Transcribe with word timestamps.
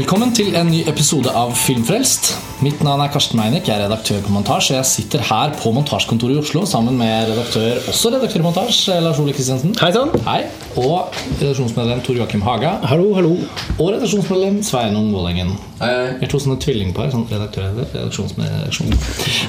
Velkommen 0.00 0.30
til 0.32 0.54
en 0.56 0.70
ny 0.72 0.78
episode 0.88 1.28
av 1.36 1.50
Filmfrelst. 1.60 2.30
Mitt 2.64 2.78
navn 2.80 3.02
er 3.04 3.10
Karsten 3.12 3.36
Meinick, 3.36 3.66
jeg 3.68 3.74
er 3.74 3.82
redaktør 3.84 4.22
på 4.24 4.30
Montasj. 4.32 4.70
Jeg 4.72 4.88
sitter 4.88 5.20
her 5.28 5.52
på 5.60 5.72
montasjekontoret 5.76 6.38
i 6.38 6.40
Oslo 6.40 6.62
sammen 6.68 6.96
med 6.96 7.28
redaktør, 7.28 7.82
også 7.92 8.14
redaktør 8.14 8.40
i 8.40 8.46
Montasj, 8.46 8.78
Lars 9.04 9.20
Ole 9.20 9.34
Kristiansen. 9.36 9.74
Hei 9.76 9.90
sann. 9.92 10.14
Hei. 10.24 10.38
Og 10.80 11.12
redaksjonsmedlem 11.42 12.00
Tor 12.06 12.16
Joakim 12.16 12.46
Haga. 12.46 12.78
Hallo, 12.88 13.10
hallo. 13.18 13.34
Og 13.76 13.92
redaksjonsmedlem 13.98 14.62
Sveinung 14.64 15.12
Vålengen. 15.12 15.52
Hei, 15.82 15.92
hei. 15.92 16.08
Vi 16.22 16.28
er 16.30 16.32
to 16.32 16.40
sånne 16.46 16.56
tvillingpar. 16.64 17.12
Sånn 17.12 17.28
redaktør 17.28 17.68
redaksjonsmedlem. 17.82 18.56
redaksjon. 18.64 18.96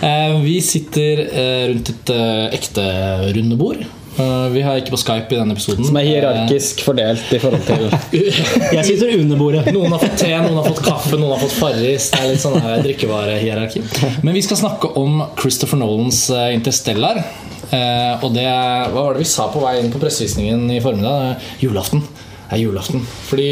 Eh, 0.03 0.35
vi 0.43 0.59
sitter 0.73 1.23
eh, 1.29 1.65
rundt 1.71 1.95
et 1.95 2.15
eh, 2.17 2.45
ekte 2.59 2.91
rundebord. 3.31 3.87
Eh, 4.19 4.47
vi 4.51 4.61
har 4.61 4.79
ikke 4.79 4.91
på 4.91 4.99
Skype 4.99 5.31
i 5.31 5.37
denne 5.39 5.55
episoden. 5.55 5.85
Som 5.87 5.97
er 5.99 6.07
hierarkisk 6.07 6.81
fordelt 6.83 7.29
i 7.31 7.39
forhold 7.39 7.63
til 7.67 7.85
Jeg 8.77 8.85
sitter 8.87 9.13
under 9.15 9.39
bordet. 9.39 9.63
Noen 9.71 9.95
har 9.95 10.01
fått 10.03 10.17
te, 10.19 10.31
noen 10.35 10.57
har 10.59 10.67
fått 10.67 10.81
kaffe, 10.83 11.15
noen 11.15 11.35
har 11.35 11.43
fått 11.45 11.55
Farris. 11.55 12.09
Det 12.11 12.19
er 12.19 12.33
litt 12.33 12.43
sånn 12.43 12.59
her 12.63 12.83
drikkevarehierarki. 12.83 13.83
Men 14.25 14.35
vi 14.35 14.43
skal 14.45 14.59
snakke 14.59 14.91
om 14.99 15.23
Christopher 15.39 15.79
Nolans 15.79 16.25
eh, 16.35 16.51
Interstellar. 16.57 17.23
Uh, 17.71 18.19
og 18.25 18.33
det 18.35 18.43
Hva 18.43 19.05
var 19.05 19.13
det 19.15 19.21
vi 19.21 19.29
sa 19.31 19.45
på 19.47 19.61
vei 19.63 19.77
inn 19.79 19.93
på 19.93 19.99
pressevisningen 20.01 20.65
i 20.75 20.81
formiddag? 20.83 21.39
Julaften. 21.63 22.01
Det 22.03 22.57
er 22.57 22.63
julaften. 22.65 23.05
Fordi 23.29 23.47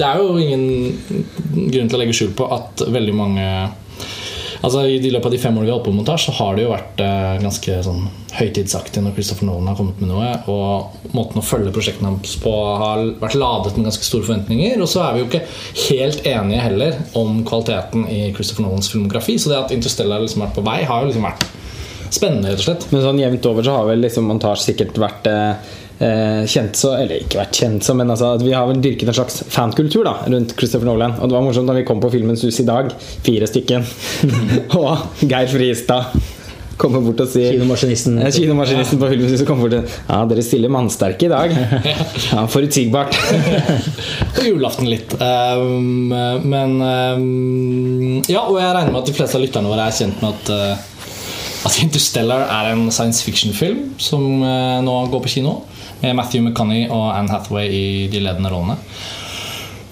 det 0.00 0.06
er 0.06 0.22
jo 0.22 0.38
ingen 0.40 1.66
grunn 1.68 1.90
til 1.90 1.98
å 1.98 2.00
legge 2.00 2.16
skjul 2.16 2.32
på 2.38 2.46
at 2.56 2.86
veldig 2.88 3.16
mange 3.18 3.48
Altså 4.60 4.82
I 4.84 4.98
løpet 5.00 5.30
av 5.30 5.32
de 5.32 5.40
fem 5.40 5.56
årene 5.56 5.68
vi 5.68 5.70
har 5.72 5.78
holdt 5.78 5.86
på 5.86 5.92
med 5.94 6.02
montasje, 6.02 6.28
så 6.28 6.36
har 6.36 6.56
det 6.56 6.66
jo 6.66 6.72
vært 6.74 7.00
eh, 7.00 7.36
ganske 7.40 7.76
sånn 7.86 8.02
høytidsaktig 8.36 9.02
når 9.02 9.14
Christopher 9.16 9.48
Nolan 9.48 9.70
har 9.70 9.78
kommet 9.78 10.02
med 10.02 10.10
noe. 10.12 10.32
Og 10.52 11.14
måten 11.16 11.40
å 11.40 11.44
følge 11.44 11.72
prosjektene 11.74 12.12
hans 12.12 12.34
på 12.42 12.52
har 12.82 13.06
vært 13.22 13.38
ladet 13.40 13.72
med 13.78 13.88
ganske 13.88 14.04
store 14.06 14.26
forventninger. 14.28 14.76
Og 14.84 14.90
så 14.92 15.04
er 15.06 15.16
vi 15.16 15.22
jo 15.22 15.30
ikke 15.30 15.44
helt 15.86 16.28
enige 16.28 16.66
heller 16.66 17.00
om 17.18 17.40
kvaliteten 17.48 18.04
i 18.12 18.20
Christopher 18.36 18.68
Nolans 18.68 18.92
filmografi. 18.92 19.38
Så 19.40 19.52
det 19.52 19.62
at 19.62 19.74
Interstellar 19.74 20.22
liksom 20.24 20.44
har 20.44 20.50
vært 20.50 20.60
på 20.60 20.68
vei, 20.68 20.78
har 20.90 21.02
jo 21.02 21.10
liksom 21.10 21.28
vært 21.30 21.48
spennende, 22.10 22.52
rett 22.52 22.60
og 22.60 22.66
slett. 22.68 22.88
Men 22.92 23.06
sånn 23.06 23.22
jevnt 23.22 23.48
over 23.48 23.64
så 23.64 23.78
har 23.78 23.88
vel 23.88 24.04
liksom 24.04 24.28
montasje 24.28 24.72
sikkert 24.72 25.00
vært 25.00 25.30
eh, 25.30 25.78
kjent 26.00 26.78
så 26.80 26.94
Eller 26.96 27.20
ikke 27.20 27.42
vært 27.42 27.58
kjent 27.60 27.84
så, 27.84 27.92
men 27.92 28.08
altså 28.08 28.30
at 28.38 28.44
vi 28.44 28.54
har 28.56 28.64
vel 28.70 28.80
dyrket 28.80 29.10
en 29.10 29.16
slags 29.18 29.42
fankultur 29.52 30.06
da 30.06 30.14
rundt 30.24 30.54
Christopher 30.56 30.88
Nolan. 30.88 31.18
Og 31.20 31.28
det 31.28 31.36
var 31.36 31.44
morsomt 31.44 31.68
da 31.68 31.76
vi 31.76 31.84
kom 31.88 32.00
på 32.00 32.12
Filmens 32.14 32.44
hus 32.46 32.62
i 32.62 32.68
dag, 32.68 32.88
fire 33.26 33.48
stykken, 33.50 33.84
og 34.80 35.24
Geir 35.28 35.50
Friestad 35.52 36.16
kommer 36.80 37.02
bort 37.04 37.20
og 37.24 37.30
sier 37.30 37.54
Kinomaskinisten. 37.54 38.18
Eh, 38.22 38.32
Kinomaskinisten 38.34 39.00
på 39.00 39.08
Filmens 39.12 39.34
hus 39.34 39.44
kommer 39.48 39.68
bort 39.68 39.78
og 39.80 39.96
Ja, 40.08 40.20
dere 40.30 40.44
stiller 40.44 40.72
mannsterke 40.72 41.28
i 41.28 41.32
dag. 41.32 41.54
Ja, 42.30 42.44
Forutsigbart. 42.50 43.16
På 44.36 44.44
julaften 44.44 44.88
litt. 44.88 45.12
Um, 45.20 46.12
men 46.46 46.76
um, 46.80 48.22
Ja, 48.30 48.46
og 48.46 48.60
jeg 48.60 48.76
regner 48.76 48.94
med 48.94 49.02
at 49.02 49.10
de 49.10 49.16
fleste 49.16 49.38
av 49.38 49.44
lytterne 49.44 49.70
våre 49.70 49.88
er 49.88 49.96
kjent 49.96 50.22
med 50.22 50.36
at 50.36 50.52
uh, 50.54 50.86
at 51.68 51.76
Interstellar 51.82 52.46
er 52.48 52.70
en 52.70 52.86
science 52.88 53.20
fiction-film 53.26 53.90
som 54.00 54.24
uh, 54.40 54.78
nå 54.84 54.94
går 55.12 55.24
på 55.26 55.34
kino. 55.36 55.58
Med 56.00 56.16
Matthew 56.18 56.44
McConney 56.44 56.86
og 56.88 57.10
Anne 57.12 57.32
Hathaway 57.32 57.68
i 57.68 57.88
de 58.12 58.22
ledende 58.24 58.52
rollene. 58.52 58.78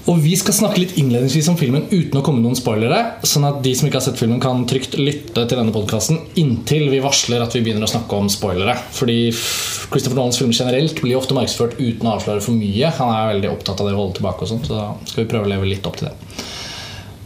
Og 0.08 0.22
Vi 0.24 0.32
skal 0.40 0.54
snakke 0.56 0.80
litt 0.80 0.94
innledningsvis 0.96 1.50
om 1.52 1.58
filmen 1.60 1.84
uten 1.90 2.16
å 2.16 2.22
komme 2.24 2.40
noen 2.40 2.56
spoilere. 2.56 3.20
Sånn 3.28 3.44
at 3.44 3.58
de 3.64 3.74
som 3.76 3.88
ikke 3.88 4.00
har 4.00 4.06
sett 4.06 4.20
filmen, 4.20 4.40
kan 4.40 4.62
trygt 4.68 4.96
lytte 4.96 5.44
til 5.44 5.60
denne 5.60 5.74
podkasten 5.74 6.22
inntil 6.40 6.86
vi 6.88 7.02
varsler 7.04 7.44
at 7.44 7.52
vi 7.52 7.60
begynner 7.66 7.84
å 7.84 7.90
snakke 7.92 8.16
om 8.16 8.30
spoilere. 8.32 8.72
Fordi 8.96 9.18
Christopher 9.28 10.16
Nolans 10.16 10.40
filmer 10.40 10.56
generelt 10.56 11.02
blir 11.04 11.18
ofte 11.18 11.36
markedsført 11.36 11.76
uten 11.76 12.08
å 12.08 12.14
avsløre 12.16 12.44
for 12.44 12.56
mye. 12.56 12.94
Han 12.96 13.12
er 13.12 13.34
veldig 13.34 13.52
opptatt 13.52 13.82
av 13.84 13.90
det 13.90 13.98
å 13.98 14.00
holde 14.00 14.16
tilbake, 14.22 14.46
og 14.46 14.52
sånt, 14.54 14.70
så 14.70 14.78
da 14.78 14.86
skal 15.10 15.26
vi 15.26 15.30
prøve 15.34 15.44
å 15.44 15.52
leve 15.52 15.68
litt 15.68 15.90
opp 15.90 16.00
til 16.00 16.08
det. 16.08 16.47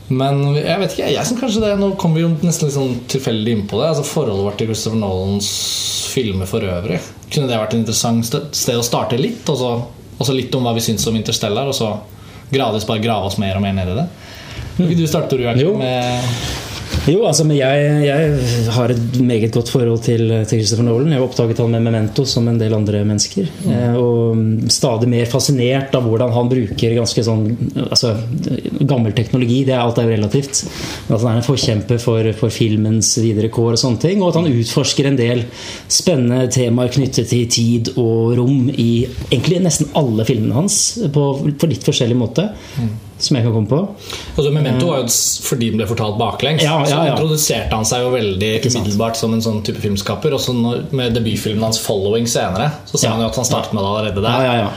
Men 0.09 0.43
jeg 0.57 0.79
vet 0.81 0.95
ikke, 0.95 1.11
jeg 1.15 1.29
syns 1.29 1.41
kanskje 1.41 1.63
det 1.63 1.77
Nå 1.81 1.93
kommer 2.01 2.19
vi 2.19 2.25
jo 2.25 2.33
nesten 2.43 2.69
litt 2.69 2.75
sånn 2.77 2.97
tilfeldig 3.13 3.55
inn 3.57 3.67
på 3.71 3.79
det. 3.81 3.93
Altså 3.93 4.07
Forholdet 4.07 4.47
vårt 4.49 4.59
til 4.61 4.71
Christopher 4.73 5.01
Nolans 5.01 5.51
filmer 6.13 6.51
for 6.51 6.67
øvrig. 6.69 6.99
Kunne 7.33 7.49
det 7.49 7.61
vært 7.61 7.77
et 7.77 7.81
interessant 7.81 8.27
sted 8.29 8.81
å 8.81 8.85
starte 8.85 9.21
litt? 9.21 9.47
Og 9.49 9.61
så, 9.61 9.71
og 10.19 10.27
så 10.27 10.37
litt 10.37 10.53
om 10.59 10.67
hva 10.67 10.75
vi 10.77 10.85
syns 10.85 11.07
om 11.09 11.17
Interstellar, 11.17 11.71
og 11.71 11.77
så 11.77 11.95
gradvis 12.53 12.85
bare 12.89 13.05
grave 13.05 13.31
oss 13.31 13.39
mer 13.41 13.57
og 13.57 13.65
mer 13.65 13.79
ned 13.79 13.95
i 13.95 13.97
det. 14.03 14.09
Vil 14.77 14.91
ikke 14.91 15.01
du 15.01 15.09
starte. 15.09 15.41
Joakim? 15.41 15.79
med 15.81 16.72
Jo, 17.11 17.25
altså, 17.27 17.43
jeg, 17.51 17.87
jeg 18.07 18.69
har 18.77 18.93
et 18.95 19.17
meget 19.19 19.51
godt 19.55 19.73
forhold 19.73 20.05
til, 20.07 20.23
til 20.47 20.61
Christopher 20.61 20.87
Nolan. 20.87 21.11
Jeg 21.11 21.19
har 21.19 21.27
oppdaget 21.27 21.59
han 21.59 21.75
med 21.75 21.83
Memento 21.89 22.25
som 22.29 22.47
en 22.47 22.61
del 22.61 22.77
andre 22.77 23.03
mennesker. 23.09 23.49
Mm. 23.67 23.97
og 23.99 24.71
stadig 24.71 25.09
mer 25.11 25.27
fascinert 25.31 25.95
av 25.99 26.07
hvordan 26.07 26.33
han 26.35 26.51
bruker 26.51 26.95
ganske 26.97 27.25
sånn 27.27 27.45
altså, 27.89 28.15
gammel 28.87 29.17
teknologi. 29.19 29.63
Det 29.67 29.75
er 29.75 29.83
alt 29.83 29.99
er 29.99 30.13
relativt. 30.13 30.63
At 31.09 31.19
han 31.19 31.33
er 31.33 31.41
en 31.41 31.47
forkjemper 31.47 31.99
for, 32.03 32.31
for 32.39 32.55
filmens 32.55 33.17
videre 33.19 33.51
kår 33.53 33.75
og 33.75 33.83
sånne 33.83 34.03
ting. 34.07 34.23
Og 34.23 34.31
at 34.31 34.41
han 34.43 34.51
utforsker 34.53 35.11
en 35.11 35.19
del 35.19 35.47
spennende 35.91 36.47
temaer 36.55 36.95
knyttet 36.95 37.33
til 37.33 37.49
tid 37.51 37.95
og 37.97 38.37
rom 38.39 38.69
i 38.71 38.93
egentlig 39.33 39.63
nesten 39.67 39.91
alle 39.99 40.27
filmene 40.29 40.55
hans 40.61 40.83
på, 41.13 41.33
på 41.59 41.73
litt 41.73 41.89
forskjellig 41.89 42.19
måte. 42.19 42.53
Som 43.23 43.37
jeg 43.39 43.45
kan 43.47 43.53
komme 43.55 43.71
på. 43.71 43.77
Altså, 44.35 44.51
Memento 44.51 44.89
var 44.89 45.03
jo 45.05 45.07
fordi 45.47 45.69
den 45.71 45.79
ble 45.79 45.87
fortalt 45.87 46.17
baklengs. 46.19 46.65
Ja, 46.65 46.81
ja, 46.83 46.87
Så 46.91 47.03
introduserte 47.13 47.77
han 47.77 47.87
seg 47.87 48.03
jo 48.03 48.09
veldig 48.17 48.49
umiddelbart 48.67 49.19
som 49.21 49.35
en 49.37 49.45
sånn 49.45 49.61
type 49.63 49.79
filmskaper. 49.79 50.35
Og 50.35 50.41
så 50.43 50.55
med 50.91 51.15
debutfilmen 51.15 51.63
hans 51.63 51.79
'Following' 51.79 52.27
senere, 52.27 52.73
så 52.91 52.99
sa 52.99 53.07
Ja. 53.07 53.13
han 53.13 53.21
jo 53.23 53.27
at 53.29 53.37
han 53.37 53.45
startet 53.45 53.73
med 53.73 53.85
det 53.85 53.91
allerede 53.93 54.23
der. 54.23 54.31
Ja, 54.31 54.43
ja, 54.43 54.55
ja. 54.65 54.71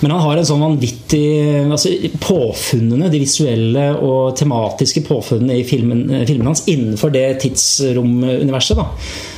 Men 0.00 0.10
han 0.10 0.20
har 0.20 0.36
en 0.36 0.44
sånn 0.44 0.60
vanvittig 0.64 1.70
altså, 1.70 1.88
Påfunnene, 2.20 3.10
de 3.10 3.18
visuelle 3.20 3.84
og 4.00 4.36
tematiske 4.36 5.04
påfunnene 5.06 5.58
i 5.60 5.64
filmen, 5.64 6.10
eh, 6.10 6.24
filmen 6.26 6.46
hans 6.46 6.64
innenfor 6.66 7.12
det 7.12 7.40
tidsromuniverset, 7.40 8.76
da, 8.76 8.86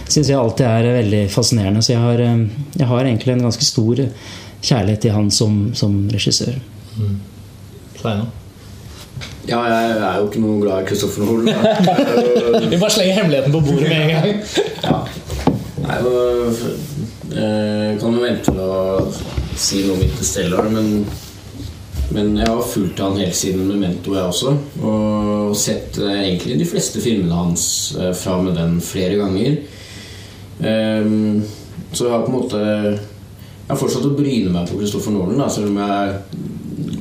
syns 0.08 0.28
jeg 0.28 0.38
alltid 0.38 0.66
er 0.66 1.02
veldig 1.02 1.24
fascinerende. 1.30 1.82
Så 1.82 1.92
jeg 1.94 1.98
har, 1.98 2.20
eh, 2.20 2.46
jeg 2.78 2.86
har 2.86 3.04
egentlig 3.04 3.32
en 3.32 3.42
ganske 3.50 3.64
stor 3.64 3.96
kjærlighet 4.62 5.00
til 5.00 5.10
han 5.12 5.30
som, 5.30 5.74
som 5.74 6.08
regissør. 6.08 6.54
Sveinung? 8.00 8.28
Ja, 9.48 9.60
jeg 9.68 9.96
er 9.98 10.20
jo 10.20 10.28
ikke 10.28 10.40
noe 10.40 10.60
glad 10.62 10.84
i 10.84 10.88
Kristoffer 10.88 11.26
Nolan. 11.26 11.50
Vi 12.70 12.78
bare 12.78 12.94
slenger 12.94 13.18
hemmeligheten 13.18 13.52
på 13.52 13.60
bordet 13.66 13.90
med 13.90 14.00
en 14.00 14.14
gang. 14.14 14.26
ja. 14.86 15.02
Nei, 15.84 15.98
jeg 17.34 17.42
eh, 17.44 17.90
kan 18.00 18.14
jo 18.16 18.22
vente 18.22 18.54
med 18.56 18.64
å 18.64 19.04
si 19.60 19.82
noe 19.84 19.98
om 19.98 20.04
Interstellar, 20.06 20.70
men 20.72 21.04
men 22.14 22.36
jeg 22.36 22.46
har 22.46 22.66
fulgt 22.68 23.00
han 23.00 23.16
helt 23.18 23.34
siden 23.34 23.64
Memento, 23.66 24.12
jeg 24.14 24.28
også. 24.28 24.52
Og 24.84 25.54
sett 25.58 25.96
eh, 25.98 26.20
egentlig 26.28 26.58
de 26.60 26.68
fleste 26.68 27.02
filmene 27.02 27.34
hans 27.34 27.64
eh, 27.98 28.12
fra 28.14 28.36
med 28.44 28.54
den 28.58 28.76
flere 28.84 29.16
ganger. 29.18 29.56
Ehm, 30.62 31.40
så 31.90 32.06
jeg 32.06 32.14
har 32.14 32.22
på 32.22 32.30
en 32.30 32.36
måte 32.36 32.60
Jeg 32.60 33.72
har 33.72 33.78
fortsatt 33.80 34.04
å 34.06 34.12
bryne 34.14 34.52
meg 34.54 34.68
på 34.68 34.76
Christopher 34.78 35.14
Nolan, 35.14 35.40
da, 35.40 35.48
selv 35.50 35.72
om 35.72 35.78
jeg 35.80 36.52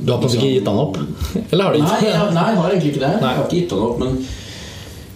Du 0.04 0.12
har 0.12 0.18
på 0.20 0.26
måte 0.28 0.36
ikke 0.36 0.50
gitt 0.52 0.66
han 0.68 0.78
opp? 0.82 0.98
Eller 1.50 1.64
har 1.64 1.72
du 1.72 1.78
gitt 1.80 1.88
Nei, 1.88 2.00
jeg, 2.04 2.32
nei, 2.36 2.46
jeg 2.50 2.58
har 2.60 2.70
egentlig 2.74 2.90
ikke 2.94 3.04
det. 3.06 3.12
Nei. 3.22 3.30
Jeg 3.30 3.38
har 3.38 3.44
ikke 3.46 3.60
gitt 3.60 3.72
han 3.72 3.84
opp, 3.86 4.02
men 4.02 4.18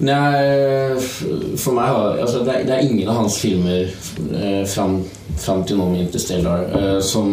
jeg, 0.09 1.01
for 1.59 1.75
meg 1.75 1.89
har 1.91 2.21
altså, 2.23 2.45
det, 2.47 2.53
er, 2.55 2.67
det 2.69 2.75
er 2.77 2.85
ingen 2.87 3.09
av 3.11 3.17
hans 3.19 3.37
filmer 3.43 3.89
eh, 3.89 4.63
fram, 4.71 5.01
fram 5.43 5.65
til 5.67 5.81
nå 5.81 5.89
med 5.91 6.05
Interstellar 6.07 6.69
eh, 6.71 6.99
som 7.03 7.33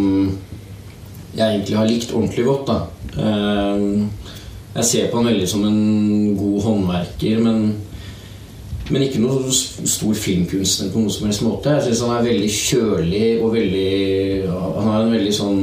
jeg 1.36 1.46
egentlig 1.46 1.78
har 1.78 1.90
likt 1.90 2.14
ordentlig 2.16 2.46
godt. 2.48 2.72
Da. 2.72 2.78
Eh, 3.22 3.86
jeg 4.80 4.88
ser 4.90 5.12
på 5.12 5.22
han 5.22 5.30
veldig 5.30 5.48
som 5.52 5.64
en 5.70 5.82
god 6.40 6.58
håndverker, 6.66 7.40
men, 7.46 7.62
men 8.90 9.06
ikke 9.06 9.22
noe 9.24 9.46
s- 9.54 9.78
stor 9.94 10.18
filmkunstner 10.18 10.90
på 10.92 11.04
noen 11.06 11.14
som 11.14 11.30
helst 11.30 11.46
måte. 11.46 11.78
Jeg 11.78 11.86
syns 11.92 12.02
han 12.08 12.18
er 12.18 12.26
veldig 12.32 12.50
kjølig 12.58 13.28
og 13.46 13.54
veldig 13.56 13.90
Han 14.50 14.90
har 14.90 15.06
en 15.06 15.14
veldig 15.16 15.36
sånn 15.38 15.62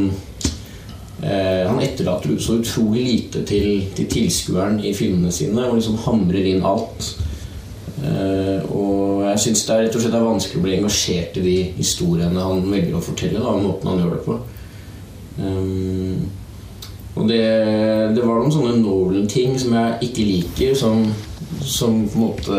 Eh, 1.23 1.69
han 1.69 1.81
etterlater 1.81 2.39
så 2.43 2.57
utrolig 2.59 3.05
lite 3.07 3.45
til, 3.47 3.85
til 3.95 4.09
tilskueren 4.11 4.81
i 4.83 4.91
filmene 4.97 5.31
sine 5.35 5.69
og 5.69 5.79
liksom 5.79 6.01
hamrer 6.03 6.49
inn 6.51 6.65
alt. 6.67 7.13
Eh, 8.03 8.65
og 8.67 9.23
jeg 9.29 9.43
syns 9.45 9.63
det 9.69 9.75
er 9.77 9.85
rett 9.87 9.99
og 9.99 10.03
slett 10.03 10.17
er 10.19 10.25
vanskelig 10.27 10.59
å 10.59 10.65
bli 10.65 10.79
engasjert 10.81 11.39
i 11.39 11.45
de 11.45 11.57
historiene 11.77 12.47
han 12.49 12.65
velger 12.67 12.99
å 12.99 13.05
fortelle. 13.05 13.39
Da, 13.39 13.53
og 13.55 13.63
måten 13.69 13.93
han 13.93 14.03
gjør 14.03 14.17
det 14.17 14.25
på. 14.27 14.39
Um, 15.33 16.25
og 17.17 17.29
det, 17.29 17.45
det 18.17 18.25
var 18.25 18.41
noen 18.41 18.53
sånne 18.53 18.75
Nolan-ting 18.81 19.55
som 19.61 19.77
jeg 19.77 20.09
ikke 20.09 20.27
liker, 20.27 20.75
som, 20.77 21.05
som 21.61 22.03
på 22.09 22.19
en 22.19 22.25
måte 22.25 22.59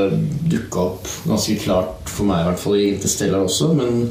dukka 0.49 0.87
opp 0.87 1.11
ganske 1.27 1.57
klart 1.65 2.09
for 2.09 2.29
meg, 2.29 2.43
i 2.45 2.47
hvert 2.47 2.63
fall 2.63 2.79
i 2.79 2.87
Interstellar 2.93 3.43
også. 3.43 3.73
Men, 3.77 4.07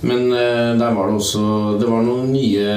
men 0.00 0.30
uh, 0.32 0.78
der 0.80 0.94
var 0.96 1.10
det 1.10 1.18
også 1.20 1.42
Det 1.80 1.88
var 1.90 2.04
noen 2.04 2.30
nye, 2.32 2.68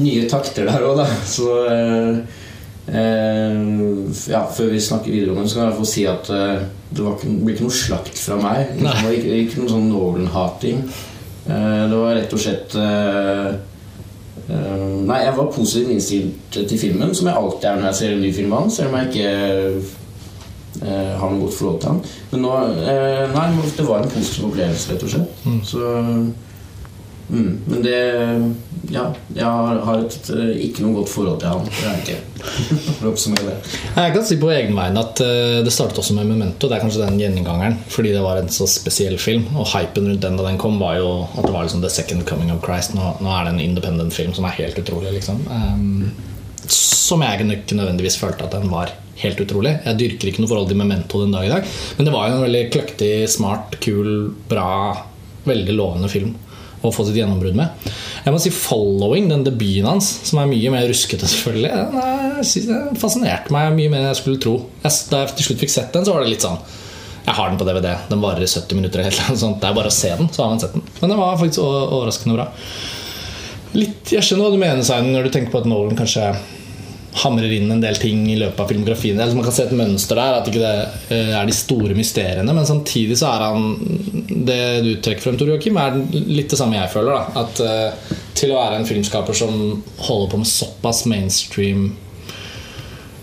nye 0.00 0.28
takter 0.30 0.68
der 0.68 0.84
òg, 0.88 1.02
da. 1.02 1.06
Så 1.28 1.48
uh, 1.68 2.16
uh, 2.88 4.22
ja, 4.32 4.42
Før 4.48 4.72
vi 4.72 4.80
snakker 4.80 5.12
videre 5.12 5.34
om 5.34 5.42
det, 5.42 5.50
så 5.52 5.60
kan 5.60 5.68
jeg 5.68 5.80
fall 5.80 5.90
si 5.92 6.06
at 6.08 6.30
det 6.92 7.00
var 7.00 7.16
ikke, 7.16 7.34
ble 7.40 7.54
ikke 7.54 7.64
noe 7.64 7.72
slakt 7.76 8.18
fra 8.20 8.36
meg. 8.40 8.74
Det 8.76 8.84
var 8.84 9.12
ikke, 9.16 9.36
ikke 9.46 9.60
noe 9.62 9.72
sånn 9.72 9.88
Nolan-hating. 9.88 10.82
Det 11.46 11.96
var 11.96 12.12
rett 12.18 12.34
og 12.36 12.42
slett 12.42 12.74
nei, 14.52 15.20
jeg 15.22 15.32
var 15.38 15.48
positivt 15.54 15.90
innstilt 15.94 16.58
til 16.68 16.78
filmen, 16.78 17.14
som 17.16 17.30
jeg 17.30 17.40
alltid 17.40 17.66
er 17.70 17.78
når 17.78 17.88
jeg 17.88 17.98
ser 17.98 18.12
en 18.12 18.20
ny 18.20 18.30
film 18.36 18.52
av 18.52 18.60
han, 18.60 18.74
selv 18.74 18.92
om 18.92 18.98
jeg 18.98 19.08
ikke 19.08 19.30
har 21.22 21.32
noe 21.32 21.42
godt 21.46 21.56
forhold 21.56 21.80
til 21.80 21.90
han. 21.94 22.00
Men 22.34 22.44
nå 22.44 22.52
Nei, 23.32 23.48
det 23.78 23.88
var 23.88 24.04
en 24.04 24.12
positiv 24.12 24.50
opplevelse, 24.50 24.92
rett 24.92 25.06
og 25.08 25.14
slett. 25.14 25.30
Så 25.72 25.80
mm, 27.32 27.52
Men 27.66 27.82
det 27.86 27.98
Ja, 28.92 29.04
jeg 29.32 29.46
har, 29.46 30.00
et, 30.02 30.30
eh, 30.34 30.48
ikke 30.66 30.82
noe 30.84 30.98
godt 30.98 31.10
forhold 31.12 31.38
til 31.40 31.48
han. 31.48 31.68
Det 31.68 31.84
er 31.88 32.00
ikke. 32.02 32.18
Det. 33.12 33.52
Jeg 33.94 34.12
kan 34.12 34.24
si 34.26 34.36
på 34.40 34.50
egen 34.50 34.74
vegne 34.76 35.04
at 35.06 35.22
eh, 35.22 35.60
det 35.64 35.72
startet 35.72 36.00
også 36.02 36.16
med 36.16 36.26
Memento. 36.28 36.68
Det 36.68 36.76
er 36.76 36.82
kanskje 36.82 37.04
den 37.04 37.20
gjengangeren, 37.20 37.78
fordi 37.92 38.10
det 38.12 38.24
var 38.24 38.40
en 38.40 38.50
så 38.52 38.66
spesiell 38.68 39.14
film. 39.22 39.46
Og 39.54 39.70
hypen 39.70 40.10
rundt 40.10 40.26
den 40.26 40.36
da 40.36 40.48
den 40.48 40.60
kom, 40.60 40.80
var 40.82 40.98
jo 40.98 41.12
at 41.30 41.46
det 41.46 41.54
var 41.54 41.64
liksom 41.64 41.84
the 41.84 41.92
second 41.94 42.26
coming 42.28 42.50
of 42.52 42.60
Christ. 42.66 42.96
Nå, 42.98 43.14
nå 43.22 43.32
er 43.32 43.46
det 43.46 43.54
en 43.54 43.64
independent 43.64 44.12
film 44.12 44.34
som 44.36 44.50
er 44.50 44.58
helt 44.58 44.82
utrolig, 44.82 45.14
liksom. 45.14 45.40
Um, 45.48 46.10
som 46.72 47.22
jeg 47.22 47.46
ikke 47.46 47.78
nødvendigvis 47.78 48.18
følte 48.20 48.46
at 48.46 48.58
den 48.58 48.68
var 48.72 48.92
helt 49.22 49.40
utrolig. 49.40 49.76
Jeg 49.86 50.00
dyrker 50.00 50.30
ikke 50.30 50.42
noe 50.42 50.50
forhold 50.50 50.70
til 50.70 50.78
Memento 50.80 51.22
den 51.22 51.34
dag 51.34 51.46
i 51.46 51.52
dag, 51.52 51.66
men 51.96 52.08
det 52.08 52.14
var 52.14 52.28
jo 52.28 52.38
en 52.38 52.46
veldig 52.46 52.62
kløktig, 52.74 53.12
smart, 53.30 53.76
kul, 53.84 54.32
bra, 54.50 54.72
veldig 55.46 55.76
lovende 55.78 56.10
film 56.12 56.34
å 56.82 56.92
få 56.94 57.06
sitt 57.06 57.16
gjennombrudd 57.20 57.54
med. 57.58 57.68
Jeg 58.24 58.34
må 58.34 58.40
si 58.40 58.50
'Following', 58.50 59.28
den 59.28 59.44
debuten 59.44 59.84
hans, 59.86 60.08
som 60.28 60.38
er 60.42 60.46
mye 60.50 60.70
mer 60.70 60.88
ruskete, 60.88 61.26
selvfølgelig, 61.28 61.70
den 61.70 61.98
er- 62.02 62.94
fascinerte 62.98 63.50
meg 63.50 63.72
mye 63.76 63.90
mer 63.90 64.00
enn 64.00 64.14
jeg 64.14 64.22
skulle 64.22 64.40
tro. 64.42 64.56
Da 64.82 64.88
jeg 64.90 65.36
til 65.36 65.44
slutt 65.46 65.60
fikk 65.60 65.70
sett 65.70 65.92
den, 65.92 66.04
så 66.04 66.12
var 66.14 66.22
det 66.24 66.30
litt 66.30 66.42
sånn 66.42 66.58
Jeg 67.24 67.34
har 67.36 67.50
den 67.50 67.58
på 67.58 67.64
DVD. 67.64 67.96
Den 68.10 68.20
varer 68.20 68.42
i 68.42 68.46
70 68.50 68.74
minutter. 68.74 69.02
Det 69.04 69.64
er 69.64 69.74
bare 69.74 69.86
å 69.86 69.92
se 69.92 70.08
den, 70.08 70.26
så 70.28 70.42
har 70.42 70.48
man 70.50 70.58
sett 70.58 70.72
den. 70.72 70.82
Men 71.00 71.10
den 71.10 71.18
var 71.20 71.36
faktisk 71.38 71.60
overraskende 71.62 72.34
bra. 72.34 72.48
Litt, 73.74 74.10
jeg 74.10 74.20
skjønner 74.26 74.42
hva 74.48 74.50
du 74.50 74.58
mener, 74.58 74.82
Simon, 74.82 75.12
når 75.14 75.22
du 75.28 75.30
tenker 75.30 75.52
på 75.52 75.60
at 75.62 75.68
Nolan 75.70 75.94
kanskje 75.96 76.36
hamrer 77.20 77.52
inn 77.58 77.70
en 77.72 77.82
del 77.82 77.98
ting 78.00 78.24
i 78.32 78.38
løpet 78.40 78.60
av 78.62 78.70
filmografien. 78.72 79.18
Eller 79.20 79.36
Man 79.36 79.44
kan 79.44 79.54
se 79.54 79.66
et 79.66 79.74
mønster 79.76 80.16
der, 80.18 80.38
at 80.38 80.48
ikke 80.48 80.62
det 80.62 80.72
ikke 81.12 81.18
er 81.40 81.48
de 81.48 81.56
store 81.56 81.96
mysteriene. 81.98 82.54
Men 82.56 82.68
samtidig 82.68 83.18
så 83.20 83.32
er 83.32 83.46
han 83.48 83.74
Det 84.42 84.60
du 84.84 84.92
trekker 85.04 85.26
frem, 85.26 85.36
Tor 85.38 85.52
Joakim, 85.52 85.76
er 85.76 85.98
litt 86.12 86.50
det 86.52 86.58
samme 86.60 86.78
jeg 86.78 86.92
føler. 86.94 87.12
da 87.12 87.44
At 87.44 87.60
eh, 87.60 88.14
Til 88.38 88.54
å 88.54 88.60
være 88.60 88.80
en 88.80 88.88
filmskaper 88.88 89.36
som 89.36 89.82
holder 90.08 90.32
på 90.32 90.40
med 90.42 90.50
såpass 90.50 91.04
mainstream 91.10 91.92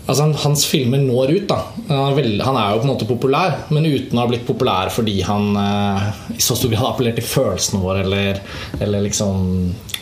Altså 0.10 0.26
Hans 0.42 0.64
filmer 0.66 1.02
når 1.04 1.36
ut. 1.36 1.50
da 1.52 1.60
han 1.90 2.18
er, 2.18 2.72
jo 2.74 2.80
på 2.80 2.86
en 2.88 2.90
måte 2.90 3.06
populær, 3.06 3.52
men 3.70 3.86
uten 3.86 4.18
å 4.18 4.24
ha 4.24 4.30
blitt 4.30 4.46
populær 4.48 4.90
fordi 4.94 5.20
han 5.26 5.52
eh, 5.58 6.08
i 6.34 6.42
så 6.42 6.58
stor 6.58 6.72
grad 6.72 6.82
har 6.82 6.96
appellert 6.96 7.20
til 7.20 7.28
følelsene 7.30 7.82
våre 7.84 8.02
eller, 8.08 8.42
eller 8.82 9.06
liksom 9.06 9.44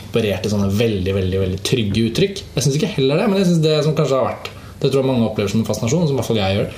operert 0.07 0.48
i 0.48 0.51
sånne 0.51 0.69
veldig 0.74 1.15
veldig, 1.18 1.42
veldig 1.44 1.59
trygge 1.68 2.06
uttrykk. 2.09 2.44
Jeg 2.56 2.65
syns 2.65 2.80
ikke 2.80 2.94
heller 2.98 3.21
det, 3.21 3.27
men 3.30 3.42
jeg 3.42 3.50
synes 3.51 3.63
det 3.65 3.75
som 3.86 3.98
kanskje 3.98 4.21
har 4.21 4.31
vært 4.31 4.54
Det 4.77 4.92
tror 4.92 5.01
jeg 5.01 5.09
mange 5.09 5.27
opplever 5.27 5.51
som 5.51 5.62
en 5.63 5.68
fascinasjon, 5.68 6.07
som 6.07 6.15
i 6.15 6.19
hvert 6.19 6.27
fall 6.27 6.42
jeg 6.42 6.57
gjør, 6.57 6.74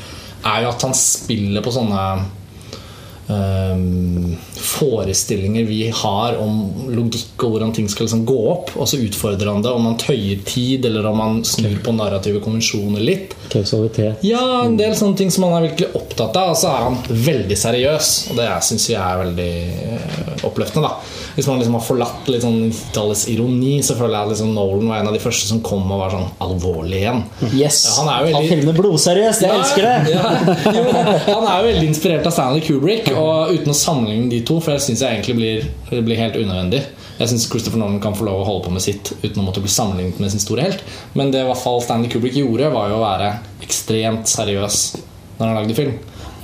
er 0.49 0.61
jo 0.63 0.69
at 0.69 0.85
han 0.87 0.93
spiller 0.95 1.63
på 1.65 1.73
sånne 1.75 2.03
ehm, 3.35 4.37
forestillinger 4.59 5.63
vi 5.67 5.79
har 5.95 6.38
om 6.41 6.59
logikk 6.94 7.44
og 7.45 7.53
hvordan 7.56 7.73
ting 7.75 7.89
skal 7.91 8.06
liksom 8.07 8.25
gå 8.27 8.38
opp. 8.51 8.71
Og 8.79 8.88
så 8.89 9.00
utfordrer 9.01 9.51
han 9.51 9.63
det 9.65 9.71
om 9.73 9.88
han 9.89 9.97
tøyer 10.01 10.41
tid, 10.47 10.85
eller 10.89 11.07
om 11.11 11.19
han 11.23 11.39
snur 11.47 11.77
på 11.85 11.94
narrative 11.95 12.41
konvensjoner 12.44 13.03
litt. 13.03 13.35
Kausalitet. 13.50 14.21
Ja, 14.27 14.44
en 14.65 14.77
del 14.77 14.94
sånne 14.97 15.17
ting 15.17 15.31
som 15.33 15.47
han 15.47 15.56
er 15.59 15.69
virkelig 15.69 15.89
opptatt 15.97 16.35
av. 16.38 16.53
Og 16.53 16.59
så 16.61 16.69
er 16.71 16.85
han 16.88 17.00
veldig 17.29 17.57
seriøs, 17.57 18.11
og 18.31 18.39
det 18.41 18.50
syns 18.67 18.89
jeg 18.91 19.00
er 19.01 19.23
veldig 19.23 19.50
eh, 19.95 20.45
oppløftende. 20.47 20.89
da 20.89 21.35
Hvis 21.38 21.47
man 21.50 21.62
liksom 21.62 21.77
har 21.79 21.85
forlatt 21.88 22.29
litt 22.29 22.44
sånn 22.45 22.59
90-tallets 22.69 23.25
ironi, 23.33 23.73
så 23.85 23.95
føler 24.00 24.15
jeg 24.19 24.27
at 24.29 24.33
liksom 24.35 24.53
Nolan 24.57 24.89
var 24.91 25.01
en 25.01 25.09
av 25.12 25.15
de 25.17 25.23
første 25.23 25.50
som 25.50 25.63
kom 25.65 25.88
og 25.91 26.03
var 26.03 26.13
sånn 26.13 26.27
alvorlig 26.45 27.01
igjen. 27.03 27.23
Yes! 27.55 27.81
Ja, 27.88 27.95
han 28.03 28.12
er 28.13 28.19
jo 28.19 28.35
Han 28.35 28.44
veldig- 28.44 28.51
filmer 28.53 28.79
blodseriøst! 28.83 29.45
Jeg 29.45 29.57
elsker 29.57 29.88
det! 29.88 30.13
Ja, 30.13 30.33
jo, 30.75 30.83
han 30.94 31.45
er 31.50 31.55
jo 31.63 31.67
veldig 31.71 31.88
inspirert 31.89 32.27
av 32.29 32.33
Stanley 32.35 32.63
Kubrick, 32.65 33.09
og 33.15 33.53
uten 33.55 33.73
å 33.73 33.77
sammenligne 33.77 34.29
de 34.31 34.41
to, 34.50 34.57
for 34.60 34.74
det 34.74 34.84
syns 34.84 35.04
jeg 35.06 35.19
egentlig 35.19 35.38
blir, 35.38 35.69
blir 36.06 36.19
helt 36.19 36.38
unødvendig. 36.40 36.81
Jeg 37.19 37.31
syns 37.31 37.48
Christopher 37.51 37.81
Nolan 37.81 38.00
kan 38.04 38.16
få 38.16 38.25
lov 38.28 38.42
å 38.42 38.48
holde 38.48 38.66
på 38.66 38.74
med 38.74 38.84
sitt 38.84 39.12
uten 39.22 39.42
å 39.42 39.46
måtte 39.46 39.63
bli 39.63 39.72
sammenlignet 39.72 40.22
med 40.24 40.31
sin 40.34 40.44
store 40.44 40.66
helt. 40.66 40.84
Men 41.19 41.34
det 41.34 41.44
i 41.44 41.50
hvert 41.50 41.62
fall 41.62 41.81
Stanley 41.84 42.12
Kubrick 42.12 42.38
gjorde, 42.40 42.72
var 42.74 42.92
jo 42.92 43.00
å 43.00 43.04
være 43.04 43.34
ekstremt 43.66 44.31
seriøs 44.31 44.80
når 45.38 45.46
han 45.46 45.57
lagde 45.60 45.78
film. 45.78 45.98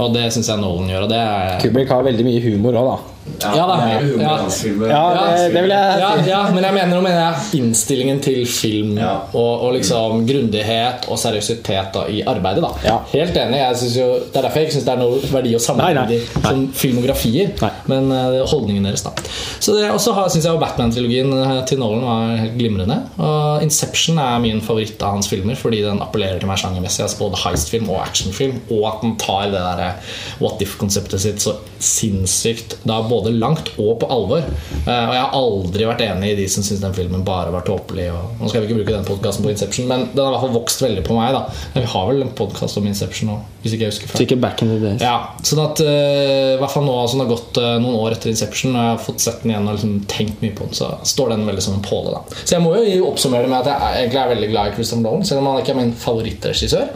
Og 0.04 0.12
det 0.12 0.28
syns 0.36 0.52
jeg 0.52 0.60
Nolan 0.60 0.92
gjør. 0.92 1.08
Og 1.08 1.12
det 1.14 1.22
er 1.24 1.62
Kubrick 1.64 1.94
har 1.96 2.04
veldig 2.06 2.28
mye 2.28 2.44
humor 2.44 2.80
òg, 2.82 2.90
da. 2.92 3.15
Ja, 3.42 3.66
da. 3.68 3.76
det 3.82 4.06
humor 4.06 4.86
i 4.86 4.90
Ja. 4.90 5.02
Ja, 5.16 5.36
det, 5.36 5.54
det 5.54 5.62
vil 5.66 5.72
jeg 5.74 6.24
si. 6.24 6.30
ja, 6.30 6.42
men 6.54 6.64
jeg 6.64 6.74
mener, 6.74 7.02
mener 7.02 7.22
jeg 7.24 7.60
innstillingen 7.60 8.20
til 8.22 8.46
film 8.46 8.98
Ja. 9.00 9.16
og, 9.34 9.64
og 9.66 9.74
liksom 9.74 10.26
grundighet 10.28 11.08
og 11.10 11.18
seriøsitet 11.20 11.90
da, 11.96 12.04
i 12.08 12.22
arbeidet. 12.22 12.62
da 12.64 12.70
Ja. 12.86 12.98
Helt 13.12 13.38
enig. 13.42 13.58
Jeg 13.60 13.78
synes 13.82 13.98
jo, 13.98 14.08
det 14.30 14.38
er 14.38 14.46
derfor 14.46 14.60
jeg 14.62 14.68
ikke 14.70 14.76
syns 14.78 14.86
det 14.86 14.94
er 14.94 15.02
noe 15.02 15.32
verdi 15.34 15.56
å 15.58 15.62
sammenligne 15.64 16.06
de 16.12 16.20
som 16.46 16.62
filmografier, 16.78 17.50
Nei. 17.62 17.72
men 17.92 18.12
uh, 18.14 18.46
holdningen 18.52 18.86
deres, 18.86 19.04
da. 19.08 19.12
Så 19.60 19.74
det 19.80 19.90
også 19.90 20.14
syns 20.30 20.46
jeg 20.46 20.62
Batman-trilogien 20.62 21.34
eh, 21.34 21.66
til 21.66 21.80
Nolan 21.82 22.06
var 22.06 22.36
helt 22.44 22.56
glimrende. 22.60 23.00
Og 23.18 23.64
Inception 23.66 24.20
er 24.22 24.38
min 24.44 24.62
favoritt 24.62 25.02
av 25.02 25.16
hans 25.18 25.30
filmer 25.32 25.58
fordi 25.58 25.82
den 25.82 26.02
appellerer 26.06 26.38
til 26.40 26.50
meg 26.52 26.62
sjangermessig. 26.62 27.02
Altså 27.08 27.24
både 27.24 27.42
heistfilm 27.42 27.90
og 27.90 28.04
actionfilm, 28.06 28.62
og 28.70 28.86
at 28.92 29.02
den 29.02 29.18
tar 29.22 29.50
det 29.50 29.58
der 29.66 29.84
eh, 29.90 30.16
what 30.44 30.62
if-konseptet 30.62 31.26
sitt 31.26 31.42
så 31.42 31.58
sinnssykt 31.80 32.78
da 32.86 33.02
både 33.02 33.15
langt 33.24 33.70
og 33.80 34.00
på 34.00 34.08
alvor. 34.10 34.38
Eh, 34.40 35.06
og 35.08 35.14
jeg 35.16 35.22
har 35.24 35.32
aldri 35.34 35.86
vært 35.86 36.02
enig 36.02 36.32
i 36.32 36.36
de 36.36 36.48
som 36.48 36.64
syns 36.64 36.82
den 36.82 36.94
filmen 36.94 37.24
bare 37.24 37.52
var 37.52 37.62
tåpelig. 37.62 38.12
og- 38.12 38.40
Nå 38.42 38.50
skal 38.50 38.62
vi 38.62 38.68
ikke 38.68 38.84
bruke 38.84 38.94
den 38.98 39.06
podkasten 39.06 39.44
på 39.44 39.50
Inception, 39.50 39.88
men 39.88 40.10
den 40.14 40.26
har 40.26 40.32
i 40.32 40.36
hvert 40.36 40.42
fall 40.42 40.62
vokst 40.62 40.82
veldig 40.82 41.04
på 41.04 41.16
meg. 41.16 41.32
da 41.34 41.46
Vi 41.74 41.86
har 41.86 42.08
vel 42.08 42.22
en 42.22 42.30
podkast 42.30 42.78
om 42.78 42.86
Inception 42.88 43.30
nå, 43.30 43.40
hvis 43.64 43.74
ikke 43.74 43.80
jeg 43.80 43.92
husker 43.92 44.08
feil. 44.08 44.40
Back 44.40 44.62
in 44.62 44.68
the 44.68 44.80
days. 44.90 45.02
Ja, 45.02 45.28
sånn 45.44 45.64
at 45.72 45.80
eh, 45.80 46.56
i 46.56 46.58
hvert 46.60 46.72
fall 46.72 46.84
nå 46.84 47.10
som 47.10 47.20
det 47.20 47.28
har 47.28 47.36
gått 47.36 47.58
eh, 47.58 47.80
noen 47.80 47.96
år 47.96 48.12
etter 48.12 48.30
Inception, 48.30 48.76
og 48.76 48.82
jeg 48.82 48.98
har 48.98 49.04
fått 49.06 49.20
sett 49.22 49.42
den 49.44 49.52
igjen 49.52 49.68
og 49.68 49.76
liksom 49.78 50.06
tenkt 50.08 50.42
mye 50.42 50.54
på 50.56 50.66
den, 50.68 50.74
så 50.74 50.98
står 51.04 51.30
den 51.30 51.46
veldig 51.48 51.62
som 51.62 51.74
en 51.76 51.82
påle. 51.82 52.12
da 52.12 52.22
Så 52.44 52.50
jeg 52.58 52.62
må 52.62 52.76
jo 52.76 53.06
oppsummere 53.12 53.42
det 53.44 53.50
med 53.50 53.66
at 53.68 53.72
jeg 53.72 54.10
egentlig 54.10 54.22
er 54.26 54.36
veldig 54.36 54.50
glad 54.52 54.68
i 54.72 54.76
Christian 54.76 55.02
Nolan, 55.04 55.24
selv 55.26 55.40
om 55.40 55.48
han 55.48 55.62
ikke 55.64 55.70
er 55.70 55.76
min 55.82 55.94
favorittregissør. 55.94 56.90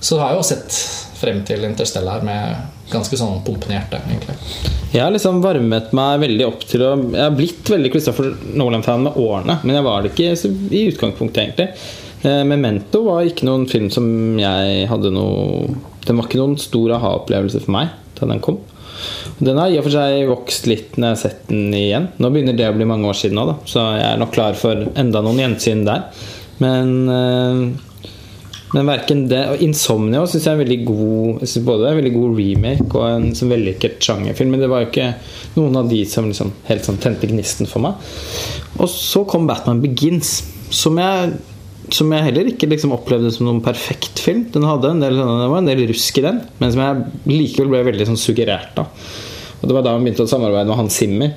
Så 0.00 0.18
har 0.18 0.30
jeg 0.34 0.36
jo 0.36 0.42
sett 0.42 0.70
frem 1.20 1.44
til 1.44 1.64
Interstellar 1.64 2.22
med 2.22 2.56
ganske 2.92 3.18
sånn 3.18 3.42
pumpende 3.46 3.76
hjerte, 3.76 4.00
egentlig. 4.08 4.36
Jeg 4.94 5.02
har 5.02 5.12
liksom 5.14 5.40
varmet 5.42 5.92
meg 5.96 6.20
veldig 6.22 6.46
opp 6.46 6.64
til 6.70 6.84
å 6.86 6.90
Jeg 6.94 7.22
har 7.22 7.34
blitt 7.34 7.70
veldig 7.70 7.90
Christopher 7.90 8.30
Nolan-fan 8.54 9.06
med 9.08 9.18
årene, 9.18 9.58
men 9.64 9.78
jeg 9.78 9.86
var 9.86 10.04
det 10.04 10.12
ikke 10.12 10.52
i 10.70 10.84
utgangspunktet, 10.92 11.40
egentlig. 11.42 11.68
Eh, 12.24 12.44
Memento 12.48 13.02
var 13.08 13.26
ikke 13.28 13.48
noen 13.48 13.66
film 13.68 13.90
som 13.92 14.06
jeg 14.40 14.86
hadde 14.88 15.10
noe 15.12 15.66
Den 16.06 16.16
var 16.16 16.28
ikke 16.28 16.40
noen 16.40 16.54
stor 16.60 16.94
aha-opplevelse 16.96 17.60
for 17.64 17.74
meg 17.74 17.92
da 18.14 18.28
den 18.30 18.42
kom. 18.44 18.60
Den 19.42 19.58
har 19.58 19.72
i 19.72 19.78
og 19.80 19.86
for 19.88 19.94
seg 19.96 20.28
vokst 20.28 20.68
litt 20.70 20.94
når 20.94 21.08
jeg 21.08 21.16
har 21.16 21.22
sett 21.24 21.48
den 21.48 21.74
igjen. 21.74 22.06
Nå 22.22 22.30
begynner 22.30 22.56
det 22.56 22.68
å 22.70 22.76
bli 22.76 22.86
mange 22.88 23.08
år 23.10 23.16
siden 23.18 23.40
nå, 23.40 23.46
da, 23.48 23.56
så 23.66 23.88
jeg 23.96 24.06
er 24.12 24.20
nok 24.20 24.32
klar 24.36 24.54
for 24.58 24.84
enda 24.94 25.22
noen 25.24 25.40
gjensyn 25.42 25.82
der. 25.88 26.06
Men 26.62 26.92
eh, 27.10 27.64
men 28.74 28.88
verken 28.90 29.24
det 29.30 29.40
og 29.52 29.62
Insomnia 29.62 30.24
syns 30.26 30.48
jeg 30.48 30.56
er 30.56 30.60
veldig 30.64 30.78
god 30.88 31.44
både 31.68 31.90
en 31.90 31.98
veldig 32.00 32.12
god 32.16 32.38
remake 32.40 32.88
og 32.90 33.04
en 33.06 33.28
sånn 33.38 33.52
vellykket 33.54 34.00
sjangerfilm. 34.02 34.50
Men 34.50 34.64
det 34.64 34.70
var 34.72 34.82
jo 34.82 34.90
ikke 34.90 35.10
noen 35.54 35.78
av 35.78 35.90
de 35.92 36.00
som 36.10 36.26
liksom 36.26 36.50
helt 36.66 36.86
sånn 36.86 36.98
tente 37.02 37.30
gnisten 37.30 37.70
for 37.70 37.84
meg. 37.84 38.08
Og 38.82 38.90
så 38.90 39.22
kom 39.30 39.46
Batman 39.46 39.82
Begins, 39.84 40.40
som 40.74 40.98
jeg, 40.98 41.36
som 41.94 42.10
jeg 42.10 42.26
heller 42.26 42.50
ikke 42.50 42.68
liksom 42.72 42.96
opplevde 42.96 43.30
som 43.36 43.46
noen 43.46 43.62
perfekt 43.62 44.24
film. 44.24 44.48
Den 44.54 44.66
hadde 44.66 44.90
en 44.90 45.04
del, 45.04 45.22
det 45.22 45.48
var 45.54 45.62
en 45.62 45.70
del 45.70 45.86
rusk 45.92 46.18
i 46.18 46.26
den, 46.26 46.42
men 46.58 46.74
som 46.74 46.82
jeg 46.82 47.30
likevel 47.30 47.70
ble 47.70 47.86
veldig 47.92 48.10
sånn 48.10 48.20
suggerert 48.20 48.82
av. 48.82 48.90
Og 49.60 49.70
det 49.70 49.78
var 49.78 49.86
da 49.86 49.94
han 49.94 50.02
begynte 50.02 50.26
å 50.26 50.28
samarbeide 50.28 50.66
med 50.68 50.82
Hans 50.82 50.98
Zimmer. 50.98 51.36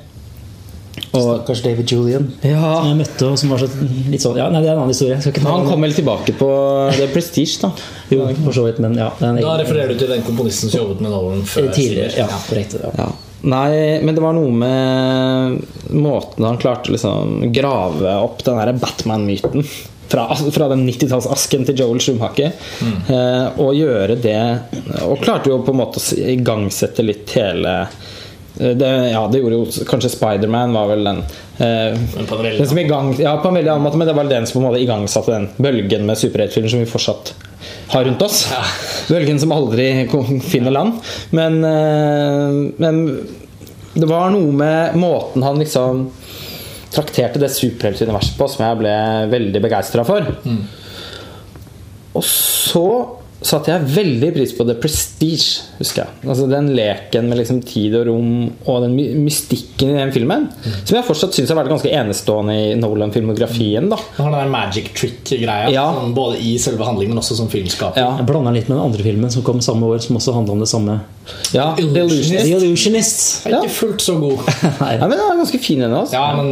Og 1.16 1.22
Stakkars 1.24 1.62
David 1.64 1.92
Julian, 1.92 2.26
Ja. 2.44 2.60
som 2.82 2.90
jeg 2.92 2.98
møtte, 3.00 3.30
og 3.32 3.38
som 3.40 3.50
var 3.54 3.62
så 3.64 3.70
litt 4.12 4.22
sånn 4.22 4.38
Ja, 4.38 4.50
nei, 4.52 4.62
det 4.62 4.70
er 4.70 4.74
en 4.76 4.82
annen 4.84 4.92
historie. 4.94 5.20
Skal 5.22 5.32
ikke 5.34 5.44
ta 5.46 5.54
han 5.56 5.68
kom 5.70 5.82
vel 5.88 5.96
tilbake 5.96 6.36
på 6.38 6.50
The 6.98 7.08
Prestige, 7.14 7.62
da. 7.64 7.72
Jo, 8.14 8.28
for 8.44 8.52
så 8.60 8.66
vidt, 8.68 8.80
men 8.84 8.98
ja. 9.00 9.10
det 9.20 9.30
er 9.30 9.42
Da 9.42 9.56
refererer 9.62 9.94
du 9.94 10.02
til 10.02 10.12
den 10.12 10.26
komponisten 10.28 10.70
som 10.72 10.84
jobbet 10.84 11.02
med 11.06 11.12
Nolan 11.16 11.44
før. 11.48 11.72
Tidligere. 11.74 12.12
Ja, 12.26 12.28
korrekt. 12.50 12.76
Ja. 12.84 12.92
Ja. 12.98 13.10
Nei, 13.48 14.02
men 14.04 14.16
det 14.18 14.24
var 14.24 14.34
noe 14.34 14.50
med 14.52 15.94
måten 15.94 16.44
han 16.48 16.58
klarte 16.60 16.90
å 16.90 16.96
liksom 16.96 17.46
grave 17.54 18.16
opp 18.20 18.42
den 18.44 18.58
derre 18.60 18.74
Batman-myten. 18.82 19.64
Fra, 20.08 20.24
fra 20.36 20.70
den 20.72 20.86
90-tallsasken 20.88 21.66
til 21.68 21.82
Joel 21.82 22.00
Schumacher. 22.00 22.54
Eh, 23.12 23.60
og 23.60 23.74
gjøre 23.76 24.16
det 24.24 24.38
Og 25.04 25.20
klarte 25.20 25.52
jo 25.52 25.58
på 25.68 25.74
en 25.76 25.82
måte 25.82 26.00
å 26.00 26.20
igangsette 26.32 27.04
litt 27.04 27.34
hele 27.36 27.74
eh, 27.82 27.98
det, 28.58 28.92
ja, 29.12 29.22
det 29.32 29.42
gjorde 29.42 29.60
jo 29.60 29.86
kanskje 29.90 30.10
Spiderman 30.10 30.74
var 30.74 30.88
vel 30.90 31.04
den 31.06 31.20
eh, 31.62 31.98
den 32.18 32.68
som 32.68 32.80
i 32.80 32.88
gang, 32.90 33.12
Ja, 33.20 33.36
på 33.42 33.52
en 33.52 33.60
veldig 33.60 33.72
annen 33.74 33.86
måte, 33.86 34.00
men 34.00 34.10
det 34.10 34.16
var 34.18 34.30
den 34.30 34.48
som 34.48 34.58
på 34.58 34.64
en 34.64 34.70
måte 34.72 34.82
igangsatte 34.82 35.36
den 35.36 35.50
bølgen 35.62 36.08
med 36.10 36.18
superheltfilmer 36.18 36.74
som 36.74 36.82
vi 36.82 36.90
fortsatt 36.90 37.34
har 37.94 38.06
rundt 38.06 38.22
oss. 38.22 38.46
Bølgen 39.12 39.40
som 39.40 39.54
aldri 39.56 40.08
finner 40.48 40.74
land. 40.74 40.98
Men, 41.36 41.60
eh, 41.64 42.58
men 42.82 43.04
det 43.98 44.10
var 44.10 44.32
noe 44.34 44.54
med 44.54 44.98
måten 45.00 45.46
han 45.46 45.62
liksom 45.62 46.08
trakterte 46.94 47.42
det 47.42 47.52
superheltuniverset 47.54 48.38
på, 48.40 48.48
som 48.50 48.66
jeg 48.66 48.80
ble 48.80 48.98
veldig 49.32 49.62
begeistra 49.64 50.06
for. 50.08 50.28
Og 52.18 52.26
så 52.26 52.88
satte 53.46 53.70
jeg 53.70 53.88
veldig 53.94 54.30
pris 54.34 54.54
på 54.58 54.66
The 54.68 54.74
Prestige, 54.82 55.62
husker 55.78 56.04
jeg. 56.04 56.14
Altså 56.26 56.48
Den 56.50 56.72
leken 56.78 57.28
med 57.30 57.38
liksom 57.42 57.60
tid 57.66 57.94
og 58.00 58.08
rom 58.10 58.32
og 58.66 58.82
den 58.86 58.96
mystikken 59.24 59.94
i 59.94 60.00
den 60.00 60.14
filmen. 60.16 60.48
Som 60.84 60.98
jeg 60.98 61.06
fortsatt 61.08 61.38
syns 61.38 61.54
har 61.54 61.60
vært 61.60 61.72
ganske 61.72 61.92
enestående 61.94 62.56
i 62.58 62.72
Nolan-filmografien. 62.80 63.90
da 63.92 64.00
Den 64.18 64.26
har 64.26 64.40
den 64.42 64.54
magic 64.54 64.90
trick-greia. 64.98 65.70
Ja. 65.74 65.86
Både 66.16 66.40
i 66.42 66.58
selve 66.62 66.88
handlingen, 66.88 67.14
men 67.14 67.22
også 67.24 67.38
som 67.38 67.52
filmskaper. 67.52 68.02
Ja, 68.02 68.16
Jeg 68.18 68.26
blanda 68.30 68.52
litt 68.56 68.70
med 68.70 68.78
den 68.80 68.86
andre 68.90 69.06
filmen 69.06 69.32
som 69.34 69.46
kom 69.46 69.62
samme 69.62 69.86
år, 69.86 70.02
som 70.02 70.18
også 70.18 70.34
handla 70.34 70.58
om 70.58 70.66
det 70.66 70.72
samme. 70.72 71.00
Ja 71.56 71.68
Illusionist. 71.80 72.32
The 72.44 72.52
Illusionists. 72.58 73.26
Er 73.48 73.56
ikke 73.60 73.74
fullt 73.78 74.04
så 74.04 74.16
god. 74.22 74.42
Nei. 74.82 74.92
Ja, 74.98 75.08
men 75.08 75.16
den 75.18 75.24
er 75.26 75.40
ganske 75.42 75.60
fin, 75.64 75.82
den 75.86 75.94
også. 75.98 76.14
Ja, 76.18 76.26
men 76.38 76.52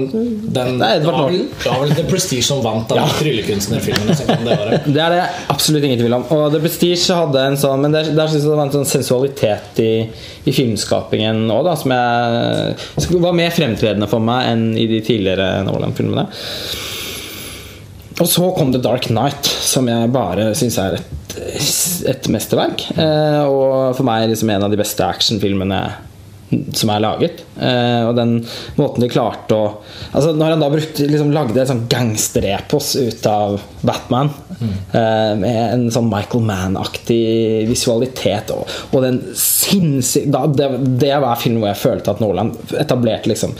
den 0.55 0.79
Det 0.79 0.89
det 1.03 1.07
var 1.09 1.29
vel- 1.29 1.45
Det 1.63 1.69
var 1.71 1.79
vel 1.83 1.93
The 1.97 2.05
Prestige 2.09 2.43
som 2.47 2.61
vant 2.65 2.91
av 2.95 3.09
tryllekunstnerfilmene 3.19 4.15
som 4.17 4.31
det. 4.45 4.57
Det 4.95 5.01
er 5.05 5.15
det 5.15 5.21
absolutt 5.53 5.83
ingen 5.87 5.99
tvil 6.01 6.15
om. 6.19 6.25
Og 6.35 6.47
The 6.55 6.61
Prestige 6.63 7.15
hadde 7.19 7.45
en 7.51 7.57
sånn 7.59 7.81
Men 7.85 7.95
der, 7.95 8.11
der 8.15 8.27
synes 8.31 8.43
jeg 8.45 8.51
det 8.51 8.57
var 8.59 8.65
en 8.69 8.75
sånn 8.79 8.89
sensualitet 8.95 9.81
i, 9.83 9.91
i 10.45 10.55
filmskapingen 10.55 11.45
òg, 11.53 11.71
som 11.81 11.91
jeg 11.95 13.19
var 13.23 13.33
mer 13.37 13.53
fremtredende 13.55 14.07
for 14.11 14.23
meg 14.23 14.51
enn 14.51 14.67
i 14.79 14.85
de 14.89 15.01
tidligere 15.05 15.63
Nolan-filmene. 15.67 16.27
Og 18.15 18.27
så 18.31 18.47
kom 18.55 18.71
The 18.71 18.79
Dark 18.79 19.09
Knight, 19.11 19.45
som 19.45 19.89
jeg 19.91 20.11
bare 20.15 20.53
syns 20.55 20.77
er 20.79 20.99
et, 20.99 21.37
et 22.07 22.29
mesterverk. 22.31 22.87
Eh, 22.95 23.43
og 23.43 23.95
for 23.97 24.07
meg 24.07 24.29
liksom 24.31 24.53
en 24.53 24.67
av 24.67 24.71
de 24.71 24.79
beste 24.79 25.03
actionfilmene 25.03 25.81
som 26.73 26.91
er 26.93 27.01
laget. 27.03 27.41
Eh, 27.57 28.01
og 28.05 28.13
den 28.17 28.37
måten 28.77 29.03
de 29.03 29.09
klarte 29.11 29.57
å 29.57 29.65
Altså 30.15 30.31
Når 30.35 30.53
han 30.53 30.61
da 30.61 30.67
brukte, 30.71 31.07
liksom, 31.09 31.31
lagde 31.35 31.59
et 31.59 31.67
sånn 31.67 31.85
gangsterepos 31.91 32.93
ut 32.95 33.25
av 33.27 33.57
Batman, 33.83 34.29
eh, 34.61 35.33
med 35.41 35.57
en 35.73 35.85
sånn 35.91 36.07
Michael 36.11 36.45
Mann-aktig 36.47 37.65
visualitet 37.67 38.53
og, 38.55 38.69
og 38.93 39.03
den 39.03 39.19
sinnssyke 39.35 40.45
det, 40.55 40.69
det 41.01 41.11
var 41.19 41.41
filmen 41.41 41.65
hvor 41.65 41.73
jeg 41.73 41.81
følte 41.81 42.15
at 42.15 42.23
Nolan 42.23 42.53
etablerte 42.79 43.33
liksom 43.33 43.57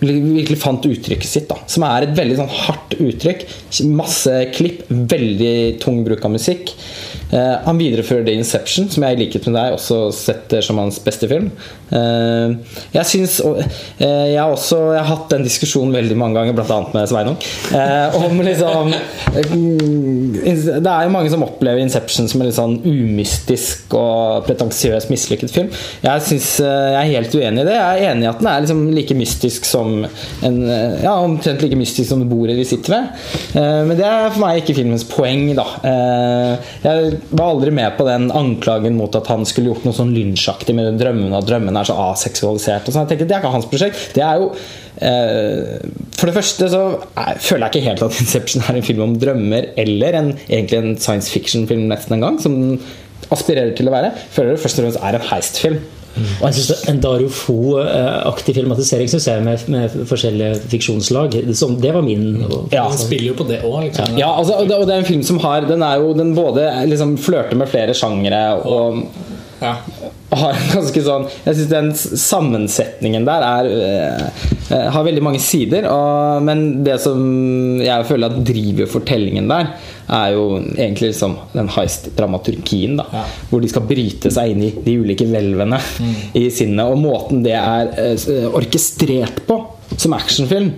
virkelig 0.00 0.58
fant 0.62 0.84
uttrykket 0.86 1.28
sitt, 1.28 1.48
da. 1.50 1.58
Som 1.70 1.86
er 1.88 2.06
et 2.06 2.16
veldig 2.16 2.38
sånn 2.38 2.52
hardt 2.64 2.96
uttrykk. 3.02 3.46
Masse 3.90 4.34
klipp, 4.54 4.84
veldig 4.88 5.54
tung 5.82 6.04
bruk 6.06 6.24
av 6.26 6.34
musikk. 6.36 6.74
Eh, 7.28 7.56
han 7.64 7.78
viderefører 7.80 8.24
det 8.24 8.36
Inception, 8.38 8.88
som 8.92 9.04
jeg 9.04 9.16
i 9.16 9.20
likhet 9.22 9.48
med 9.48 9.58
deg 9.58 9.76
også 9.76 10.00
setter 10.16 10.64
som 10.64 10.80
hans 10.80 11.00
beste 11.04 11.28
film. 11.28 11.50
Eh, 11.92 12.54
jeg 12.92 13.08
syns 13.08 13.38
eh, 13.40 14.28
Jeg 14.28 14.36
har 14.36 14.52
også 14.52 14.78
jeg 14.92 15.00
har 15.00 15.08
hatt 15.08 15.30
den 15.32 15.44
diskusjonen 15.46 15.94
veldig 15.96 16.16
mange 16.20 16.38
ganger, 16.38 16.56
bl.a. 16.56 16.78
med 16.92 17.08
Sveinung, 17.08 17.36
om 18.18 18.42
liksom 18.44 18.90
Det 19.32 20.90
er 20.92 21.06
jo 21.06 21.12
mange 21.12 21.32
som 21.32 21.44
opplever 21.46 21.80
Inception 21.82 22.28
som 22.28 22.42
en 22.42 22.48
litt 22.48 22.56
sånn 22.56 22.78
umystisk 22.84 23.96
og 23.96 24.46
pretensiøs 24.48 25.08
mislykket 25.12 25.52
film. 25.52 25.70
Jeg, 26.04 26.24
synes, 26.24 26.50
jeg 26.62 26.98
er 27.00 27.12
helt 27.12 27.36
uenig 27.36 27.64
i 27.64 27.68
det. 27.68 27.76
Jeg 27.76 28.02
er 28.04 28.12
enig 28.12 28.26
i 28.26 28.30
at 28.30 28.40
den 28.40 28.50
er 28.50 28.64
liksom 28.64 28.82
like 28.96 29.18
mystisk 29.18 29.68
som 29.68 30.02
en 30.44 30.58
Ja, 30.68 31.14
omtrent 31.22 31.62
like 31.64 31.78
mystisk 31.78 32.10
som 32.10 32.24
bordet 32.28 32.56
vi 32.58 32.66
sitter 32.68 32.94
ved. 32.94 33.28
Men 33.88 33.94
det 33.98 34.06
er 34.06 34.30
for 34.32 34.42
meg 34.44 34.62
ikke 34.62 34.76
filmens 34.80 35.06
poeng, 35.08 35.48
da. 35.58 35.66
Jeg 36.84 37.17
var 37.30 37.52
aldri 37.52 37.72
med 37.74 37.96
på 37.98 38.06
den 38.08 38.28
anklagen 38.34 38.96
mot 38.98 39.14
at 39.18 39.28
han 39.32 39.46
skulle 39.48 39.72
gjort 39.72 39.86
noe 39.86 39.96
sånn 39.96 40.14
lynsjaktig 40.14 40.74
med 40.76 40.98
drømmene, 41.00 41.34
og 41.38 41.48
drømmene 41.48 41.82
er 41.82 41.88
så 41.88 41.96
aseksualisert. 42.08 42.88
Og 42.88 42.94
sånn. 42.94 43.06
Jeg 43.06 43.14
tenker, 43.14 43.28
Det 43.28 43.36
er 43.36 43.42
ikke 43.42 43.54
hans 43.54 43.68
prosjekt. 43.70 44.06
Det 44.16 44.24
er 44.24 44.42
jo 44.42 44.48
eh, 45.08 45.90
For 46.18 46.30
det 46.30 46.36
første 46.38 46.70
så 46.72 46.82
jeg 46.98 47.42
føler 47.48 47.66
jeg 47.66 47.74
ikke 47.74 47.86
helt 47.88 48.06
at 48.08 48.18
Inception 48.22 48.64
er 48.64 48.78
en 48.78 48.88
film 48.88 49.04
om 49.08 49.18
drømmer, 49.20 49.70
eller 49.84 50.20
en, 50.22 50.32
egentlig 50.48 50.80
en 50.80 50.96
science 50.96 51.32
fiction-film 51.34 51.86
nesten 51.90 52.18
en 52.18 52.26
gang, 52.26 52.40
som 52.42 52.56
den 52.58 52.80
aspirerer 53.34 53.74
til 53.76 53.90
å 53.90 53.94
være. 53.94 54.14
Jeg 54.14 54.34
føler 54.36 54.54
det 54.54 54.64
først 54.64 54.80
og 54.80 54.86
fremst 54.86 55.04
er 55.04 55.18
en 55.18 55.30
heist-film. 55.32 55.80
Og 56.40 56.44
jeg 56.48 56.54
synes 56.58 56.84
En 56.88 57.00
Dario 57.02 57.28
Fo-aktig 57.32 58.54
filmatisering 58.58 59.10
synes 59.10 59.28
jeg 59.28 59.44
med, 59.46 59.64
med 59.72 59.96
forskjellige 60.08 60.60
fiksjonslag. 60.72 61.32
Det, 61.48 61.56
som, 61.58 61.76
det 61.80 61.94
var 61.94 62.04
min. 62.06 62.44
Ja. 62.72 62.88
Han 62.88 62.98
spiller 62.98 63.30
jo 63.32 63.38
på 63.38 63.48
det 63.48 63.62
òg, 63.66 63.88
liksom. 63.88 64.18
Ja, 64.20 64.32
altså, 64.38 64.58
og 64.60 64.68
det, 64.68 64.76
og 64.76 64.86
det 64.88 64.96
er 64.96 65.04
en 65.04 65.10
film 65.12 65.24
som 65.26 65.40
har 65.44 65.66
Den 65.68 65.82
er 65.82 65.98
jo 66.02 66.14
den 66.16 66.34
både 66.36 66.68
liksom 66.90 67.16
flørter 67.20 67.58
med 67.58 67.70
flere 67.70 67.94
sjangere 67.96 68.44
og 68.64 69.02
Ja. 69.58 69.72
har 70.30 70.52
en 70.54 70.68
ganske 70.70 71.00
sånn 71.02 71.24
Jeg 71.42 71.56
syns 71.56 71.70
den 71.72 71.88
sammensetningen 72.20 73.24
der 73.26 73.42
er 73.42 73.70
øh, 73.74 74.20
øh, 74.70 74.84
har 74.94 75.06
veldig 75.06 75.22
mange 75.24 75.40
sider. 75.42 75.88
Og, 75.90 76.42
men 76.46 76.84
det 76.86 77.00
som 77.02 77.80
jeg 77.82 78.06
føler 78.06 78.30
at 78.30 78.44
driver 78.46 78.86
fortellingen 78.86 79.50
der, 79.50 79.72
er 80.08 80.34
jo 80.34 80.44
egentlig 80.58 81.12
liksom 81.12 81.36
den 81.52 81.68
heist-dramaturgien. 81.72 82.96
da 82.96 83.06
Ja. 83.12 83.24
Hvor 83.50 83.60
de 83.60 83.68
skal 83.68 83.86
bryte 83.88 84.30
seg 84.32 84.52
inn 84.52 84.62
i 84.62 84.72
de 84.84 84.96
ulike 85.02 85.26
hvelvene 85.28 85.80
i 86.34 86.48
sinnet. 86.50 86.84
Og 86.86 86.98
måten 86.98 87.42
det 87.44 87.56
er 87.58 87.92
eh, 87.98 88.48
orkestrert 88.48 89.44
på 89.46 89.60
som 89.96 90.12
actionfilm, 90.12 90.72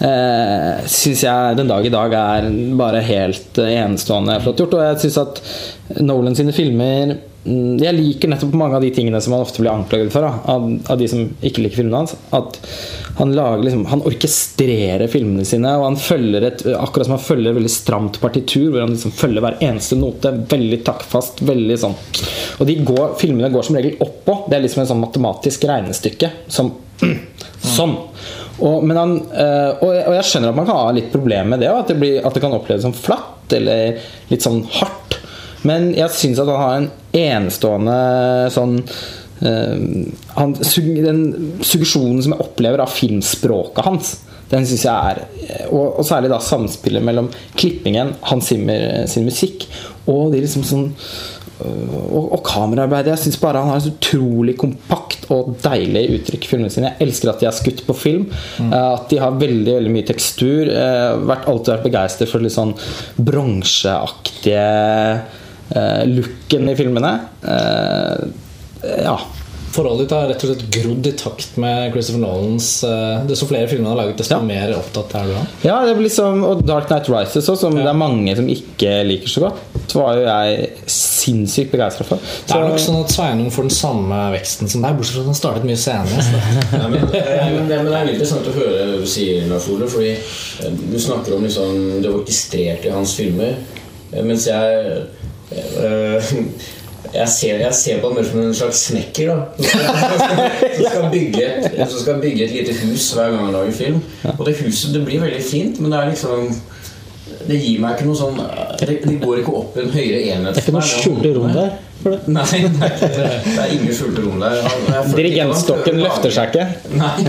eh, 0.00 0.84
syns 0.86 1.22
jeg 1.24 1.56
den 1.56 1.70
dag 1.70 1.86
i 1.86 1.92
dag 1.92 2.12
er 2.12 2.50
bare 2.76 3.00
helt 3.06 3.58
eh, 3.58 3.76
enestående 3.80 4.40
flott 4.44 4.60
gjort. 4.60 4.76
Og 4.76 4.84
jeg 4.84 5.00
syns 5.04 5.18
at 5.24 5.42
Nolan 6.02 6.36
sine 6.36 6.54
filmer 6.56 7.16
mm, 7.16 7.35
Jeg 7.46 7.94
liker 7.94 8.30
nettopp 8.32 8.54
mange 8.58 8.78
av 8.78 8.82
de 8.82 8.88
tingene 8.94 9.20
som 9.22 9.36
han 9.36 9.44
ofte 9.44 9.62
blir 9.62 9.70
anklaget 9.70 10.10
for, 10.10 10.26
av, 10.26 10.64
av 10.90 10.98
de 10.98 11.06
som 11.10 11.28
ikke 11.46 11.62
liker 11.62 11.78
filmene 11.78 12.00
hans. 12.02 12.16
At 12.34 12.58
han 13.20 13.34
lager 13.36 13.62
liksom 13.64 13.84
Han 13.92 14.02
orkestrerer 14.08 15.06
filmene 15.08 15.46
sine, 15.48 15.70
og 15.78 15.84
han 15.86 16.00
følger 16.00 16.48
et 16.48 16.64
akkurat 16.74 17.08
som 17.08 17.16
han 17.16 17.22
følger 17.22 17.52
et 17.52 17.58
veldig 17.60 17.72
stramt 17.72 18.18
partitur, 18.22 18.72
hvor 18.72 18.82
han 18.82 18.96
liksom 18.96 19.14
følger 19.14 19.44
hver 19.44 19.60
eneste 19.68 19.98
note. 20.00 20.32
Veldig 20.50 20.80
taktfast. 20.88 21.44
Veldig 21.46 21.78
sånn 21.84 21.94
Og 22.58 22.66
de 22.68 22.80
går, 22.88 23.14
filmene 23.20 23.52
går 23.54 23.68
som 23.68 23.78
regel 23.78 23.96
oppå. 24.02 24.42
Det 24.50 24.58
er 24.58 24.66
liksom 24.66 24.82
en 24.82 24.90
sånn 24.94 25.04
matematisk 25.04 25.68
regnestykke 25.70 26.32
som 26.48 26.74
Sånn. 27.66 27.96
Og, 28.62 28.84
han, 28.96 29.16
eh, 29.36 29.82
og, 29.84 29.90
jeg, 29.92 30.26
skjønner 30.28 30.52
at 30.52 30.56
man 30.56 30.68
kan 30.68 30.78
ha 30.78 30.92
litt 30.96 31.10
problemer 31.12 31.50
med 31.52 31.60
det, 31.60 31.68
at 31.72 31.90
det, 31.90 31.96
blir, 32.00 32.20
at 32.24 32.36
det 32.36 32.40
kan 32.44 32.54
oppleves 32.56 32.86
som 32.86 32.94
flatt 32.96 33.52
eller 33.56 33.98
litt 34.30 34.44
sånn 34.44 34.62
hardt. 34.78 35.18
Men 35.66 35.90
jeg 35.96 36.14
syns 36.14 36.40
at 36.40 36.48
han 36.48 36.62
har 36.62 36.78
en 36.78 36.88
enestående 37.16 37.96
sånn 38.54 38.78
uh, 38.80 39.76
han, 40.36 40.54
Den 41.06 41.20
suggesjonen 41.64 42.22
som 42.24 42.36
jeg 42.36 42.44
opplever 42.46 42.84
av 42.84 42.92
filmspråket 42.92 43.86
hans, 43.86 44.16
den 44.50 44.66
syns 44.68 44.84
jeg 44.86 45.12
er 45.12 45.24
og, 45.72 45.98
og 45.98 46.04
særlig 46.06 46.30
da 46.30 46.38
samspillet 46.42 47.02
mellom 47.02 47.30
klippingen, 47.58 48.14
Hans 48.30 48.52
Zimmer 48.52 49.08
sin 49.10 49.26
musikk, 49.26 49.66
og 50.06 50.30
de 50.34 50.44
liksom 50.44 50.62
sånn 50.66 50.92
og, 51.64 52.32
og 52.36 52.42
kameraarbeidet. 52.44 53.14
Jeg 53.14 53.22
syns 53.24 53.38
bare 53.40 53.62
han 53.62 53.72
har 53.72 53.80
et 53.80 53.88
utrolig 53.88 54.56
kompakt 54.60 55.24
og 55.32 55.54
deilig 55.64 56.04
uttrykk 56.18 56.44
i 56.44 56.50
filmene 56.50 56.72
sine. 56.72 56.92
Jeg 56.92 57.08
elsker 57.08 57.32
at 57.32 57.42
de 57.42 57.48
er 57.48 57.56
skutt 57.56 57.82
på 57.86 57.96
film. 57.96 58.26
Mm. 58.60 58.74
At 58.76 59.08
de 59.12 59.20
har 59.22 59.38
veldig 59.40 59.78
veldig 59.78 59.94
mye 59.94 60.08
tekstur. 60.10 60.68
Jeg 60.68 61.24
har 61.30 61.48
alltid 61.48 61.72
vært 61.74 61.88
begeistret 61.88 62.32
for 62.32 62.44
litt 62.44 62.56
sånn 62.56 62.76
bronseaktige 63.16 64.60
eh, 64.60 65.42
looken 66.06 66.68
i 66.70 66.76
filmene. 66.78 67.14
Eh, 67.42 68.28
ja. 69.04 69.16
Forholdet 69.76 70.06
ditt 70.06 70.12
har 70.16 70.28
rett 70.30 70.42
og 70.46 70.48
slett 70.54 70.68
grodd 70.72 71.06
i 71.06 71.10
takt 71.20 71.56
med 71.60 71.90
Christopher 71.92 72.20
Nolans 72.22 72.68
eh, 72.86 73.24
Desto 73.28 73.44
flere 73.50 73.66
filmer 73.68 73.90
han 73.90 73.98
har 73.98 74.06
laget, 74.06 74.20
desto 74.22 74.38
Ja. 74.38 74.44
mer 74.46 74.70
opptatt 74.78 75.12
er 75.18 75.26
du 75.28 75.34
av 75.36 75.66
ja 75.66 75.74
det 75.84 75.96
blir 75.98 76.06
liksom, 76.06 76.38
og 76.48 76.62
Dark 76.64 76.88
Night 76.88 77.10
Rises 77.12 77.42
også, 77.50 77.66
som 77.66 77.76
det 77.76 77.84
er 77.90 77.98
mange 77.98 78.32
som 78.38 78.48
ikke 78.48 78.94
liker 79.04 79.28
så 79.28 79.42
godt, 79.44 79.58
Det 79.82 79.98
var 79.98 80.16
jo 80.16 80.22
jeg 80.24 80.70
sinnssykt 80.94 81.74
begeistra 81.74 82.06
for. 82.08 82.22
Det 82.46 82.56
er 82.56 82.64
nok 82.70 82.80
sånn 82.80 82.98
at 83.02 83.12
Sveinung 83.12 83.50
får 83.52 83.68
den 83.68 83.74
samme 83.76 84.22
veksten 84.38 84.70
som 84.72 84.86
deg, 84.86 84.96
bortsett 84.96 85.18
fra 85.18 85.26
at 85.26 85.30
han 85.32 85.38
startet 85.42 85.68
mye 85.68 85.82
senere. 85.82 86.24
så- 86.24 86.40
Ja, 86.80 86.88
men, 86.94 87.04
eh, 87.10 87.52
men, 87.58 87.68
det, 87.68 87.76
men 87.82 87.90
det 87.92 87.98
er 88.00 88.08
litt 88.08 88.16
interessant 88.16 88.48
å 88.48 88.56
høre 88.56 88.88
hva 88.94 88.98
du 89.02 89.06
sier, 89.12 89.44
Lars 89.50 89.68
Ole. 89.72 89.88
Fordi 89.92 90.10
eh, 90.14 90.80
du 90.94 90.96
snakker 91.02 91.36
om 91.36 91.44
liksom, 91.44 92.00
det 92.04 92.12
orkestrerte 92.16 92.88
i 92.88 92.96
hans 92.96 93.12
filmer. 93.18 93.56
eh, 94.12 94.22
Mens 94.24 94.46
jeg 94.48 94.80
eh, 94.86 95.15
jeg 97.20 97.28
ser, 97.28 97.60
jeg 97.62 97.74
ser 97.74 98.00
på 98.00 98.08
ham 98.08 98.16
mer 98.18 98.26
som 98.26 98.40
en 98.42 98.54
slags 98.54 98.80
snekker. 98.90 99.30
da 99.30 99.66
Som 99.66 100.86
skal, 100.90 101.10
bygge 101.12 101.44
et, 101.44 101.82
som 101.90 102.00
skal 102.00 102.20
bygge 102.22 102.44
et 102.44 102.56
lite 102.58 102.78
hus 102.82 103.10
hver 103.14 103.30
gang 103.30 103.44
han 103.44 103.54
lager 103.54 103.76
film. 103.76 104.00
Og 104.36 104.46
det 104.46 104.56
huset 104.64 104.94
det 104.94 105.04
blir 105.06 105.22
veldig 105.22 105.44
fint, 105.44 105.80
men 105.80 105.92
det 105.92 106.00
er 106.00 106.10
liksom 106.14 106.50
Det 107.46 107.56
gir 107.60 107.82
meg 107.82 107.96
ikke 107.96 108.06
noe 108.08 108.18
sånn 108.18 108.38
Det, 108.80 108.96
det 109.02 109.16
går 109.22 109.42
ikke 109.42 109.52
opp 109.60 109.76
i 109.76 109.84
en 109.84 109.92
høyere 109.94 110.22
enhet. 110.34 110.56
Det 110.56 110.62
er 110.62 110.64
ikke 110.64 110.74
noe 110.76 110.88
skjulte 110.90 111.32
rom 111.36 111.52
der. 111.54 111.76
For 112.02 112.12
det. 112.12 112.30
Nei, 112.30 112.42
det 112.44 112.86
er, 112.86 112.92
ikke 112.92 113.08
det. 113.14 113.28
det 113.46 113.62
er 113.62 113.70
ingen 113.76 113.96
skjulte 113.96 114.24
rom 114.24 114.42
der. 114.42 115.12
Dirigentstokken 115.16 116.02
løfter 116.02 116.34
seg 116.36 116.52
ikke. 116.52 116.66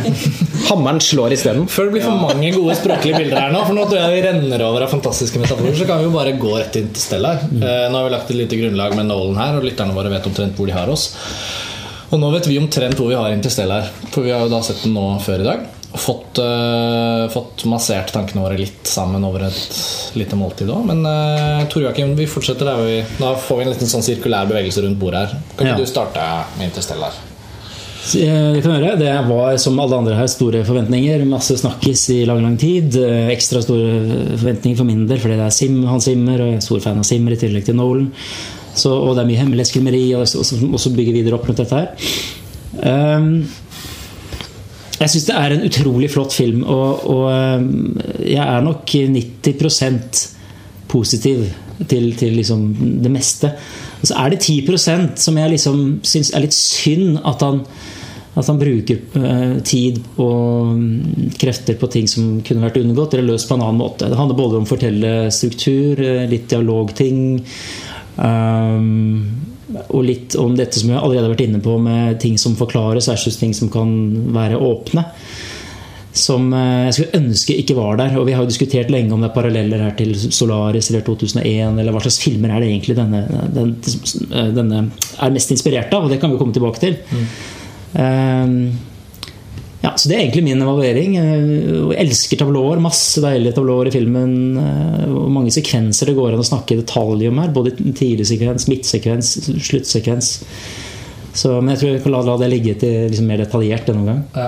Hammeren 0.69 1.00
slår 1.03 1.38
isteden. 1.38 1.69
Før 1.71 1.88
det 1.88 1.95
blir 1.95 2.05
for 2.05 2.19
mange 2.19 2.51
gode 2.55 2.75
språklige 2.81 3.21
bilder 3.24 3.45
her 3.45 3.55
nå, 3.55 3.63
for 3.69 3.77
nå 3.77 3.88
tror 3.88 4.01
jeg 4.01 4.17
vi 4.17 4.25
renner 4.27 4.65
over 4.67 4.86
av 4.86 4.91
fantastiske 4.91 5.41
metaforer, 5.41 5.77
så 5.79 5.88
kan 5.88 6.01
vi 6.01 6.09
jo 6.09 6.13
bare 6.17 6.36
gå 6.41 6.51
rett 6.57 6.81
inn 6.81 6.91
til 6.91 7.05
Stellar. 7.05 7.45
Mm. 7.47 7.63
nå 7.63 7.95
har 7.95 8.09
vi 8.09 8.13
lagt 8.17 8.33
et 8.33 8.41
lite 8.41 8.59
grunnlag 8.59 8.97
med 9.00 9.09
Nolan 9.09 9.39
her, 9.39 9.57
og 9.62 9.65
lytterne 9.65 9.95
våre 9.95 10.12
vet 10.13 10.27
omtrent 10.29 10.59
hvor 10.59 10.69
de 10.69 10.75
har 10.75 10.91
oss. 10.91 11.09
Og 12.12 12.21
nå 12.21 12.29
vet 12.36 12.47
vi 12.47 12.59
omtrent 12.59 13.00
hvor 13.00 13.09
vi 13.12 13.17
har 13.19 13.33
Interstellar, 13.36 13.89
for 14.12 14.27
vi 14.27 14.36
har 14.36 14.45
jo 14.45 14.51
da 14.51 14.62
sett 14.65 14.83
den 14.86 14.95
nå 14.95 15.09
før 15.24 15.43
i 15.43 15.47
dag. 15.47 15.65
Fått, 16.01 16.39
uh, 16.42 17.27
fått 17.34 17.66
massert 17.70 18.12
tankene 18.16 18.42
våre 18.46 18.58
litt 18.60 18.88
sammen 18.88 19.24
over 19.27 19.44
et 19.48 20.13
lite 20.18 20.36
måltid 20.39 20.70
òg. 20.74 20.86
Men 20.89 21.06
uh, 21.06 21.66
Tor 21.72 21.84
Joakim, 21.84 22.16
vi 22.18 22.25
fortsetter 22.30 22.66
der. 22.70 22.84
Vi, 22.88 22.98
da 23.20 23.34
får 23.36 23.58
vi 23.60 23.66
en 23.68 23.72
liten 23.74 23.92
sånn 23.92 24.06
sirkulær 24.06 24.48
bevegelse 24.50 24.84
rundt 24.86 25.00
bordet 25.01 25.25
her. 25.25 25.39
Kan 25.58 25.68
ikke 25.68 25.75
Ja. 25.75 25.82
du 25.86 25.92
starte 25.92 26.27
med 26.58 26.70
Interstellar? 26.72 27.18
Eh, 28.16 28.54
Det 28.56 28.62
kan 28.63 28.72
gjøre. 28.77 28.94
Det 29.01 29.13
var 29.27 29.58
som 29.60 29.80
alle 29.84 29.98
andre 29.98 30.16
her 30.16 30.27
store 30.32 30.62
forventninger. 30.63 31.25
Masse 31.27 31.58
snakkis 31.60 32.06
i 32.16 32.22
lang 32.30 32.39
lang 32.46 32.56
tid. 32.62 32.96
Ekstra 33.34 33.60
store 33.66 34.38
forventninger 34.38 34.77
for 34.80 34.88
min 34.88 35.06
del, 35.10 35.20
fordi 35.20 35.36
det 35.36 35.48
er 35.50 35.56
Sim, 35.58 35.82
Hans 35.89 36.08
Zimmer, 36.08 36.39
og 36.39 36.54
jeg 36.54 36.62
er 36.62 36.68
stor 36.70 36.80
fan 36.86 37.01
av 37.01 37.08
Zimmer 37.10 37.36
i 37.36 37.42
tillegg 37.42 37.66
til 37.68 37.75
Nolan. 37.75 38.08
Så, 38.77 38.94
og 38.94 39.16
det 39.18 39.24
er 39.25 39.30
mye 39.32 39.42
hemmelighetskremmeri, 39.42 40.04
og 40.16 40.24
så- 40.30 40.94
bygger 40.96 41.13
videre 41.18 41.34
opp 41.36 41.48
rundt 41.50 41.58
dette 41.58 41.75
her. 41.75 41.89
Ehm, 42.84 43.48
jeg 44.98 45.13
syns 45.13 45.27
det 45.27 45.36
er 45.38 45.54
en 45.54 45.66
utrolig 45.68 46.10
flott 46.10 46.34
film, 46.34 46.63
og, 46.63 47.04
og 47.06 47.27
ehm, 47.30 48.00
jeg 48.25 48.42
er 48.42 48.66
nok 48.66 48.96
90% 49.18 50.24
positiv 50.89 51.44
til, 51.86 52.10
til 52.18 52.34
liksom 52.39 52.63
det 53.04 53.12
meste. 53.13 53.51
Og 54.01 54.10
så 54.10 54.18
er 54.24 54.34
det 54.34 54.42
10% 54.42 55.22
som 55.22 55.38
jeg 55.38 55.54
liksom 55.54 55.86
syns 56.06 56.34
er 56.34 56.46
litt 56.46 56.58
synd 56.58 57.20
at 57.27 57.46
han, 57.46 57.62
at 58.38 58.50
han 58.50 58.60
bruker 58.62 59.22
eh, 59.22 59.56
tid 59.66 60.00
og 60.22 60.74
mm, 60.77 61.32
krefter 61.42 61.77
på 61.77 61.89
ting 61.94 62.10
som 62.10 62.39
kunne 62.46 62.66
vært 62.66 62.82
unngått 62.82 63.18
eller 63.18 63.34
løst 63.34 63.50
på 63.50 63.58
en 63.58 63.66
annen 63.66 63.82
måte. 63.82 64.10
Det 64.10 64.18
handler 64.18 64.39
både 64.39 64.62
om 64.62 64.70
fortellerstruktur, 64.70 66.01
eh, 66.01 66.25
litt 66.30 66.50
dialogting 66.50 67.20
og 68.17 70.01
litt 70.05 70.36
om 70.39 70.55
dette 70.57 70.79
som 70.79 70.89
jeg 70.91 71.00
allerede 71.00 71.27
har 71.27 71.36
vært 71.36 71.45
inne 71.45 71.62
på, 71.63 71.75
med 71.81 72.17
ting 72.24 72.38
som 72.39 72.55
forklares 72.57 73.09
versus 73.12 73.38
ting 73.39 73.53
som 73.55 73.69
kan 73.74 73.91
være 74.36 74.59
åpne. 74.63 75.03
Som 76.17 76.50
eh, 76.55 76.88
jeg 76.88 76.95
skulle 76.97 77.19
ønske 77.21 77.57
ikke 77.62 77.75
var 77.77 78.00
der. 78.00 78.15
Og 78.17 78.25
vi 78.25 78.33
har 78.33 78.41
jo 78.41 78.50
diskutert 78.50 78.89
lenge 78.93 79.13
om 79.13 79.21
det 79.21 79.29
er 79.29 79.36
paralleller 79.36 79.83
her 79.86 79.93
til 80.00 80.15
Solaris 80.17 80.89
eller 80.89 81.05
2001, 81.05 81.77
eller 81.77 81.93
hva 81.93 82.01
slags 82.01 82.21
filmer 82.24 82.53
er 82.53 82.63
det 82.63 82.71
egentlig 82.71 82.97
denne, 82.97 83.21
den, 83.53 83.75
denne 84.57 84.81
er 84.88 85.36
mest 85.36 85.53
inspirert 85.53 85.93
av? 85.93 86.07
Og 86.07 86.13
det 86.13 86.21
kan 86.24 86.33
vi 86.33 86.39
komme 86.41 86.55
tilbake 86.55 86.81
til. 86.81 86.97
Ehm, 88.01 88.57
ja, 89.88 89.94
så 89.96 90.10
Det 90.12 90.17
er 90.17 90.24
egentlig 90.25 90.44
min 90.46 90.62
evaluering. 90.65 91.15
Eh, 91.22 91.96
Jeg 91.96 92.01
elsker 92.03 92.41
tablåer. 92.44 92.82
Masse 92.84 93.24
deilige 93.24 93.56
tablåer 93.58 93.88
i 93.89 93.96
filmen. 93.96 94.36
Hvor 95.08 95.24
Og 95.27 95.32
mange 95.32 95.53
sekvenser 95.56 96.12
det 96.12 96.17
går 96.17 96.36
an 96.36 96.44
å 96.44 96.48
snakke 96.51 96.75
i 96.75 96.82
detalj 96.82 97.27
om 97.32 97.39
her. 97.41 97.56
Både 97.56 97.74
tidlig 97.77 98.27
sekvens, 98.29 98.67
midtsekvens, 98.72 99.34
sluttsekvens. 99.70 100.32
Så, 101.38 101.51
men 101.62 101.75
jeg 101.75 101.79
tror 101.82 101.91
jeg 101.91 102.03
kan 102.03 102.15
la, 102.15 102.22
la 102.25 102.38
det 102.41 102.48
ligge 102.50 102.74
til 102.82 103.12
liksom 103.12 103.27
mer 103.29 103.44
detaljert 103.44 103.86
denne 103.89 104.08
gang. 104.08 104.24
Ja. 104.36 104.48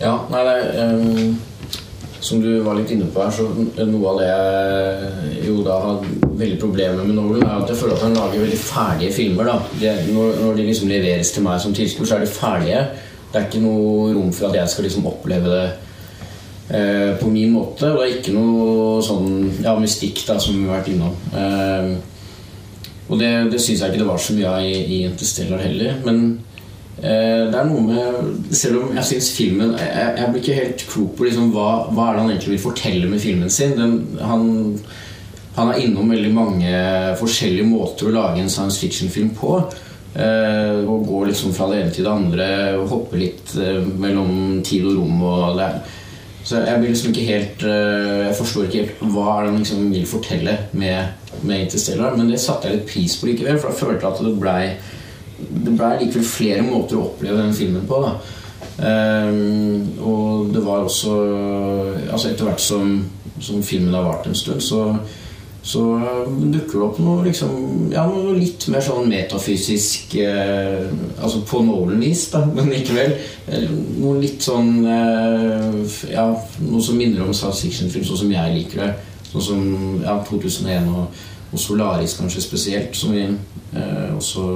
Ja, 0.00 0.14
nei, 0.32 0.42
det 0.44 0.56
ehm, 0.82 1.36
Som 2.26 2.40
du 2.42 2.48
var 2.64 2.74
litt 2.74 2.90
inne 2.90 3.06
på 3.12 3.22
her, 3.22 3.30
så 3.30 3.46
noe 3.86 4.10
av 4.10 4.18
det 4.18 4.26
jeg 4.26 5.44
jo 5.46 5.60
da 5.62 5.76
har 5.84 6.00
veldig 6.40 6.56
problemer 6.58 7.04
med 7.06 7.14
Nolan, 7.14 7.44
er 7.46 7.60
at 7.62 7.70
jeg 7.70 7.78
føler 7.78 7.94
at 7.94 8.02
han 8.08 8.16
lager 8.18 8.42
veldig 8.42 8.58
ferdige 8.58 9.12
filmer. 9.14 9.46
da 9.46 9.60
det, 9.78 9.92
når, 10.10 10.32
når 10.42 10.56
de 10.58 10.66
liksom 10.66 10.90
leveres 10.90 11.30
til 11.36 11.46
meg 11.46 11.60
som 11.62 11.76
tilskuer, 11.76 12.08
så 12.08 12.16
er 12.16 12.24
de 12.24 12.32
ferdige. 12.32 12.80
Det 13.36 13.42
er 13.42 13.50
ikke 13.50 13.66
noe 13.66 14.14
rom 14.16 14.30
for 14.32 14.48
at 14.48 14.54
jeg 14.56 14.72
skal 14.72 14.86
liksom 14.86 15.06
oppleve 15.10 15.50
det 15.52 15.64
eh, 16.72 17.10
på 17.20 17.28
min 17.28 17.50
måte. 17.52 17.90
Og 17.90 17.98
det 18.00 18.06
er 18.06 18.14
ikke 18.14 18.32
noe 18.32 19.02
sånn 19.04 19.50
ja, 19.60 19.74
mystikk 19.76 20.22
da, 20.24 20.38
som 20.40 20.56
vi 20.56 20.64
har 20.64 20.78
vært 20.78 20.88
innom. 20.94 21.12
Eh, 21.36 21.90
og 23.10 23.20
det, 23.20 23.28
det 23.52 23.60
syns 23.60 23.82
jeg 23.82 23.92
ikke 23.92 24.00
det 24.00 24.08
var 24.08 24.22
så 24.24 24.38
mye 24.38 24.54
av 24.54 24.64
i, 24.64 24.72
i 24.72 25.02
Interstellar 25.04 25.60
heller. 25.66 25.98
Men 26.06 26.22
eh, 26.96 27.44
det 27.52 27.60
er 27.60 27.68
noe 27.68 27.84
med 27.84 28.54
Selv 28.56 28.86
om 28.86 28.96
jeg 28.96 29.08
syns 29.10 29.28
filmen 29.36 29.74
Jeg, 29.76 30.14
jeg 30.16 30.30
blir 30.32 30.40
ikke 30.42 30.56
helt 30.62 30.86
klok 30.88 31.12
på 31.18 31.28
liksom, 31.28 31.52
hva, 31.52 31.68
hva 31.90 32.08
er 32.08 32.16
det 32.16 32.24
han 32.24 32.32
egentlig 32.32 32.54
vil 32.56 32.64
fortelle 32.70 33.10
med 33.10 33.20
filmen 33.20 33.52
sin. 33.52 33.76
Den, 33.76 33.98
han, 34.24 34.46
han 35.60 35.74
er 35.74 35.84
innom 35.84 36.08
veldig 36.08 36.32
mange 36.32 36.72
forskjellige 37.20 37.68
måter 37.68 38.08
å 38.08 38.16
lage 38.16 38.40
en 38.40 38.48
science 38.48 38.80
fiction-film 38.80 39.36
på. 39.36 39.58
Eh, 40.16 40.78
og 40.88 41.04
går 41.04 41.26
liksom 41.28 41.52
fra 41.52 41.68
det 41.68 41.82
ene 41.82 41.92
til 41.92 42.06
det 42.06 42.12
andre 42.12 42.48
og 42.78 42.88
hopper 42.88 43.20
litt 43.20 43.52
eh, 43.60 43.84
mellom 43.84 44.62
tid 44.64 44.86
og 44.88 45.00
rom. 45.02 45.22
Og 45.28 45.58
det 45.60 45.70
så 46.46 46.60
jeg 46.62 46.78
blir 46.78 46.92
liksom 46.92 47.10
ikke 47.10 47.24
helt 47.26 47.62
eh, 47.66 48.28
Jeg 48.28 48.34
forstår 48.38 48.68
ikke 48.68 48.82
helt 48.84 49.00
hva 49.10 49.32
han 49.40 49.56
liksom 49.58 49.88
vil 49.90 50.06
fortelle 50.06 50.52
med, 50.78 51.26
med 51.42 51.64
Interstellar. 51.66 52.14
Men 52.16 52.30
det 52.30 52.40
satte 52.40 52.70
jeg 52.70 52.78
litt 52.78 52.88
pris 52.92 53.16
på 53.18 53.28
likevel, 53.28 53.58
for 53.60 53.72
jeg 53.72 53.80
følte 53.82 54.12
at 54.12 54.22
det 54.24 54.36
blei 54.40 54.60
det 55.36 55.74
ble 55.76 55.88
likevel 56.00 56.24
flere 56.24 56.62
måter 56.64 56.96
å 56.96 57.10
oppleve 57.10 57.42
den 57.42 57.52
filmen 57.52 57.84
på. 57.84 57.98
Da. 58.00 58.14
Ehm, 58.88 59.98
og 60.00 60.48
det 60.54 60.62
var 60.64 60.86
også 60.86 61.12
altså 62.08 62.30
Etter 62.30 62.48
hvert 62.48 62.62
som, 62.62 62.94
som 63.36 63.60
filmen 63.64 63.92
har 63.92 64.06
vart 64.06 64.30
en 64.30 64.38
stund, 64.38 64.64
så, 64.64 64.94
så 65.66 65.82
dukker 66.22 66.76
det 66.78 66.84
opp 66.86 66.98
noe, 67.02 67.24
liksom, 67.26 67.54
ja, 67.90 68.04
noe 68.06 68.36
litt 68.38 68.68
mer 68.70 68.84
sånn 68.86 69.08
metafysisk 69.10 70.14
eh, 70.22 70.84
Altså 71.18 71.40
på 71.48 71.62
Nolan-vis, 71.66 72.28
da, 72.30 72.44
men 72.54 72.70
likevel. 72.70 73.16
eh, 73.50 73.64
Noe 73.98 74.20
litt 74.22 74.46
sånn 74.46 74.84
eh, 74.86 75.96
Ja, 76.12 76.28
noe 76.62 76.84
som 76.86 77.00
minner 77.00 77.24
om 77.26 77.34
science 77.34 77.66
fiction-film, 77.66 78.06
sånn 78.06 78.22
som 78.22 78.36
jeg 78.36 78.54
liker 78.60 78.84
det. 78.84 78.92
Sånn 79.32 79.46
som 79.48 79.66
ja, 80.04 80.14
2001 80.28 80.86
og, 80.94 81.26
og 81.50 81.58
Solaris 81.58 82.14
kanskje 82.20 82.46
spesielt, 82.46 82.94
som 82.94 83.16
vi 83.16 83.26
eh, 83.26 84.08
også 84.14 84.46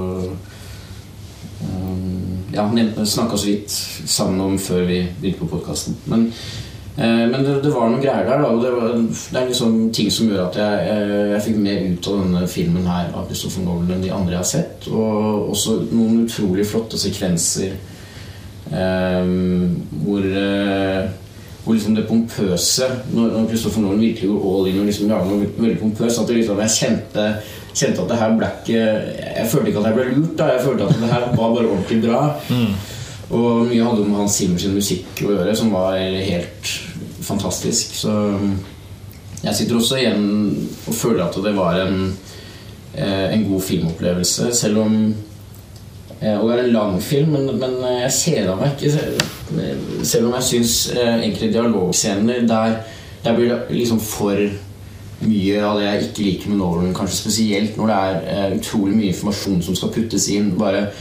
Um, 1.61 2.39
ja, 2.49 2.63
snakka 3.05 3.37
så 3.37 3.45
vidt 3.45 3.69
sammen 4.09 4.41
om 4.41 4.55
før 4.57 4.85
vi 4.87 5.03
begynte 5.19 5.43
på 5.43 5.49
podkasten. 5.51 5.93
Men, 6.09 6.23
eh, 6.25 6.70
men 6.97 7.45
det, 7.45 7.53
det 7.63 7.71
var 7.71 7.87
noen 7.87 8.01
greier 8.03 8.27
der. 8.27 8.41
Da, 8.43 8.49
og 8.51 8.63
det, 8.63 8.71
var, 8.75 8.97
det 8.99 9.39
er 9.39 9.47
liksom 9.47 9.77
ting 9.95 10.09
som 10.11 10.27
gjør 10.27 10.49
at 10.49 10.59
jeg, 10.59 10.81
jeg, 10.89 11.21
jeg 11.31 11.45
fikk 11.45 11.61
mer 11.63 11.85
ut 11.87 12.09
av 12.11 12.19
denne 12.25 12.41
filmen 12.51 12.89
her 12.91 13.13
av 13.15 13.29
Christopher 13.29 13.63
Nolan 13.65 13.95
enn 13.95 14.03
de 14.03 14.11
andre 14.11 14.35
jeg 14.35 14.43
har 14.43 14.51
sett. 14.51 14.89
Og 14.91 15.53
også 15.55 15.77
noen 15.93 16.25
utrolig 16.25 16.67
flotte 16.67 16.99
sekvenser 16.99 17.77
eh, 18.75 19.33
hvor 20.03 20.27
eh, 20.27 21.09
hvor 21.61 21.75
liksom 21.77 21.93
det 21.93 22.07
pompøse 22.09 22.87
Når, 23.13 23.27
når 23.35 23.47
Christopher 23.51 23.83
Nolan 23.83 23.99
virkelig 24.01 24.29
går 24.31 24.45
all 24.49 24.69
in 24.71 24.79
og 24.81 24.87
liksom 24.89 25.11
lager 25.11 25.27
noe 25.29 25.49
veldig 25.59 25.75
pompøst 25.77 26.21
At 26.23 26.31
liksom, 26.33 26.61
jeg 26.65 26.73
kjente, 26.77 27.25
kjente 27.77 28.01
at 28.01 28.09
det 28.09 28.17
her 28.17 28.33
ble 28.39 28.49
ikke 28.63 28.79
Jeg 28.81 29.51
følte 29.51 29.69
ikke 29.69 29.83
at 29.83 29.89
jeg 29.91 29.97
ble 29.99 30.07
lurt. 30.15 30.31
da 30.39 30.47
Jeg 30.55 30.63
følte 30.65 30.87
at 30.87 31.03
det 31.03 31.11
her 31.11 31.27
var 31.35 31.53
bare 31.53 31.67
ordentlig 31.67 31.99
bra. 32.07 32.23
Og 33.31 33.65
mye 33.69 33.83
hadde 33.87 34.05
med 34.05 34.19
Hans 34.19 34.37
Zimmer 34.41 34.59
sin 34.59 34.75
musikk 34.75 35.23
å 35.23 35.31
gjøre, 35.31 35.55
som 35.55 35.71
var 35.73 35.97
helt 35.97 36.71
fantastisk. 37.23 37.95
Så 38.03 38.13
jeg 39.41 39.55
sitter 39.57 39.77
også 39.79 39.97
igjen 40.01 40.25
og 40.87 40.93
føler 40.95 41.23
at 41.25 41.37
det 41.43 41.55
var 41.57 41.79
en, 41.81 42.17
eh, 42.93 43.27
en 43.33 43.45
god 43.47 43.61
filmopplevelse. 43.61 44.53
Selv 44.53 44.83
om 44.85 44.97
Eh, 46.21 46.37
Og 46.37 46.49
det 46.49 46.57
er 46.59 46.63
en 46.63 46.73
lang 46.73 46.99
film, 47.01 47.29
men, 47.33 47.47
men 47.59 47.79
eh, 47.81 48.01
jeg 48.03 48.17
kjeda 48.17 48.55
meg 48.59 48.75
ikke. 48.77 48.91
Selv 50.05 50.27
om 50.27 50.35
jeg 50.37 50.45
syns 50.47 50.75
enkelte 50.93 51.49
dialogscener 51.55 52.43
der, 52.47 52.75
der 53.23 53.35
blir 53.35 53.49
det 53.49 53.79
liksom 53.79 53.99
for 53.99 54.37
mye 55.21 55.57
av 55.65 55.77
det 55.77 55.87
jeg 55.87 56.03
ikke 56.05 56.25
liker 56.27 56.51
med 56.51 56.59
Nolan. 56.61 56.93
Kanskje 56.97 57.17
spesielt 57.23 57.77
når 57.77 57.89
det 57.89 57.97
er 58.35 58.55
utrolig 58.59 58.95
mye 58.97 59.09
informasjon 59.11 59.61
som 59.65 59.77
skal 59.77 59.93
puttes 59.93 60.29
inn. 60.33 60.53
Bare, 60.61 60.91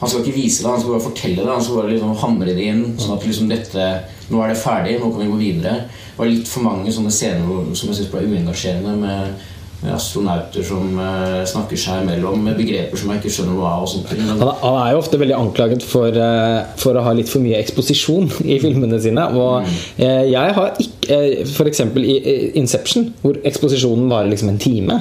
han 0.00 0.08
skal 0.08 0.22
ikke 0.22 0.36
vise 0.36 0.64
det, 0.64 0.70
han 0.70 0.80
skal 0.80 0.94
bare 0.94 1.04
fortelle 1.04 1.42
det. 1.42 1.52
Han 1.52 1.64
skal 1.64 1.80
bare 1.82 1.92
liksom 1.92 2.16
hamre 2.22 2.56
det 2.56 2.66
inn. 2.72 2.84
Sånn 2.96 3.18
at 3.18 3.26
liksom 3.28 3.52
dette 3.52 3.92
Nå 4.30 4.38
er 4.44 4.52
det 4.52 4.60
ferdig, 4.60 4.92
nå 5.00 5.08
kan 5.10 5.24
vi 5.24 5.26
gå 5.26 5.38
videre. 5.40 5.72
Det 5.90 6.20
var 6.20 6.28
litt 6.30 6.46
for 6.46 6.62
mange 6.62 6.92
sånne 6.94 7.10
scener 7.10 7.72
som 7.74 7.90
jeg 7.90 7.96
syns 7.98 8.12
ble 8.12 8.28
uengasjerende. 8.30 8.92
med 9.00 9.48
med 9.80 9.94
astronauter 9.96 10.64
som 10.64 10.98
uh, 11.00 11.40
snakker 11.48 11.78
seg 11.80 12.02
imellom 12.04 12.42
med 12.44 12.58
begreper 12.60 13.00
som 13.00 13.12
jeg 13.12 13.22
ikke 13.22 13.32
skjønner 13.32 13.56
noe 13.56 13.68
av. 13.68 13.84
og 13.86 13.88
sånt. 13.88 14.10
Men, 14.12 14.28
Han 14.34 14.42
er, 14.44 14.58
han 14.60 14.76
er 14.82 14.90
jo 14.92 15.00
ofte 15.00 15.20
veldig 15.22 15.36
anklaget 15.38 15.86
for, 15.88 16.20
uh, 16.20 16.60
for 16.80 17.00
å 17.00 17.04
ha 17.06 17.14
litt 17.16 17.32
for 17.32 17.44
mye 17.44 17.60
eksposisjon 17.62 18.28
i 18.44 18.58
filmene 18.60 19.00
sine. 19.00 19.24
Og 19.40 19.64
eh, 19.96 20.26
jeg 20.28 20.56
har 20.58 20.76
ikke 20.84 20.99
F.eks. 21.44 21.80
i 21.80 22.16
i 22.20 22.34
Inception, 22.60 23.10
hvor 23.22 23.38
eksposisjonen 23.46 24.08
varer 24.10 24.30
liksom 24.30 24.52
en 24.52 24.60
time, 24.60 24.98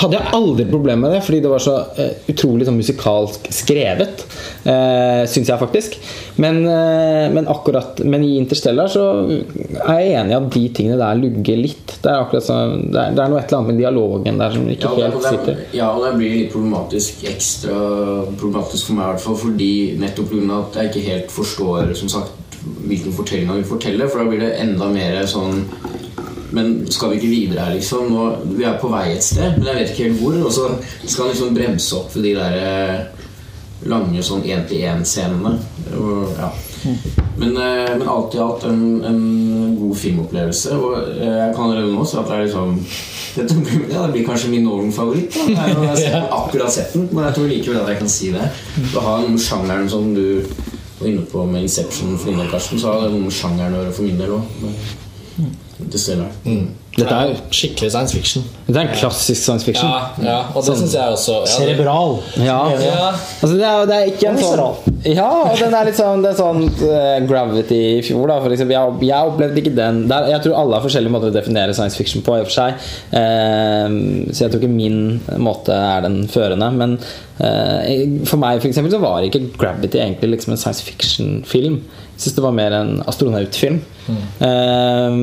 hadde 0.00 0.18
jeg 0.18 0.32
aldri 0.36 0.66
problemer 0.68 1.06
med 1.06 1.16
det, 1.16 1.22
fordi 1.26 1.42
det 1.44 1.52
var 1.52 1.62
så 1.62 1.76
eh, 1.96 2.12
utrolig 2.32 2.68
sånn 2.68 2.78
musikalsk 2.78 3.48
skrevet, 3.54 4.24
uh, 4.66 5.24
syns 5.30 5.50
jeg 5.50 5.60
faktisk. 5.60 5.98
Men, 6.42 6.60
eh, 6.68 7.26
men 7.32 7.46
akkurat 7.48 7.98
Men 8.04 8.24
i 8.24 8.36
Interstellar 8.36 8.90
så 8.92 9.04
er 9.24 10.00
jeg 10.02 10.16
enig 10.20 10.34
i 10.34 10.36
at 10.36 10.48
de 10.52 10.62
tingene 10.76 10.98
der 11.00 11.20
lugger 11.20 11.60
litt. 11.60 11.94
Det 12.02 12.10
er 12.10 12.24
akkurat 12.24 12.44
sånn 12.44 12.90
det 12.92 13.00
er, 13.00 13.14
det 13.16 13.22
er 13.24 13.32
noe 13.32 13.40
et 13.40 13.48
eller 13.48 13.58
annet 13.62 13.70
med 13.72 13.80
dialogen 13.80 14.40
der 14.42 14.56
som 14.56 14.68
ikke 14.68 14.92
Ja, 15.00 15.08
helt 15.08 15.28
sitter. 15.28 15.62
Ja, 15.76 15.90
og 15.94 16.04
det 16.04 16.12
blir 16.18 16.34
litt 16.34 16.52
problematisk 16.52 17.24
ekstra 17.30 17.76
problematisk 18.36 18.90
for 18.90 18.98
meg, 18.98 19.06
i 19.06 19.14
hvert 19.14 19.24
fall 19.24 19.38
fordi 19.40 19.72
nettopp 20.00 20.32
pga. 20.32 20.60
at 20.60 20.80
jeg 20.80 20.92
ikke 20.92 21.06
helt 21.10 21.32
forstår 21.32 21.94
som 21.98 22.12
sagt, 22.12 22.36
hvilken 22.86 23.14
fortelling 23.16 23.50
han 23.50 23.60
vil 23.60 23.68
fortelle. 23.68 24.08
For 24.10 24.22
da 24.22 24.30
blir 24.30 24.42
det 24.44 24.56
enda 24.62 24.90
mer 24.92 25.22
sånn 25.30 25.64
Men 26.56 26.86
skal 26.94 27.10
vi 27.10 27.16
ikke 27.18 27.28
videre 27.28 27.64
her, 27.66 27.74
liksom? 27.74 28.06
Nå, 28.12 28.26
vi 28.56 28.64
er 28.64 28.76
på 28.80 28.88
vei 28.88 29.10
et 29.16 29.24
sted, 29.26 29.58
men 29.58 29.66
jeg 29.66 29.78
vet 29.80 29.90
ikke 29.92 30.04
helt 30.06 30.20
hvor. 30.22 30.36
Og 30.46 30.52
så 30.54 30.68
skal 31.02 31.26
han 31.26 31.32
liksom 31.34 31.56
bremse 31.56 31.98
opp 31.98 32.14
de 32.14 32.32
der 32.36 32.54
eh, 32.60 33.26
lange 33.90 34.22
sånn 34.24 34.46
én-til-én-scenene. 34.46 35.52
Ja. 36.38 36.52
Men, 37.36 37.56
eh, 37.56 37.90
men 37.98 38.08
alt 38.08 38.38
i 38.38 38.40
alt 38.40 38.64
en, 38.70 38.80
en 39.04 39.20
god 39.80 39.98
filmopplevelse. 40.00 40.78
Og 40.78 40.96
eh, 41.18 41.34
jeg 41.42 41.52
kan 41.58 41.66
allerede 41.66 41.92
nå 41.92 42.06
si 42.06 42.16
at 42.22 42.30
det 42.30 42.38
er 42.38 42.46
liksom 42.46 42.78
dette 43.36 43.54
blir, 43.60 43.82
ja, 43.90 44.06
det 44.06 44.14
blir 44.14 44.24
kanskje 44.24 44.48
min 44.48 44.64
Nolan-favoritt. 44.64 45.36
Jeg 45.50 45.56
har 45.58 46.28
akkurat 46.40 46.72
sett 46.72 46.94
den, 46.96 47.08
men 47.12 47.26
jeg 47.26 47.36
tror 47.36 47.50
likevel 47.50 47.82
at 47.82 47.90
jeg 47.92 48.00
kan 48.00 48.12
si 48.12 48.30
det. 48.32 48.46
Å 48.96 49.04
har 49.04 49.26
den 49.26 49.36
sjangeren 49.40 49.90
som 49.92 50.14
du 50.16 50.46
var 50.98 51.10
inne 51.10 51.26
på 51.30 51.44
med 51.46 51.66
Inception 51.66 52.16
for 52.18 52.32
del, 52.32 52.50
Karsten, 52.50 52.80
så 52.80 52.92
har 52.92 53.06
det 53.06 53.14
noe 53.14 53.26
med 53.26 53.36
sjangeren 53.36 53.76
å 53.76 53.82
gjøre 53.82 53.96
for 53.98 54.08
min 54.08 54.20
del 54.20 54.36
òg. 54.38 54.42
Interstellar. 55.76 56.32
Dette 56.96 57.12
er, 57.12 57.40
Skikkelig 57.52 57.90
science 57.92 58.16
fiction. 58.16 58.44
Det 58.64 58.78
er 58.78 58.86
en 58.86 58.94
klassisk 58.96 59.42
science 59.42 59.66
fiction. 59.66 59.90
Ja, 59.90 60.06
ja 60.24 60.36
og 60.54 60.64
det 60.64 60.76
syns 60.78 60.94
jeg 60.96 61.16
også. 61.16 61.34
Ja, 61.34 61.42
det, 61.42 61.50
Cerebral. 61.52 62.14
Ja. 62.40 62.56
ja. 62.80 63.10
Altså 63.12 63.50
det, 63.50 63.66
er, 63.68 63.82
det 63.90 63.98
er 63.98 64.12
ikke 64.14 64.30
en 64.30 64.40
sånn 64.40 65.02
Ja, 65.10 65.28
og 65.42 65.60
den 65.60 65.76
er 65.76 65.90
litt 65.90 66.00
sånn, 66.00 66.24
det 66.24 66.32
er 66.32 66.38
sånn 66.40 66.64
uh, 66.64 67.18
Gravity 67.28 67.82
i 67.98 68.00
fjor, 68.06 68.24
da. 68.32 68.38
For 68.40 68.56
eksempel, 68.56 68.78
jeg, 68.78 69.10
jeg 69.10 69.34
opplevde 69.34 69.62
ikke 69.62 69.74
den 69.76 70.02
der, 70.08 70.30
Jeg 70.32 70.46
tror 70.46 70.56
alle 70.62 70.78
har 70.78 70.88
forskjellige 70.88 71.16
måter 71.18 71.34
å 71.34 71.36
definere 71.36 71.76
science 71.76 72.00
fiction 72.00 72.24
på, 72.24 72.38
i 72.38 72.46
og 72.46 72.48
for 72.48 72.56
seg. 72.56 72.88
Uh, 73.12 74.32
så 74.32 74.46
jeg 74.46 74.54
tror 74.54 74.64
ikke 74.64 74.72
min 74.72 75.20
måte 75.44 75.76
er 75.76 76.08
den 76.08 76.22
førende. 76.32 76.72
Men 76.80 76.96
for 77.36 78.40
meg 78.40 78.62
for 78.62 78.70
eksempel, 78.70 78.92
så 78.94 79.00
var 79.02 79.26
ikke 79.26 79.42
Gravity 79.60 80.00
egentlig 80.00 80.30
liksom 80.36 80.54
en 80.54 80.60
science 80.60 80.84
fiction-film. 80.86 81.82
Jeg 82.16 82.22
syns 82.22 82.36
det 82.38 82.44
var 82.46 82.54
mer 82.56 82.72
en 82.72 82.94
astronautfilm. 83.04 83.82
Eh, 84.08 85.16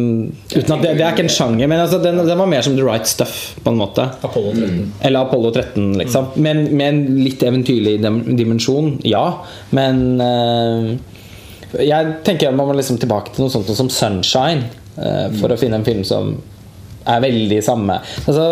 uten 0.54 0.76
at 0.76 0.84
det, 0.84 0.92
det 1.00 1.06
er 1.06 1.16
ikke 1.16 1.26
en 1.26 1.32
sjanger, 1.32 1.66
men 1.66 1.82
altså, 1.82 1.98
den, 2.04 2.20
den 2.22 2.38
var 2.38 2.50
mer 2.50 2.62
som 2.66 2.76
The 2.78 2.86
Right 2.86 3.10
Stuff, 3.10 3.56
på 3.64 3.74
en 3.74 3.80
måte. 3.80 4.06
Apollo 4.22 4.54
13. 4.54 4.94
Eller 5.02 5.26
Apollo 5.26 5.52
13, 5.56 5.88
liksom. 6.04 6.30
Men 6.36 6.64
med 6.70 6.88
en 6.88 7.02
litt 7.24 7.44
eventyrlig 7.44 7.98
dimensjon, 8.38 8.98
ja. 9.08 9.26
Men 9.74 10.22
uh, 10.22 10.94
jeg 11.82 12.16
tenker 12.28 12.52
at 12.52 12.58
man 12.58 12.70
må 12.70 12.78
liksom 12.78 13.02
tilbake 13.02 13.34
til 13.34 13.46
noe 13.46 13.54
sånt 13.54 13.74
som 13.74 13.90
Sunshine 13.90 14.68
uh, 15.00 15.30
for 15.40 15.54
å 15.54 15.60
finne 15.60 15.82
en 15.82 15.88
film 15.88 16.06
som 16.08 16.36
er 17.10 17.24
veldig 17.24 17.60
samme. 17.66 18.00
Altså 18.28 18.48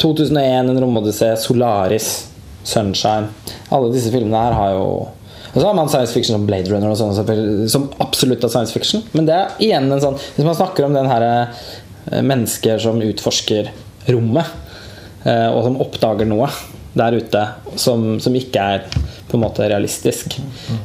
2001, 0.00 0.72
En 0.72 0.80
romodyssé, 0.80 1.34
Solaris, 1.38 2.14
Sunshine. 2.64 3.32
Alle 3.72 3.92
disse 3.94 4.12
filmene 4.14 4.38
her 4.44 4.56
har 4.58 4.76
jo 4.76 4.86
og 5.52 5.60
så 5.60 5.66
har 5.66 5.74
man 5.76 5.88
science 5.92 6.14
fiction 6.14 6.32
som 6.32 6.46
Blade 6.48 6.70
Runner, 6.72 6.88
og 6.88 6.96
sånn, 6.96 7.68
som 7.68 7.90
absolutt 8.00 8.44
er 8.46 8.52
science 8.52 8.72
fiction. 8.72 9.02
Men 9.12 9.26
det 9.28 9.34
er 9.36 9.58
igjen 9.60 9.90
en 9.92 10.00
sånn 10.00 10.16
Hvis 10.16 10.46
man 10.46 10.56
snakker 10.56 10.86
om 10.86 10.96
den 10.96 11.10
her 11.10 11.24
eh, 11.26 12.22
mennesker 12.24 12.80
som 12.80 13.02
utforsker 13.04 13.68
rommet, 14.08 14.48
eh, 15.28 15.48
og 15.52 15.60
som 15.66 15.76
oppdager 15.84 16.30
noe 16.30 16.48
der 16.96 17.18
ute 17.20 17.42
som, 17.80 18.16
som 18.20 18.34
ikke 18.36 18.64
er 18.76 18.86
på 19.32 19.38
en 19.40 19.44
måte 19.46 19.66
realistisk. 19.72 20.36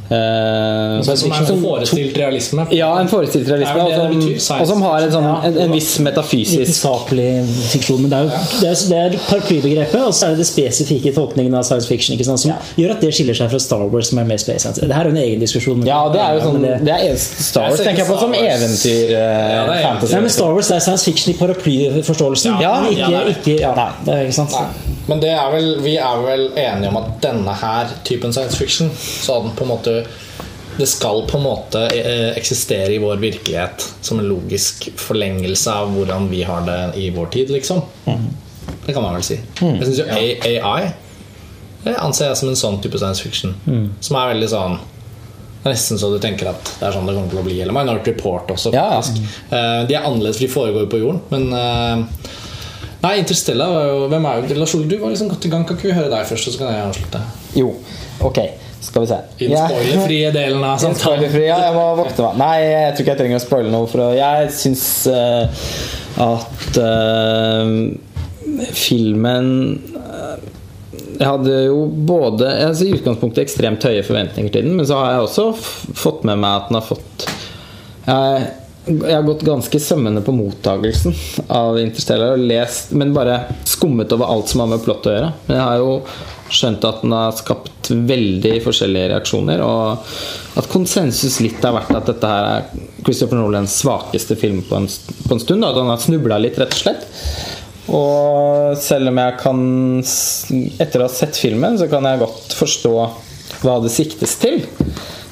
Eh, 0.07 1.01
Som 1.03 1.31
er 1.31 1.41
en 1.51 1.61
forestilt 1.61 2.17
realisme. 2.17 2.65
ja, 2.71 2.89
en 3.01 3.09
forestilt 3.11 3.47
realisme, 3.51 3.75
Det 3.87 3.97
og 3.99 4.41
som, 4.41 4.61
og 4.61 4.67
som 4.71 4.81
har 4.87 5.03
en, 5.05 5.11
sånn, 5.11 5.27
en, 5.49 5.57
en 5.65 5.73
viss 5.75 5.91
metafysisk 6.05 6.61
Vitenskapelig 6.63 7.27
fiksjon. 7.73 8.01
Men 8.05 8.13
det 8.13 8.17
er 8.17 8.23
jo 8.23 8.29
det 8.61 8.69
er, 8.71 8.81
det 8.89 8.99
er 9.03 9.17
paraplybegrepet, 9.27 9.99
og 10.07 10.13
så 10.15 10.27
er 10.29 10.35
det 10.35 10.43
det 10.45 10.47
spesifikke 10.49 11.13
tolkningen 11.15 11.53
av 11.59 11.65
science 11.67 11.87
fiction 11.91 12.15
ikke 12.15 12.27
sant, 12.29 12.41
som 12.45 12.55
gjør 12.79 12.95
at 12.95 13.03
det 13.03 13.11
skiller 13.17 13.37
seg 13.37 13.51
fra 13.51 13.59
Star 13.61 13.83
Wars, 13.91 14.09
som 14.11 14.21
er 14.23 14.27
mer 14.29 14.41
space 14.41 14.71
Det 14.79 14.87
her 14.93 15.03
er 15.05 15.11
jo 15.11 15.15
en 15.15 15.21
egen 15.23 15.43
diskusjon. 15.43 15.83
Ja, 15.87 15.99
det 16.13 16.21
er 16.23 16.37
jo 16.39 16.45
sånn 16.47 16.61
det- 16.63 16.79
Det 16.87 16.97
er 17.11 17.15
Star 17.17 17.69
Wars 17.69 17.79
tenker 17.83 18.03
jeg 18.05 18.07
på 18.11 18.19
som 18.19 18.33
eventyr 18.33 19.11
eh, 19.11 19.55
Ja, 19.57 19.65
det 19.67 19.77
er 19.77 19.83
fantasy. 19.89 20.13
Nei, 20.13 20.21
men 20.21 20.29
Star 20.37 20.53
Wars 20.53 20.71
er 20.71 20.79
science 20.79 21.03
fiction 21.05 21.33
i 21.33 21.37
paraplyforståelsen. 21.37 22.61
Ja, 22.61 22.73
men 22.81 22.97
ja, 22.97 23.07
det 23.09 23.17
er 23.21 23.33
ikke 23.35 23.59
ja, 23.61 23.73
Nei, 23.75 23.89
det 24.05 24.13
er 24.15 24.23
ikke 24.27 24.37
sant. 24.39 24.51
Nei, 24.55 24.93
men 25.07 25.21
det 25.23 25.29
er 25.31 25.51
vel, 25.53 25.67
vi 25.83 25.95
er 25.97 26.21
vel 26.25 26.43
enige 26.59 26.89
om 26.91 26.97
at 27.01 27.09
denne 27.23 27.53
her 27.61 27.93
typen 28.07 28.33
science 28.37 28.57
fiction 28.61 28.89
Så 28.95 29.35
den 29.43 29.53
på 29.57 29.65
en 29.65 29.71
måte 29.73 29.95
Det 30.77 30.87
skal 30.89 31.23
på 31.29 31.39
en 31.39 31.43
måte 31.47 31.83
eh, 31.97 32.31
eksistere 32.37 32.93
i 32.93 32.99
vår 33.01 33.17
virkelighet 33.21 33.85
som 34.05 34.19
en 34.21 34.27
logisk 34.29 34.87
forlengelse 35.01 35.73
av 35.73 35.89
hvordan 35.95 36.27
vi 36.29 36.43
har 36.45 36.61
det 36.67 36.79
i 37.01 37.07
vår 37.15 37.31
tid, 37.33 37.49
liksom. 37.55 37.81
Det 38.85 38.93
kan 38.93 39.01
man 39.03 39.15
vel 39.17 39.23
si. 39.25 39.39
Jeg 39.57 39.87
syns 39.87 40.03
jo 40.03 40.05
AI 40.13 40.91
det 41.87 41.95
anser 42.03 42.27
jeg 42.29 42.37
som 42.39 42.49
en 42.51 42.57
sånn 42.59 42.77
type 42.83 42.99
science 42.99 43.21
fiction. 43.23 43.53
Som 44.03 44.17
er 44.19 44.33
veldig 44.35 44.47
sånn 44.51 44.77
det 44.77 45.71
er 45.71 45.73
nesten 45.73 45.97
så 45.99 46.09
du 46.13 46.17
tenker 46.21 46.49
at 46.51 46.69
det 46.79 46.85
er 46.87 46.93
sånn 46.95 47.07
det 47.09 47.13
kommer 47.17 47.31
til 47.33 47.39
å 47.41 47.45
bli. 47.47 47.57
Eller 47.63 47.73
Minority 47.75 48.13
Report 48.13 48.51
også, 48.53 48.69
Ja. 48.75 48.85
faktisk. 49.01 49.23
Eh, 49.49 49.81
De 49.89 49.95
er 49.97 50.05
annerledes, 50.05 50.37
for 50.37 50.45
de 50.45 50.53
foregår 50.53 50.85
jo 50.85 50.89
på 50.93 50.99
jorden. 51.01 51.21
Men 51.31 51.53
eh, 51.53 52.05
Nei, 53.01 53.17
Interstella 53.21 53.67
var 53.71 53.87
jo 53.89 54.07
Hvem 54.11 54.25
er 54.29 54.41
jo 54.53 54.55
Lars 54.61 54.75
Ole, 54.75 54.87
du 54.89 54.97
var 55.01 55.09
liksom 55.13 55.29
godt 55.29 55.45
i 55.45 55.49
gang. 55.53 55.65
Kan 55.65 55.77
ikke 55.77 55.89
vi 55.89 55.97
høre 55.97 56.09
deg 56.13 56.27
først, 56.29 56.47
og 56.47 56.53
så 56.53 56.61
kan 56.61 56.73
jeg 56.73 56.85
avslutte? 56.85 57.21
Jo, 57.57 57.71
ok, 58.21 58.39
skal 58.81 59.03
vi 59.03 59.07
se. 59.07 59.19
I 59.37 59.47
den 59.47 59.57
spoilerfrie 59.67 60.31
delen 60.35 60.63
av 60.63 60.77
samtalen. 60.83 61.37
ja, 61.41 61.59
jeg 61.67 61.75
må 61.75 61.85
vokte 61.99 62.25
meg. 62.25 62.41
Nei, 62.41 62.57
jeg 62.63 62.91
tror 62.91 63.05
ikke 63.05 63.13
jeg 63.13 63.21
trenger 63.23 63.39
å 63.41 63.45
spoile 63.45 63.73
noe. 63.73 63.89
For 63.91 64.17
jeg 64.17 64.51
syns 64.57 64.85
uh, 65.11 65.65
at 66.27 66.79
uh, 66.81 67.73
filmen 68.73 69.49
eh, 69.93 70.45
Jeg 71.19 71.27
hadde 71.27 71.57
jo 71.67 71.81
både 72.07 72.47
altså 72.63 72.87
I 72.87 72.93
utgangspunktet 72.95 73.43
ekstremt 73.43 73.83
høye 73.85 74.05
forventninger 74.07 74.53
til 74.53 74.69
den, 74.69 74.77
men 74.79 74.87
så 74.87 75.01
har 75.01 75.17
jeg 75.17 75.25
også 75.27 75.49
fått 75.97 76.23
med 76.25 76.39
meg 76.41 76.61
at 76.61 76.71
den 76.71 76.79
har 76.79 76.87
fått 76.87 77.27
jeg, 78.07 78.47
jeg 78.87 79.13
har 79.17 79.25
gått 79.27 79.43
ganske 79.43 79.79
sømmende 79.83 80.23
på 80.23 80.31
mottagelsen 80.31 81.15
av 81.51 81.75
Interstellar 81.81 82.37
og 82.37 82.45
lest, 82.47 82.93
men 82.95 83.11
bare 83.15 83.41
skummet 83.67 84.13
over 84.15 84.31
alt 84.31 84.53
som 84.53 84.63
har 84.63 84.71
med 84.71 84.83
plott 84.85 85.09
å 85.09 85.15
gjøre. 85.15 85.31
Men 85.49 85.57
jeg 85.57 85.65
har 85.65 85.81
jo 85.81 85.89
skjønt 86.53 86.85
at 86.87 87.03
den 87.03 87.15
har 87.15 87.35
skapt 87.37 87.91
veldig 87.91 88.53
forskjellige 88.65 89.11
reaksjoner, 89.13 89.63
og 89.63 90.59
at 90.59 90.69
konsensus 90.71 91.39
litt 91.43 91.63
har 91.63 91.75
vært 91.75 91.95
at 91.97 92.09
dette 92.11 92.31
her 92.31 92.47
er 92.55 92.87
Christopher 93.03 93.39
Nolans 93.39 93.77
svakeste 93.81 94.37
film 94.39 94.63
på 94.67 94.79
en, 94.79 94.87
på 94.87 95.35
en 95.35 95.43
stund. 95.43 95.63
da, 95.63 95.71
At 95.71 95.81
han 95.81 95.91
har 95.93 96.01
snubla 96.03 96.39
litt, 96.41 96.59
rett 96.59 96.75
og 96.75 96.81
slett. 96.81 97.07
Og 97.87 98.75
selv 98.83 99.13
om 99.13 99.19
jeg 99.21 99.35
kan 99.39 99.59
Etter 100.83 100.99
å 100.99 101.05
ha 101.05 101.11
sett 101.11 101.39
filmen, 101.39 101.77
så 101.79 101.87
kan 101.91 102.03
jeg 102.07 102.19
godt 102.19 102.55
forstå 102.57 102.95
hva 103.63 103.77
det 103.83 103.93
siktes 103.93 104.35
til. 104.41 104.59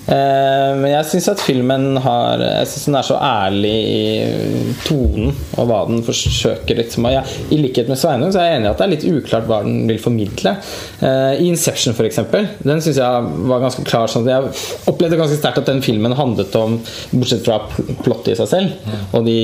Eh, 0.06 0.72
men 0.78 0.91
jeg 0.91 1.06
syns 1.10 1.28
at 1.32 1.39
filmen 1.41 1.96
har 2.04 2.38
Jeg 2.44 2.68
synes 2.70 2.84
den 2.91 2.98
er 3.00 3.06
så 3.08 3.15
ærlig 3.18 3.72
i 3.89 4.74
tonen 4.86 5.32
og 5.58 5.65
hva 5.70 5.80
den 5.89 6.04
forsøker. 6.06 6.78
Liksom. 6.78 7.08
Jeg, 7.10 7.24
I 7.56 7.58
likhet 7.63 7.89
med 7.89 7.98
Sveinung 7.98 8.30
så 8.36 8.44
er 8.44 8.52
jeg 8.52 8.60
enig 8.60 8.70
i 8.70 8.72
at 8.74 8.82
det 8.82 8.86
er 8.86 8.91
litt 8.94 9.08
uklart 9.10 9.48
hva 9.50 9.60
den 9.65 9.80
vil 9.89 9.98
formidle. 10.04 10.54
Eh, 11.02 11.41
I 11.41 11.48
Inception, 11.50 11.96
f.eks., 11.98 12.22
den 12.62 12.84
syns 12.86 13.00
jeg 13.02 13.32
var 13.50 13.63
ganske 13.65 13.86
klar. 13.88 14.06
Sånn 14.12 14.28
at 14.28 14.34
jeg 14.36 14.91
opplevde 14.94 15.18
ganske 15.24 15.39
sterkt 15.39 15.63
at 15.63 15.72
den 15.72 15.82
filmen 15.86 16.13
handlet 16.20 16.54
om, 16.62 16.78
bortsett 17.15 17.46
fra 17.48 17.58
pl- 17.72 17.98
plottet 18.06 18.36
i 18.36 18.39
seg 18.44 18.52
selv, 18.52 18.94
og, 19.15 19.26
de, 19.26 19.39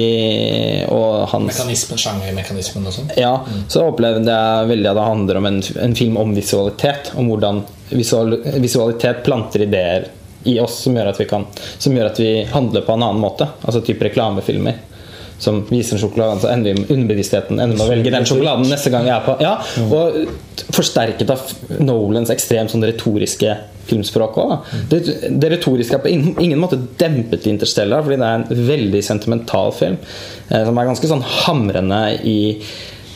og 0.93 1.26
hans 1.34 1.50
Mekanismen, 1.52 2.00
sjangermekanismen 2.06 2.86
og 2.89 2.95
sånn. 3.00 3.12
ja, 3.17 3.34
så 3.71 3.88
opplevde 3.89 4.30
jeg 4.30 4.69
veldig 4.76 4.91
at 4.93 4.97
det 5.02 5.10
handler 5.10 5.41
om 5.41 5.50
en, 5.50 5.62
en 5.89 5.97
film 5.97 6.21
om 6.21 6.34
visualitet. 6.38 7.13
Om 7.17 7.30
hvordan 7.34 7.63
visual, 7.91 8.38
visualitet 8.63 9.24
planter 9.26 9.65
ideer 9.65 10.10
i 10.43 10.60
oss 10.60 10.84
som 10.86 10.95
gjør, 10.97 11.12
at 11.12 11.19
vi 11.21 11.27
kan, 11.30 11.45
som 11.77 11.97
gjør 11.97 12.12
at 12.12 12.21
vi 12.21 12.32
handler 12.51 12.86
på 12.86 12.95
en 12.95 13.04
annen 13.08 13.21
måte. 13.21 13.47
Altså 13.62 13.84
type 13.86 14.06
reklamefilmer. 14.08 14.80
Som 15.41 15.63
viser 15.71 15.97
en 15.97 16.04
sjokolade, 16.04 16.41
så 16.43 16.51
ender 16.51 16.69
vi 16.69 16.84
med 16.84 16.91
underbevisstheten 16.93 17.58
ender 17.58 17.73
med 17.73 17.86
å 17.88 17.89
velge 17.89 18.13
den 18.13 18.27
sjokoladen 18.30 18.67
neste 18.69 18.91
gang 18.93 19.08
jeg 19.10 19.15
er 19.15 19.23
på. 19.25 19.38
Ja, 19.41 19.56
og 19.89 20.75
forsterket 20.75 21.34
av 21.34 21.47
Nolans 21.82 22.30
ekstremt 22.34 22.73
sånn 22.73 22.86
retoriske 22.86 23.56
filmspråk 23.89 24.38
òg. 24.38 24.69
Det, 24.91 25.01
det 25.41 25.49
retoriske 25.56 25.97
er 25.97 26.04
på 26.04 26.12
ingen, 26.12 26.36
ingen 26.38 26.62
måte 26.62 26.77
dempet 27.01 27.47
i 27.47 27.56
Interstellar, 27.56 28.06
fordi 28.06 28.19
det 28.21 28.30
er 28.30 28.43
en 28.43 28.65
veldig 28.69 29.01
sentimental 29.06 29.73
film. 29.75 29.97
Eh, 30.49 30.62
som 30.67 30.77
er 30.77 30.91
ganske 30.91 31.10
sånn 31.10 31.25
hamrende 31.41 32.04
i 32.21 32.39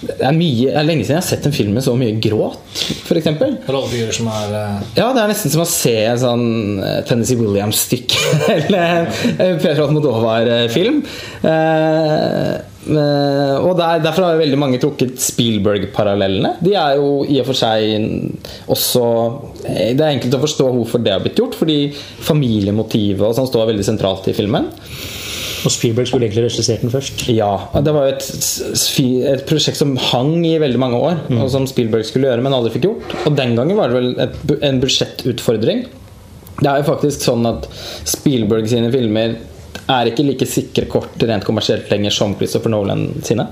det 0.05 0.15
er, 0.19 0.36
mye, 0.36 0.67
det 0.69 0.75
er 0.77 0.86
lenge 0.86 1.05
siden 1.05 1.15
jeg 1.15 1.21
har 1.21 1.27
sett 1.27 1.45
en 1.47 1.55
film 1.55 1.75
med 1.77 1.84
så 1.86 1.93
mye 1.97 2.17
gråt, 2.21 2.60
f.eks. 3.08 3.29
Rollefigurer 3.71 4.15
som 4.15 4.27
er 4.31 4.55
eh, 4.60 4.84
Ja, 4.99 5.08
det 5.15 5.23
er 5.23 5.31
nesten 5.31 5.53
som 5.53 5.63
å 5.63 5.67
se 5.69 5.95
en 6.03 6.21
sånn 6.21 6.45
eh, 6.84 6.99
Tennessee 7.08 7.39
Williams-stykke 7.39 8.19
eller. 8.58 9.08
Eh, 9.39 9.55
eh, 12.86 13.55
og 13.55 13.71
der, 13.79 14.03
Derfor 14.03 14.27
har 14.27 14.36
jo 14.36 14.43
veldig 14.43 14.62
mange 14.62 14.81
trukket 14.84 15.15
Spielberg-parallellene. 15.23 16.55
De 16.65 16.75
er 16.77 16.99
jo 16.99 17.23
i 17.25 17.39
og 17.41 17.47
for 17.49 17.58
seg 17.58 17.81
også 18.71 19.05
Det 19.63 19.95
er 19.95 20.12
enkelt 20.12 20.38
å 20.38 20.43
forstå 20.43 20.71
hvorfor 20.75 21.01
det 21.01 21.15
har 21.15 21.23
blitt 21.23 21.39
gjort, 21.41 21.58
fordi 21.58 21.79
familiemotivet 22.27 23.25
og 23.25 23.38
sånn 23.39 23.49
står 23.49 23.71
veldig 23.71 23.88
sentralt 23.88 24.29
i 24.29 24.38
filmen. 24.38 24.69
Og 25.65 25.73
Spielberg 25.73 26.10
skulle 26.10 26.28
egentlig 26.28 26.45
regissert 26.45 26.84
den 26.86 26.93
først. 26.93 27.25
Ja, 27.34 27.51
Det 27.82 27.93
var 27.95 28.06
jo 28.06 28.13
et, 28.13 28.28
et 29.34 29.45
prosjekt 29.49 29.80
som 29.80 29.95
hang 30.12 30.45
i 30.45 30.58
veldig 30.62 30.82
mange 30.82 30.99
år, 31.01 31.23
og 31.39 31.49
som 31.54 31.65
Spielberg 31.69 32.06
skulle 32.06 32.30
gjøre, 32.30 32.43
men 32.45 32.54
aldri 32.54 32.75
fikk 32.75 32.86
gjort. 32.86 33.15
Og 33.25 33.38
den 33.39 33.56
gangen 33.58 33.80
var 33.80 33.89
det 33.89 33.97
vel 33.97 34.12
et, 34.28 34.38
en 34.69 34.80
budsjettutfordring. 34.84 35.88
Det 36.62 36.69
er 36.69 36.80
jo 36.80 36.88
faktisk 36.88 37.25
sånn 37.25 37.49
at 37.49 37.65
Spielberg 38.08 38.69
sine 38.71 38.93
filmer 38.93 39.36
er 39.91 40.10
ikke 40.10 40.23
like 40.25 40.47
sikre 40.49 40.88
kort 40.89 41.21
rent 41.21 41.45
kommersielt 41.45 41.89
lenger 41.91 42.13
som 42.13 42.34
Christopher 42.39 42.71
Nolan 42.73 43.08
sine. 43.25 43.47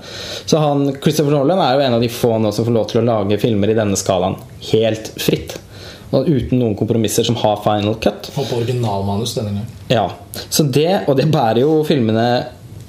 Så 0.46 0.62
han, 0.62 0.88
Christopher 1.04 1.36
Nolan 1.36 1.62
er 1.62 1.76
jo 1.76 1.84
en 1.86 1.98
av 1.98 2.02
de 2.06 2.10
få 2.10 2.38
nå 2.42 2.54
som 2.56 2.66
får 2.66 2.78
lov 2.78 2.88
til 2.90 3.02
å 3.02 3.06
lage 3.10 3.38
filmer 3.42 3.74
i 3.74 3.78
denne 3.78 4.00
skalaen 4.00 4.38
helt 4.72 5.12
fritt. 5.22 5.58
Uten 6.14 6.60
noen 6.62 6.76
kompromisser 6.78 7.26
som 7.26 7.38
har 7.42 7.62
final 7.66 7.96
cut. 8.02 8.30
Og 8.36 8.46
på 8.46 8.60
originalmanus 8.62 9.34
denne 9.38 9.56
gangen. 9.56 9.80
Ja, 9.90 10.10
så 10.50 10.64
det, 10.64 11.08
Og 11.08 11.18
det 11.18 11.26
bærer 11.34 11.64
jo 11.64 11.80
filmene 11.88 12.28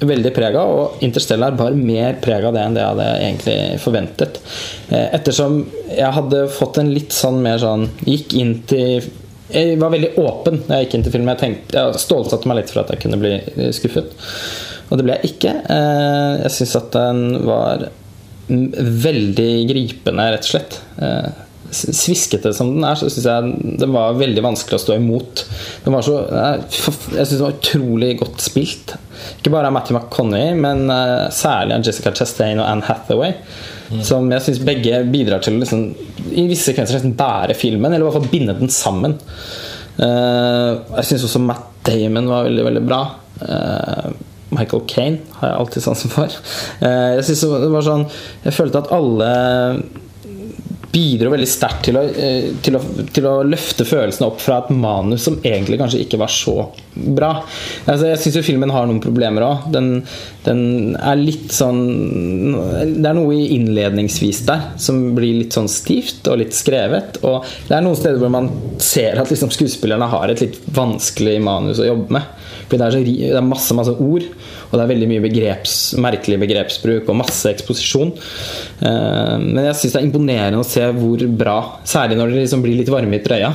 veldig 0.04 0.32
preg 0.34 0.56
av, 0.58 0.70
og 0.74 1.04
Interstellar 1.06 1.54
bar 1.56 1.76
mer 1.78 2.16
preg 2.22 2.44
av 2.44 2.54
det 2.56 2.62
enn 2.64 2.76
det 2.76 2.82
jeg 2.82 2.92
hadde 2.92 3.08
egentlig 3.26 3.58
forventet. 3.82 4.40
Eh, 4.90 5.06
ettersom 5.16 5.60
jeg 5.88 6.10
hadde 6.18 6.46
fått 6.52 6.80
en 6.82 6.92
litt 6.94 7.14
sånn 7.14 7.40
mer 7.44 7.60
sånn 7.62 7.86
Gikk 8.04 8.34
inn 8.40 8.56
til 8.68 9.06
Jeg 9.54 9.76
var 9.78 9.92
veldig 9.92 10.14
åpen 10.18 10.62
da 10.66 10.80
jeg 10.80 10.88
gikk 10.88 10.96
inn 10.98 11.06
til 11.06 11.14
filmen. 11.14 11.32
Jeg, 11.34 11.42
tenkte, 11.42 11.78
jeg 11.78 12.02
stålsatte 12.02 12.50
meg 12.50 12.62
litt 12.62 12.72
for 12.72 12.82
at 12.82 12.94
jeg 12.94 13.04
kunne 13.04 13.20
bli 13.20 13.34
eh, 13.38 13.70
skuffet. 13.76 14.12
Og 14.90 14.98
det 14.98 15.06
ble 15.06 15.18
jeg 15.20 15.34
ikke. 15.34 15.52
Eh, 15.70 16.32
jeg 16.46 16.56
syns 16.58 16.76
at 16.80 16.90
den 16.96 17.46
var 17.46 17.88
veldig 18.48 19.52
gripende, 19.70 20.26
rett 20.34 20.44
og 20.44 20.50
slett. 20.50 20.80
Sviskete 21.74 22.52
som 22.56 22.70
den 22.74 22.84
er, 22.86 22.98
så 22.98 23.08
syns 23.10 23.26
jeg 23.28 23.78
den 23.82 23.94
var 23.94 24.16
veldig 24.18 24.44
vanskelig 24.44 24.78
å 24.78 24.84
stå 24.84 24.98
imot. 24.98 25.44
Den 25.84 25.96
var 25.96 26.06
så, 26.06 26.20
jeg 26.30 27.26
syns 27.26 27.36
den 27.36 27.44
var 27.46 27.58
utrolig 27.58 28.12
godt 28.20 28.44
spilt. 28.44 28.96
Ikke 29.38 29.52
bare 29.54 29.70
av 29.70 29.74
Matthew 29.76 29.98
McConney, 29.98 30.54
men 30.58 30.86
uh, 30.90 31.30
særlig 31.34 31.76
av 31.76 31.86
Jessica 31.86 32.12
Chastain 32.16 32.60
og 32.60 32.68
Anne 32.68 32.86
Hathaway. 32.88 33.34
Mm. 33.90 34.02
Som 34.06 34.30
jeg 34.32 34.46
syns 34.46 34.62
begge 34.64 35.02
bidrar 35.12 35.44
til 35.44 35.56
å 35.56 35.62
liksom, 35.62 35.86
i 36.32 36.46
visse 36.50 36.70
sekvenser 36.70 36.98
nesten 36.98 37.16
bære 37.18 37.56
filmen, 37.58 37.92
eller 37.92 38.04
i 38.04 38.08
hvert 38.08 38.18
fall 38.18 38.32
binde 38.32 38.56
den 38.58 38.72
sammen. 38.72 39.18
Uh, 39.98 40.80
jeg 40.98 41.10
syns 41.10 41.26
også 41.28 41.42
Matt 41.44 41.70
Damon 41.84 42.30
var 42.30 42.46
veldig, 42.48 42.64
veldig 42.70 42.86
bra. 42.86 43.02
Uh, 43.42 44.14
Michael 44.54 44.84
Kane 44.88 45.36
har 45.40 45.50
jeg 45.50 45.60
alltid 45.60 45.82
sansen 45.82 46.12
for. 46.12 46.34
jeg 46.84 47.22
synes 47.26 47.40
det 47.64 47.70
var 47.72 47.82
sånn 47.82 48.04
Jeg 48.44 48.54
følte 48.54 48.84
at 48.84 48.92
alle 48.94 49.30
bidro 50.94 51.32
veldig 51.32 51.48
sterkt 51.50 51.88
til, 51.88 51.98
eh, 51.98 52.52
til, 52.64 52.78
til, 53.14 53.26
å 53.26 53.42
løfte 53.46 53.86
følelsene 53.88 54.28
opp 54.28 54.40
fra 54.42 54.60
et 54.62 54.70
manus 54.74 55.26
som 55.26 55.40
egentlig 55.42 55.80
kanskje 55.80 56.04
ikke 56.04 56.20
var 56.22 56.32
så 56.32 56.56
bra. 56.94 57.32
Altså, 57.90 58.08
jeg 58.12 58.20
syns 58.22 58.38
jo 58.38 58.44
filmen 58.46 58.72
har 58.74 58.86
noen 58.88 59.02
problemer 59.02 59.46
òg. 59.46 59.66
Den, 59.74 59.90
den, 60.46 60.62
er 60.94 61.18
litt 61.18 61.50
sånn 61.54 61.82
Det 63.00 63.08
er 63.08 63.16
noe 63.16 63.36
innledningsvis 63.56 64.44
der 64.48 64.70
som 64.80 65.00
blir 65.16 65.42
litt 65.42 65.56
sånn 65.56 65.70
stivt 65.70 66.30
og 66.30 66.40
litt 66.44 66.56
skrevet. 66.56 67.18
Og 67.26 67.42
det 67.68 67.76
er 67.76 67.84
noen 67.84 67.98
steder 67.98 68.22
hvor 68.22 68.32
man 68.34 68.50
ser 68.82 69.18
at 69.20 69.32
liksom, 69.34 69.52
skuespillerne 69.54 70.10
har 70.14 70.30
et 70.30 70.44
litt 70.46 70.60
vanskelig 70.74 71.40
manus 71.44 71.82
å 71.82 71.90
jobbe 71.90 72.18
med. 72.20 72.43
Fordi 72.64 72.80
det 72.80 72.86
er, 72.86 72.94
så, 72.94 73.02
det 73.04 73.38
er 73.38 73.46
masse, 73.46 73.76
masse 73.76 73.94
ord. 73.94 74.26
Og 74.70 74.74
det 74.74 74.82
er 74.82 74.90
veldig 74.90 75.10
mye 75.10 75.24
begreps, 75.24 75.76
merkelig 76.02 76.40
begrepsbruk 76.42 77.10
og 77.10 77.20
masse 77.20 77.50
eksposisjon. 77.52 78.10
Eh, 78.80 79.36
men 79.44 79.62
jeg 79.68 79.78
syns 79.80 79.94
det 79.94 80.00
er 80.00 80.08
imponerende 80.08 80.62
å 80.62 80.66
se 80.66 80.88
hvor 80.96 81.24
bra 81.34 81.58
Særlig 81.88 82.16
når 82.18 82.32
det 82.32 82.42
liksom 82.42 82.62
blir 82.64 82.78
litt 82.80 82.90
varme 82.92 83.20
i 83.20 83.24
trøya. 83.24 83.52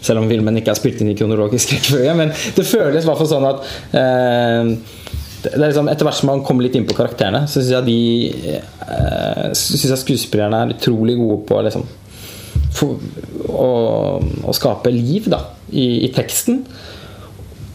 Selv 0.00 0.22
om 0.22 0.30
filmen 0.30 0.56
ikke 0.56 0.72
er 0.72 0.78
spilt 0.78 1.00
inn 1.02 1.12
i 1.12 1.16
kronologisk 1.18 1.74
rekkefølge. 1.74 2.16
Men 2.16 2.32
det 2.56 2.66
føles 2.68 3.04
i 3.04 3.08
hvert 3.08 3.20
fall 3.20 3.32
sånn 3.32 3.48
at 3.50 3.64
eh, 4.00 4.72
liksom, 5.60 5.90
Etter 5.92 6.06
hvert 6.06 6.20
som 6.20 6.30
man 6.32 6.44
kommer 6.46 6.66
litt 6.66 6.76
inn 6.78 6.88
på 6.88 6.96
karakterene, 6.96 7.46
så 7.48 7.60
syns 7.60 7.72
jeg 7.74 7.88
de 7.88 8.00
eh, 8.30 9.48
synes 9.56 9.88
jeg 9.90 10.02
skuespillerne 10.04 10.64
er 10.64 10.76
utrolig 10.76 11.16
gode 11.20 11.42
på 11.48 11.60
liksom, 11.66 11.86
for, 12.76 13.00
å, 13.48 13.70
å, 14.20 14.54
skape 14.56 14.92
liv 14.94 15.28
da, 15.32 15.42
i, 15.70 16.06
i 16.06 16.12
teksten. 16.14 16.64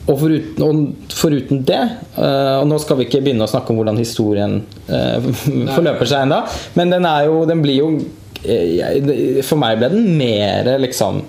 Og 0.06 0.20
foruten, 0.22 0.62
og 0.62 1.14
foruten, 1.18 1.64
det 1.66 1.82
uh, 2.20 2.62
Og 2.62 2.68
nå 2.70 2.78
skal 2.82 3.00
vi 3.00 3.08
ikke 3.08 3.24
begynne 3.26 3.48
å 3.48 3.50
snakke 3.50 3.74
om 3.74 3.80
hvordan 3.80 3.98
historien 3.98 4.60
uh, 4.90 5.32
forløper 5.76 6.10
seg 6.10 6.28
ennå, 6.28 6.44
men 6.78 6.94
den, 6.94 7.08
jo, 7.26 7.40
den 7.50 7.64
blir 7.64 7.80
jo 7.80 7.88
uh, 7.98 9.40
For 9.46 9.58
meg 9.62 9.80
ble 9.82 9.90
den 9.96 10.12
mer 10.20 10.76
liksom 10.84 11.24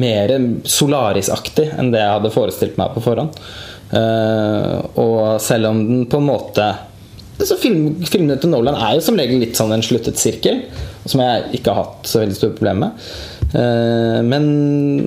Mer 0.00 0.32
Solaris-aktig 0.64 1.74
enn 1.76 1.92
det 1.92 2.00
jeg 2.00 2.16
hadde 2.16 2.32
forestilt 2.32 2.80
meg 2.80 2.94
på 2.94 3.04
forhånd. 3.04 3.36
og 3.92 5.18
selv 5.44 5.68
om 5.68 5.82
den 5.84 6.06
på 6.08 6.16
en 6.22 6.30
måte 6.30 6.70
så 7.44 7.56
film, 7.60 8.04
Filmene 8.06 8.38
til 8.40 8.52
Nolan 8.52 8.78
er 8.78 8.96
jo 8.96 9.02
som 9.04 9.18
regel 9.18 9.40
litt 9.42 9.58
sånn 9.58 9.72
en 9.74 9.84
sluttet 9.84 10.20
sirkel, 10.20 10.62
som 11.08 11.20
jeg 11.20 11.58
ikke 11.58 11.72
har 11.72 11.86
hatt 11.86 12.08
så 12.08 12.22
veldig 12.22 12.36
store 12.38 12.56
problemer 12.56 12.86
med. 12.86 13.06
Eh, 13.52 14.20
men, 14.24 14.44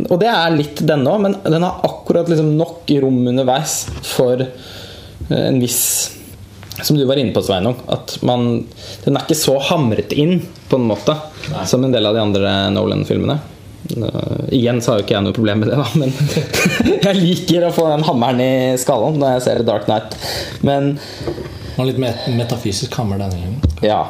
og 0.06 0.20
det 0.22 0.30
er 0.30 0.54
litt 0.54 0.84
denne 0.86 1.10
òg, 1.10 1.24
men 1.24 1.38
den 1.42 1.66
har 1.66 1.82
akkurat 1.88 2.30
liksom 2.30 2.54
nok 2.60 2.92
rom 3.02 3.24
underveis 3.32 3.86
for 4.06 4.44
eh, 4.44 5.48
en 5.48 5.58
viss 5.62 6.12
Som 6.84 7.00
du 7.00 7.06
var 7.08 7.18
inne 7.18 7.32
på, 7.34 7.42
Sveinung. 7.42 7.78
At 7.88 8.18
man, 8.28 8.66
den 9.06 9.16
er 9.16 9.24
ikke 9.24 9.38
så 9.40 9.56
hamret 9.70 10.12
inn, 10.14 10.42
på 10.70 10.76
en 10.76 10.90
måte, 10.90 11.16
Nei. 11.54 11.64
som 11.72 11.86
en 11.86 11.94
del 11.94 12.06
av 12.06 12.18
de 12.18 12.22
andre 12.22 12.56
Nolan-filmene. 12.76 13.38
Uh, 13.86 14.42
igjen 14.50 14.82
så 14.82 14.92
har 14.92 15.00
jo 15.00 15.06
ikke 15.06 15.14
jeg 15.14 15.24
noe 15.28 15.36
problem 15.38 15.60
med 15.62 15.70
det, 15.70 15.76
da, 15.78 15.86
men 16.02 16.10
jeg 17.06 17.20
liker 17.20 17.68
å 17.68 17.72
få 17.72 17.86
den 17.92 18.04
hammeren 18.08 18.42
i 18.42 18.54
skallen 18.82 19.20
når 19.22 19.36
jeg 19.36 19.44
ser 19.46 19.62
Dark 19.68 19.88
Night. 19.88 20.18
Men 20.66 20.96
Man 21.78 21.88
litt 21.88 22.02
metafysisk 22.02 22.98
hammer 23.00 23.22
denne 23.22 23.40
gangen. 23.40 23.76
Ja, 23.86 24.02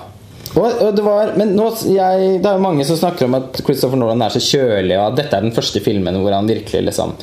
og, 0.56 0.84
og 0.86 0.94
det, 0.96 1.04
var, 1.04 1.34
men 1.40 1.52
nå, 1.58 1.68
jeg, 1.92 2.38
det 2.40 2.48
er 2.48 2.58
jo 2.58 2.64
mange 2.64 2.86
som 2.88 3.00
snakker 3.00 3.28
om 3.28 3.36
at 3.40 3.60
Christopher 3.60 4.00
Nolan 4.00 4.24
er 4.24 4.36
så 4.36 4.44
kjølig, 4.44 4.96
og 4.96 5.10
at 5.10 5.20
dette 5.20 5.36
er 5.38 5.46
den 5.46 5.56
første 5.56 5.82
filmen 5.84 6.20
hvor 6.22 6.36
han 6.36 6.48
virkelig 6.48 6.86
liksom 6.90 7.16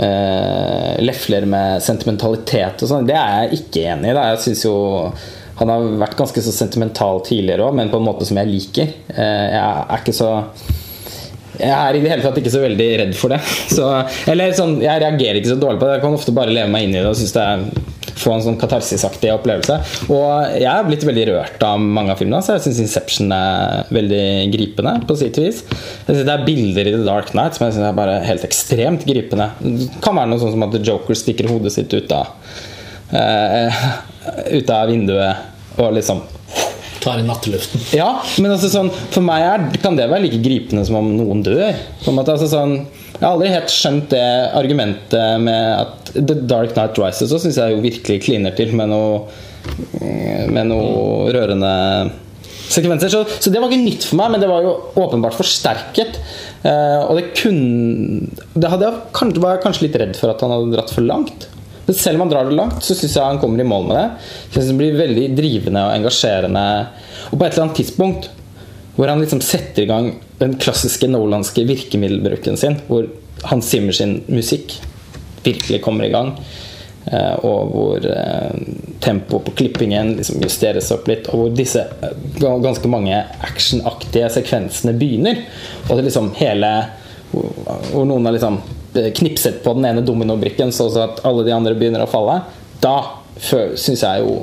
uh, 0.00 0.94
lefler 1.04 1.48
med 1.50 1.84
sentimentalitet 1.84 2.84
og 2.84 2.92
sånn. 2.92 3.08
Det 3.08 3.18
er 3.18 3.44
jeg 3.44 3.60
ikke 3.60 3.84
enig 3.92 4.12
i. 4.12 4.16
Da. 4.16 4.30
Jeg 4.32 4.42
synes 4.46 4.64
jo 4.64 4.74
han 5.60 5.68
har 5.68 5.88
vært 6.00 6.16
ganske 6.16 6.40
så 6.44 6.54
sentimental 6.56 7.20
tidligere 7.26 7.68
òg, 7.68 7.76
men 7.76 7.92
på 7.92 8.00
en 8.00 8.06
måte 8.08 8.28
som 8.28 8.40
jeg 8.40 8.48
liker. 8.48 8.94
Uh, 9.12 9.46
jeg 9.52 9.64
er 9.66 10.00
ikke 10.00 10.16
så 10.16 10.32
jeg 11.60 11.74
er 11.76 11.96
i 11.96 12.00
det 12.00 12.08
hele 12.08 12.24
tatt 12.24 12.38
ikke 12.40 12.52
så 12.54 12.62
veldig 12.62 12.88
redd 13.02 13.16
for 13.18 13.34
det. 13.34 13.40
Så, 13.76 13.84
eller 14.32 14.54
sånn, 14.56 14.78
Jeg 14.80 15.02
reagerer 15.02 15.40
ikke 15.40 15.52
så 15.52 15.60
dårlig 15.60 15.82
på 15.82 15.88
det. 15.88 15.98
Jeg 15.98 16.04
kan 16.06 16.16
ofte 16.16 16.32
bare 16.36 16.54
leve 16.56 16.72
meg 16.72 16.86
inn 16.86 16.94
i 16.94 17.02
det 17.02 17.10
og 17.10 17.18
synes 17.18 17.34
det 17.36 17.44
er 17.44 17.66
få 18.18 18.34
en 18.34 18.44
sånn 18.44 18.58
katarsisaktig 18.60 19.30
opplevelse. 19.34 19.78
Og 20.12 20.56
jeg 20.56 20.70
er 20.70 20.88
blitt 20.88 21.06
veldig 21.06 21.26
rørt 21.32 21.64
av 21.66 21.80
mange 21.82 22.14
av 22.14 22.20
filmene. 22.20 22.42
Så 22.44 22.56
jeg 22.56 22.66
syns 22.66 22.80
'Inception' 22.84 23.34
er 23.36 23.92
veldig 23.94 24.24
gripende 24.54 24.94
på 25.06 25.16
sitt 25.16 25.38
vis. 25.38 25.62
Jeg 26.06 26.16
synes 26.16 26.26
Det 26.26 26.34
er 26.34 26.46
bilder 26.46 26.86
i 26.86 26.96
The 26.96 27.04
Dark 27.04 27.34
Night 27.34 27.54
som 27.54 27.66
jeg 27.66 27.74
synes 27.74 27.88
er 27.88 27.96
bare 27.96 28.20
helt 28.24 28.44
ekstremt 28.44 29.06
gripende. 29.06 29.50
Det 29.60 30.02
kan 30.02 30.16
være 30.16 30.28
noe 30.28 30.38
sånn 30.38 30.52
som 30.52 30.62
at 30.62 30.72
The 30.72 30.82
Joker 30.82 31.14
stikker 31.14 31.48
hodet 31.48 31.72
sitt 31.72 31.92
ut 31.92 32.12
av, 32.12 32.26
uh, 33.12 33.80
ut 34.52 34.70
av 34.70 34.88
vinduet 34.88 35.36
og 35.78 35.94
liksom 35.94 36.22
tar 37.00 37.18
i 37.18 37.24
natteluften. 37.24 37.80
Ja, 37.96 38.10
men 38.38 38.52
altså 38.52 38.68
sånn, 38.68 38.90
for 39.10 39.24
meg 39.24 39.44
er, 39.46 39.66
kan 39.82 39.96
det 39.96 40.08
være 40.10 40.26
like 40.26 40.40
gripende 40.44 40.84
som 40.86 40.98
om 41.00 41.08
noen 41.16 41.42
dør. 41.44 41.78
På 42.04 42.12
en 42.12 42.18
måte, 42.18 42.34
altså 42.34 42.50
sånn, 42.50 42.74
jeg 43.20 43.26
har 43.26 43.34
aldri 43.34 43.52
helt 43.52 43.72
skjønt 43.72 44.08
det 44.14 44.26
argumentet 44.56 45.42
med 45.44 45.64
at 45.76 46.10
The 46.16 46.38
Dark 46.48 46.72
Night 46.72 46.96
Rises 46.96 47.28
så 47.28 47.36
syns 47.42 47.58
jeg 47.60 47.74
jo 47.74 47.82
virkelig 47.84 48.22
kliner 48.24 48.54
til 48.56 48.72
med 48.72 48.88
noe, 48.88 49.26
med 50.48 50.70
noe 50.70 51.28
rørende 51.36 51.74
sekvenser. 52.70 53.12
Så, 53.12 53.20
så, 53.36 53.52
det 53.52 53.60
var 53.60 53.68
ikke 53.68 53.84
nytt 53.84 54.06
for 54.08 54.20
meg, 54.22 54.32
men 54.32 54.40
det 54.40 54.48
var 54.48 54.64
jo 54.64 54.72
åpenbart 55.02 55.36
forsterket. 55.36 56.16
Uh, 56.64 57.10
og 57.10 57.18
det 57.18 57.30
kunne 57.36 58.26
Det 58.52 58.68
hadde 58.72 58.88
jeg 58.88 59.04
kanskje, 59.16 59.44
var 59.44 59.56
jeg 59.56 59.64
kanskje 59.66 59.86
litt 59.86 60.00
redd 60.00 60.16
for 60.16 60.32
at 60.32 60.42
han 60.44 60.54
hadde 60.54 60.72
dratt 60.74 60.94
for 60.94 61.04
langt. 61.04 61.48
Men 61.84 61.98
selv 61.98 62.16
om 62.16 62.24
han 62.24 62.32
drar 62.32 62.48
det 62.48 62.56
langt, 62.56 62.80
så 62.86 62.96
syns 62.96 63.16
jeg 63.18 63.26
han 63.26 63.40
kommer 63.42 63.60
i 63.60 63.68
mål 63.68 63.88
med 63.90 63.98
det. 63.98 64.08
Jeg 64.48 64.56
synes 64.56 64.72
Det 64.72 64.80
blir 64.80 64.98
veldig 65.00 65.28
drivende 65.36 65.84
og 65.88 65.94
engasjerende. 65.98 66.66
Og 67.30 67.36
på 67.36 67.44
et 67.44 67.52
eller 67.52 67.68
annet 67.68 67.80
tidspunkt 67.82 68.30
hvor 68.96 69.08
han 69.12 69.22
liksom 69.22 69.40
setter 69.44 69.84
i 69.84 69.88
gang 69.88 70.10
den 70.40 70.56
klassiske 70.60 71.08
nolandske 71.10 71.66
virkemiddelbruken 71.68 72.56
sin, 72.56 72.78
hvor 72.88 73.08
Hans 73.50 73.68
Zimmer 73.70 73.96
sin 73.96 74.20
musikk 74.28 74.74
virkelig 75.44 75.82
kommer 75.84 76.04
i 76.04 76.12
gang. 76.12 76.34
Eh, 77.04 77.44
og 77.44 77.70
hvor 77.72 78.04
eh, 78.04 78.50
tempoet 79.00 79.46
på 79.46 79.54
klippingen 79.56 80.12
liksom 80.18 80.42
justeres 80.44 80.90
opp 80.94 81.08
litt. 81.08 81.30
Og 81.32 81.42
hvor 81.42 81.54
disse 81.56 81.82
eh, 81.82 82.16
ganske 82.40 82.90
mange 82.92 83.22
actionaktige 83.46 84.28
sekvensene 84.32 84.94
begynner. 85.00 85.40
Og 85.88 85.96
det 85.96 86.10
liksom 86.10 86.34
hele 86.40 86.72
Hvor 87.30 88.02
noen 88.08 88.24
har 88.26 88.34
liksom 88.34 88.56
knipset 88.90 89.60
på 89.62 89.72
den 89.76 89.84
ene 89.86 90.02
dominobrikken 90.02 90.72
så 90.74 90.88
at 90.98 91.20
alle 91.22 91.44
de 91.46 91.52
andre 91.54 91.76
begynner 91.78 92.02
å 92.02 92.10
falle. 92.10 92.40
Da 92.82 92.96
syns 93.38 94.02
jeg 94.02 94.24
jo 94.24 94.40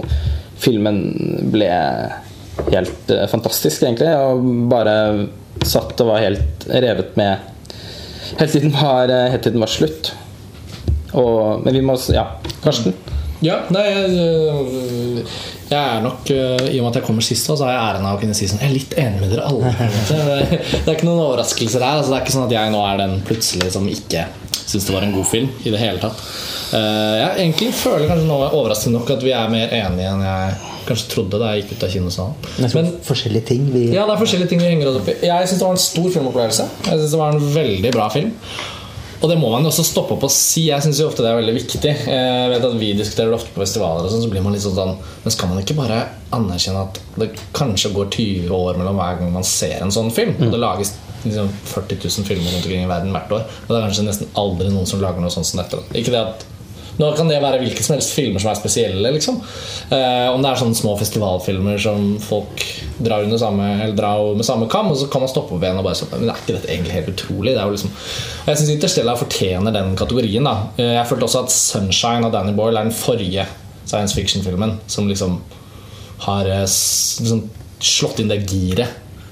filmen 0.64 1.02
ble 1.52 1.68
helt 2.70 3.12
fantastisk, 3.28 3.84
egentlig. 3.84 4.14
Og 4.16 4.48
bare 4.72 4.96
satt 5.66 6.02
og 6.04 6.12
var 6.12 6.24
helt 6.26 6.68
revet 6.70 7.16
med 7.18 7.38
helt 8.38 8.52
siden 8.52 8.72
den 8.72 8.78
var, 8.78 9.10
eh, 9.10 9.30
helt 9.32 9.44
siden 9.48 9.64
var 9.64 9.72
slutt. 9.72 10.12
Og, 11.14 11.64
men 11.64 11.74
vi 11.74 11.82
må 11.82 11.96
Ja, 12.14 12.26
Karsten? 12.64 12.94
Ja, 13.42 13.62
nei 13.70 13.84
jeg, 13.86 15.24
Jeg 15.68 15.78
er 15.78 16.04
nok, 16.04 16.30
øh, 16.32 16.66
I 16.72 16.78
og 16.80 16.86
med 16.86 16.90
at 16.94 17.00
jeg 17.02 17.06
kommer 17.10 17.26
sist, 17.26 17.48
så 17.50 17.58
har 17.66 17.74
jeg 17.74 17.82
æren 17.84 18.06
av 18.08 18.18
å 18.18 18.22
kunne 18.22 18.36
si 18.38 18.48
sånn 18.48 18.62
Jeg 18.64 18.70
er 18.70 18.76
litt 18.78 18.94
enig 19.02 19.24
med 19.24 19.34
dere 19.34 19.48
alle. 19.50 19.72
Det 20.08 20.84
er 20.86 20.94
ikke 20.96 21.08
noen 21.10 21.24
overraskelser 21.26 21.84
her. 21.84 22.00
Altså, 22.00 22.14
det 22.14 22.20
er 22.20 22.24
ikke 22.26 22.36
sånn 22.38 22.48
at 22.48 22.56
jeg 22.56 22.72
nå 22.74 22.84
er 22.88 23.02
den 23.04 23.18
plutselig 23.28 23.74
som 23.76 23.90
ikke 23.92 24.28
syns 24.68 24.88
det 24.88 24.96
var 24.96 25.06
en 25.08 25.16
god 25.16 25.28
film. 25.28 25.52
I 25.64 25.74
det 25.74 25.82
hele 25.82 26.00
tatt. 26.02 26.24
Eh, 26.76 27.14
jeg 27.22 27.44
egentlig 27.46 27.70
føler 27.80 28.08
kanskje 28.10 28.28
nå 28.28 28.40
overraskende 28.48 29.00
nok 29.00 29.12
at 29.16 29.24
vi 29.24 29.36
er 29.36 29.52
mer 29.52 29.76
enige 29.76 30.10
enn 30.12 30.24
jeg 30.26 30.58
kanskje 30.88 31.12
trodde 31.12 31.40
da 31.40 31.52
jeg 31.52 31.64
gikk 31.64 31.76
ut 31.76 31.86
av 31.88 31.94
kinosalen. 31.94 32.50
Men 32.76 32.90
forskjellige 33.08 33.50
ting 33.52 33.68
vi 33.74 33.86
ja, 33.92 34.06
det 34.08 34.16
er 34.16 34.22
forskjellige 34.24 34.52
ting 34.54 34.64
vi 34.64 34.72
henger 34.72 34.92
oss 34.92 35.00
opp 35.02 35.12
i. 35.12 35.18
Jeg 35.28 35.52
syns 35.52 35.62
det 35.62 35.68
var 35.68 35.78
en 35.78 35.86
stor 35.86 36.10
filmopplevelse. 36.16 36.68
Jeg 36.88 37.00
synes 37.02 37.16
det 37.16 37.22
var 37.22 37.36
en 37.36 37.48
veldig 37.56 37.94
bra 37.96 38.08
film. 38.14 38.34
Og 39.18 39.32
det 39.32 39.38
må 39.42 39.50
man 39.50 39.66
jo 39.66 39.72
også 39.72 39.86
stoppe 39.88 40.14
opp 40.14 40.28
og 40.28 40.34
si. 40.34 40.68
Jeg 40.68 40.84
synes 40.86 41.00
jo 41.02 41.08
ofte 41.10 41.24
det 41.26 41.32
er 41.32 41.40
veldig 41.40 41.56
viktig. 41.56 41.94
Jeg 42.06 42.52
vet 42.54 42.68
at 42.68 42.78
Vi 42.78 42.92
diskuterer 42.98 43.32
det 43.32 43.40
ofte 43.40 43.54
på 43.56 43.64
festivaler, 43.64 44.06
og 44.06 44.14
sånn, 44.14 44.24
så 44.26 44.30
blir 44.32 44.46
man 44.46 44.54
litt 44.54 44.66
sånn 44.66 44.78
sånn 44.78 44.94
Men 45.24 45.34
skal 45.34 45.52
man 45.52 45.62
ikke 45.64 45.78
bare 45.80 46.04
anerkjenne 46.38 46.84
at 46.86 47.02
det 47.18 47.32
kanskje 47.58 47.94
går 47.96 48.12
20 48.14 48.54
år 48.54 48.78
mellom 48.78 49.00
hver 49.00 49.22
gang 49.22 49.34
man 49.34 49.48
ser 49.48 49.82
en 49.82 49.94
sånn 49.94 50.12
film? 50.14 50.36
Og 50.38 50.54
det 50.54 50.62
lages 50.62 50.94
liksom 51.24 51.50
40 51.50 52.04
000 52.04 52.28
filmer 52.28 52.54
rundt 52.54 52.68
omkring 52.68 52.86
i 52.86 52.92
verden 52.92 53.16
hvert 53.16 53.34
år. 53.40 53.48
Og 53.66 53.72
det 53.72 53.80
er 53.80 53.88
kanskje 53.88 54.06
nesten 54.06 54.38
aldri 54.38 54.70
noen 54.70 54.90
som 54.90 55.02
lager 55.02 55.24
noe 55.24 55.34
sånt 55.34 55.50
som 55.50 55.64
dette. 55.64 55.82
Ikke 55.98 56.14
det 56.14 56.22
at 56.22 56.46
nå 56.98 57.10
kan 57.18 57.30
det 57.30 57.38
være 57.44 57.60
hvilke 57.62 57.84
som 57.86 57.94
helst 57.96 58.16
filmer 58.18 58.42
som 58.42 58.52
er 58.52 58.58
spesielle. 58.60 59.12
Liksom. 59.14 59.38
Eh, 59.94 60.28
om 60.34 60.42
det 60.42 60.50
er 60.50 60.62
sånne 60.62 60.78
små 60.78 60.96
festivalfilmer 60.98 61.78
som 61.82 62.08
folk 62.24 62.64
drar, 62.98 63.28
under 63.28 63.38
samme, 63.42 63.68
eller 63.84 63.96
drar 63.98 64.34
med 64.38 64.48
samme 64.48 64.70
kam, 64.72 64.90
og 64.92 64.98
så 64.98 65.10
kan 65.14 65.22
man 65.22 65.32
stoppe 65.32 65.56
opp 65.56 65.64
igjen 65.64 65.78
og 65.78 65.86
bare 65.86 66.00
sånn 66.00 66.10
Men 66.16 66.32
er 66.32 66.42
ikke 66.42 66.56
dette 66.58 66.72
egentlig 66.74 66.96
helt 66.98 67.12
utrolig? 67.14 67.54
Det 67.54 67.68
liksom, 67.76 67.94
og 68.42 68.52
jeg 68.52 68.62
syns 68.62 68.74
Interstella 68.74 69.18
fortjener 69.20 69.76
den 69.76 69.94
kategorien. 70.00 70.50
Da. 70.50 70.56
Eh, 70.78 70.96
Jeg 70.98 71.08
følte 71.12 71.30
også 71.30 71.44
at 71.46 71.54
'Sunshine' 71.54 72.26
av 72.26 72.32
Danny 72.34 72.54
Boyle 72.58 72.80
er 72.80 72.90
den 72.90 72.94
forrige 72.94 73.46
science 73.86 74.16
fiction-filmen 74.16 74.80
som 74.88 75.08
liksom 75.08 75.42
har 76.26 76.46
eh, 76.46 76.66
liksom 76.66 77.50
slått 77.80 78.20
inn 78.20 78.28
det 78.32 78.46
giret 78.50 78.90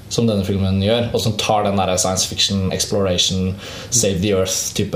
som 0.08 0.26
denne 0.28 0.44
filmen 0.46 0.78
gjør, 0.82 1.08
og 1.12 1.20
som 1.20 1.32
tar 1.32 1.64
den 1.64 1.76
der 1.76 1.96
science 1.96 2.28
fiction, 2.28 2.70
exploration, 2.72 3.56
save 3.90 4.20
the 4.22 4.30
earth-type 4.36 4.94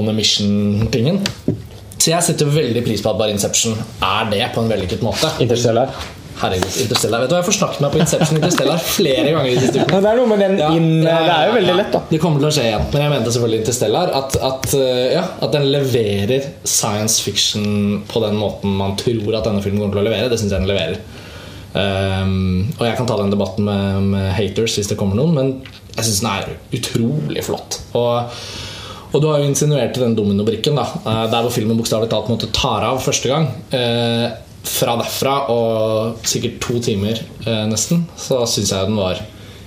on 0.00 0.08
a 0.08 0.16
mission-tingen. 0.16 1.22
Så 2.02 2.10
jeg 2.10 2.26
setter 2.26 2.50
veldig 2.50 2.82
pris 2.82 3.02
på 3.02 3.12
at 3.12 3.20
bare 3.20 3.34
Inception 3.34 3.76
er 4.02 4.26
det 4.32 4.42
på 4.54 4.64
en 4.64 4.72
vellykket 4.72 5.04
måte. 5.06 5.30
Interstellar. 5.44 5.92
Herregud, 6.40 6.76
Interstellar. 6.82 7.22
Vet 7.22 7.30
du 7.30 7.34
hva, 7.34 7.38
Jeg 7.38 7.44
har 7.44 7.48
forsnakket 7.50 7.82
meg 7.84 7.92
på 7.92 8.00
Inception 8.02 8.38
Interstellar 8.40 8.82
flere 8.82 9.34
ganger. 9.36 9.52
i 9.52 9.72
det 9.76 10.00
er 10.00 10.18
noe 10.18 10.30
med 10.30 10.42
den 10.42 10.56
Ja, 10.58 10.70
inn 10.74 11.04
ja, 11.04 11.18
Det 11.22 11.36
er 11.36 11.46
jo 11.46 11.56
veldig 11.58 11.76
lett, 11.78 11.92
da. 11.94 12.00
Det 12.08 12.20
kommer 12.24 12.42
til 12.42 12.48
å 12.48 12.54
skje 12.56 12.64
igjen. 12.70 12.88
Men 12.88 13.04
jeg 13.04 13.12
mente 13.14 13.34
selvfølgelig 13.36 13.60
Interstellar. 13.62 14.14
At, 14.18 14.38
at, 14.50 14.74
ja, 15.12 15.24
at 15.46 15.54
den 15.54 15.68
leverer 15.70 16.48
science 16.64 17.22
fiction 17.22 18.02
på 18.10 18.24
den 18.24 18.40
måten 18.40 18.74
man 18.80 18.96
tror 18.98 19.38
at 19.38 19.46
denne 19.46 19.62
filmen 19.62 19.84
kommer 19.84 20.00
til 20.00 20.02
å 20.02 20.08
levere. 20.08 20.32
Det 20.32 20.40
syns 20.40 20.56
jeg 20.56 20.64
den 20.64 20.72
leverer. 20.72 20.98
Um, 21.72 22.66
og 22.76 22.82
jeg 22.84 22.98
kan 22.98 23.06
ta 23.08 23.14
den 23.16 23.30
debatten 23.32 23.64
med, 23.64 24.10
med 24.12 24.26
haters 24.36 24.74
hvis 24.76 24.90
det 24.90 24.98
kommer 25.00 25.16
noen, 25.16 25.32
men 25.38 25.54
jeg 25.94 26.04
syns 26.04 26.20
den 26.20 26.32
er 26.32 26.50
utrolig 26.76 27.46
flott. 27.46 27.78
Og, 27.96 28.34
og 29.12 29.20
du 29.20 29.28
har 29.28 29.42
jo 29.42 29.50
insinuert 29.50 29.98
den 30.00 30.16
dominobrikken, 30.16 30.78
da, 30.78 30.86
eh, 31.04 31.26
der 31.32 31.44
hvor 31.44 31.52
filmen 31.52 31.78
bokstavelig 31.78 32.10
talt 32.12 32.30
måtte 32.32 32.50
tar 32.52 32.86
av 32.88 33.02
første 33.04 33.28
gang. 33.28 33.50
Eh, 33.70 34.30
fra 34.62 34.96
derfra 34.96 35.34
og 35.50 36.22
sikkert 36.28 36.60
to 36.62 36.78
timer 36.80 37.18
eh, 37.18 37.64
nesten, 37.68 38.06
så 38.16 38.44
syns 38.46 38.70
jeg 38.72 38.88
den 38.88 38.96
var 38.96 39.20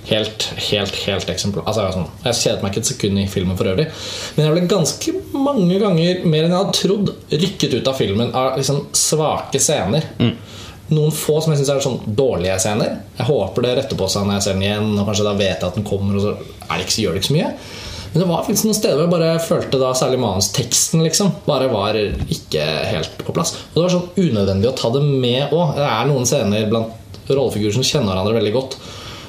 helt, 0.09 0.47
helt, 0.69 0.97
helt 1.05 1.29
eksemplar. 1.29 1.65
Altså, 1.65 1.85
jeg 1.85 1.95
sånn, 1.97 2.09
jeg 2.25 2.39
kjedet 2.39 2.63
meg 2.63 2.73
ikke 2.73 2.83
et 2.83 2.89
sekund 2.91 3.21
i 3.21 3.27
filmen 3.29 3.59
for 3.59 3.69
øvrig. 3.69 3.87
Men 4.35 4.45
jeg 4.45 4.55
ble 4.55 4.65
ganske 4.71 5.15
mange 5.35 5.79
ganger, 5.81 6.25
mer 6.25 6.45
enn 6.45 6.53
jeg 6.53 6.61
hadde 6.61 6.77
trodd, 6.79 7.15
rykket 7.33 7.77
ut 7.79 7.89
av 7.91 7.97
filmen 7.99 8.35
av 8.37 8.59
liksom 8.59 8.85
svake 8.95 9.61
scener. 9.61 10.11
Noen 10.93 11.13
få 11.17 11.39
som 11.41 11.51
jeg 11.51 11.63
syns 11.63 11.71
er 11.73 11.81
sånn 11.81 12.15
dårlige 12.17 12.59
scener. 12.61 12.99
Jeg 13.17 13.25
håper 13.31 13.65
det 13.65 13.73
retter 13.79 13.97
på 13.97 14.09
seg 14.11 14.27
når 14.27 14.37
jeg 14.37 14.45
ser 14.45 14.57
den 14.57 14.67
igjen, 14.67 14.91
og 14.93 15.09
kanskje 15.09 15.25
da 15.25 15.33
vet 15.39 15.55
jeg 15.55 15.69
at 15.71 15.79
den 15.79 15.87
kommer, 15.87 16.19
og 16.19 16.21
så 16.21 16.35
det 16.35 16.85
ikke, 16.85 16.99
gjør 17.01 17.15
det 17.15 17.23
ikke 17.23 17.31
så 17.31 17.37
mye. 17.39 17.51
Men 18.15 18.21
det 18.21 18.27
var 18.29 18.45
faktisk 18.45 18.63
noen 18.69 18.77
steder 18.77 18.95
hvor 18.95 19.09
jeg 19.09 19.11
bare 19.11 19.39
følte 19.43 19.79
da 19.81 19.89
særlig 19.99 20.21
manusteksten 20.23 21.01
liksom, 21.03 21.33
bare 21.43 21.65
var 21.67 21.97
ikke 21.99 22.63
helt 22.87 23.17
på 23.19 23.33
plass. 23.35 23.51
Og 23.73 23.75
det 23.75 23.81
var 23.81 23.91
sånn 23.91 24.29
unødvendig 24.29 24.69
å 24.69 24.77
ta 24.79 24.91
det 24.93 25.01
med 25.03 25.51
òg. 25.51 25.73
Det 25.75 25.83
er 25.83 26.07
noen 26.07 26.29
scener 26.29 26.69
blant 26.71 27.27
rollefigurer 27.27 27.75
som 27.75 27.83
kjenner 27.83 28.13
hverandre 28.13 28.37
veldig 28.37 28.53
godt. 28.55 28.77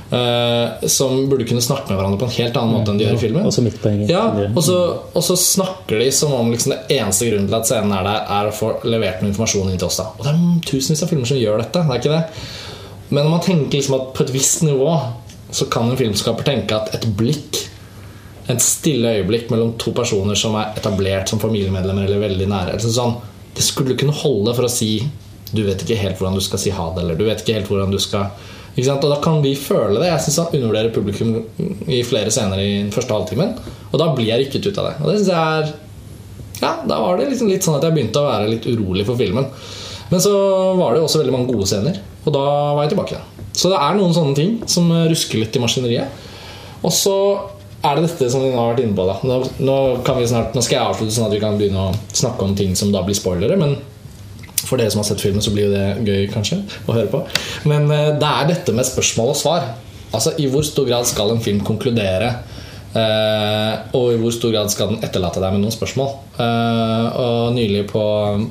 Uh, 0.06 0.86
som 0.86 1.24
burde 1.26 1.48
kunne 1.50 1.64
snakke 1.66 1.90
med 1.90 1.98
hverandre 1.98 2.20
på 2.20 2.28
en 2.28 2.34
helt 2.36 2.60
annen 2.60 2.76
måte 2.76 2.92
enn 2.92 3.02
de 3.02 3.08
gjør 3.08 3.18
i 3.18 3.22
filmen. 3.24 3.50
Også 3.50 3.66
mitt 3.66 3.82
poeng. 3.82 4.04
Ja, 4.06 4.22
og 4.52 4.62
så, 4.62 4.78
og 5.10 5.26
så 5.26 5.34
snakker 5.34 5.98
de 5.98 6.06
som 6.14 6.38
om 6.38 6.54
liksom 6.54 6.76
det 6.76 7.00
eneste 7.00 7.26
grunnen 7.26 7.50
til 7.50 7.58
at 7.58 7.66
scenen 7.66 7.98
er 7.98 8.06
der, 8.06 8.22
er 8.38 8.46
å 8.46 8.54
få 8.54 8.70
levert 8.86 9.18
noe 9.18 9.34
informasjon 9.34 9.72
inn 9.72 9.82
til 9.82 9.90
oss. 9.90 9.98
da 9.98 10.12
Og 10.14 10.22
det 10.28 10.30
er 10.30 10.66
tusenvis 10.70 11.02
av 11.02 11.10
filmer 11.10 11.34
som 11.34 11.42
gjør 11.42 11.58
dette. 11.64 11.82
Det 11.82 11.96
er 11.96 12.04
ikke 12.04 12.14
det 12.20 13.08
Men 13.08 13.24
når 13.24 13.32
man 13.34 13.46
tenker 13.50 13.80
liksom 13.80 13.98
at 13.98 14.12
på 14.14 14.28
et 14.28 14.36
visst 14.38 14.62
nivå 14.62 14.92
så 15.50 15.66
kan 15.74 15.90
en 15.90 15.98
filmskaper 15.98 16.46
tenke 16.46 16.78
at 16.78 16.94
et 16.94 17.10
blikk 17.18 17.66
et 18.52 18.62
stille 18.62 19.14
øyeblikk 19.18 19.48
mellom 19.50 19.72
to 19.80 19.92
personer 19.96 20.38
som 20.38 20.54
er 20.58 20.76
etablert 20.78 21.30
som 21.30 21.40
familiemedlemmer 21.42 22.06
eller 22.06 22.22
veldig 22.22 22.46
nære 22.50 22.76
altså 22.76 22.92
sånn, 22.94 23.16
Det 23.56 23.64
skulle 23.64 23.96
kunne 23.98 24.12
holde 24.14 24.52
for 24.54 24.68
å 24.68 24.70
si 24.70 25.00
Du 25.50 25.62
vet 25.64 25.80
ikke 25.82 25.98
helt 25.98 26.18
hvordan 26.20 26.36
du 26.36 26.44
skal 26.44 26.60
si 26.60 26.70
ha 26.74 26.90
det, 26.94 27.02
eller 27.02 27.18
du 27.18 27.24
vet 27.24 27.40
ikke 27.42 27.56
helt 27.56 27.70
hvordan 27.70 27.94
du 27.94 27.98
skal 28.02 28.30
ikke 28.76 28.90
sant? 28.90 29.04
Og 29.08 29.12
da 29.14 29.16
kan 29.24 29.38
vi 29.40 29.54
føle 29.56 29.96
det. 30.02 30.10
Jeg 30.10 30.22
syns 30.26 30.36
han 30.42 30.56
undervurderer 30.58 30.92
publikum 30.92 31.30
i 31.88 32.02
flere 32.04 32.32
scener 32.34 32.60
i 32.60 32.72
den 32.82 32.90
første 32.92 33.14
halvtimen. 33.14 33.54
Og 33.88 33.96
da 34.02 34.10
blir 34.12 34.28
jeg 34.28 34.42
rykket 34.42 34.68
ut 34.68 34.80
av 34.82 34.88
det. 34.90 34.94
Og 35.00 35.08
det 35.08 35.14
synes 35.16 35.30
jeg 35.32 35.60
er 35.62 35.70
Ja, 36.60 36.72
da 36.88 36.98
var 37.00 37.16
det 37.16 37.30
liksom 37.30 37.48
litt 37.48 37.64
sånn 37.64 37.78
at 37.78 37.86
jeg 37.86 37.96
begynte 37.96 38.20
å 38.20 38.28
være 38.28 38.50
litt 38.52 38.68
urolig 38.68 39.06
for 39.08 39.16
filmen. 39.16 39.48
Men 40.10 40.22
så 40.22 40.32
var 40.76 40.92
det 40.92 41.00
jo 41.00 41.08
også 41.08 41.22
veldig 41.22 41.34
mange 41.34 41.50
gode 41.50 41.66
scener, 41.68 41.98
og 42.22 42.32
da 42.36 42.44
var 42.76 42.84
jeg 42.84 42.92
tilbake 42.94 43.16
igjen. 43.16 43.26
Så 43.56 43.72
det 43.72 43.80
er 43.80 43.96
noen 43.96 44.14
sånne 44.16 44.36
ting 44.38 44.52
som 44.70 44.92
rusker 45.10 45.40
litt 45.40 45.56
i 45.56 45.62
maskineriet. 45.62 46.24
Og 46.84 46.94
så 46.94 47.16
er 47.84 47.98
det 47.98 48.06
dette 48.06 48.30
som 48.32 48.42
vi 48.42 48.52
nå 48.52 48.58
har 48.58 48.72
vært 48.72 48.84
inne 48.84 48.96
på. 48.96 49.04
da 49.08 49.18
Nå, 49.26 49.40
nå, 49.60 49.76
snart, 50.26 50.56
nå 50.56 50.64
skal 50.64 50.78
jeg 50.78 50.86
avslutte 50.86 51.16
sånn 51.16 51.28
at 51.28 51.36
vi 51.36 51.42
kan 51.42 51.58
begynne 51.58 51.88
å 51.88 51.94
snakke 52.10 52.46
om 52.46 52.56
ting 52.58 52.74
som 52.78 52.92
da 52.94 53.02
blir 53.06 53.18
spoilere. 53.18 53.58
Men 53.60 53.76
for 54.66 54.80
dere 54.80 54.92
som 54.92 55.02
har 55.02 55.08
sett 55.08 55.22
filmen, 55.22 55.44
så 55.44 55.52
blir 55.54 55.68
jo 55.68 55.74
det 55.74 56.06
gøy 56.06 56.28
kanskje 56.32 56.62
å 56.86 56.96
høre 56.96 57.10
på. 57.12 57.22
Men 57.70 57.90
eh, 57.92 58.14
det 58.18 58.30
er 58.30 58.52
dette 58.52 58.74
med 58.76 58.88
spørsmål 58.88 59.34
og 59.34 59.40
svar. 59.40 59.68
Altså 60.14 60.34
I 60.40 60.48
hvor 60.50 60.64
stor 60.66 60.86
grad 60.88 61.08
skal 61.08 61.32
en 61.34 61.42
film 61.44 61.62
konkludere? 61.66 62.32
Eh, 62.96 63.72
og 63.98 64.14
i 64.14 64.18
hvor 64.20 64.32
stor 64.32 64.54
grad 64.54 64.72
skal 64.72 64.94
den 64.94 65.04
etterlate 65.04 65.42
deg 65.42 65.54
med 65.54 65.64
noen 65.64 65.74
spørsmål? 65.74 66.12
Eh, 66.40 67.20
og 67.22 67.54
nylig 67.56 67.86
på 67.92 68.02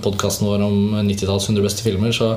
podkasten 0.05 0.47
vår 0.47 0.65
om 0.67 0.79
90-talls 1.01 1.49
100 1.49 1.65
beste 1.65 1.85
filmer 1.85 2.13
så 2.15 2.35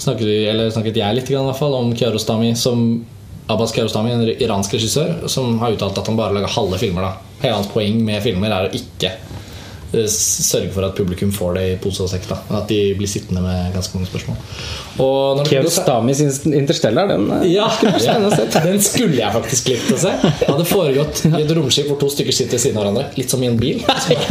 snakket, 0.00 0.26
vi, 0.26 0.70
snakket 0.74 0.98
jeg 0.98 1.16
litt 1.16 1.30
fall, 1.58 1.76
om 1.78 1.94
Kiarostami 1.96 2.54
som 2.58 3.04
Abbas 3.46 3.74
Kiarostami, 3.76 4.12
en 4.14 4.24
iransk 4.24 4.74
regissør, 4.78 5.26
som 5.28 5.58
har 5.60 5.74
uttalt 5.74 5.98
at 6.00 6.06
han 6.08 6.16
bare 6.16 6.32
lager 6.36 6.54
halve 6.54 6.78
filmer. 6.80 7.04
da 7.04 7.42
Hele 7.42 7.58
hans 7.58 7.68
poeng 7.68 7.98
med 8.06 8.22
filmer 8.24 8.54
er 8.54 8.68
å 8.68 8.76
ikke 8.78 9.10
sørge 10.10 10.70
for 10.74 10.86
at 10.86 10.96
publikum 10.98 11.32
får 11.34 11.58
det 11.58 11.64
i 11.72 11.76
pose 11.82 12.02
og 12.04 12.10
sekk. 12.10 12.26
da 12.30 12.38
At 12.60 12.68
de 12.70 12.80
blir 12.98 13.10
sittende 13.10 13.42
med 13.44 13.74
ganske 13.74 13.96
mange 13.96 14.10
spørsmål. 14.10 14.36
Og 15.04 15.44
sin 16.14 16.54
Interstellar, 16.54 17.08
den 17.08 17.30
eh, 17.40 17.52
ja, 17.54 17.68
den 18.64 18.82
skulle 18.82 19.18
jeg 19.18 19.32
faktisk 19.34 19.70
likt 19.72 19.92
å 19.94 19.98
se. 19.98 20.12
Det 20.22 20.50
hadde 20.50 20.66
foregått 20.68 21.24
i 21.30 21.42
et 21.42 21.54
romskip 21.56 21.88
hvor 21.90 21.98
to 22.00 22.10
stykker 22.12 22.36
sitter 22.36 22.58
ved 22.58 22.64
siden 22.64 22.78
av 22.78 22.84
hverandre. 22.84 23.06
Litt 23.18 23.32
som 23.32 23.42
i 23.42 23.50
en 23.50 23.58
bil. 23.60 23.82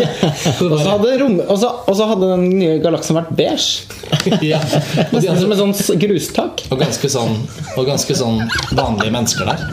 Og 0.64 0.78
så 0.80 0.88
hadde, 0.88 1.18
rom, 1.22 1.38
også, 1.44 1.72
også 1.92 2.10
hadde 2.14 2.32
den 2.36 2.48
nye 2.60 2.78
galaksen 2.84 3.20
vært 3.20 3.34
beige. 3.38 3.88
ja. 4.54 4.60
og, 5.12 5.18
de 5.20 5.28
hadde, 5.28 5.48
med 5.50 5.60
sånn 5.60 6.00
grustak. 6.00 6.66
og, 6.70 6.78
ganske 6.80 7.10
sånn, 7.12 7.40
og 7.76 7.88
ganske 7.88 8.16
sånn 8.18 8.42
vanlige 8.78 9.14
mennesker 9.14 9.50
der. 9.50 9.64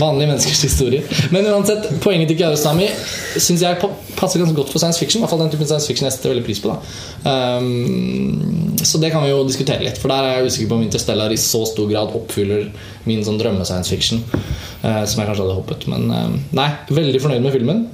Vanlige 0.00 0.32
menneskers 0.32 0.64
historier. 0.66 1.14
Men 1.34 1.48
uansett, 1.52 1.88
poenget 2.04 2.32
til 2.32 2.40
Kiarostami 2.42 2.88
syns 3.34 3.64
jeg 3.64 3.78
passer 4.18 4.42
ganske 4.42 4.56
godt 4.56 4.72
for 4.72 4.82
science 4.82 5.00
fiction. 5.00 5.24
I 5.24 5.30
fall 5.34 5.44
den 5.44 5.52
typen 5.52 5.68
science 5.68 5.90
fiction 5.90 6.08
jeg 6.08 6.16
setter 6.16 6.32
veldig 6.32 6.46
pris 6.46 6.62
på. 6.64 6.74
Um, 7.28 8.78
så 8.80 9.00
det 9.02 9.12
kan 9.12 9.24
vi 9.26 9.32
jo 9.32 9.44
diskutere 9.48 9.84
litt. 9.84 10.00
For 10.00 10.12
der 10.12 10.24
er 10.24 10.38
jeg 10.38 10.52
usikker 10.52 10.72
på 10.72 10.78
om 10.78 10.86
Interstellar 10.86 11.34
i 11.34 11.40
så 11.40 11.64
stor 11.68 11.90
grad 11.90 12.14
oppfyller 12.16 12.70
min 13.08 13.24
sånn 13.26 13.40
drømme-science 13.42 13.92
fiction. 13.92 14.24
uh, 14.84 15.04
som 15.08 15.20
jeg 15.20 15.28
kanskje 15.28 15.44
hadde 15.44 15.58
håpet. 15.58 15.86
Men 15.92 16.08
uh, 16.12 16.40
nei, 16.56 16.70
veldig 16.92 17.22
fornøyd 17.22 17.44
med 17.44 17.54
filmen. 17.56 17.84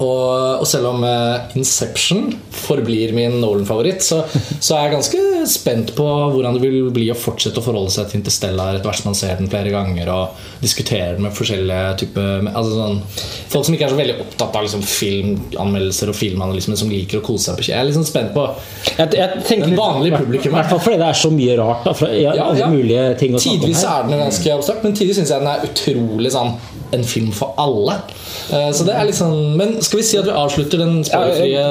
Og, 0.00 0.60
og 0.62 0.66
selv 0.68 0.90
om 0.94 1.02
eh, 1.04 1.56
Inception 1.60 2.30
forblir 2.54 3.12
min 3.16 3.38
Nolan-favoritt, 3.42 4.00
så, 4.04 4.22
så 4.60 4.76
er 4.76 4.86
jeg 4.86 4.94
ganske 4.96 5.24
spent 5.50 5.92
på 5.96 6.06
hvordan 6.32 6.56
det 6.56 6.62
vil 6.64 6.88
bli 6.94 7.08
å 7.12 7.16
fortsette 7.18 7.60
å 7.60 7.64
forholde 7.64 7.92
seg 7.94 8.08
til 8.10 8.20
Interstellar 8.20 8.78
etter 8.78 8.88
hvert 8.88 9.00
som 9.00 9.10
man 9.10 9.18
ser 9.18 9.36
den 9.40 9.50
flere 9.52 9.72
ganger 9.74 10.10
og 10.12 10.40
diskuterer 10.64 11.16
den 11.18 11.26
med 11.26 11.36
forskjellige 11.36 11.94
typer 12.02 12.48
altså 12.50 12.74
sånn, 12.76 12.98
folk 13.52 13.68
som 13.68 13.76
ikke 13.76 13.88
er 13.88 13.94
så 13.94 14.00
veldig 14.00 14.16
opptatt 14.24 14.58
av 14.58 14.66
liksom, 14.66 14.84
filmanmeldelser 14.84 16.12
og 16.12 16.18
filmanalyse, 16.18 16.72
men 16.72 16.80
som 16.80 16.92
liker 16.92 17.20
å 17.20 17.24
kose 17.24 17.48
seg 17.50 17.60
på 17.60 17.66
kino. 17.68 17.76
Jeg 17.76 17.92
er 17.92 17.96
sånn 17.96 18.08
spent 18.08 18.34
på 18.36 18.46
Jeg, 18.96 19.12
jeg 19.16 19.60
den 19.60 19.76
litt- 20.04 20.18
publikum. 20.20 20.52
I 20.52 20.56
hvert 20.58 20.72
fall 20.72 20.82
fordi 20.84 21.00
det 21.00 21.08
er 21.08 21.20
så 21.20 21.30
mye 21.34 21.56
rart. 21.60 21.84
Da, 21.86 21.94
fra, 21.96 22.10
ja, 22.14 22.34
alle 22.44 22.60
ja. 22.60 22.68
mulige 22.72 23.06
ting 23.20 23.36
å 23.36 23.40
Tidvis 23.42 23.84
er 23.88 24.08
den 24.08 24.20
ganske 24.20 24.54
abstrakt, 24.56 24.84
men 24.86 24.96
tidvis 24.96 25.20
syns 25.20 25.32
jeg 25.32 25.42
den 25.44 25.50
er 25.52 25.64
utrolig 25.68 26.32
sånn 26.34 26.54
en 26.94 27.04
film 27.06 27.30
for 27.34 27.54
alle. 27.60 28.00
Eh, 28.50 28.70
Så 28.74 28.84
det 28.86 28.96
er 28.98 29.10
sånn 29.14 29.56
Men 29.58 29.76
skal 29.90 29.98
vi 29.98 30.04
si 30.06 30.18
at 30.20 30.26
vi 30.28 30.34
avslutter 30.38 30.78
den 30.84 31.00
spoilerfrie 31.02 31.62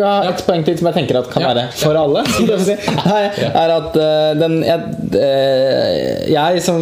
ja, 0.00 0.12
et 0.30 0.38
poeng 0.46 0.62
til 0.64 0.78
som 0.80 0.88
jeg 0.88 0.96
tenker 1.02 1.18
at 1.20 1.26
kan 1.34 1.44
Ja. 1.44 1.50
være 1.52 1.66
for 1.76 1.98
alle. 2.00 2.22
Nei, 2.48 3.22
er 3.50 3.72
at 3.76 3.98
eh, 4.00 4.30
den 4.40 4.54
jeg, 4.64 4.86
eh, 5.20 6.22
jeg 6.32 6.62
som 6.64 6.80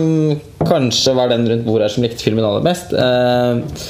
kanskje 0.65 1.17
var 1.19 1.33
den 1.35 1.49
rundt 1.51 1.67
bordet 1.67 1.89
her 1.89 1.95
som 1.97 2.07
likte 2.07 2.23
filmen 2.23 2.47
aller 2.47 2.63
best 2.65 2.95
eh, 2.95 3.83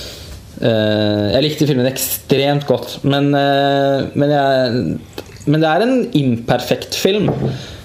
Jeg 0.64 1.44
likte 1.44 1.68
filmen 1.68 1.90
ekstremt 1.90 2.64
godt, 2.70 2.96
men, 3.04 3.28
men, 3.34 4.30
jeg, 4.32 4.82
men 5.50 5.60
det 5.60 5.68
er 5.68 5.84
en 5.84 5.96
imperfekt 6.16 6.96
film. 6.96 7.28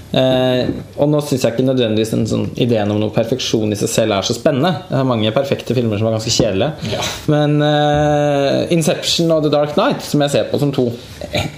Eh, 0.10 0.70
og 0.97 1.10
nå 1.12 1.20
syns 1.22 1.43
jeg 1.45 1.53
ikke 1.53 1.68
nødvendigvis 1.68 2.14
den 2.16 2.26
sånn 2.30 2.47
ideen 2.57 2.89
om 2.89 2.97
noe 3.01 3.14
perfeksjon 3.14 3.74
i 3.74 3.78
seg 3.78 3.91
selv 3.91 4.16
er 4.16 4.26
så 4.26 4.36
spennende. 4.38 4.72
Det 4.89 4.97
er 4.97 5.07
mange 5.10 5.34
perfekte 5.36 5.78
filmer 5.78 6.01
som 6.01 6.10
er 6.10 6.18
ganske 6.18 6.34
kjedelige. 6.34 6.93
Ja. 6.95 7.05
Men 7.30 7.57
eh, 7.66 8.74
Inception 8.76 9.30
og 9.36 9.45
The 9.45 9.53
Dark 9.53 9.76
Knight, 9.78 10.03
som 10.05 10.26
jeg 10.26 10.34
ser 10.34 10.49
på 10.49 10.62
som 10.62 10.74
to 10.76 10.88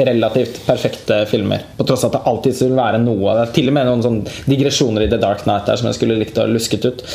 relativt 0.01 0.61
perfekte 0.67 1.23
filmer, 1.31 1.63
på 1.77 1.87
tross 1.87 2.03
av 2.05 2.11
at 2.11 2.19
det 2.19 2.23
alltid 2.31 2.63
vil 2.65 2.79
være 2.79 3.03
noe 3.03 3.37
det, 3.39 3.49
til 3.55 3.71
og 3.71 3.77
med 3.77 3.87
noen 3.87 4.05
sånn 4.05 4.23
digresjoner 4.49 5.07
i 5.07 5.11
The 5.11 5.21
Dark 5.21 5.45
Knight 5.47 5.69
der 5.69 5.79
som 5.79 5.89
jeg 5.89 5.99
skulle 5.99 6.19
likt 6.19 6.39
å 6.39 6.45
ha 6.45 6.51
lusket 6.51 6.89
ut. 6.89 7.05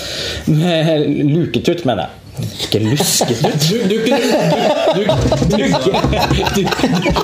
Luket 0.46 1.68
ut, 1.68 1.84
mener 1.88 2.06
jeg. 2.06 2.25
Ikke 2.36 2.80
lusket 2.84 3.38
ut. 3.44 3.62
Du, 3.64 3.76
du, 3.88 3.96
kunne, 4.04 4.20
du, 4.94 5.02
du, 5.52 5.62
du, 6.54 6.62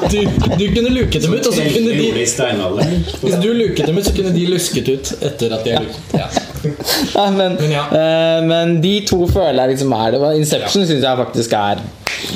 du, 0.08 0.20
du 0.58 0.64
kunne 0.74 0.92
luket 0.94 1.22
dem 1.26 1.34
ut, 1.34 1.46
og 1.46 1.52
så 1.56 1.66
kunne 1.68 1.92
de. 1.98 2.06
Hvis 2.16 3.36
du 3.42 3.48
luket 3.52 3.86
dem 3.90 3.98
ut, 3.98 4.06
så 4.08 4.14
kunne 4.16 4.32
de 4.34 4.46
lusket 4.48 4.88
ut 4.88 5.12
etter 5.20 5.56
at 5.58 5.66
de 5.66 5.76
har 5.76 5.84
luket. 5.84 6.16
Ja. 6.16 6.28
Nei, 6.62 7.30
men, 7.36 7.56
Men 7.58 7.74
ja. 7.74 7.84
eh, 7.98 8.38
men 8.46 8.76
de 8.84 8.94
to 9.08 9.18
føler 9.28 9.64
jeg 9.64 9.74
liksom 9.74 9.92
er 9.98 10.14
det. 10.14 10.32
Inception 10.40 10.86
synes 10.86 11.02
jeg 11.04 11.22
faktisk 11.24 11.56
er 11.58 11.82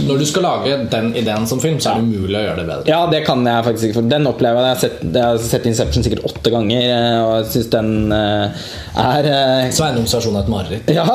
Når 0.07 0.18
du 0.18 0.26
skal 0.28 0.45
lage 0.47 0.76
den 0.93 1.12
ideen 1.16 1.47
som 1.49 1.61
film, 1.62 1.78
så 1.80 1.93
er 1.93 2.01
det 2.01 2.09
umulig 2.09 2.39
å 2.41 2.45
gjøre 2.45 2.59
det 2.61 2.66
bedre. 2.68 2.91
Ja, 2.91 3.01
det 3.11 3.22
kan 3.26 3.47
jeg 3.47 3.66
faktisk 3.68 3.91
ikke. 3.91 4.05
Den 4.11 4.28
opplever 4.28 4.62
jeg. 4.62 4.66
Jeg 4.66 4.74
har 4.74 4.82
sett, 4.82 5.05
jeg 5.07 5.24
har 5.24 5.41
sett 5.51 5.68
Inception 5.70 6.07
sikkert 6.07 6.26
åtte 6.30 6.53
ganger, 6.55 6.82
eh, 6.97 7.20
og 7.22 7.32
jeg 7.39 7.49
syns 7.55 7.70
den 7.74 7.93
eh, 8.16 8.66
er 9.07 9.30
eh, 9.32 9.70
Sveinung 9.76 10.09
stasjon 10.11 10.37
er 10.37 10.45
et 10.47 10.53
mareritt. 10.53 10.93
Ja. 10.97 11.07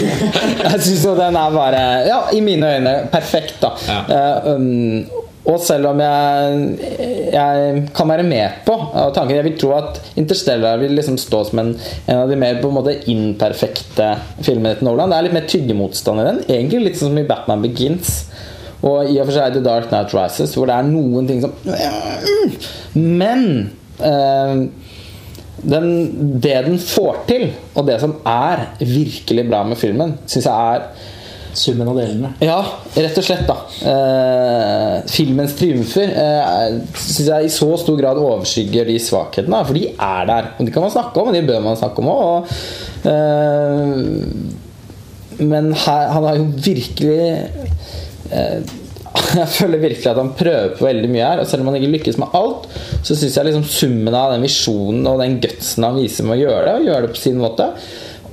jeg 0.64 0.84
syns 0.86 1.06
den 1.20 1.40
er 1.40 1.56
bare 1.56 1.82
Ja, 2.08 2.20
i 2.34 2.42
mine 2.44 2.74
øyne 2.76 2.94
perfekt, 3.12 3.58
da. 3.62 3.74
Ja. 3.88 4.02
Uh, 4.10 4.54
um, 4.54 5.19
og 5.48 5.56
selv 5.64 5.88
om 5.88 6.00
jeg, 6.02 6.90
jeg 7.32 7.84
kan 7.96 8.10
være 8.10 8.26
med 8.28 8.58
på 8.66 8.74
tanken 9.16 9.38
Jeg 9.38 9.46
vil 9.46 9.56
tro 9.60 9.70
at 9.78 10.00
Interstellar 10.20 10.80
vil 10.82 10.92
liksom 10.98 11.16
stå 11.20 11.42
som 11.48 11.62
en, 11.62 11.70
en 12.04 12.18
av 12.18 12.28
de 12.28 12.36
mer 12.38 12.60
på 12.60 12.68
en 12.68 12.76
måte 12.76 12.98
imperfekte 13.08 14.10
filmene 14.44 14.76
til 14.76 14.90
Nolan. 14.90 15.08
Det 15.08 15.16
er 15.16 15.26
litt 15.28 15.36
mer 15.38 15.48
tyggemotstand 15.48 16.20
i 16.20 16.26
den. 16.28 16.42
Egentlig 16.44 16.82
litt 16.84 17.00
sånn 17.00 17.14
som 17.14 17.22
i 17.22 17.26
Batman 17.28 17.64
Begins. 17.64 18.12
Og 18.84 19.08
i 19.08 19.16
og 19.20 19.28
for 19.28 19.36
seg 19.36 19.56
The 19.56 19.64
Dark 19.64 19.88
Knight 19.88 20.12
Rises, 20.16 20.52
hvor 20.56 20.68
det 20.68 20.76
er 20.76 20.88
noen 20.88 21.28
ting 21.28 21.42
som 21.44 21.56
Men 22.96 23.42
øh, 24.04 24.62
den, 25.60 25.88
det 26.40 26.56
den 26.68 26.78
får 26.80 27.24
til, 27.28 27.48
og 27.74 27.88
det 27.88 27.98
som 28.00 28.16
er 28.28 28.70
virkelig 28.80 29.44
bra 29.48 29.64
med 29.68 29.80
filmen, 29.80 30.16
syns 30.28 30.48
jeg 30.48 30.76
er 30.76 30.86
Summen 31.56 31.88
av 31.90 31.98
delene. 31.98 32.32
ja, 32.44 32.58
rett 32.94 33.18
og 33.18 33.26
slett, 33.26 33.46
da. 33.48 33.56
Eh, 33.90 34.96
filmens 35.10 35.56
triumfer 35.58 36.12
eh, 36.12 36.78
syns 36.94 37.30
jeg 37.30 37.48
i 37.48 37.52
så 37.54 37.68
stor 37.80 37.98
grad 38.00 38.20
overskygger 38.20 38.90
de 38.90 38.98
svakhetene. 39.02 39.62
For 39.66 39.78
de 39.78 39.88
er 39.92 40.30
der. 40.30 40.50
Og 40.56 40.66
de 40.66 40.74
kan 40.74 40.86
man 40.86 40.94
snakke 40.94 41.22
om, 41.22 41.30
og 41.30 41.36
de 41.36 41.46
bør 41.48 41.64
man 41.64 41.80
snakke 41.80 42.04
om 42.04 42.12
òg. 42.14 42.52
men 45.40 45.72
her, 45.72 46.08
han 46.12 46.24
har 46.28 46.36
jo 46.36 46.50
virkelig 46.60 47.20
eh, 48.30 48.76
jeg 49.40 49.48
føler 49.52 49.82
virkelig 49.82 50.10
at 50.10 50.18
han 50.18 50.32
prøver 50.38 50.74
på 50.76 50.86
veldig 50.86 51.10
mye 51.10 51.26
her. 51.26 51.42
Og 51.42 51.48
selv 51.50 51.64
om 51.64 51.70
han 51.70 51.80
ikke 51.80 51.94
lykkes 51.96 52.20
med 52.20 52.36
alt, 52.38 52.68
så 53.02 53.16
syns 53.16 53.36
jeg 53.36 53.48
liksom 53.48 53.66
summen 53.66 54.16
av 54.16 54.34
den 54.34 54.46
visjonen 54.46 55.08
og 55.10 55.20
den 55.22 55.40
gutsen 55.42 55.86
han 55.86 55.98
viser 55.98 56.28
med 56.28 56.38
å 56.38 56.44
gjøre 56.44 56.62
det, 56.66 56.76
og 56.76 56.88
gjøre 56.88 57.02
det 57.06 57.12
på 57.16 57.22
sin 57.24 57.40
måte 57.40 57.70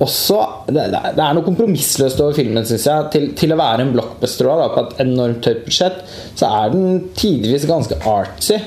også, 0.04 0.38
det, 0.70 0.84
det 0.92 1.22
er 1.24 1.36
noe 1.36 1.46
kompromissløst 1.46 2.20
over 2.22 2.36
filmen, 2.36 2.66
syns 2.68 2.86
jeg. 2.86 3.10
Til, 3.14 3.28
til 3.38 3.54
å 3.54 3.58
være 3.58 3.86
en 3.86 3.92
blockbuster 3.96 4.50
da, 4.50 4.68
på 4.74 4.84
et 4.86 5.00
enormt 5.06 5.48
høyt 5.50 5.64
budsjett, 5.66 6.02
så 6.38 6.50
er 6.62 6.74
den 6.74 7.00
tidvis 7.18 7.66
ganske 7.68 7.98
artsy. 8.06 8.60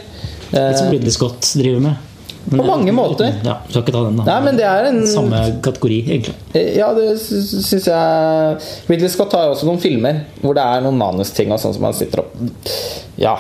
Litt 0.52 0.80
som 0.80 0.88
Eh, 0.90 0.96
Ridley 0.98 1.14
Scott 1.16 1.54
driver 1.56 1.80
med. 1.86 2.08
Men 2.50 2.60
På 2.60 2.66
mange 2.66 2.92
måter. 2.92 3.30
Ja, 3.46 3.60
skal 3.70 3.84
ikke 3.84 3.94
ta 3.94 4.02
den, 4.08 4.18
da. 4.18 4.26
Nei, 4.26 4.38
men 4.48 4.58
det 4.58 4.66
er 4.66 4.88
en 4.90 5.02
Samme 5.08 5.40
kategori, 5.64 6.00
egentlig. 6.10 6.34
Ja, 6.76 6.90
det 6.98 7.14
syns 7.22 7.86
jeg 7.88 8.90
Ridley 8.90 9.12
Scott 9.14 9.36
har 9.38 9.46
jo 9.48 9.54
også 9.56 9.70
noen 9.70 9.80
filmer 9.80 10.24
hvor 10.42 10.58
det 10.58 10.66
er 10.66 10.84
noen 10.84 10.98
manusting 11.00 11.54
og 11.54 11.62
sånn 11.62 11.76
som 11.78 11.86
han 11.88 11.96
sitter 11.96 12.24
opp 12.26 12.36
Ja. 13.22 13.38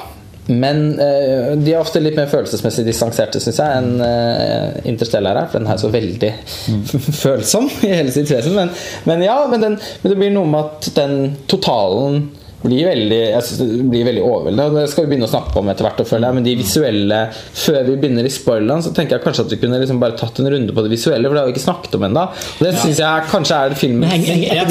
Men 0.52 0.84
uh, 0.99 1.54
de 1.58 1.74
er 1.74 1.80
ofte 1.80 2.02
litt 2.04 2.18
mer 2.20 2.30
følelsesmessig 2.32 2.86
distanserte, 2.88 3.41
syns 3.43 3.62
jeg, 3.62 3.80
enn 3.82 4.04
uh, 4.04 4.82
Interstellar 4.89 5.39
er. 5.43 5.49
For 5.52 5.62
den 5.62 5.72
er 5.72 5.82
så 5.82 5.91
veldig 5.93 6.32
følsom 7.24 7.70
i 7.82 7.93
hele 7.93 8.14
sitt 8.14 8.32
vesen. 8.32 8.58
Men, 8.58 8.74
men 9.10 9.26
ja, 9.26 9.39
men, 9.52 9.64
den, 9.64 9.80
men 10.04 10.14
det 10.14 10.20
blir 10.20 10.36
noe 10.36 10.49
med 10.49 10.68
at 10.68 10.91
den 10.97 11.18
totalen 11.52 12.30
blir 12.62 12.86
veldig, 12.86 13.20
jeg 13.32 13.45
synes 13.47 13.59
det 13.62 13.86
blir 13.89 14.05
veldig 14.07 14.24
overveldende. 14.26 14.82
Det 14.84 14.91
skal 14.91 15.05
vi 15.05 15.12
begynne 15.14 15.28
å 15.28 15.32
snakke 15.32 15.57
om 15.62 15.72
etter 15.72 15.88
hvert. 15.88 16.01
føler 16.07 16.28
jeg, 16.28 16.38
Men 16.38 16.45
de 16.47 16.55
visuelle 16.59 17.20
Før 17.62 17.80
vi 17.88 17.95
begynner 18.01 18.28
i 18.28 18.34
spoilerne, 18.34 18.84
så 18.86 18.93
tenker 18.95 19.18
jeg 19.18 19.26
kanskje 19.26 19.45
at 19.45 19.55
vi 19.55 19.59
kunne 19.62 19.80
liksom 19.82 20.01
bare 20.01 20.18
tatt 20.20 20.39
en 20.41 20.49
runde 20.53 20.76
på 20.76 20.86
det 20.86 20.91
visuelle. 20.93 21.28
For 21.28 21.38
det 21.38 21.43
har 21.43 21.49
vi 21.49 21.55
ikke 21.55 21.66
snakket 21.66 21.97
om 21.97 22.07
ennå. 22.09 22.26
Det 22.59 22.74
syns 22.78 23.01
jeg 23.01 23.28
kanskje 23.32 23.57
er 23.57 23.74
Men 23.74 23.82
filmens 23.82 24.14
heng, 24.14 24.26
heng, 24.30 24.43
Jeg 24.51 24.68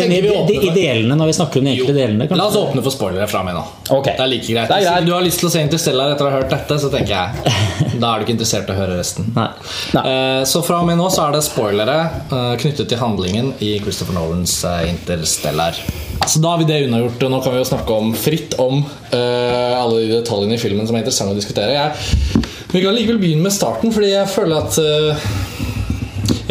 de, 0.50 0.58
I 0.70 0.72
delene, 0.74 1.18
når 1.18 1.30
vi 1.32 1.36
snakker 1.40 1.62
om 1.62 1.68
de 1.68 1.74
enkelte 1.74 1.96
delene 1.96 2.28
La 2.40 2.46
oss 2.46 2.58
åpne 2.60 2.84
for 2.84 2.94
spoilere 2.94 3.28
fra 3.30 3.42
meg 3.46 3.56
nå. 3.58 3.64
Okay. 3.90 4.14
Det 4.16 4.24
er 4.24 4.30
like 4.30 4.46
greit. 4.46 4.70
Er 4.70 4.84
greit. 4.84 4.90
Hvis 5.00 5.08
du 5.08 5.14
har 5.16 5.26
lyst 5.26 5.42
til 5.42 5.50
å 5.50 5.52
se 5.52 5.64
Interstellar 5.66 6.14
etter 6.14 6.26
å 6.26 6.30
ha 6.30 6.40
hørt 6.40 6.54
dette, 6.54 6.78
så 6.80 6.92
tenker 6.92 7.16
jeg 7.16 7.98
Da 8.00 8.12
er 8.12 8.20
du 8.20 8.26
ikke 8.26 8.36
interessert 8.36 8.70
i 8.70 8.76
å 8.76 8.78
høre 8.78 9.00
resten. 9.00 9.32
Nei. 9.36 9.48
Nei. 9.96 10.04
Eh, 10.12 10.44
Så 10.48 10.62
fra 10.66 10.80
og 10.80 10.88
med 10.88 11.00
nå 11.00 11.10
så 11.12 11.26
er 11.26 11.36
det 11.36 11.42
spoilere 11.46 11.98
eh, 12.30 12.54
knyttet 12.62 12.88
til 12.92 13.02
handlingen 13.02 13.52
i 13.60 13.74
Christopher 13.82 14.16
Nolans 14.16 14.60
eh, 14.68 14.88
Interstellar. 14.94 15.78
Så 16.26 16.38
da 16.42 16.52
har 16.52 16.60
vi 16.60 16.66
det 16.68 16.82
unnagjort, 16.86 17.22
nå 17.32 17.40
kan 17.42 17.54
vi 17.54 17.60
jo 17.62 17.68
snakke 17.70 17.96
om 17.96 18.12
fritt 18.14 18.54
om 18.60 18.82
uh, 18.84 19.74
alle 19.80 20.02
de 20.04 20.10
detaljene 20.20 20.54
i 20.54 20.60
filmen 20.62 20.86
som 20.86 20.96
er 20.96 21.02
interessante 21.02 21.34
å 21.34 21.38
diskutere. 21.38 21.74
Jeg, 21.74 22.46
vi 22.70 22.82
kan 22.84 22.94
likevel 22.94 23.18
begynne 23.22 23.46
med 23.46 23.54
starten, 23.54 23.90
fordi 23.94 24.12
jeg 24.12 24.30
føler 24.30 24.60
at 24.60 24.78
uh, 24.78 25.28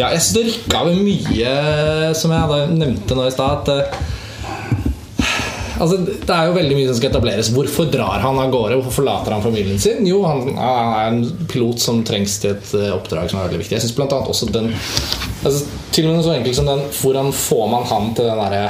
Ja, 0.00 0.10
jeg 0.10 0.20
syns 0.20 0.34
det 0.36 0.46
rykka 0.48 0.82
ved 0.88 1.00
mye, 1.04 1.54
som 2.16 2.32
jeg 2.34 2.70
nevnte 2.80 3.16
nå 3.16 3.28
i 3.28 3.34
stad. 3.34 3.68
eh, 3.72 4.06
Altså, 5.80 5.96
det 6.04 6.28
er 6.28 6.44
jo 6.44 6.56
veldig 6.58 6.76
mye 6.76 6.88
som 6.90 6.96
skal 6.98 7.08
etableres. 7.08 7.48
Hvorfor 7.56 7.86
drar 7.88 8.20
han 8.20 8.36
av 8.36 8.50
gårde? 8.52 8.76
Hvorfor 8.76 8.98
forlater 8.98 9.32
han 9.32 9.40
familien 9.44 9.80
sin? 9.80 10.04
Jo, 10.04 10.18
han, 10.28 10.42
han 10.60 10.90
er 10.98 11.06
en 11.08 11.46
pilot 11.48 11.80
som 11.80 12.02
trengs 12.04 12.34
til 12.42 12.52
et 12.52 12.74
oppdrag 12.92 13.30
som 13.32 13.40
er 13.40 13.48
veldig 13.48 13.62
viktig. 13.62 13.78
Jeg 13.78 13.86
synes 13.86 13.96
blant 13.96 14.12
annet 14.12 14.28
også 14.28 14.50
den 14.52 14.68
altså, 14.74 15.64
Til 15.88 16.04
og 16.04 16.10
med 16.10 16.18
noe 16.18 16.26
så 16.26 16.34
enkelt 16.36 16.58
som 16.58 16.68
den 16.68 16.84
Hvordan 16.98 17.32
får 17.32 17.64
man 17.72 17.88
han 17.88 18.12
til 18.18 18.28
den 18.28 18.42
derre 18.44 18.66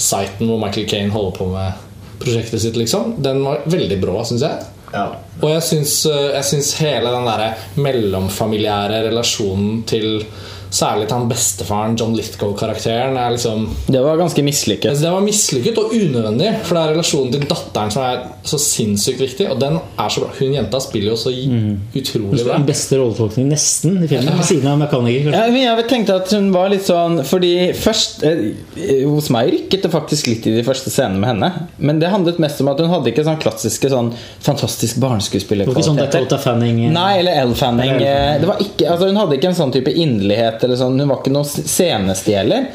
siten 0.00 0.48
hvor 0.48 0.60
Michael 0.60 0.88
Kane 0.90 1.14
holder 1.14 1.38
på 1.38 1.48
med 1.52 1.86
prosjektet 2.20 2.62
sitt, 2.62 2.76
liksom? 2.76 3.14
Den 3.22 3.42
var 3.44 3.64
veldig 3.70 3.98
brå, 4.02 4.20
syns 4.28 4.44
jeg. 4.44 4.68
Ja. 4.92 5.06
Og 5.40 5.48
jeg 5.52 5.62
syns, 5.64 5.94
eh, 6.10 6.36
hele 6.82 7.12
den 7.14 7.28
der 7.28 7.66
mellomfamiliære 7.80 9.04
relasjonen 9.08 9.82
til 9.88 10.24
Særlig 10.70 11.08
til 11.08 11.16
han 11.16 11.28
bestefaren, 11.30 11.96
John 11.98 12.14
Lithgow-karakteren, 12.14 13.16
er 13.18 13.34
liksom 13.34 13.66
Det 13.90 14.02
var 14.04 14.20
ganske 14.20 14.42
mislykket. 14.46 14.90
Altså, 14.92 15.06
det 15.06 15.12
var 15.14 15.24
mislykket 15.26 15.80
og 15.82 15.94
unødvendig, 15.96 16.52
for 16.64 16.76
det 16.78 16.82
er 16.82 16.92
relasjonen 16.94 17.32
til 17.34 17.46
datteren 17.50 17.90
som 17.94 18.04
er 18.06 18.20
så 18.46 18.60
sinnssykt 18.62 19.20
viktig. 19.24 19.48
Og 19.50 19.58
den 19.60 19.78
er 19.80 20.12
så 20.12 20.22
bra. 20.24 20.30
Hun 20.38 20.54
jenta 20.54 20.80
spiller 20.82 21.12
jo 21.12 21.18
så 21.18 21.32
utrolig 21.34 22.44
bra. 22.44 22.58
Den 22.60 22.68
beste 22.68 23.00
rolletolkningen 23.00 23.50
nesten 23.54 23.98
i 24.04 24.10
filmen, 24.10 24.38
ved 24.38 24.46
siden 24.46 24.70
av 24.70 24.78
Mekaniker. 24.80 25.34
Ja, 25.34 25.46
men 25.50 25.64
jeg 25.64 25.88
tenkte 25.90 26.20
at 26.22 26.32
hun 26.34 26.50
var 26.54 26.70
litt 26.72 26.86
sånn 26.86 27.20
Fordi 27.26 27.50
først 27.76 28.22
eh, 28.26 29.02
Hos 29.08 29.30
meg 29.32 29.50
rykket 29.54 29.84
det 29.86 29.90
faktisk 29.92 30.30
litt 30.30 30.46
i 30.48 30.54
de 30.58 30.64
første 30.66 30.92
scenene 30.92 31.20
med 31.20 31.32
henne. 31.32 31.50
Men 31.78 32.00
det 32.02 32.12
handlet 32.12 32.40
mest 32.42 32.60
om 32.62 32.70
at 32.72 32.80
hun 32.82 32.90
hadde 32.92 33.10
ikke 33.12 33.24
sånn 33.26 33.40
klassiske 33.42 33.90
sånn 33.92 34.12
fantastisk 34.44 35.00
Det 35.00 35.86
sånn. 35.86 36.00
Dakota 36.00 36.38
Fanning 36.40 36.84
eh, 36.86 36.94
Nei, 36.94 37.10
eller 37.22 37.42
Elle 37.42 37.58
Fanning. 37.58 37.94
Eller 37.96 38.06
Elle 38.06 38.34
eh, 38.36 38.40
Det 38.40 38.50
var 38.50 38.62
ikke, 38.64 38.88
altså 38.94 39.10
hun 39.10 39.20
hadde 39.20 39.38
ikke 39.38 39.50
en 39.52 39.58
sånn 39.58 39.74
type 39.74 39.94
inderlighet. 39.94 40.59
Eller 40.66 40.80
sånn, 40.80 40.98
hun 41.00 41.10
var 41.10 41.22
ikke 41.22 41.34
noe 41.34 41.48
scenestjeler. 41.48 42.68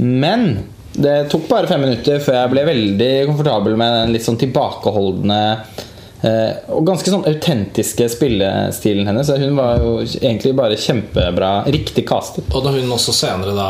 Men 0.00 0.48
det 0.94 1.24
tok 1.32 1.48
bare 1.50 1.66
fem 1.70 1.82
minutter 1.82 2.20
før 2.22 2.38
jeg 2.38 2.52
ble 2.52 2.68
veldig 2.68 3.12
komfortabel 3.30 3.74
med 3.80 3.98
den 3.98 4.14
litt 4.14 4.26
sånn 4.26 4.38
tilbakeholdne 4.38 5.40
Eh, 6.24 6.54
og 6.72 6.86
ganske 6.88 7.10
sånn 7.12 7.26
autentiske 7.28 8.06
spillestilen 8.14 9.08
hennes. 9.10 9.28
Hun 9.42 9.58
var 9.58 9.82
jo 9.82 9.90
egentlig 10.04 10.54
bare 10.56 10.78
kjempebra. 10.80 11.50
Riktig 11.68 12.06
castet. 12.08 12.48
Og 12.54 12.64
når 12.64 12.78
hun 12.80 12.94
også 12.96 13.12
senere 13.16 13.52
da 13.56 13.68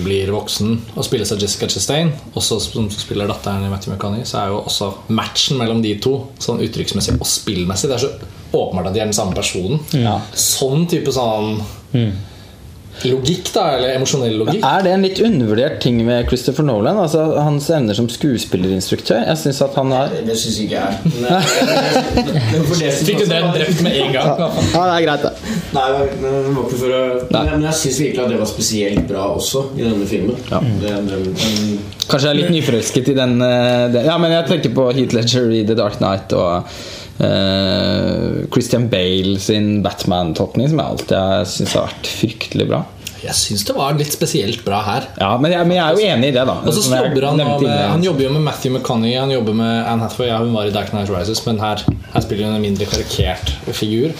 blir 0.00 0.32
voksen 0.32 0.72
og 0.94 1.04
spilles 1.04 1.34
av 1.34 1.42
Jessica 1.42 1.68
Chastain, 1.68 2.14
også 2.32 2.60
som 2.64 2.88
spiller 2.94 3.28
datteren 3.28 3.66
i 3.66 3.72
Matthew 3.72 3.92
McCanny, 3.92 4.24
så 4.28 4.40
er 4.40 4.54
jo 4.54 4.62
også 4.62 4.92
matchen 5.12 5.60
mellom 5.60 5.82
de 5.84 5.98
to 6.00 6.16
sånn 6.40 6.62
uttrykksmessig 6.64 7.18
og 7.18 7.28
spillmessig 7.28 7.90
Det 7.90 7.98
er 7.98 8.06
så 8.06 8.12
åpenbart 8.52 8.88
at 8.88 8.96
de 8.96 9.02
er 9.02 9.10
den 9.10 9.16
samme 9.16 9.36
personen. 9.36 9.82
Ja. 9.92 10.16
Sånn 10.32 10.88
type 10.88 11.12
sånn 11.12 11.58
logikk, 13.02 13.48
da, 13.54 13.64
eller 13.76 13.96
emosjonell 13.96 14.36
logikk. 14.42 14.62
Er 14.66 14.84
det 14.84 14.92
en 14.94 15.04
litt 15.06 15.20
undervurdert 15.24 15.78
ting 15.82 15.98
med 16.06 16.28
Christopher 16.28 16.66
Nolan? 16.66 17.00
Altså 17.02 17.24
Hans 17.40 17.68
evner 17.72 17.96
som 17.98 18.08
skuespillerinstruktør? 18.12 19.24
Jeg 19.26 19.40
synes 19.42 19.62
at 19.66 19.78
han 19.80 19.94
har 19.94 20.12
Det 20.26 20.36
syns 20.38 20.60
ikke 20.62 20.82
jeg. 20.82 20.92
Som 22.52 23.06
Fikk 23.06 23.22
du 23.22 23.26
den 23.30 23.48
drept 23.54 23.80
med 23.84 23.96
en 24.04 24.14
gang? 24.14 24.30
Ja, 24.42 24.48
det 24.52 24.84
er 24.84 25.04
greit, 25.06 25.26
det. 25.26 25.58
Nei, 25.72 25.84
det 25.88 25.98
var 25.98 26.62
ikke 26.62 26.80
for 26.82 26.96
å 26.96 27.02
Nei. 27.32 27.42
Men 27.48 27.66
jeg 27.68 27.78
syns 27.80 28.00
virkelig 28.02 28.24
at 28.24 28.32
det 28.32 28.40
var 28.42 28.50
spesielt 28.50 29.04
bra 29.08 29.26
også 29.32 29.64
i 29.78 29.84
denne 29.86 30.08
filmen. 30.08 30.38
Ja. 30.52 30.60
den, 30.60 31.08
den, 31.08 31.78
Kanskje 32.02 32.28
jeg 32.28 32.32
er 32.32 32.40
litt 32.40 32.52
nyforelsket 32.52 33.12
i 33.12 33.16
den, 33.16 33.38
eh, 33.46 33.86
den 33.94 34.08
Ja, 34.08 34.18
men 34.20 34.34
jeg 34.34 34.48
tenker 34.50 34.74
på 34.76 34.90
Heath 34.92 35.16
Ledger 35.16 35.52
i 35.54 35.62
The 35.68 35.78
Dark 35.78 36.00
Knight 36.02 36.34
og 36.36 36.68
eh, 37.22 38.42
Christian 38.52 38.88
Bale 38.92 39.38
sin 39.42 39.82
Batman-tolkning, 39.84 40.68
som 40.72 40.82
jeg 40.82 40.88
alltid 40.96 41.16
har 41.18 41.46
syntes 41.48 41.76
har 41.78 41.88
vært 41.90 42.12
fryktelig 42.22 42.68
bra. 42.72 42.82
Jeg 43.22 43.36
syns 43.38 43.62
det 43.68 43.74
var 43.76 43.92
litt 43.94 44.10
spesielt 44.10 44.64
bra 44.66 44.80
her. 44.82 45.04
Ja, 45.20 45.28
men 45.38 45.52
jeg, 45.54 45.62
men 45.70 45.76
jeg 45.76 45.82
er 45.84 45.94
jo 45.94 46.06
enig 46.10 46.30
i 46.32 46.34
det, 46.34 46.42
da. 46.48 46.56
Og 46.66 46.74
så 46.74 46.82
jobber 46.90 47.26
han, 47.28 47.38
med, 47.38 47.68
han 47.92 48.02
jobber 48.02 48.24
jo 48.24 48.32
med 48.34 48.42
Matthew 48.48 48.72
McConney, 48.74 49.12
han 49.14 49.30
jobber 49.30 49.54
med 49.60 49.76
Anne 49.86 50.02
Hathaway. 50.08 50.26
Ja, 50.32 50.40
hun 50.42 50.50
var 50.56 50.66
i 50.66 50.72
Dark 50.74 50.90
Knight 50.90 51.12
Rises, 51.14 51.44
men 51.46 51.60
her, 51.62 51.84
her 52.16 52.24
spiller 52.24 52.48
hun 52.50 52.56
en 52.58 52.64
mindre 52.66 52.88
karikert 52.90 53.52
figur. 53.78 54.10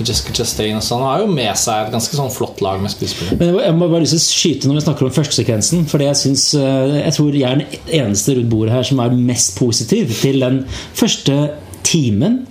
Jessica 0.00 0.32
Chastain 0.40 0.80
og 0.80 0.86
sånn. 0.86 1.04
Han 1.04 1.10
har 1.12 1.26
jo 1.26 1.28
med 1.36 1.60
seg 1.60 1.90
et 1.90 1.92
ganske 1.98 2.16
sånn 2.22 2.32
flott 2.32 2.64
lag 2.64 2.80
med 2.80 2.94
skuespillere. 2.94 3.36
Men 3.36 3.52
jeg 3.66 3.76
må- 3.82 3.90
bare 3.92 4.06
lyst 4.06 4.16
til 4.16 4.24
å 4.24 4.28
skyte 4.40 4.72
når 4.72 4.80
vi 4.80 4.86
snakker 4.88 5.10
om 5.10 5.16
førstesekvensen. 5.20 5.84
For 5.92 6.08
jeg, 6.08 6.16
synes, 6.24 6.48
eh, 6.56 6.96
jeg 7.04 7.18
tror 7.20 7.36
jeg 7.36 7.52
er 7.52 7.60
den 7.60 8.00
eneste 8.00 8.38
rundt 8.40 8.48
bordet 8.56 8.72
her 8.78 8.82
som 8.94 9.04
er 9.04 9.10
mest 9.28 9.58
positiv 9.60 10.08
til 10.24 10.40
den 10.40 10.62
første 10.96 11.50
timen. 11.82 12.47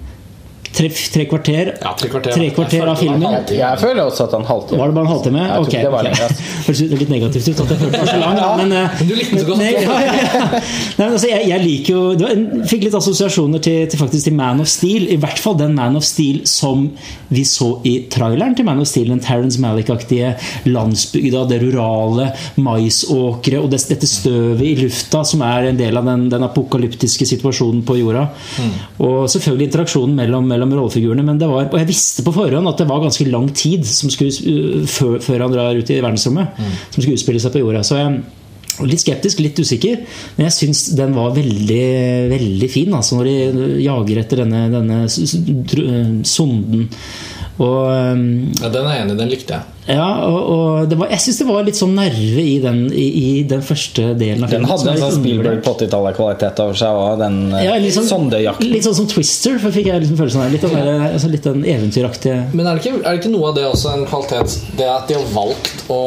Tre, 0.77 0.89
tre 1.13 1.23
kvarter, 1.25 1.71
Ja, 1.81 1.91
tre 1.97 2.09
kvarter. 2.11 2.35
tre 2.37 2.49
kvarter 2.53 2.83
av 2.85 2.99
Jeg 3.01 3.09
det 3.09 3.19
filmen. 3.19 3.47
Jeg 3.57 3.79
føler 3.81 4.01
også 4.03 4.27
at 4.27 4.33
han 4.37 4.43
halter. 4.45 4.77
Var 4.77 4.91
det 4.91 4.95
bare 4.97 5.05
en 5.07 5.11
halvtime? 5.11 5.39
Jeg 5.41 5.55
tror 5.55 5.65
Ok, 5.65 5.71
det 5.73 5.91
var 5.91 6.05
okay. 6.05 6.27
ass. 6.27 6.81
Litt 7.01 7.09
negativt 7.09 7.47
ut 7.49 7.61
at 7.63 7.71
jeg 7.73 7.79
følte 7.81 7.97
den 7.97 8.03
var 8.03 8.11
så 8.11 8.19
lang. 8.21 8.57
Men, 8.61 8.71
eh, 8.77 8.99
Men 8.99 9.07
du 9.09 9.13
likte 9.17 9.31
den 9.31 9.41
så 9.41 9.47
godt. 9.47 9.57
Nei, 9.57 9.71
ja. 9.81 10.61
Nei, 10.99 11.07
altså, 11.07 11.27
jeg, 11.31 11.47
jeg 11.49 11.63
liker 11.65 11.93
jo 11.95 12.03
det 12.19 12.27
var, 12.27 12.35
en- 12.35 12.65
Fikk 12.67 12.83
litt 12.85 12.97
assosiasjoner 12.99 13.63
til, 13.65 13.87
til 13.89 13.99
faktisk 14.03 14.27
til 14.29 14.35
Man 14.37 14.61
of 14.61 14.69
Steel. 14.69 15.07
I 15.09 15.17
hvert 15.23 15.41
fall 15.41 15.57
den 15.63 15.73
Man 15.79 15.97
of 15.97 16.05
Steel 16.05 16.43
som 16.49 16.85
vi 17.33 17.43
så 17.47 17.71
i 17.87 17.95
traileren 18.13 18.53
til 18.59 18.67
Man 18.69 18.83
of 18.83 18.87
Steel. 18.91 19.09
Den 19.09 19.23
Terence 19.25 19.57
Malick-aktige 19.63 20.35
landsbygda, 20.69 21.45
det 21.49 21.61
rurale, 21.65 22.29
maisåkre 22.61 23.63
og 23.63 23.69
det, 23.73 23.81
dette 23.89 24.07
støvet 24.09 24.61
i 24.67 24.75
lufta 24.83 25.23
som 25.27 25.41
er 25.47 25.71
en 25.71 25.79
del 25.79 25.97
av 25.99 26.05
den, 26.07 26.27
den 26.31 26.45
apokalyptiske 26.47 27.25
situasjonen 27.33 27.81
på 27.87 27.97
jorda. 28.01 28.27
Og 29.01 29.25
selvfølgelig 29.31 29.69
interaksjonen 29.71 30.15
mellom, 30.17 30.47
mellom 30.49 30.66
rollefigurene. 30.73 31.25
Men 31.27 31.39
det 31.41 31.49
var, 31.51 31.69
og 31.69 31.77
jeg 31.81 31.89
visste 31.89 32.25
på 32.25 32.33
forhånd 32.35 32.71
at 32.71 32.81
det 32.81 32.89
var 32.89 33.03
ganske 33.03 33.29
lang 33.29 33.47
tid 33.55 33.85
som 33.87 34.11
skulle, 34.13 34.33
uh, 34.33 34.81
før, 34.89 35.21
før 35.23 35.45
han 35.45 35.55
drar 35.55 35.77
ut 35.77 35.93
i 35.93 36.01
verdensrommet, 36.01 36.59
som 36.89 36.99
skulle 36.99 37.19
utspille 37.19 37.43
seg 37.43 37.55
på 37.55 37.63
jorda. 37.63 37.85
Så 37.87 38.01
jeg 38.01 38.19
Litt 38.85 39.01
skeptisk, 39.01 39.39
litt 39.41 39.57
usikker, 39.57 40.03
men 40.35 40.45
jeg 40.45 40.53
syns 40.53 40.83
den 40.97 41.15
var 41.17 41.31
veldig 41.33 41.85
veldig 42.29 42.67
fin. 42.69 42.93
Altså 42.93 43.17
når 43.17 43.29
de 43.29 43.79
jager 43.81 44.19
etter 44.21 44.43
denne, 44.43 44.67
denne 44.69 44.99
eh, 45.07 46.11
sonden. 46.27 46.83
Og, 47.57 47.87
um, 47.89 48.51
Ja, 48.61 48.69
den 48.69 48.85
er 48.85 48.93
jeg 48.93 49.01
enig 49.07 49.13
i. 49.15 49.17
Den 49.17 49.29
likte 49.31 49.55
jeg. 49.57 49.63
ja, 49.97 50.07
og, 50.27 50.37
og 50.53 50.89
det 50.91 50.97
var, 50.99 51.07
jeg 51.09 51.23
syns 51.23 51.37
det 51.41 51.47
var 51.47 51.63
litt 51.65 51.77
sånn 51.79 51.95
nerve 51.97 52.43
i 52.43 52.57
den, 52.61 52.83
i, 52.93 53.05
i 53.07 53.29
den 53.49 53.63
første 53.65 54.11
delen 54.19 54.43
av 54.45 54.51
Den 54.51 54.65
filmen. 54.65 54.67
Den 54.67 54.69
hadde 54.69 54.91
en 54.91 54.97
er 54.97 55.01
sånn 55.01 55.15
Spielberg 55.23 55.63
på 55.65 55.73
80-tallet-kvalitet 55.79 56.61
over 56.65 56.77
seg 56.77 56.99
òg, 57.01 57.15
den 57.23 57.39
eh, 57.55 57.63
Ja, 57.65 57.77
litt 57.81 57.95
sånn, 57.97 58.05
sondejakten. 58.11 58.69
litt 58.75 58.85
sånn 58.85 58.97
som 58.99 59.07
Twister, 59.09 59.57
for 59.63 59.73
fikk 59.73 59.89
jeg 59.89 60.03
liksom 60.05 60.19
følelsen 60.21 60.43
av. 60.45 60.51
Litt, 60.53 60.67
den 60.67 60.75
der- 60.77 61.07
altså 61.15 61.31
litt 61.33 61.47
den 61.49 61.65
eventyraktige 61.65 62.37
Men 62.53 62.67
er 62.67 62.77
det, 62.77 62.85
ikke, 62.85 63.01
er 63.01 63.09
det 63.17 63.23
ikke 63.23 63.33
noe 63.33 63.49
av 63.49 63.55
det 63.57 63.65
også 63.71 63.93
en 63.95 64.05
kvalitet 64.11 64.57
Det 64.77 64.89
at 64.93 65.07
de 65.09 65.17
har 65.17 65.27
valgt 65.33 65.85
å 65.89 66.01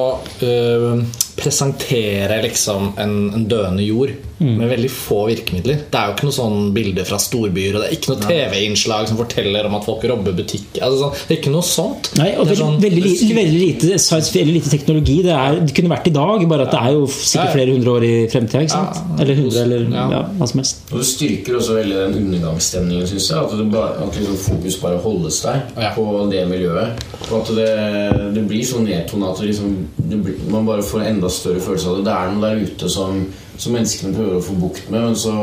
øh, 0.47 1.03
presentere 1.41 2.43
liksom 2.47 2.93
en, 3.01 3.15
en 3.35 3.49
døende 3.51 3.83
jord 3.91 4.15
med 4.41 4.71
veldig 4.71 4.89
få 4.91 5.27
virkemidler. 5.29 5.83
Det 5.93 5.99
er 6.01 6.07
jo 6.09 6.15
ikke 6.17 6.25
noe 6.31 6.37
sånn 6.37 6.73
bilde 6.73 7.03
fra 7.05 7.19
storbyer, 7.21 7.75
og 7.77 7.83
det 7.83 7.89
er 7.91 7.97
ikke 7.99 8.13
noe 8.15 8.23
TV-innslag 8.25 9.09
som 9.11 9.19
forteller 9.21 9.67
om 9.69 9.75
at 9.77 9.85
folk 9.85 10.05
robber 10.09 10.33
butikk. 10.39 10.79
Altså, 10.81 10.97
sånn, 11.11 11.13
det 11.29 11.35
er 11.37 11.41
ikke 11.43 11.53
noe 11.53 11.67
sånt. 11.69 12.11
Nei, 12.17 12.31
og 12.39 12.47
Det 12.49 12.55
er 12.55 12.57
veldig, 12.57 12.61
sånn- 12.63 12.81
veldig, 12.81 13.03
li- 13.05 13.35
veldig 13.37 13.61
lite 13.61 13.99
science 14.01 14.33
veldig 14.33 14.55
lite 14.57 14.71
teknologi. 14.73 15.19
Det, 15.27 15.35
er, 15.37 15.61
det 15.61 15.75
kunne 15.77 15.93
vært 15.93 16.09
i 16.09 16.15
dag, 16.17 16.47
bare 16.49 16.63
at 16.67 16.71
det 16.73 16.81
er 16.81 16.93
jo 16.97 17.05
sikkert 17.13 17.53
flere 17.59 17.75
hundre 17.77 17.91
år 17.99 18.07
i 18.09 18.15
fremtida. 18.33 18.63
Ikke 18.65 18.77
sant? 18.79 19.21
Eller 19.21 19.35
hundre, 19.43 19.61
eller 19.67 19.85
Ja. 19.91 20.07
ja, 20.17 20.23
hva 20.41 20.49
som 20.49 20.59
helst. 20.63 20.81
Og 20.93 20.99
det 21.03 21.07
styrker 21.11 21.59
også 21.61 21.77
veldig 21.77 22.01
den 22.01 22.19
undergangsstemningen, 22.25 23.07
syns 23.13 23.29
jeg. 23.31 23.39
At, 23.45 23.57
det 23.61 23.69
bare, 23.73 23.93
at 24.09 24.17
liksom 24.17 24.37
fokus 24.49 24.77
bare 24.81 25.03
holdes 25.05 25.43
der 25.43 25.63
Ja. 25.77 25.93
på 25.95 26.07
det 26.31 26.47
miljøet. 26.49 27.05
Og 27.31 27.41
at 27.43 27.55
det, 27.55 28.35
det 28.35 28.49
blir 28.49 28.65
så 28.65 28.81
nedtona 28.81 29.31
at 29.33 29.39
det 29.41 29.51
liksom, 29.53 29.77
det 30.01 30.23
blir, 30.25 30.35
man 30.51 30.67
bare 30.67 30.83
får 30.83 31.01
en 31.05 31.15
enda 31.17 31.29
større 31.29 31.61
følelse 31.61 31.89
av 31.93 31.97
det. 32.01 32.05
Det 32.09 32.17
er 32.17 32.33
noe 32.33 32.41
der 32.49 32.65
ute 32.67 32.89
som, 32.91 33.27
som 33.61 33.75
menneskene 33.77 34.15
prøver 34.17 34.39
å 34.39 34.45
få 34.45 34.57
bukt 34.61 34.89
med, 34.91 35.03
men 35.11 35.19
så 35.19 35.35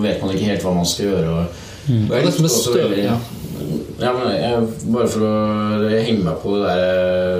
vet 0.00 0.22
man 0.22 0.32
ikke 0.32 0.48
helt 0.48 0.64
hva 0.64 0.72
man 0.78 0.88
skal 0.88 1.10
gjøre. 1.10 1.34
Og, 1.34 1.60
og 1.90 1.92
jeg 1.92 2.08
Det 2.08 2.24
likte 2.30 2.48
også 2.48 2.74
veldig- 2.78 3.04
ja. 3.04 3.18
Ja, 4.00 4.14
men 4.16 4.30
jeg, 4.32 4.68
bare 4.94 5.08
for 5.12 5.24
å 5.28 5.88
henge 5.92 6.22
meg 6.24 6.38
på 6.40 6.54
det 6.56 6.62
der 6.64 6.78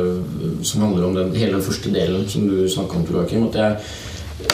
eh, 0.04 0.64
som 0.68 0.82
handler 0.84 1.06
om 1.06 1.14
den, 1.16 1.30
hele 1.32 1.56
den 1.56 1.64
første 1.64 1.92
delen 1.94 2.26
som 2.28 2.44
du 2.50 2.66
snakka 2.68 2.98
om, 2.98 3.06
Joakim. 3.08 3.46
At 3.48 3.56
jeg, 3.56 3.76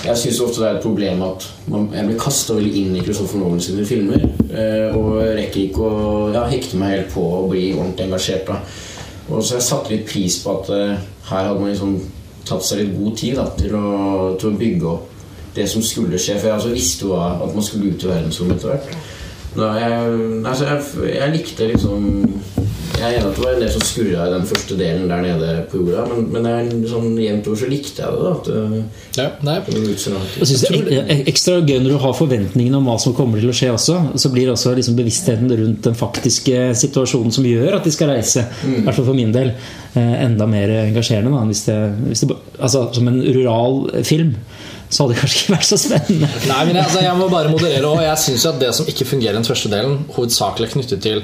jeg 0.05 0.21
syns 0.21 0.39
ofte 0.45 0.63
det 0.63 0.69
er 0.69 0.77
et 0.79 0.85
problem 0.87 1.25
at 1.27 1.49
man, 1.67 1.89
jeg 1.95 2.07
blir 2.07 2.21
kasta 2.23 2.55
veldig 2.55 2.75
inn 2.79 2.95
i 2.95 3.03
Christopher 3.03 3.43
Nolan 3.43 3.65
sine 3.65 3.87
filmer. 3.89 4.23
Eh, 4.47 4.95
og 4.95 5.19
rekker 5.19 5.65
ikke 5.65 5.83
å 5.91 6.05
ja, 6.37 6.45
hekte 6.53 6.79
meg 6.79 6.95
helt 6.95 7.11
på 7.17 7.27
og 7.41 7.51
bli 7.51 7.73
ordentlig 7.75 8.07
engasjert. 8.07 8.47
Da. 8.53 8.61
Og 9.27 9.43
så 9.43 9.59
jeg 9.59 9.67
satte 9.67 9.91
litt 9.97 10.07
pris 10.07 10.39
på 10.45 10.55
at 10.61 10.71
eh, 10.77 10.95
her 11.33 11.51
hadde 11.51 11.59
man 11.59 11.73
liksom 11.75 11.99
tatt 12.47 12.63
seg 12.63 12.85
litt 12.85 12.95
god 13.01 13.19
tid 13.19 13.41
da, 13.41 13.51
til, 13.59 13.75
å, 13.75 14.35
til 14.39 14.53
å 14.53 14.59
bygge 14.63 14.91
opp 14.95 15.16
det 15.57 15.69
som 15.73 15.83
skulle 15.83 16.19
skje. 16.21 16.39
For 16.39 16.51
jeg 16.51 16.59
altså 16.61 16.75
visste 16.75 17.09
jo 17.09 17.17
at 17.19 17.55
man 17.55 17.65
skulle 17.65 17.93
ut 17.95 18.05
i 18.07 18.13
verdensrommet 18.13 18.57
etter 18.61 18.75
hvert. 18.75 18.97
Jeg, 19.57 20.01
altså 20.45 20.67
jeg, 20.69 20.83
jeg 21.17 21.33
likte 21.33 21.67
liksom 21.71 22.03
Jeg 22.97 23.07
er 23.07 23.15
enig 23.17 23.29
at 23.31 23.37
det 23.39 23.41
var 23.45 23.55
en 23.55 23.63
del 23.63 23.71
som 23.73 23.83
skurra 23.85 24.27
i 24.29 24.33
den 24.35 24.45
første 24.49 24.77
delen 24.77 25.07
der 25.09 25.23
nede 25.25 25.49
på 25.71 25.79
jorda, 25.83 26.03
men, 26.11 26.27
men 26.33 26.47
jeg, 26.49 26.77
sånn 26.89 27.11
jevnt 27.21 27.49
over 27.51 27.59
så 27.61 27.69
likte 27.69 28.05
jeg 28.05 28.13
det. 28.13 28.21
da 28.25 28.31
At 28.33 29.17
Ja, 29.17 29.27
nei, 29.49 29.57
det 29.67 29.75
var 29.77 29.91
ut 29.95 30.01
så 30.05 30.13
langt. 30.15 30.37
Jeg 30.41 30.49
synes 30.51 30.63
det 30.65 30.71
er 30.71 31.01
ek- 31.03 31.11
ek- 31.17 31.29
ekstra 31.33 31.57
gøy 31.69 31.79
når 31.85 31.93
du 31.93 31.99
har 32.05 32.17
forventningene 32.17 32.81
om 32.81 32.89
hva 32.89 32.97
som 33.01 33.17
kommer 33.17 33.41
til 33.41 33.53
å 33.53 33.57
skje 33.57 33.71
også. 33.75 33.99
Så 34.21 34.33
blir 34.33 34.53
også 34.53 34.73
liksom 34.77 34.97
bevisstheten 34.97 35.53
rundt 35.61 35.89
den 35.89 35.97
faktiske 36.01 36.63
situasjonen 36.85 37.33
som 37.37 37.49
gjør 37.49 37.77
at 37.79 37.85
de 37.89 37.93
skal 37.97 38.13
reise, 38.13 38.45
i 38.65 38.79
hvert 38.87 38.97
fall 38.97 39.09
for 39.11 39.17
min 39.21 39.33
del, 39.37 39.53
eh, 39.97 40.15
enda 40.25 40.49
mer 40.49 40.73
engasjerende. 40.87 41.33
Da, 41.37 41.45
hvis 41.53 41.65
det, 41.69 41.79
hvis 42.13 42.25
det, 42.25 42.37
altså, 42.61 42.87
som 42.97 43.09
en 43.13 43.21
rural 43.41 44.05
film 44.09 44.37
så 44.89 45.03
hadde 45.03 45.15
det 45.15 45.21
kanskje 45.23 45.43
ikke 45.43 45.57
vært 45.57 45.69
så 45.69 45.79
spennende. 45.81 46.31
Nei, 46.47 46.63
men 46.69 46.79
jeg, 46.79 46.85
altså, 46.85 47.03
jeg 47.03 47.19
må 47.19 47.29
bare 47.33 47.53
moderere 47.53 47.91
og 47.91 48.03
Jeg 48.05 48.23
synes 48.23 48.47
jo 48.47 48.53
at 48.53 48.63
Det 48.63 48.73
som 48.77 48.89
ikke 48.91 49.09
fungerer 49.09 49.35
i 49.35 49.41
den 49.41 49.49
første 49.49 49.71
delen, 49.73 50.01
hovedsakelig 50.15 50.69
er 50.69 50.75
knyttet 50.77 51.05
til 51.07 51.23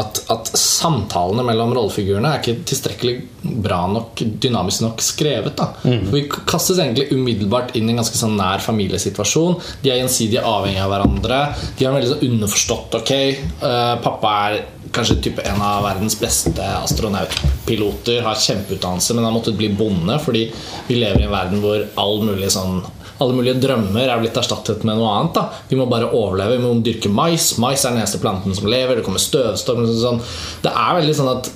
at, 0.00 0.22
at 0.32 0.48
samtalene 0.56 1.44
mellom 1.44 1.74
rollefigurene 1.76 2.30
er 2.30 2.40
ikke 2.40 2.64
tilstrekkelig 2.68 3.50
bra 3.64 3.82
nok, 3.92 4.22
dynamisk 4.40 4.86
nok 4.86 5.02
skrevet. 5.04 5.52
da 5.58 5.68
For 5.82 6.14
Vi 6.14 6.22
kastes 6.48 6.80
egentlig 6.80 7.10
umiddelbart 7.12 7.74
inn 7.76 7.90
i 7.90 7.92
en 7.92 8.00
ganske 8.00 8.16
sånn 8.16 8.38
nær 8.38 8.64
familiesituasjon. 8.64 9.58
De 9.84 9.92
er 9.92 10.00
gjensidig 10.00 10.40
avhengig 10.40 10.80
av 10.80 10.94
hverandre. 10.94 11.42
De 11.76 11.84
har 11.84 11.96
veldig 11.96 12.14
sånn 12.14 12.24
underforstått 12.30 12.96
Ok, 13.02 13.12
uh, 13.60 13.98
pappa 14.04 14.32
er 14.46 14.62
kanskje 14.92 15.20
type 15.24 15.44
en 15.48 15.60
av 15.64 15.84
verdens 15.86 16.16
beste 16.20 16.64
astronautpiloter, 16.82 18.20
har 18.24 18.40
kjempeutdannelse, 18.40 19.16
men 19.16 19.24
har 19.24 19.32
måttet 19.34 19.56
bli 19.56 19.70
bonde 19.72 20.18
fordi 20.20 20.46
vi 20.88 20.98
lever 20.98 21.22
i 21.22 21.28
en 21.28 21.32
verden 21.32 21.62
hvor 21.64 21.86
all 22.00 22.20
mulig 22.26 22.50
sånn 22.52 22.82
alle 23.22 23.36
mulige 23.38 23.60
drømmer 23.62 24.08
er 24.08 24.22
blitt 24.22 24.38
erstattet 24.38 24.84
med 24.88 24.98
noe 24.98 25.10
annet. 25.16 25.36
da 25.38 25.66
Vi 25.70 25.78
må 25.78 25.88
bare 25.90 26.10
overleve. 26.10 26.58
Vi 26.58 26.64
må 26.64 26.74
dyrke 26.84 27.12
mais. 27.12 27.52
Mais 27.62 27.84
er 27.84 27.94
den 27.94 28.02
eneste 28.02 28.22
planten 28.22 28.54
som 28.58 28.68
lever. 28.70 28.98
Det 28.98 29.06
kommer 29.06 29.22
støvstorm. 29.22 29.86
Sånn. 29.86 30.22
Det 30.64 30.72
er 30.72 30.98
veldig 31.00 31.18
sånn 31.18 31.36
at 31.36 31.52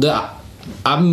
det 0.00 0.14
er 0.14 1.04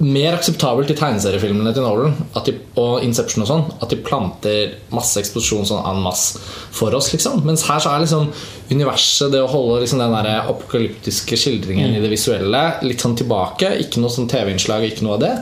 mer 0.00 0.34
akseptabelt 0.36 0.90
i 0.92 0.96
tegneseriefilmene 0.96 1.72
til 1.76 1.84
Nolan 1.84 2.14
de, 2.46 2.54
og 2.80 3.02
Inception 3.04 3.44
og 3.44 3.48
sånn 3.50 3.64
at 3.82 3.90
de 3.92 3.98
planter 4.00 4.74
masse 4.94 5.20
eksplosjon 5.20 5.66
sånn 5.68 5.84
en 5.84 6.00
masse 6.04 6.40
for 6.72 6.94
oss. 6.96 7.10
liksom 7.12 7.42
Mens 7.44 7.66
her 7.68 7.82
så 7.82 7.92
er 7.92 8.04
liksom 8.04 8.30
universet, 8.70 9.28
det 9.34 9.42
å 9.44 9.50
holde 9.50 9.82
liksom 9.82 10.00
den 10.00 10.16
der 10.16 10.46
apokalyptiske 10.46 11.36
skildringen 11.40 11.96
i 11.96 12.02
det 12.02 12.12
visuelle 12.12 12.62
litt 12.86 13.04
sånn 13.04 13.18
tilbake. 13.18 13.74
Ikke 13.84 14.00
noe 14.00 14.12
sånn 14.14 14.30
TV-innslag, 14.30 14.86
ikke 14.88 15.04
noe 15.04 15.18
av 15.18 15.24
det 15.26 15.34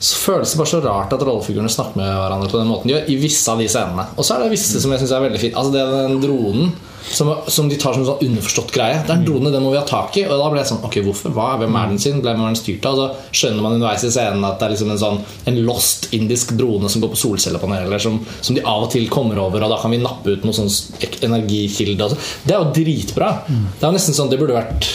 så 0.00 0.16
føles 0.16 0.52
det 0.52 0.56
bare 0.56 0.70
så 0.70 0.78
rart 0.80 1.12
at 1.12 1.22
rollefigurene 1.28 1.68
snakker 1.68 1.98
med 2.00 2.08
hverandre 2.08 2.48
på 2.48 2.56
den 2.56 2.70
måten 2.70 2.88
de 2.88 2.94
gjør. 2.94 3.08
I 3.12 3.16
visse 3.20 3.52
av 3.52 3.60
de 3.60 3.66
scenene 3.68 4.06
Og 4.16 4.24
så 4.24 4.32
er 4.32 4.46
det 4.46 4.54
visse 4.54 4.80
som 4.80 4.94
jeg 4.94 5.02
synes 5.02 5.12
er 5.12 5.26
veldig 5.26 5.40
fint. 5.42 5.58
Altså 5.60 5.74
det 5.74 5.82
er 5.82 5.90
den 6.08 6.22
dronen 6.22 6.70
som, 7.10 7.28
som 7.52 7.68
de 7.68 7.76
tar 7.80 7.92
som 7.92 8.04
en 8.04 8.08
sånn 8.08 8.22
underforstått 8.24 8.72
greie. 8.72 9.02
Det 9.04 9.12
er 9.12 9.18
en 9.18 9.26
drone, 9.26 9.52
den 9.52 9.64
må 9.64 9.74
vi 9.74 9.80
ha 9.80 9.84
tak 9.88 10.16
i. 10.16 10.24
Og 10.24 10.40
da 10.40 10.46
ble 10.52 10.62
jeg 10.62 10.70
sånn 10.70 10.80
Ok, 10.88 10.96
hvorfor? 11.04 11.34
Hva? 11.36 11.50
Hvem 11.60 11.76
er 11.76 11.92
den 11.92 12.00
sin? 12.00 12.22
Hvem 12.24 12.40
er 12.40 12.48
den 12.52 12.56
styrt 12.60 12.88
av? 12.88 12.96
Og 12.96 13.02
så 13.02 13.36
skjønner 13.42 13.66
man 13.66 13.76
underveis 13.76 14.06
i 14.08 14.12
scenen 14.14 14.46
at 14.48 14.56
det 14.60 14.68
er 14.68 14.74
liksom 14.76 14.94
en 14.94 15.02
sånn 15.02 15.20
En 15.52 15.60
lost 15.68 16.08
indisk 16.16 16.54
drone 16.56 16.88
som 16.92 17.04
går 17.04 17.12
på 17.12 17.20
solcellepaneler, 17.20 18.00
som, 18.00 18.16
som 18.40 18.56
de 18.56 18.64
av 18.64 18.86
og 18.86 18.90
til 18.94 19.04
kommer 19.12 19.40
over, 19.42 19.66
og 19.66 19.74
da 19.74 19.82
kan 19.82 19.92
vi 19.92 20.00
nappe 20.00 20.32
ut 20.32 20.48
noen 20.48 20.56
sånn 20.62 20.72
energikilde. 21.28 22.08
Det 22.46 22.56
er 22.56 22.64
jo 22.64 22.72
dritbra. 22.80 23.34
Det 23.50 23.84
er 23.84 23.90
jo 23.90 23.96
nesten 23.98 24.16
sånn 24.16 24.32
det 24.32 24.40
burde 24.40 24.56
vært 24.56 24.88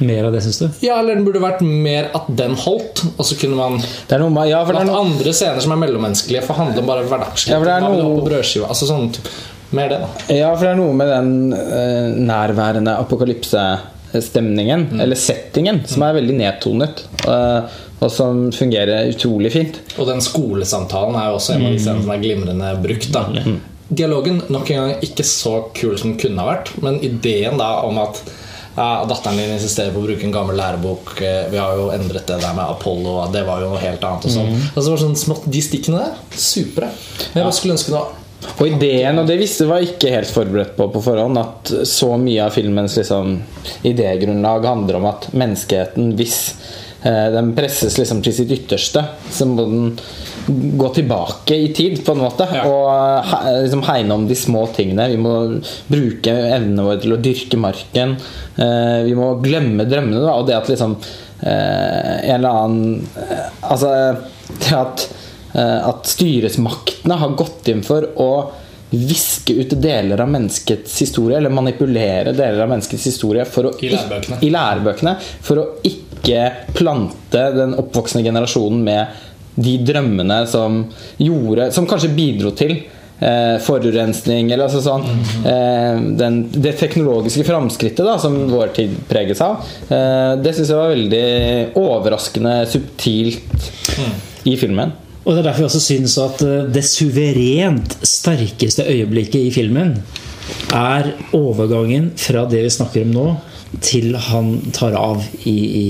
Mer 0.00 0.24
av 0.26 0.32
det, 0.34 0.40
syns 0.42 0.58
du? 0.58 0.68
Ja, 0.82 0.98
eller 0.98 1.14
den 1.14 1.24
burde 1.26 1.40
vært 1.42 1.60
mer 1.62 2.08
at 2.14 2.26
den 2.34 2.54
holdt, 2.58 3.04
og 3.16 3.24
så 3.24 3.36
kunne 3.38 3.56
man 3.56 3.78
Det 3.78 4.16
er 4.16 4.22
noe 4.24 4.46
ja, 4.48 4.64
for 4.66 4.74
det 4.74 4.80
er 4.82 4.88
noe, 4.90 5.02
andre 5.04 5.32
scener 5.36 5.60
som 5.62 5.72
er 5.76 5.82
mellommenneskelige, 5.84 6.42
for 6.46 6.58
handle 6.58 6.82
om 6.82 6.88
bare 6.90 7.04
hverdagslige 7.06 7.54
Ja, 7.54 7.58
for 7.58 7.68
det 7.70 7.74
er 7.74 7.80
noe- 7.86 8.68
Altså 8.68 8.88
sånn 8.90 9.10
Mer 9.74 9.88
det, 9.90 9.98
da. 10.02 10.34
ja, 10.34 10.50
for 10.54 10.64
det 10.66 10.72
er 10.72 10.76
noe 10.78 10.94
med 10.94 11.08
den 11.10 11.52
uh, 11.52 12.14
nærværende 12.28 12.92
apokalypsestemningen, 13.00 14.84
Mm. 14.92 15.00
eller 15.00 15.16
settingen, 15.18 15.80
som 15.86 16.02
er 16.06 16.14
veldig 16.14 16.36
nedtonet. 16.38 17.02
Uh, 17.26 17.66
og 18.00 18.10
som 18.12 18.50
fungerer 18.52 19.08
utrolig 19.10 19.50
fint. 19.52 19.78
Og 19.98 20.06
den 20.06 20.20
skolesamtalen 20.20 21.16
er 21.16 21.30
jo 21.30 21.38
også 21.38 21.54
en 21.56 21.66
av 21.66 21.72
de 21.72 21.78
scenene 21.80 22.02
som 22.04 22.12
er 22.14 22.22
glimrende 22.22 22.72
brukt. 22.84 23.10
da 23.14 23.24
Dialogen 23.94 24.42
nok 24.48 24.70
en 24.70 24.76
gang 24.76 25.02
ikke 25.04 25.24
så 25.24 25.56
kul 25.74 25.96
som 25.98 26.12
den 26.12 26.18
kunne 26.20 26.40
ha 26.40 26.52
vært, 26.54 26.70
men 26.82 27.00
ideen 27.04 27.58
da 27.60 27.80
om 27.84 27.98
at 27.98 28.20
ja, 28.76 29.04
datteren 29.08 29.36
din 29.38 29.54
insisterer 29.54 29.92
på 29.94 30.02
å 30.02 30.06
bruke 30.08 30.26
en 30.26 30.34
gammel 30.34 30.56
lærebok. 30.58 31.14
eh, 31.22 31.46
Vi 31.50 31.60
har 31.60 31.76
jo 31.78 31.90
endret 31.94 32.26
det 32.26 32.40
der 32.42 32.56
med 32.56 32.64
Apollo, 32.64 33.16
det 33.32 33.44
var 33.46 33.62
jo 33.62 33.70
noe 33.70 33.82
helt 33.82 34.02
annet. 34.04 34.26
Og 34.26 34.34
sånn 34.34 34.50
Altså, 34.54 34.84
det 34.84 34.92
var 34.96 35.02
sånn 35.06 35.16
smått, 35.16 35.48
De 35.50 35.62
stikkene 35.62 36.02
der, 36.02 36.20
supre. 36.34 36.90
Men 37.32 37.42
jeg 37.42 37.48
bare 37.48 37.58
skulle 37.60 37.76
ønske 37.78 37.94
noe 37.94 38.06
Og 38.60 38.66
ideen, 38.68 39.18
og 39.18 39.26
det 39.26 39.38
visste 39.40 39.66
var 39.66 39.80
ikke 39.80 40.10
helt 40.12 40.28
forberedt 40.28 40.74
på 40.76 40.90
på 40.92 41.00
forhånd, 41.02 41.38
at 41.40 41.72
så 41.88 42.10
mye 42.20 42.44
av 42.44 42.52
filmens 42.52 42.96
liksom, 43.00 43.38
idégrunnlag 43.88 44.66
handler 44.68 44.98
om 45.00 45.06
at 45.08 45.30
menneskeheten, 45.32 46.12
hvis 46.18 46.38
eh, 47.02 47.30
den 47.32 47.54
presses 47.56 47.96
liksom 47.98 48.20
til 48.22 48.36
sitt 48.36 48.52
ytterste, 48.52 49.06
så 49.32 49.48
må 49.48 49.64
den 49.64 49.94
gå 50.46 50.88
tilbake 50.94 51.56
i 51.56 51.72
tid, 51.74 51.98
på 52.06 52.12
en 52.12 52.22
måte. 52.24 52.46
Ja. 52.52 52.64
Og 52.68 53.28
he, 53.30 53.54
liksom 53.64 53.84
hegne 53.86 54.18
om 54.18 54.26
de 54.28 54.36
små 54.38 54.66
tingene. 54.76 55.08
Vi 55.12 55.20
må 55.20 55.34
bruke 55.90 56.34
evnene 56.34 56.86
våre 56.86 57.02
til 57.02 57.16
å 57.16 57.20
dyrke 57.22 57.60
marken. 57.60 58.16
Eh, 58.56 58.98
vi 59.08 59.14
må 59.18 59.34
glemme 59.44 59.86
drømmene. 59.88 60.24
Da, 60.24 60.36
og 60.38 60.48
det 60.48 60.58
at 60.58 60.72
liksom 60.72 60.96
eh, 60.98 61.50
en 61.50 62.34
eller 62.36 62.50
annen 62.50 63.06
eh, 63.20 63.46
Altså 63.70 63.94
det 64.60 64.76
at 64.76 65.06
eh, 65.54 65.80
at 65.88 66.06
styresmaktene 66.10 67.18
har 67.20 67.38
gått 67.38 67.72
inn 67.72 67.82
for 67.86 68.06
å 68.20 68.30
viske 68.94 69.52
ut 69.52 69.72
deler 69.82 70.20
av 70.22 70.28
menneskets 70.30 71.00
historie, 71.02 71.38
eller 71.38 71.50
manipulere 71.50 72.32
deler 72.32 72.62
av 72.62 72.70
menneskets 72.70 73.06
historie 73.10 73.42
å 73.42 73.72
I 73.80 73.90
lærebøkene. 73.90 74.38
i 74.40 74.50
lærebøkene 74.54 75.14
for 75.42 75.62
å 75.62 75.66
ikke 75.88 76.44
plante 76.76 77.42
den 77.56 77.74
oppvoksende 77.80 78.24
generasjonen 78.26 78.84
med 78.86 79.24
de 79.54 79.78
drømmene 79.86 80.40
som 80.50 80.82
gjorde 81.20 81.70
Som 81.74 81.86
kanskje 81.90 82.12
bidro 82.16 82.50
til 82.58 82.74
eh, 83.20 83.56
forurensning 83.62 84.50
eller 84.50 84.66
altså 84.66 84.82
sånn 84.84 85.06
eh, 85.46 86.00
den, 86.18 86.40
Det 86.50 86.74
teknologiske 86.80 87.46
framskrittet 87.46 88.04
da, 88.06 88.16
som 88.22 88.36
vår 88.50 88.74
tid 88.76 88.98
preges 89.10 89.42
av, 89.44 89.62
eh, 89.88 90.34
det 90.42 90.56
syns 90.56 90.72
jeg 90.72 90.80
var 90.80 90.92
veldig 90.94 91.24
overraskende 91.80 92.58
subtilt 92.70 93.70
i 94.44 94.58
filmen. 94.60 94.92
Og 95.24 95.32
det 95.32 95.40
er 95.40 95.46
derfor 95.46 95.64
jeg 95.64 95.70
også 95.70 95.84
syns 95.86 96.18
at 96.20 96.44
eh, 96.44 96.68
det 96.74 96.84
suverent 96.88 97.96
sterkeste 98.04 98.86
øyeblikket 98.90 99.48
i 99.48 99.54
filmen 99.54 99.96
er 100.74 101.14
overgangen 101.36 102.10
fra 102.20 102.44
det 102.50 102.66
vi 102.66 102.72
snakker 102.72 103.06
om 103.06 103.14
nå, 103.14 103.28
til 103.82 104.14
han 104.28 104.52
tar 104.76 104.94
av 104.98 105.22
i, 105.44 105.50
i, 105.54 105.84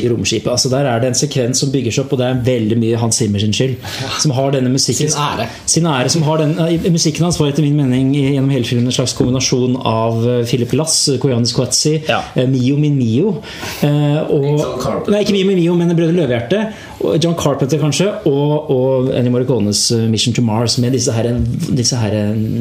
i 0.00 0.08
romskipet. 0.10 0.48
Altså 0.50 0.70
Der 0.72 0.86
er 0.88 1.00
det 1.02 1.08
en 1.12 1.18
sekvens 1.18 1.60
som 1.62 1.70
bygger 1.72 1.92
seg 1.94 2.04
opp, 2.04 2.12
og 2.16 2.20
det 2.22 2.26
er 2.30 2.40
veldig 2.46 2.78
mye 2.80 2.98
Hans 3.00 3.20
Zimmer 3.20 3.38
sin 3.42 3.52
skyld. 3.56 3.76
Som 4.22 4.34
har 4.36 4.50
denne 4.54 4.70
musikken 4.72 5.10
Sin 5.10 5.20
ære. 5.20 5.46
Sin 5.66 5.86
ære 5.86 6.08
som 6.12 6.22
har 6.26 6.38
den, 6.42 6.56
eh, 6.58 6.90
Musikken 6.90 7.24
hans 7.26 7.38
var 7.40 7.48
etter 7.52 7.62
min 7.66 7.76
mening 7.76 8.12
gjennom 8.14 8.50
hele 8.50 8.64
filmen 8.68 8.86
en 8.90 8.92
slags 8.96 9.12
kombinasjon 9.18 9.76
av 9.86 10.20
eh, 10.26 10.44
Philip 10.48 10.70
Glass, 10.74 11.08
Koyanis 11.22 11.52
Kwatsi, 11.56 11.96
Ja. 12.08 12.22
eh, 12.34 12.46
Mio 12.50 12.76
min 12.80 12.96
Mio 12.98 13.36
eh, 13.82 14.20
og, 14.30 15.08
Nei, 15.10 15.22
ikke 15.24 15.32
Mio 15.36 15.46
min 15.50 15.60
Mio, 15.60 15.74
men 15.78 15.94
Brødre 15.96 16.16
Løvehjerte. 16.16 16.64
John 17.00 17.36
Carpenter, 17.38 17.80
kanskje, 17.80 18.08
og, 18.28 18.70
og 18.72 19.10
Ennio 19.16 19.32
Morricones 19.32 19.86
eh, 19.96 20.04
Mission 20.10 20.34
to 20.36 20.44
Mars 20.44 20.76
med 20.82 20.92
disse, 20.92 21.12
her, 21.16 21.30
disse 21.76 21.96
her 21.96 22.16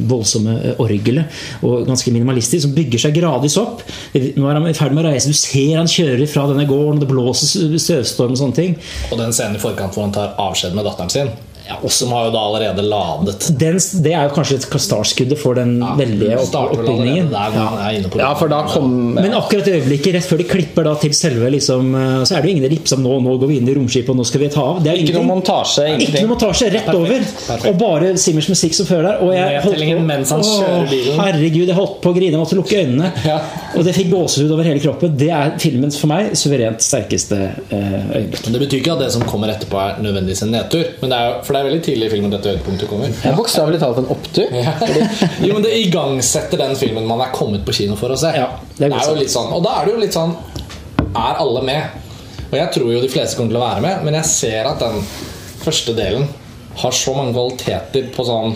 voldsomme 0.09 0.55
eh, 0.61 0.79
orgelet, 0.79 1.41
og 1.65 1.83
ganske 1.89 2.13
minimalistisk, 2.15 2.63
som 2.67 2.75
bygger 2.77 3.03
seg 3.03 3.17
gradvis 3.19 3.57
opp. 3.59 3.83
Nå 4.15 4.47
er 4.47 4.59
han 4.59 4.69
i 4.69 4.75
ferd 4.77 4.95
med 4.95 5.03
å 5.03 5.11
reise. 5.11 5.33
Du 5.33 5.37
ser 5.37 5.75
han 5.79 5.91
kjører 5.91 6.25
fra 6.31 6.47
denne 6.51 6.67
gården, 6.69 7.03
det 7.03 7.11
blåser 7.11 7.75
støvstorm 7.75 8.35
og 8.37 8.41
sånne 8.43 8.59
ting. 8.61 8.79
Og 9.11 9.19
den 9.19 9.35
scenen 9.35 9.59
i 9.59 9.63
forkant 9.63 9.95
hvor 9.95 10.07
han 10.07 10.15
tar 10.15 10.35
avskjed 10.39 10.77
med 10.77 10.87
datteren 10.87 11.13
sin, 11.13 11.33
som 11.89 12.11
har 12.15 12.27
jo 12.27 12.31
da 12.33 12.41
allerede 12.47 12.83
ladet 12.85 13.49
Den, 13.59 13.77
det 14.03 14.13
er 14.15 14.27
jo 14.27 14.33
kanskje 14.35 14.57
et 14.59 14.67
startskuddet 14.81 15.39
for 15.39 15.57
den 15.59 15.77
veldige 15.97 16.37
opp, 16.39 16.47
Starter 16.49 16.81
vel 16.81 16.89
allerede 16.93 18.05
oppbyggingen. 18.09 18.19
Ja, 18.23 18.31
for 18.39 18.51
da 18.51 18.61
kom 18.69 18.93
Men 19.17 19.35
akkurat 19.37 19.67
i 19.69 19.75
øyeblikket 19.77 20.15
rett 20.17 20.27
før 20.29 20.41
de 20.41 20.47
klipper 20.49 20.87
da 20.87 20.95
til 21.01 21.13
selve 21.17 21.49
liksom, 21.53 21.93
eh, 21.95 22.23
Så 22.25 22.37
er 22.37 22.41
det 22.41 22.49
jo 22.51 22.55
ingen 22.57 22.67
ellipse 22.69 22.97
om 22.97 23.03
nå, 23.05 23.19
nå 23.25 23.37
går 23.41 23.51
vi 23.51 23.59
inn 23.61 23.69
i 23.69 23.75
romskipet 23.77 24.13
og 24.13 24.19
nå 24.19 24.25
skal 24.27 24.43
vi 24.43 24.49
ta 24.53 24.65
av. 24.73 24.81
Det 24.83 24.91
er 24.93 25.01
Ikke 25.03 25.17
noe 25.19 25.29
montasje, 25.29 25.87
Ikke 25.99 26.23
noe 26.23 26.33
montasje, 26.33 26.71
rett 26.73 26.89
Perfekt, 26.89 26.99
over. 26.99 27.27
perfekt. 27.47 27.69
Og 27.69 27.79
bare 27.79 28.13
Simmers 28.19 28.49
musikk 28.51 28.73
som 28.77 28.89
fører 28.89 29.09
der. 29.09 29.23
Og 29.25 29.33
jeg 29.35 29.61
holdt 29.65 29.83
på, 29.85 30.05
mens 30.09 30.33
han 30.35 30.43
kjører 30.45 30.89
bilen. 30.89 31.19
Herregud, 31.19 31.67
jeg 31.67 31.77
holdt 31.77 31.97
på 32.03 32.13
å 32.13 32.17
grine. 32.17 32.33
Jeg 32.35 32.41
måtte 32.43 32.57
lukke 32.59 32.79
øynene. 32.83 33.11
Ja. 33.25 33.39
Og 33.77 33.85
det 33.85 33.93
fikk 33.97 34.09
gåsehud 34.13 34.51
over 34.55 34.67
hele 34.67 34.81
kroppen. 34.83 35.15
Det 35.19 35.29
er 35.35 35.55
filmens 35.61 35.99
for 35.99 36.11
meg 36.11 36.33
suverent 36.39 36.83
sterkeste 36.83 37.37
eh, 37.69 37.99
øyeblikk. 38.17 38.45
Men 38.45 38.57
Det 38.57 38.61
betyr 38.65 38.81
ikke 38.81 38.95
at 38.97 39.03
det 39.05 39.11
som 39.15 39.25
kommer 39.29 39.51
etterpå, 39.53 39.79
er 39.79 40.01
nødvendigvis 40.03 40.43
en 40.45 40.53
nedtur. 40.55 40.85
Men 41.01 41.13
det 41.13 41.19
er 41.19 41.29
jo, 41.29 41.35
for 41.47 41.55
det 41.57 41.58
er 41.59 41.67
veldig 41.69 41.81
tidlig 41.85 42.07
i 42.07 42.11
filmen 42.13 42.33
dette 42.33 42.51
høydepunktet 42.51 42.89
kommer. 42.89 43.11
Ja. 43.13 43.31
er 43.31 43.37
bokstavelig 43.37 43.79
talt 43.81 44.01
en 44.01 44.09
opptur. 44.15 44.51
Ja. 44.55 44.73
Jo, 45.45 45.53
men 45.53 45.63
Det 45.65 45.75
igangsetter 45.83 46.61
den 46.61 46.75
filmen 46.79 47.07
man 47.07 47.21
er 47.23 47.31
kommet 47.35 47.65
på 47.67 47.75
kino 47.75 47.97
for 47.99 48.13
å 48.13 48.17
se. 48.19 48.31
Ja, 48.37 48.49
det 48.77 48.87
er 48.87 48.93
godt 48.95 49.11
jo 49.11 49.17
litt 49.19 49.33
sånn, 49.33 49.51
og 49.55 49.63
da 49.65 49.77
er 49.79 49.87
det 49.87 49.95
jo 49.95 50.03
litt 50.03 50.15
sånn 50.15 50.35
Er 51.09 51.39
alle 51.41 51.61
med? 51.65 52.01
Og 52.49 52.57
jeg 52.57 52.71
tror 52.73 52.91
jo 52.93 53.01
de 53.01 53.09
fleste 53.11 53.37
kommer 53.37 53.53
til 53.53 53.59
å 53.61 53.63
være 53.65 53.81
med, 53.85 54.03
men 54.05 54.17
jeg 54.19 54.29
ser 54.29 54.69
at 54.69 54.81
den 54.81 55.01
første 55.63 55.93
delen 55.97 56.27
har 56.79 56.95
så 56.95 57.13
mange 57.17 57.33
kvaliteter 57.35 58.11
på 58.15 58.25
sånn 58.27 58.55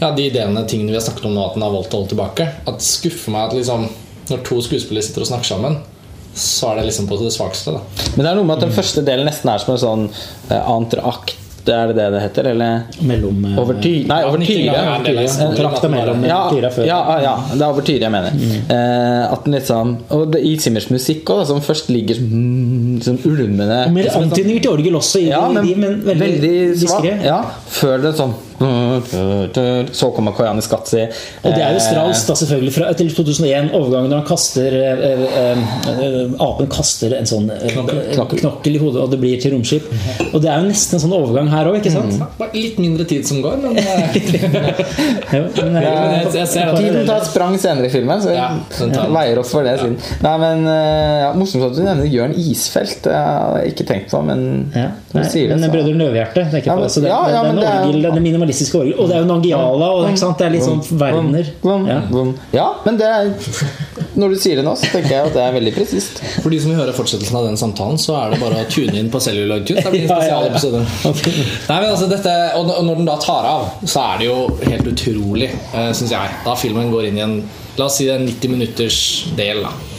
Ja, 0.00 0.10
de 0.12 0.26
ideene, 0.28 0.66
tingene 0.68 0.92
vi 0.92 0.98
har 0.98 1.04
snakket 1.04 1.28
om 1.28 1.36
nå, 1.36 1.44
at 1.46 1.54
den 1.56 1.64
har 1.64 1.72
valgt 1.72 1.94
å 1.94 2.02
holde 2.02 2.12
tilbake. 2.12 2.48
At 2.66 2.80
det 2.80 2.84
skuffer 2.84 3.32
meg 3.32 3.48
at 3.48 3.56
liksom 3.56 3.86
Når 4.28 4.42
to 4.44 4.58
skuespillere 4.64 5.06
sitter 5.06 5.22
og 5.22 5.30
snakker 5.30 5.48
sammen, 5.48 5.76
så 6.36 6.72
er 6.72 6.80
det 6.80 6.88
liksom 6.90 7.06
på 7.08 7.16
det 7.20 7.30
svakeste. 7.32 7.72
da 7.72 7.80
Men 8.16 8.24
det 8.24 8.30
er 8.30 8.38
noe 8.40 8.48
med 8.48 8.58
at 8.58 8.66
den 8.66 8.74
første 8.76 9.04
delen 9.06 9.28
nesten 9.28 9.48
er 9.52 9.62
som 9.62 9.72
en 9.72 9.80
sånn 9.80 10.02
eh, 10.50 10.60
entreakt. 11.66 11.74
Er 11.76 11.86
det 11.92 11.96
det 11.96 12.06
det 12.14 12.22
heter? 12.22 12.48
Eller 12.52 12.82
Mellom 13.02 13.44
Over 13.58 13.74
overtyre? 13.74 14.06
Nei, 14.06 14.20
over 14.24 14.38
er 14.38 15.90
mellom 15.90 16.22
tyra 16.54 16.70
før. 16.70 16.86
ja, 16.86 17.18
ja, 17.22 17.34
det 17.52 17.60
er 17.60 17.66
overtyre 17.72 18.00
jeg 18.06 18.14
mener. 18.14 18.32
Eh, 18.70 19.32
at 19.32 19.44
den 19.44 19.54
liksom 19.58 19.96
Og 20.10 20.32
det, 20.32 20.40
i 20.46 20.56
Simmers 20.62 20.88
musikk 20.90 21.24
også, 21.30 21.46
som 21.52 21.60
først 21.60 21.88
ligger 21.90 22.14
Sånn 22.16 23.02
som 23.02 23.18
ulmende 23.30 23.86
Og 24.06 24.12
sånn- 24.12 24.30
antydninger 24.30 24.62
til 24.62 24.70
orgel 24.72 24.94
også, 24.96 25.20
i, 25.20 25.28
ja, 25.28 25.48
men, 25.48 25.66
i, 25.68 25.74
men 25.74 26.00
veldig, 26.04 26.54
svak. 26.76 27.02
diskré. 27.02 27.24
Ja, 27.24 27.42
før 27.68 28.02
det 28.02 28.14
sånn 28.16 28.34
Så 28.58 30.10
kommer 30.16 30.32
Koyani 30.36 30.62
Skatzi. 30.64 31.02
Og 31.44 31.52
det 31.54 31.62
er 31.62 31.74
jo 31.76 31.80
Strauss 31.82 32.22
da 32.28 32.34
selvfølgelig 32.40 32.72
fra, 32.74 32.92
til 32.96 33.10
2001, 33.12 33.70
overgangen 33.76 34.10
når 34.12 34.22
han 34.22 34.28
kaster 34.28 34.76
eh, 34.80 35.04
eh, 35.10 35.64
eh, 35.92 36.34
Apen 36.46 36.68
kaster 36.72 37.14
en 37.18 37.28
sånn 37.28 37.50
eh, 37.52 37.66
Knokkel. 37.74 38.38
knokkel 38.40 38.78
i 38.78 38.80
hodet, 38.82 39.02
og 39.04 39.12
det 39.12 39.20
blir 39.22 39.40
til 39.42 39.52
romskip. 39.56 39.86
Og 40.32 40.40
det 40.42 40.50
er 40.52 40.62
jo 40.62 40.70
nesten 40.70 40.96
en 40.98 41.04
sånn 41.06 41.14
overgang 41.16 41.50
her 41.52 41.70
òg, 41.70 41.78
ikke 41.80 41.92
sant? 41.94 42.16
Bare 42.40 42.50
Litt 42.56 42.78
mindre 42.80 43.04
tid 43.08 43.26
som 43.28 43.42
går, 43.44 43.58
men 43.62 43.76
Ja, 43.82 45.42
men, 45.42 45.76
eh, 45.76 45.82
jeg- 45.82 46.34
jeg 46.40 46.48
ser 46.48 46.70
at- 46.70 46.78
Tiden 46.80 47.06
tar 47.06 47.20
et 47.20 47.26
sprang 47.30 47.56
senere 47.60 47.86
i 47.86 47.92
filmen, 47.92 48.20
så 48.22 48.32
Ja, 48.34 48.48
jeg 48.80 49.10
veier 49.12 49.38
opp 49.42 49.46
for 49.50 49.62
det. 49.66 49.76
siden 49.80 49.96
Nei, 50.22 50.36
men 50.38 50.64
ja, 50.66 51.32
Morsomt 51.36 51.64
at 51.70 51.76
du 51.76 51.82
nevner 51.84 52.06
Jørn 52.10 52.34
Isfelt. 52.36 53.02
Det 53.04 53.12
har 53.12 53.58
jeg 53.62 53.74
ikke 53.74 53.86
tenkt 53.92 54.10
på, 54.10 54.22
men 54.24 54.72
nei, 55.20 55.28
sier 55.32 55.48
det, 55.50 55.56
men 55.60 55.70
Brødrene 55.72 55.98
Løvehjerte 56.04 56.44
tenker 56.52 56.66
jeg 56.66 56.66
Ja, 56.66 56.74
men- 56.76 56.84
Altså, 56.86 57.00
det, 57.02 57.08
ja, 57.10 57.20
ja, 57.30 57.42
det, 57.42 57.50
det, 57.54 57.60
det 57.60 57.66
er 57.68 57.76
en 57.76 57.88
orgel, 57.88 58.02
det 58.02 58.10
er 58.12 58.24
minimalistiske 58.26 58.78
orgel. 58.80 58.94
Og 59.00 59.08
det 59.10 59.16
er 59.16 59.20
jo 59.24 59.28
Nangiala. 59.30 59.88
Og, 59.96 60.08
ikke 60.10 60.22
sant? 60.22 60.38
Det 60.38 60.46
er 60.46 60.54
litt 60.54 60.66
sånn 60.66 60.82
verdener. 61.00 61.50
Ja. 61.64 61.98
Ja, 62.52 62.66
men 62.84 62.96
det 63.00 63.06
er 63.10 63.32
Når 64.16 64.30
du 64.32 64.36
sier 64.40 64.56
det 64.56 64.64
nå, 64.64 64.72
så 64.80 64.88
tenker 64.92 65.10
jeg 65.12 65.26
at 65.26 65.34
det 65.36 65.42
er 65.44 65.52
veldig 65.56 65.74
presist. 65.76 66.22
For 66.42 66.48
de 66.54 66.60
som 66.62 66.70
vil 66.72 66.78
høre 66.80 66.94
fortsettelsen 66.96 67.36
av 67.36 67.44
den 67.50 67.58
samtalen, 67.60 67.98
så 68.00 68.14
er 68.22 68.30
det 68.32 68.40
bare 68.40 68.62
å 68.62 68.68
tune 68.72 68.94
inn 68.96 69.10
på 69.12 69.20
Cellular 69.20 69.60
Tune. 69.66 69.82
Det 69.82 69.92
blir 69.92 70.06
en 70.06 70.08
Ja, 70.08 70.20
ja, 70.22 70.40
ja. 70.46 70.56
spesialepisode. 70.56 70.80
Nei, 71.68 71.80
men 71.80 71.90
altså 71.90 72.08
dette, 72.08 72.36
og 72.56 72.70
når 72.86 72.96
den 73.02 73.08
da 73.10 73.16
tar 73.20 73.44
av, 73.50 73.66
så 73.84 74.00
er 74.14 74.18
det 74.22 74.26
jo 74.30 74.38
helt 74.70 74.86
utrolig, 74.94 75.50
uh, 75.74 75.90
syns 75.92 76.10
jeg. 76.16 76.38
Da 76.46 76.54
filmen 76.56 76.90
går 76.94 77.10
inn 77.10 77.18
i 77.20 77.24
en 77.26 77.36
La 77.76 77.84
oss 77.90 77.98
si 77.98 78.06
det 78.08 78.14
er 78.14 78.22
en 78.22 78.28
90 78.30 78.48
minutters 78.54 78.98
del. 79.36 79.58
da 79.66 79.68
eh, 79.68 79.95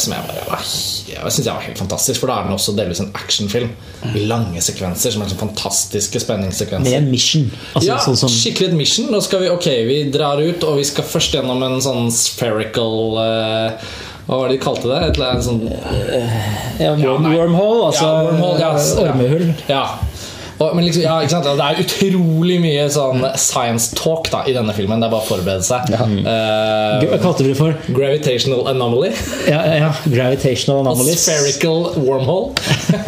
som 0.00 0.12
jeg 0.14 0.24
bare 0.28 0.44
var, 0.48 0.62
jeg 1.08 1.32
synes 1.34 1.46
jeg 1.46 1.54
var 1.54 1.64
helt 1.66 1.78
fantastisk. 1.80 2.20
For 2.22 2.30
da 2.30 2.38
er 2.40 2.48
den 2.48 2.56
også 2.56 2.74
delvis 2.78 3.00
en 3.04 3.10
actionfilm 3.14 3.70
i 4.14 4.24
lange 4.30 4.60
sekvenser. 4.64 5.12
Som 5.14 5.22
er 5.24 5.32
sånn 5.32 5.40
fantastiske 5.42 6.18
Med 6.18 6.24
spenningssekvenser. 6.26 6.96
en 6.98 7.10
mission. 7.12 7.48
Altså, 7.74 7.86
Ja, 7.88 7.98
sånn 8.02 8.16
sånn... 8.20 8.32
skikkelig 8.32 8.70
et 8.72 8.76
mission. 8.78 9.08
Nå 9.12 9.20
skal 9.24 9.44
vi, 9.44 9.50
ok, 9.52 9.68
vi 9.88 9.98
drar 10.14 10.40
ut, 10.42 10.64
og 10.68 10.78
vi 10.80 10.84
skal 10.88 11.04
først 11.08 11.34
gjennom 11.38 11.62
en 11.66 11.80
sånn 11.84 12.10
spherical 12.14 13.18
uh, 13.18 13.88
Hva 14.28 14.36
var 14.42 14.48
det 14.50 14.58
de 14.58 14.62
kalte 14.64 14.88
det? 14.90 14.98
Et 15.08 15.16
eller 15.16 15.30
annet 15.32 15.46
sånn 15.46 15.62
ja, 16.78 16.92
worm, 17.00 17.28
wormhole, 17.32 17.86
altså 17.88 18.04
Ja, 18.04 18.24
wormhole, 18.26 18.58
ja. 18.60 18.72
ormehull. 19.04 19.46
Ja. 19.70 19.84
Og, 20.58 20.74
men 20.76 20.86
liksom, 20.86 21.04
ja? 21.04 21.18
Det 21.22 21.66
er 21.68 21.82
utrolig 21.84 22.58
mye 22.62 22.86
sånn 22.92 23.24
science 23.38 23.94
talk 23.98 24.30
da, 24.32 24.44
i 24.50 24.54
denne 24.56 24.74
filmen. 24.76 25.00
Det 25.00 25.08
er 25.08 25.14
bare 25.14 25.26
å 25.26 25.28
forberede 25.28 25.66
seg. 25.66 25.92
Eh, 25.94 27.06
Hva 27.08 27.20
kalte 27.22 27.46
vi 27.46 27.52
det 27.52 27.58
for? 27.60 27.76
gravitational 27.94 28.66
anomaly. 28.70 29.12
Ja, 29.48 29.62
ja, 29.78 29.92
gravitational 30.04 30.38
Gravitational 30.58 30.86
Og 30.88 31.18
spherical 31.18 31.84
wormhole. 31.96 32.52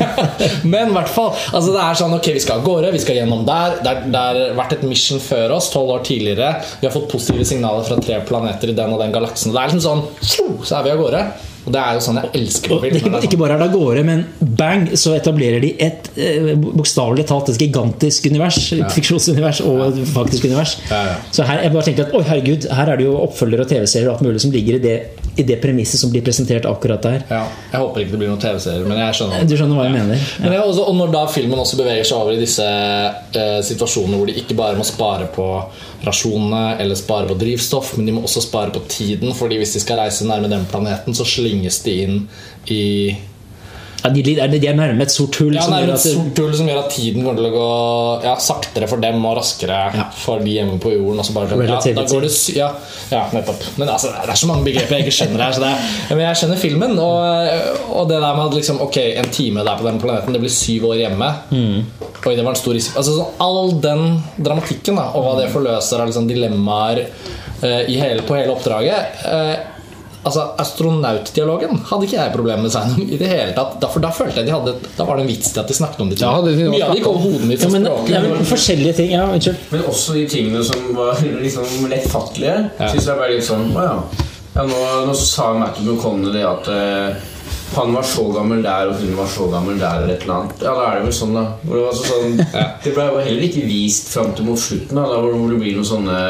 Men 0.73 0.91
i 0.91 0.95
hvert 0.95 1.11
fall 1.13 1.31
altså 1.33 1.75
Det 1.75 1.83
er 1.83 1.99
sånn, 2.01 2.15
ok, 2.17 2.31
vi 2.37 2.43
skal 2.43 2.61
av 2.61 2.67
gårde, 2.67 2.93
vi 2.95 3.03
skal 3.03 3.21
gjennom 3.21 3.45
der. 3.49 3.79
Det 3.85 4.17
har 4.17 4.41
vært 4.59 4.79
et 4.79 4.87
mission 4.89 5.23
før 5.23 5.57
oss, 5.59 5.71
tolv 5.73 5.95
år 5.97 6.05
tidligere. 6.07 6.55
Vi 6.81 6.89
har 6.89 6.95
fått 6.95 7.11
positive 7.13 7.47
signaler 7.49 7.87
fra 7.87 7.99
tre 8.01 8.21
planeter 8.27 8.73
i 8.73 8.77
den 8.77 8.95
og 8.95 9.03
den 9.03 9.15
galaksen. 9.15 9.55
Det 9.55 9.63
er 9.63 9.73
liksom 9.73 9.87
sånn, 9.87 10.61
så 10.65 10.81
er 10.81 10.87
vi 10.87 10.95
av 10.95 11.03
gårde. 11.03 11.25
Og 11.71 11.75
det 11.77 11.83
er 11.87 11.95
jo 11.95 12.01
sånn 12.03 12.19
jeg 12.19 12.31
elsker 12.41 12.73
på 12.73 12.79
film. 12.83 12.97
ikke, 12.99 13.11
sånn. 13.13 13.27
ikke 13.29 13.39
bare 13.39 13.55
er 13.55 13.63
det 13.63 13.67
av 13.69 13.75
gårde, 13.77 14.03
men 14.09 14.25
bang, 14.59 14.89
så 14.99 15.15
etablerer 15.15 15.63
de 15.63 15.71
et 15.87 16.09
eh, 16.19 16.49
bokstavelig 16.59 17.29
talt 17.31 17.53
et 17.53 17.63
gigantisk 17.63 18.27
univers. 18.27 18.59
Et 18.75 18.97
fiksjonsunivers 18.97 19.63
og 19.69 19.85
et 19.87 20.01
faktisk 20.11 20.49
univers. 20.51 20.75
Ja, 20.91 21.03
ja. 21.13 21.15
Så 21.31 21.47
her, 21.47 21.63
jeg 21.63 21.75
bare 21.77 21.87
tenkte 21.87 22.09
at 22.09 22.17
oi, 22.19 22.25
herregud, 22.27 22.67
her 22.75 22.91
er 22.91 22.99
det 22.99 23.07
jo 23.07 23.15
oppfølgere 23.23 23.69
og 23.69 23.71
TV-serier 23.71 24.11
og 24.11 24.17
alt 24.17 24.27
mulig 24.27 24.43
som 24.43 24.55
ligger 24.57 24.81
i 24.81 24.83
det, 24.83 24.97
i 25.37 25.45
det 25.47 25.57
premisset 25.63 26.01
som 26.01 26.11
blir 26.13 26.25
presentert 26.27 26.67
akkurat 26.69 27.03
der. 27.03 27.23
Ja, 27.31 27.45
jeg 27.73 27.83
håper 27.83 28.03
ikke 28.03 28.15
det 28.15 28.21
blir 28.23 28.33
noen 28.33 28.43
TV-serier, 28.43 28.87
men 28.89 28.99
jeg 28.99 29.19
skjønner 29.19 29.47
Du 29.49 29.55
skjønner 29.57 29.79
hva 29.79 29.87
jeg 29.87 29.95
mener? 29.95 30.27
Men 30.43 30.53
det 30.53 30.59
er 30.59 30.65
også, 30.65 30.87
og 30.91 30.99
når 30.99 31.15
da 31.15 31.23
filmen 31.31 31.63
også 31.63 31.79
beveger 31.81 32.09
seg 32.09 32.19
over 32.19 32.35
i 32.35 32.43
disse 32.43 32.67
eh, 32.67 33.61
situasjonene 33.71 34.21
hvor 34.21 34.31
de 34.31 34.37
ikke 34.43 34.59
bare 34.59 34.79
må 34.79 34.87
spare 34.87 35.31
på 35.35 35.47
rasjonene 36.07 36.77
eller 36.83 36.99
spare 36.99 37.31
på 37.31 37.39
drivstoff, 37.41 37.95
men 37.97 38.09
de 38.09 38.17
må 38.17 38.25
også 38.27 38.45
spare 38.45 38.75
på 38.75 38.85
tiden, 38.91 39.35
fordi 39.37 39.61
hvis 39.61 39.77
de 39.77 39.85
skal 39.85 40.01
reise 40.03 40.29
nærme 40.29 40.51
den 40.51 40.67
planeten, 40.71 41.17
så 41.17 41.27
slynges 41.29 41.83
de 41.87 41.97
inn 42.05 42.23
i 42.73 42.85
Ja, 44.03 44.11
de, 44.11 44.23
er- 44.41 44.49
de 44.49 44.61
er 44.71 44.77
nærme 44.79 45.03
et 45.05 45.13
sort 45.13 45.37
hull. 45.41 45.55
ja, 45.55 45.63
som 45.63 45.75
nærme 45.75 45.93
et 45.93 46.01
sort 46.01 46.39
hull 46.41 46.55
som 46.57 46.69
gjør 46.71 46.79
at 46.85 46.91
tiden 46.95 47.25
kommer 47.25 47.37
til 47.43 47.49
å 47.51 47.55
gå 47.55 48.25
ja, 48.25 48.35
saktere 48.41 48.89
for 48.89 49.03
dem 49.03 49.25
og 49.29 49.37
raskere 49.37 49.81
Ja. 49.95 50.07
for 50.17 50.41
de 50.41 50.55
hjemme 50.57 50.79
på 50.81 50.93
jorden. 50.95 51.21
Bare, 51.35 51.49
sånn, 51.51 51.59
går 52.09 52.23
det, 52.25 52.33
ja, 52.57 52.71
ja, 53.11 53.23
nettopp. 53.33 53.67
Men 53.77 53.89
altså, 53.93 54.13
det 54.15 54.31
er 54.33 54.41
så 54.41 54.47
mange 54.49 54.65
begreper 54.65 54.97
jeg 54.97 55.07
ikke 55.07 55.17
skjønner 55.19 55.45
her. 55.45 55.53
Så 55.53 55.61
det 55.65 55.73
er, 55.75 56.15
men 56.17 56.25
jeg 56.27 56.41
skjønner 56.41 56.63
filmen, 56.63 56.99
og, 56.99 57.91
og 58.01 58.09
det 58.09 58.21
der 58.23 58.37
med 58.39 58.47
at 58.47 58.55
liksom, 58.61 58.81
ok, 58.87 58.97
en 59.21 59.31
time 59.35 59.65
der 59.67 59.77
på 59.83 59.85
den 59.91 60.01
planeten, 60.01 60.33
det 60.33 60.41
blir 60.47 60.55
syv 60.55 60.89
år 60.93 60.97
hjemme. 61.03 61.31
Oi, 61.51 62.35
det 62.37 62.45
var 62.45 62.53
en 62.55 62.61
stor 62.61 62.75
risiko. 62.77 62.99
Altså, 63.01 63.17
sånn, 63.19 63.37
all 63.41 63.75
den 63.81 64.07
dramatikken 64.41 64.97
da, 65.01 65.11
og 65.17 65.25
hva 65.27 65.37
det 65.41 65.51
forløser 65.53 66.01
av 66.03 66.09
liksom, 66.11 66.27
dilemmaer 66.29 67.05
uh, 67.63 67.83
i 67.89 67.97
hele, 68.01 68.25
på 68.25 68.37
hele 68.39 68.53
oppdraget 68.57 69.25
eh, 69.29 69.55
Altså, 70.21 70.43
Astronautdialogen 70.61 71.79
hadde 71.89 72.05
ikke 72.05 72.19
jeg 72.19 72.33
problemer 72.35 72.67
med 72.67 72.73
seg 72.75 72.99
i 73.07 73.17
det 73.21 73.29
hele 73.31 73.55
tatt. 73.57 73.79
Da, 73.81 73.89
for 73.89 74.05
da 74.05 74.11
følte 74.13 74.43
jeg 74.43 74.51
de 74.51 74.53
hadde 74.53 74.75
Da 74.99 75.07
var 75.09 75.17
det 75.17 75.25
en 75.25 75.31
vits 75.31 75.53
til 75.55 75.63
at 75.63 75.71
de 75.71 75.77
snakket 75.79 76.03
om 76.05 76.11
det. 76.11 76.19
Ja, 76.21 76.33
det- 76.45 76.57
Mye 76.61 76.85
av 76.85 76.93
det 76.93 77.01
gikk 77.01 77.07
over 77.09 77.21
hodet 77.25 77.47
mitt. 77.49 77.63
ja, 77.65 77.69
men, 77.73 77.87
ja, 78.11 78.21
men 78.21 78.45
forskjellige 78.45 78.97
ting. 78.99 79.11
Ja, 79.13 79.25
unnskyld. 79.33 79.57
Men 79.71 79.83
også 79.89 80.13
de 80.19 80.27
tingene 80.29 80.65
som 80.65 80.91
var 80.97 81.15
liksom 81.47 81.89
lettfattelige, 81.89 82.71
Ja. 82.79 82.89
synes 82.93 83.07
jeg 83.07 83.17
bare 83.17 83.33
litt 83.35 83.45
sånn 83.49 83.71
Å 83.73 83.87
ja. 83.87 83.97
ja 84.57 84.67
nå, 84.69 85.07
nå 85.07 85.15
sa 85.17 85.53
Matthew 85.57 85.95
McConnell 85.95 86.33
det 86.37 86.45
at 86.45 86.69
uh, 86.69 87.15
han 87.77 87.95
var 87.95 88.03
så 88.03 88.27
gammel 88.35 88.63
der, 88.63 88.89
og 88.91 88.99
hun 89.01 89.17
var 89.17 89.27
så 89.31 89.47
gammel 89.49 89.79
der, 89.79 90.03
eller 90.03 90.15
et 90.17 90.23
eller 90.27 90.35
annet. 90.35 90.61
Ja, 90.61 90.75
da 90.75 90.87
er 90.91 90.97
det 90.99 91.05
vel 91.07 91.13
sånn, 91.15 91.35
da. 91.39 91.45
Hvor 91.63 91.77
det, 91.79 91.85
var 91.87 91.95
så 91.95 92.05
sånn, 92.11 92.37
det 92.85 92.95
ble 92.97 93.09
heller 93.25 93.45
ikke 93.47 93.65
vist 93.65 94.11
fram 94.13 94.33
til 94.35 94.45
mot 94.51 94.59
slutten, 94.59 94.99
da, 94.99 95.07
da 95.07 95.21
hvor 95.23 95.49
det 95.49 95.61
blir 95.63 95.77
noe 95.79 95.87
sånne 95.87 96.21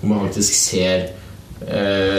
Hvor 0.00 0.08
man 0.10 0.26
faktisk 0.28 0.54
ser 0.54 1.06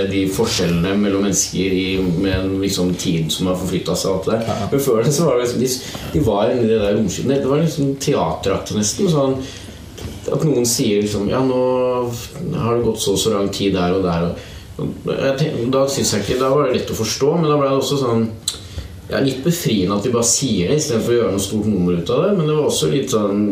de 0.09 0.21
forskjellene 0.33 0.95
mellom 0.97 1.21
mennesker 1.27 1.73
i, 1.77 1.85
med 2.01 2.33
en 2.33 2.55
liksom, 2.63 2.95
tid 2.97 3.27
som 3.33 3.51
har 3.51 3.59
forflytta 3.59 3.93
seg. 3.99 4.15
alt 4.15 4.29
det 4.29 4.39
der. 4.39 4.63
Men 4.71 4.81
før 4.87 5.03
det 5.05 5.13
så 5.13 5.27
var 5.27 5.37
det 5.37 5.45
liksom, 5.45 5.61
de, 5.61 6.09
de 6.15 6.23
var 6.25 6.53
inni 6.53 6.71
det 6.71 6.79
der 6.81 6.97
romskipet. 6.97 7.43
Det 7.43 7.51
var 7.51 7.61
liksom 7.61 7.93
teateraktig 8.01 8.79
nesten. 8.79 9.11
sånn 9.11 9.37
at 10.33 10.43
noen 10.45 10.65
sier 10.65 11.03
liksom 11.03 11.29
Ja, 11.29 11.41
nå 11.45 11.61
har 12.55 12.77
det 12.77 12.85
gått 12.85 13.01
så 13.03 13.15
og 13.15 13.21
så 13.21 13.33
lang 13.35 13.49
tid 13.53 13.75
der 13.77 13.95
og 13.97 14.05
der. 14.05 14.29
Og, 14.81 14.91
jeg 15.07 15.35
tenk, 15.39 15.59
da 15.71 15.85
synes 15.87 16.13
jeg 16.13 16.25
ikke 16.25 16.39
Da 16.41 16.51
var 16.51 16.67
det 16.67 16.79
lett 16.79 16.91
å 16.91 16.97
forstå, 16.97 17.31
men 17.39 17.47
da 17.47 17.57
ble 17.59 17.69
det 17.69 17.79
også 17.79 17.99
sånn 18.01 18.25
ja, 19.11 19.21
Litt 19.23 19.43
befriende 19.45 19.95
at 19.99 20.05
de 20.07 20.13
bare 20.15 20.27
sier 20.27 20.71
det 20.71 20.81
istedenfor 20.81 21.13
å 21.13 21.19
gjøre 21.19 21.35
noe 21.35 21.45
stort 21.45 21.69
nummer 21.69 21.99
ut 21.99 22.09
av 22.09 22.23
det. 22.25 22.31
Men 22.39 22.49
det 22.49 22.55
var 22.57 22.69
også 22.71 22.89
litt 22.89 23.13
sånn 23.13 23.43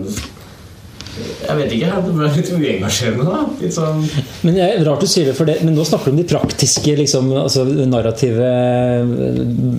Jeg 1.14 1.58
vet 1.60 1.76
ikke. 1.78 1.92
Det 2.08 2.16
ble 2.18 2.32
litt 2.34 2.54
uengasjerende, 2.58 3.28
da. 3.30 3.44
Litt 3.62 3.76
sånn 3.76 4.02
Men 4.44 4.58
det 4.58 4.64
er 4.64 4.82
rart 4.88 5.04
du 5.04 5.08
sier 5.08 5.30
det, 5.30 5.36
for 5.38 5.48
det, 5.48 5.60
men 5.64 5.76
nå 5.78 5.86
snakker 5.88 6.12
du 6.12 6.18
om 6.18 6.20
de 6.20 6.26
praktiske 6.28 6.96
liksom, 7.00 7.30
altså 7.44 7.64
narrative 7.88 8.44
eh, 8.44 9.14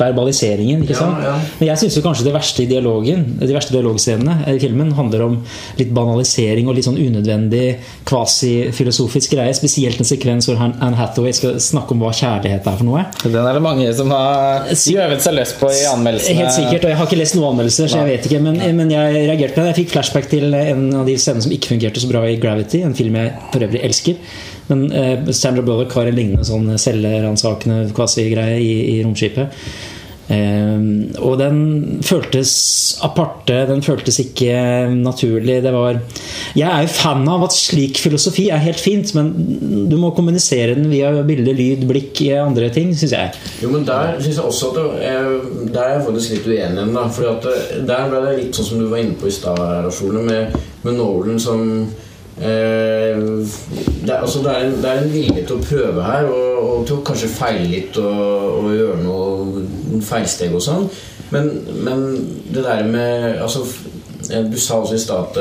verbaliseringen. 0.00 0.84
ikke 0.84 0.96
sant? 0.98 1.20
ja. 1.24 1.34
Men 1.60 1.68
jeg 1.70 1.82
syns 1.82 1.98
kanskje 2.04 2.26
det 2.28 2.34
verste 2.34 2.64
i 2.64 2.68
dialogen 2.70 3.24
De 3.40 3.50
verste 3.52 3.74
dialogscenene 3.74 4.54
i 4.54 4.58
filmen 4.62 4.92
handler 4.96 5.26
om 5.26 5.36
litt 5.78 5.92
banalisering 5.94 6.68
og 6.70 6.78
litt 6.78 6.88
sånn 6.88 6.98
unødvendig 7.00 7.64
kvasifilosofisk 8.08 9.34
greie. 9.36 9.52
Spesielt 9.56 10.00
en 10.00 10.08
sekvens 10.08 10.48
hvor 10.48 10.60
Anne 10.60 10.94
Hathaway 10.98 11.34
skal 11.36 11.58
snakke 11.62 11.94
om 11.94 12.04
hva 12.04 12.12
kjærlighet 12.16 12.64
er 12.70 12.80
for 12.80 12.88
noe. 12.88 13.04
Den 13.24 13.40
er 13.42 13.58
det 13.58 13.64
mange 13.64 13.90
som 13.96 14.12
har 14.14 14.70
gjøvet 14.72 15.24
seg 15.24 15.36
løs 15.36 15.54
på 15.60 15.70
i 15.72 15.84
anmeldelsene. 15.90 16.40
Helt 16.40 16.56
sikkert, 16.56 16.86
og 16.86 16.94
Jeg 16.94 17.00
har 17.00 17.10
ikke 17.10 17.20
lest 17.20 17.38
noen 17.38 17.50
anmeldelser, 17.52 17.90
så 17.90 18.02
jeg 18.02 18.12
vet 18.14 18.28
ikke, 18.30 18.42
men, 18.44 18.60
men 18.80 18.92
jeg 18.92 19.20
reagerte 19.28 19.58
på 19.58 19.62
det. 19.62 19.70
Jeg 19.74 19.80
fikk 19.82 19.94
flashback 19.98 20.32
til 20.32 20.56
en 20.56 20.88
av 21.02 21.08
de 21.08 21.16
scenene 21.20 21.44
som 21.44 21.54
ikke 21.54 21.74
fungerte 21.74 22.02
så 22.02 22.10
bra 22.10 22.24
i 22.28 22.38
Gravity, 22.40 22.82
en 22.86 22.96
film 22.96 23.20
jeg 23.20 23.32
for 23.52 23.68
øvrig 23.68 23.84
elsker. 23.84 24.20
Men 24.70 24.86
eh, 24.92 25.32
Sandra 25.32 25.64
Bullock 25.64 25.92
har 25.98 26.08
en 26.08 26.16
lignende 26.16 26.46
sånn 26.48 26.70
selvransakende 26.80 27.90
kvasi-greie 27.96 28.60
i, 28.62 28.72
i 28.94 29.02
romskipet. 29.04 29.52
Eh, 30.24 30.84
og 31.20 31.34
den 31.36 31.58
føltes 32.04 32.52
aparte, 33.04 33.58
den 33.68 33.82
føltes 33.84 34.22
ikke 34.22 34.54
naturlig. 34.96 35.58
Det 35.64 35.72
var 35.74 35.98
Jeg 36.56 36.68
er 36.68 36.86
jo 36.86 36.92
fan 36.94 37.26
av 37.28 37.44
at 37.44 37.56
slik 37.56 37.98
filosofi 38.00 38.46
er 38.48 38.62
helt 38.64 38.80
fint, 38.80 39.12
men 39.16 39.32
du 39.90 39.96
må 40.00 40.14
kommunisere 40.16 40.78
den 40.78 40.88
via 40.92 41.10
bilde, 41.26 41.52
lyd, 41.52 41.84
blikk, 41.90 42.22
andre 42.40 42.70
ting, 42.72 42.94
syns 42.96 43.12
jeg. 43.16 43.34
Jo, 43.62 43.72
men 43.74 43.84
der 43.84 44.16
synes 44.20 44.38
jeg 44.38 44.44
også 44.44 44.70
at 44.70 44.80
det, 44.80 44.86
eh, 45.10 45.70
Der 45.74 45.82
er 45.82 45.92
jeg 45.98 46.06
faktisk 46.06 46.30
litt 46.30 46.46
uenig 46.46 46.56
igjen, 46.56 46.94
da. 46.94 47.08
For 47.08 47.22
der 47.84 48.08
ble 48.08 48.24
det 48.24 48.38
litt 48.38 48.56
sånn 48.56 48.70
som 48.70 48.80
du 48.80 48.88
var 48.88 49.04
inne 49.04 49.18
på 49.20 49.28
i 49.28 49.34
stad, 49.34 49.60
med, 50.14 50.56
med 50.84 50.94
Nolan 50.94 51.40
som 51.40 51.60
eh, 51.82 52.03
det, 52.34 54.10
er, 54.10 54.20
altså, 54.20 54.42
det, 54.42 54.50
er 54.50 54.64
en, 54.66 54.76
det 54.82 54.90
er 54.90 55.02
en 55.02 55.12
vilje 55.12 55.44
til 55.46 55.56
å 55.56 55.62
prøve 55.62 56.06
her, 56.06 56.26
og, 56.26 56.56
og 56.64 56.86
til 56.88 56.96
å 56.96 57.04
kanskje 57.06 57.30
feile 57.30 57.68
litt 57.70 57.98
og, 58.02 58.24
og 58.58 58.72
gjøre 58.74 59.02
noe 59.04 60.00
feilsteg 60.02 60.56
og 60.56 60.64
sånn. 60.64 60.88
Men, 61.34 61.50
men 61.86 62.02
det 62.54 62.64
der 62.64 62.84
med 62.86 63.40
altså, 63.42 63.64
eh, 64.30 64.44
Du 64.50 64.58
sa 64.60 64.80
også 64.80 64.94
i 64.94 65.02
stad 65.02 65.38
at 65.38 65.40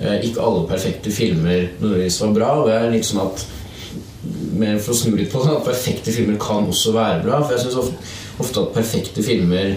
eh, 0.00 0.18
ikke 0.26 0.42
alle 0.42 0.66
perfekte 0.68 1.12
filmer 1.12 1.68
nødvendigvis 1.80 2.20
var 2.22 2.34
bra. 2.34 2.50
Og 2.60 2.68
det 2.68 2.74
er 2.78 2.90
litt 2.92 3.08
sånn 3.08 3.22
at 3.24 3.44
mer 4.58 4.78
for 4.82 4.94
å 4.94 4.98
snu 4.98 5.14
litt 5.16 5.32
på 5.32 5.42
det, 5.44 5.54
at 5.54 5.66
perfekte 5.66 6.12
filmer 6.14 6.40
kan 6.40 6.68
også 6.70 6.94
være 6.96 7.22
bra. 7.24 7.42
For 7.44 7.56
jeg 7.56 7.66
syns 7.66 7.80
ofte, 7.84 8.12
ofte 8.42 8.64
at 8.64 8.74
perfekte 8.76 9.24
filmer 9.24 9.76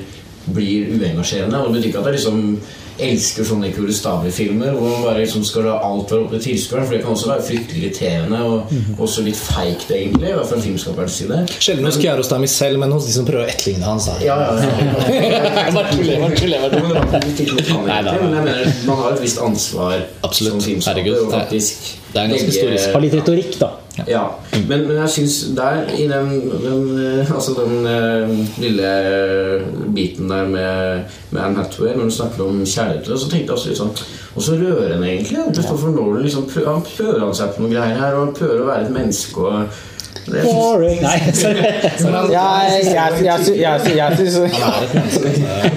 blir 0.55 0.91
uengasjerende. 0.95 1.61
Og 1.61 1.71
det 1.71 1.79
betyr 1.81 1.91
ikke 1.91 2.03
at 2.03 2.07
det 2.07 2.13
er 2.13 2.19
liksom 2.19 2.43
elsker 2.99 3.43
sånne 3.45 3.69
Kurestable-filmer 3.75 4.71
hvor 4.73 4.89
man 4.89 5.03
bare 5.05 5.19
liksom 5.23 5.43
skal 5.45 5.63
la 5.67 5.75
alt 5.85 6.11
være 6.11 6.21
opp 6.25 6.31
til 6.35 6.41
tilskueren. 6.47 6.85
For 6.87 6.93
det 6.95 7.01
kan 7.03 7.11
også 7.13 7.27
være 7.31 7.43
fryktelig 7.49 7.79
irriterende 7.83 8.39
og 8.47 8.57
også 9.05 9.19
litt 9.27 9.37
feigt, 9.37 9.87
egentlig. 9.91 10.29
I 10.31 10.33
hvert 10.37 10.49
fall 10.49 10.61
filmskaperens 10.65 11.15
side. 11.21 11.37
Sjelden 11.59 11.85
hos 11.89 11.97
Kiarostami 12.01 12.47
selv, 12.51 12.75
men 12.81 12.89
hos 12.95 13.05
de 13.09 13.13
som 13.17 13.25
prøver 13.27 13.43
å 13.45 13.47
etterligne 13.53 13.85
hans. 13.85 14.05
Da. 14.09 14.13
Ja, 14.25 14.35
ja, 14.41 14.47
ja. 14.57 14.63
Men 18.17 18.45
man 18.87 18.97
har 18.97 19.11
et 19.13 19.21
visst 19.23 19.39
ansvar 19.41 20.01
Absolutt. 20.23 20.53
som 20.57 20.61
filmskaper. 20.61 21.01
Herregud, 21.01 21.17
og 21.25 21.31
det 21.31 21.37
er- 21.37 21.41
faktisk 21.45 21.97
det 22.13 22.19
er 22.19 22.23
en 22.23 22.29
ganske 22.31 22.51
stor 22.51 22.69
risk. 22.71 22.91
Har 22.93 23.01
litt 23.01 23.13
retorikk, 23.13 23.59
da. 23.59 23.69
Ja, 24.05 24.23
men, 24.67 24.83
men 24.85 24.97
jeg 24.99 25.09
syns 25.09 25.37
der 25.57 25.87
i 25.97 26.05
den, 26.11 26.29
den 26.61 26.83
eh, 27.01 27.31
Altså 27.33 27.55
den 27.57 27.87
uh, 27.87 28.61
lille 28.61 28.91
biten 29.95 30.29
der 30.29 30.45
med, 30.51 31.03
med 31.31 31.41
Anne 31.41 31.63
Hathaway, 31.63 31.95
når 31.95 32.01
hun 32.01 32.11
snakker 32.11 32.45
om 32.45 32.61
kjærlighet, 32.65 33.09
så 33.09 33.29
tenkte 33.31 33.47
jeg 33.47 33.57
også 33.57 33.71
litt 33.71 33.81
sånn 33.81 33.93
Og 34.35 34.45
så 34.45 34.57
rørende, 34.59 35.07
egentlig. 35.07 35.47
Christopher 35.55 35.95
Nolan 35.95 36.21
liksom 36.27 36.45
prøver, 36.51 36.71
han 36.75 36.85
prøver 36.85 37.23
han 37.25 37.37
seg 37.37 37.55
på 37.55 37.63
noen 37.63 37.73
greier 37.73 37.97
her, 37.97 38.17
og 38.17 38.25
han 38.27 38.35
prøver 38.37 38.61
å 38.61 38.67
være 38.69 38.85
et 38.85 38.97
menneske. 38.99 39.41
og 39.41 39.85
Boring. 40.28 40.99
Nei, 41.01 41.17
sorry. 41.34 41.63
Jeg, 42.38 44.17
syns. 44.17 44.57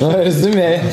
Nå 0.00 0.10
høres 0.10 0.38
du 0.42 0.48
mer 0.54 0.84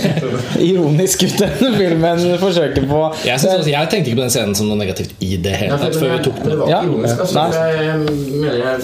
ironisk 0.61 1.23
ut 1.27 1.41
enn 1.47 1.77
filmen 1.77 2.23
forsøker 2.41 2.85
på. 2.89 3.01
Jeg, 3.25 3.39
synes 3.41 3.53
også, 3.61 3.71
jeg 3.73 3.91
tenkte 3.91 4.11
ikke 4.11 4.19
på 4.19 4.25
den 4.25 4.33
scenen 4.33 4.57
som 4.57 4.69
noe 4.71 4.79
negativt 4.79 5.15
i 5.23 5.33
det 5.41 5.55
hele 5.61 5.79
tatt 5.81 5.97
før 5.97 6.13
vi 6.15 6.19
tok 6.27 6.41
det 6.43 6.57
var 6.59 6.71
Ja. 6.71 6.81
ikke 6.81 6.91
ironisk. 6.91 7.23
Altså, 7.25 7.63
jeg, 7.63 7.87
jeg 7.87 7.97
mener 8.43 8.59
jeg, 8.61 8.75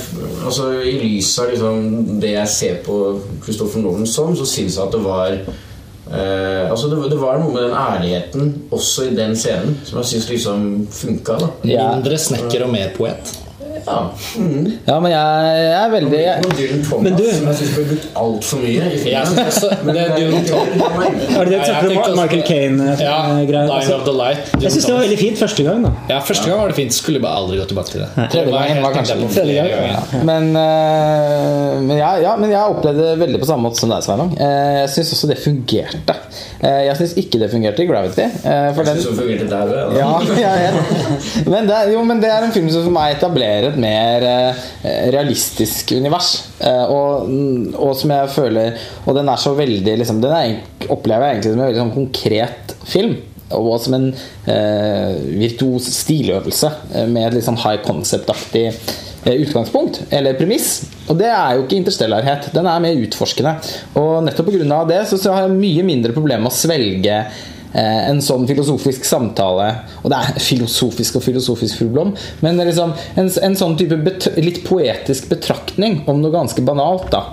altså, 0.46 0.70
I 0.82 0.96
lys 1.04 1.34
av 1.44 1.52
liksom, 1.54 1.84
det 2.24 2.34
jeg 2.38 2.48
ser 2.58 2.82
på 2.88 2.98
Christopher 3.46 3.86
Nolan 3.86 4.10
som, 4.10 4.34
så 4.40 4.46
syns 4.50 4.80
jeg 4.80 4.88
at 4.90 4.98
det 4.98 5.04
var 5.06 5.38
Uh, 6.04 6.68
altså 6.70 6.90
det, 6.92 6.98
det 7.10 7.16
var 7.18 7.40
noe 7.40 7.50
med 7.56 7.64
den 7.64 7.72
ærligheten 7.80 8.50
også 8.76 9.06
i 9.08 9.14
den 9.16 9.32
scenen 9.40 9.78
som 9.88 10.02
jeg 10.02 10.10
syns 10.12 10.28
liksom 10.30 10.66
funka. 10.94 11.38
da 11.40 11.48
Mindre 11.64 12.18
snekker 12.20 12.66
og 12.68 12.74
mer 12.76 12.92
poet. 12.94 13.32
Ja. 13.88 13.98
Mm. 14.38 14.68
Ja, 14.88 15.00
men 15.04 15.12
jeg, 15.12 15.56
jeg 15.64 15.80
er 15.84 15.90
veldig 15.94 16.20
jeg, 16.24 16.36
Men 17.04 17.16
du- 17.18 17.24
som 17.34 17.48
jeg 17.48 17.56
syns 17.60 17.74
ble 17.76 17.84
brukt 17.90 18.06
altfor 18.24 18.62
mye 18.64 18.86
i 18.88 19.12
Jeg 19.12 19.24
men 19.24 19.26
synes 19.28 19.58
også, 19.58 19.70
det 19.88 19.98
er 20.04 20.14
Dylan 20.16 20.34
Er 21.34 21.44
det 21.44 21.52
det 21.52 21.60
du 21.84 22.16
Michael? 22.16 22.44
Ja, 23.04 23.18
Dying 23.38 23.94
of 23.94 24.06
the 24.08 24.14
Light. 24.18 24.54
Jeg 24.64 24.72
syns 24.72 24.86
det 24.88 24.94
var 24.96 25.02
veldig 25.04 25.20
fint 25.20 25.38
første 25.44 25.64
gang. 25.68 25.84
da 25.84 25.92
Ja, 26.10 26.20
Første 26.24 26.50
gang 26.50 26.60
var 26.62 26.68
det 26.72 26.76
fint. 26.80 26.94
Skulle 26.94 27.20
bare 27.24 27.36
aldri 27.42 27.58
gå 27.60 27.66
tilbake 27.72 27.92
til 27.92 28.02
det. 28.04 28.10
Tredje 28.32 28.82
var 28.84 28.94
kanskje 28.96 29.18
gang. 29.20 30.26
Men, 30.30 30.50
eh, 30.56 31.82
men, 31.82 31.98
jeg, 31.98 32.22
ja, 32.24 32.36
men 32.40 32.52
jeg 32.54 32.62
opplevde 32.76 33.08
det 33.12 33.20
veldig 33.22 33.40
på 33.44 33.50
samme 33.50 33.68
måte 33.68 33.80
som 33.82 33.90
deg, 33.94 34.04
Sveinung. 34.06 34.34
Eh, 34.40 34.82
Jeg 34.84 34.90
syns 34.96 35.14
også 35.16 35.28
det 35.32 35.38
fungerte. 35.44 36.16
Eh, 36.64 36.82
Jeg 36.88 36.96
syns 37.00 37.14
ikke 37.20 37.40
det 37.44 37.50
fungerte 37.52 37.84
i 37.84 37.88
Gravity. 37.90 38.22
eh, 38.24 38.70
For 38.76 38.84
Jeg 38.84 38.98
synes 39.02 39.08
det 39.10 39.18
fungerte 39.20 39.50
der 39.50 39.66
òg. 39.84 39.98
ja. 40.44 40.54
ja. 40.64 40.72
Men 41.50 41.68
det, 41.70 41.80
jo, 41.94 42.04
men 42.04 42.22
det 42.24 42.30
er 42.32 42.44
en 42.48 42.52
film 42.56 42.70
som 42.74 42.84
for 42.88 42.92
meg 42.96 43.18
etablerer 43.18 43.73
et 43.74 43.82
mer 43.82 44.26
eh, 44.28 44.64
realistisk 45.14 45.94
univers. 45.98 46.32
Eh, 46.64 46.86
og, 46.88 47.30
og 47.76 47.94
som 48.00 48.14
jeg 48.14 48.32
føler 48.34 48.80
Og 49.08 49.18
den 49.18 49.30
er 49.32 49.42
så 49.42 49.52
veldig 49.58 49.98
liksom, 50.00 50.22
Den 50.24 50.36
er, 50.38 50.88
opplever 50.94 51.28
jeg 51.28 51.38
egentlig 51.38 51.54
som 51.54 51.62
en 51.62 51.68
veldig 51.68 51.84
sånn 51.84 51.96
konkret 51.96 52.76
film. 52.88 53.16
Og 53.54 53.74
som 53.84 53.98
en 53.98 54.10
eh, 54.50 55.16
virtuos 55.42 55.90
stiløvelse 56.02 56.72
eh, 56.94 57.10
med 57.10 57.30
et 57.30 57.40
litt 57.40 57.48
sånn 57.48 57.62
high 57.62 57.82
concept-aktig 57.86 58.70
utgangspunkt, 59.24 60.02
eller 60.12 60.36
premiss. 60.36 60.82
Og 61.08 61.16
det 61.16 61.30
er 61.32 61.56
jo 61.56 61.62
ikke 61.64 61.78
interstellarhet. 61.80 62.50
Den 62.52 62.68
er 62.68 62.82
mer 62.84 62.98
utforskende. 63.06 63.54
Og 64.00 64.18
nettopp 64.26 64.50
pga. 64.52 64.82
det 64.90 64.98
så, 65.08 65.20
så 65.22 65.32
har 65.32 65.46
jeg 65.46 65.56
mye 65.62 65.86
mindre 65.88 66.16
problemer 66.16 66.44
med 66.44 66.52
å 66.52 66.58
svelge 66.58 67.22
en 67.80 68.22
sånn 68.22 68.46
filosofisk 68.50 69.06
samtale 69.08 69.70
Og 70.04 70.12
det 70.12 70.20
er 70.20 70.40
filosofisk 70.44 71.18
og 71.18 71.26
filosofisk 71.26 71.80
Problem, 71.84 72.12
men 72.44 72.58
det 72.58 72.66
er 72.66 72.70
liksom 72.70 72.92
en, 73.20 73.30
en 73.48 73.56
sånn 73.58 73.76
type 73.80 73.98
litt 74.44 74.60
poetisk 74.68 75.30
betraktning 75.32 76.02
om 76.10 76.22
noe 76.22 76.32
ganske 76.34 76.62
banalt. 76.66 77.10
da 77.12 77.24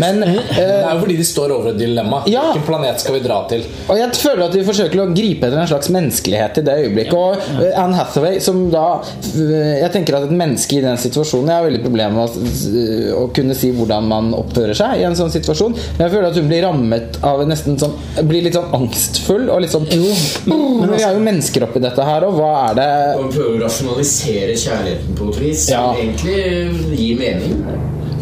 Men 0.00 0.22
Det 0.22 0.62
eh, 0.62 0.78
er 0.80 0.94
jo 0.94 1.02
fordi 1.02 1.16
de 1.18 1.26
står 1.26 1.54
over 1.54 1.72
et 1.72 1.80
dilemma. 1.80 2.22
Ja. 2.30 2.48
Hvilken 2.50 2.66
planet 2.66 3.02
skal 3.04 3.18
vi 3.18 3.22
dra 3.24 3.42
til? 3.50 3.66
og 3.88 3.98
jeg 3.98 4.18
føler 4.18 4.44
at 4.46 4.56
de 4.56 4.64
forsøker 4.66 5.02
å 5.02 5.06
gripe 5.12 5.46
etter 5.48 5.60
en 5.60 5.68
slags 5.70 5.90
menneskelighet 5.94 6.62
i 6.62 6.64
det 6.66 6.76
øyeblikket. 6.86 7.18
Og 7.18 7.62
eh, 7.62 7.76
Anne 7.82 7.98
Hathaway, 7.98 8.40
som 8.44 8.64
da 8.72 8.86
eh, 9.02 9.82
Jeg 9.82 9.92
tenker 9.94 10.16
at 10.18 10.28
et 10.28 10.34
menneske 10.36 10.78
i 10.78 10.82
den 10.84 10.98
situasjonen 11.00 11.50
Jeg 11.50 11.58
har 11.58 11.66
veldig 11.66 11.82
problemer 11.84 12.16
med 12.16 12.24
å, 12.24 13.22
å 13.22 13.26
kunne 13.36 13.56
si 13.58 13.72
hvordan 13.76 14.08
man 14.08 14.32
oppfører 14.36 14.76
seg 14.78 15.02
i 15.02 15.06
en 15.08 15.18
sånn 15.18 15.32
situasjon. 15.34 15.76
Men 15.98 16.06
jeg 16.06 16.14
føler 16.16 16.28
at 16.30 16.40
hun 16.40 16.50
blir 16.50 16.64
rammet 16.66 17.20
av 17.26 17.44
en 17.44 17.52
nesten 17.52 17.78
sånn 17.80 17.96
Blir 18.28 18.46
litt 18.46 18.56
sånn 18.56 18.72
angstfull. 18.76 19.48
Og 19.52 19.64
litt 19.64 19.74
sånn 19.74 19.81
Men 19.90 20.92
vi 20.92 21.02
er 21.02 21.16
jo 21.16 21.22
mennesker 21.22 21.66
oppi 21.66 21.82
dette 21.82 22.06
her, 22.06 22.26
og 22.28 22.36
hva 22.38 22.52
er 22.70 22.78
det 22.78 22.90
Man 23.20 23.32
prøver 23.32 23.56
å 23.56 23.64
rasjonalisere 23.64 24.56
kjærligheten 24.58 25.18
på 25.18 25.30
et 25.32 25.40
vis. 25.42 25.66
Ja. 25.72 25.82
Som 25.88 26.02
egentlig 26.02 26.98
gir 26.98 27.20
mening. 27.20 27.58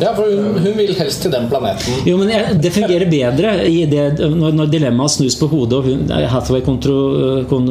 Ja, 0.01 0.14
for 0.16 0.30
hun, 0.30 0.59
hun 0.64 0.78
vil 0.78 0.94
helst 0.98 1.22
til 1.24 1.32
den 1.32 1.48
planeten. 1.51 2.01
Jo, 2.09 2.16
men 2.20 2.61
Det 2.61 2.72
fungerer 2.74 3.07
bedre 3.11 3.55
i 3.68 3.84
det, 3.90 4.07
når, 4.18 4.55
når 4.57 4.70
dilemmaet 4.72 5.16
snus 5.16 5.36
på 5.40 5.48
hodet 5.51 5.80
og 5.80 5.88
hun, 5.88 6.07
Hathaway 6.11 6.64
kontro, 6.64 6.96
kon, 7.51 7.68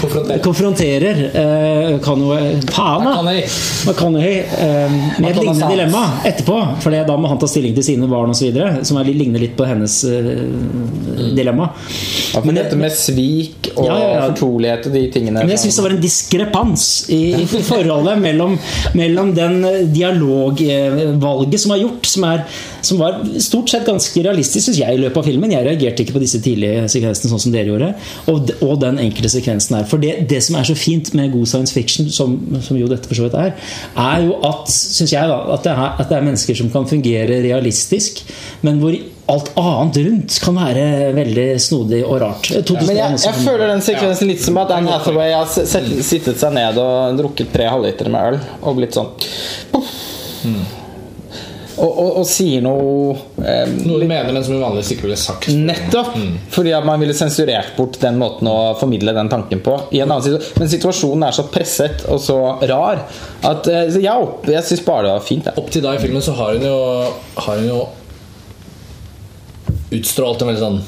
konfronterer. 0.00 0.40
konfronterer 0.44 1.22
eh, 1.42 2.00
Conway 2.04 2.60
Faen, 2.70 3.04
da! 3.04 3.34
McConaughey. 3.86 4.38
Eh, 4.38 4.92
med 5.18 5.30
et 5.30 5.40
lignende 5.40 5.70
dilemma 5.70 6.04
etterpå. 6.24 6.58
For 6.84 6.94
da 6.94 7.16
må 7.20 7.30
han 7.30 7.40
ta 7.40 7.48
stilling 7.50 7.76
til 7.76 7.86
sine 7.86 8.08
barn 8.10 8.32
osv., 8.34 8.60
som 8.84 9.00
er, 9.00 9.12
ligner 9.14 9.42
litt 9.42 9.56
på 9.58 9.66
hennes 9.68 10.00
uh, 10.08 11.30
dilemma. 11.36 11.70
ja, 12.32 12.40
for 12.40 12.54
Dette 12.54 12.78
med 12.78 12.94
svik 12.94 13.63
og 13.76 13.88
Ja, 13.88 13.96
ja, 13.98 14.10
ja. 14.14 14.26
fortrolighet 14.30 14.88
og 14.88 14.96
de 14.96 15.02
tingene 15.14 15.42
Men 15.42 15.52
jeg 15.54 15.62
syns 15.64 15.78
det 15.78 15.84
var 15.86 15.94
en 15.94 16.02
diskrepans 16.02 16.86
i, 17.14 17.20
i 17.42 17.46
forholdet 17.70 18.20
mellom, 18.22 18.56
mellom 18.98 19.32
den 19.36 19.58
eh, 19.68 19.80
dialogvalget 19.94 21.60
som 21.62 21.74
var 21.74 21.82
gjort, 21.82 22.08
som, 22.08 22.26
er, 22.28 22.44
som 22.84 23.00
var 23.00 23.20
stort 23.42 23.72
sett 23.72 23.86
ganske 23.88 24.24
realistisk, 24.26 24.68
syns 24.68 24.80
jeg, 24.82 24.98
i 24.98 25.02
løpet 25.02 25.20
av 25.20 25.28
filmen. 25.28 25.54
Jeg 25.54 25.66
reagerte 25.68 26.04
ikke 26.04 26.16
på 26.16 26.22
disse 26.22 26.40
tidlige 26.44 26.86
sekvensene 26.92 27.32
sånn 27.32 27.44
som 27.46 27.54
dere 27.54 27.72
gjorde, 27.72 27.90
og, 28.32 28.52
og 28.64 28.76
den 28.82 29.00
enkelte 29.02 29.32
sekvensen 29.32 29.78
her. 29.78 29.88
For 29.90 30.02
det, 30.02 30.16
det 30.30 30.40
som 30.46 30.58
er 30.60 30.68
så 30.68 30.76
fint 30.78 31.12
med 31.18 31.32
god 31.34 31.50
science 31.50 31.74
fiction, 31.74 32.10
som, 32.12 32.36
som 32.64 32.78
jo 32.78 32.90
dette 32.90 33.10
for 33.10 33.18
så 33.18 33.28
vidt 33.28 33.38
er, 33.40 33.54
er 34.04 34.24
jo 34.26 34.38
at, 34.46 34.70
syns 34.70 35.14
jeg, 35.14 35.30
da, 35.30 35.40
at 35.56 35.66
det, 35.66 35.74
er, 35.74 35.98
at 35.98 36.10
det 36.10 36.18
er 36.18 36.30
mennesker 36.30 36.58
som 36.58 36.72
kan 36.72 36.88
fungere 36.90 37.42
realistisk, 37.44 38.24
men 38.66 38.80
hvor 38.82 38.96
alt 39.32 39.50
annet 39.56 39.96
rundt 40.04 40.34
kan 40.44 40.58
være 40.58 40.84
veldig 41.16 41.46
snodig 41.64 42.02
og 42.04 42.18
rart. 42.20 42.50
Ja, 42.52 42.60
Men 42.76 42.96
jeg, 42.98 43.18
jeg 43.24 43.38
føler 43.40 43.70
den 43.72 43.80
sekvensen 43.86 44.28
litt 44.28 44.42
som 44.44 44.58
at 44.60 44.72
Anne 44.76 44.92
Hathaway 44.92 45.32
har 45.32 45.48
sett, 45.48 45.88
sittet 46.04 46.36
seg 46.42 46.52
ned 46.56 46.76
og 46.82 47.16
drukket 47.22 47.52
tre 47.54 47.70
halvliter 47.72 48.10
med 48.12 48.34
øl 48.34 48.40
og 48.60 48.76
blitt 48.80 48.96
sånn. 48.98 49.14
Og, 51.74 51.88
og, 51.90 52.10
og 52.20 52.26
sier 52.30 52.60
noe 52.62 53.16
eh, 53.42 53.64
Noe 53.82 53.96
du 53.98 54.04
mener, 54.06 54.28
men 54.30 54.44
som 54.46 54.54
hun 54.54 54.60
vanligvis 54.62 54.92
ikke 54.94 55.08
ville 55.08 55.16
sagt. 55.18 55.48
Nettopp! 55.58 56.12
Fordi 56.54 56.70
at 56.76 56.86
man 56.86 57.00
ville 57.02 57.16
sensurert 57.18 57.72
bort 57.74 57.98
den 58.02 58.20
måten 58.20 58.46
å 58.46 58.76
formidle 58.78 59.10
den 59.16 59.30
tanken 59.32 59.58
på. 59.64 59.74
I 59.90 60.04
en 60.04 60.12
annen 60.14 60.22
situ- 60.22 60.60
Men 60.60 60.70
situasjonen 60.70 61.26
er 61.26 61.34
så 61.34 61.48
presset 61.50 62.04
og 62.14 62.20
så 62.22 62.36
rar 62.70 63.02
at 63.50 63.66
eh, 63.72 63.90
jeg, 64.04 64.30
jeg 64.54 64.68
syns 64.68 64.84
bare 64.86 65.08
det 65.08 65.16
var 65.16 65.26
fint. 65.26 65.50
Jeg. 65.50 65.58
Opp 65.64 65.72
til 65.74 65.82
da 65.88 65.96
i 65.96 66.02
filmen 66.04 66.22
så 66.22 66.36
har 66.38 66.54
hun 66.60 66.68
jo 66.68 66.78
Har 67.42 67.58
hun 67.58 67.66
jo 67.72 67.82
utstrålt 69.98 70.42
en 70.42 70.52
veldig 70.52 70.62
sånn 70.62 70.82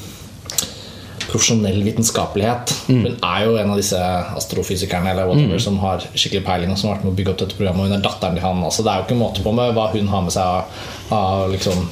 profesjonell 1.27 1.83
vitenskapelighet. 1.83 2.73
Hun 2.87 3.07
er 3.11 3.45
jo 3.45 3.57
en 3.59 3.73
av 3.75 3.81
disse 3.81 3.99
astrofysikerne 4.39 5.11
eller 5.13 5.29
whatever, 5.29 5.61
som 5.63 5.79
har 5.83 6.05
skikkelig 6.15 6.45
peiling 6.47 6.73
og 6.73 6.79
som 6.81 6.91
har 6.91 6.97
vært 6.97 7.07
med 7.07 7.13
å 7.13 7.19
bygge 7.19 7.33
opp 7.33 7.41
dette 7.43 7.59
programmet. 7.59 7.83
Og 7.83 7.91
hun 7.91 7.97
er 7.99 8.05
datteren 8.05 8.39
til 8.39 8.47
han. 8.47 8.63
Altså, 8.67 8.85
det 8.87 8.93
er 8.93 9.01
jo 9.01 9.07
ikke 9.09 9.19
måte 9.21 9.45
på 9.45 9.55
med 9.57 9.75
hva 9.77 9.89
hun 9.95 10.11
har 10.13 10.27
med 10.27 10.37
seg 10.37 10.47
av, 10.47 10.85
av 11.17 11.51
liksom, 11.53 11.83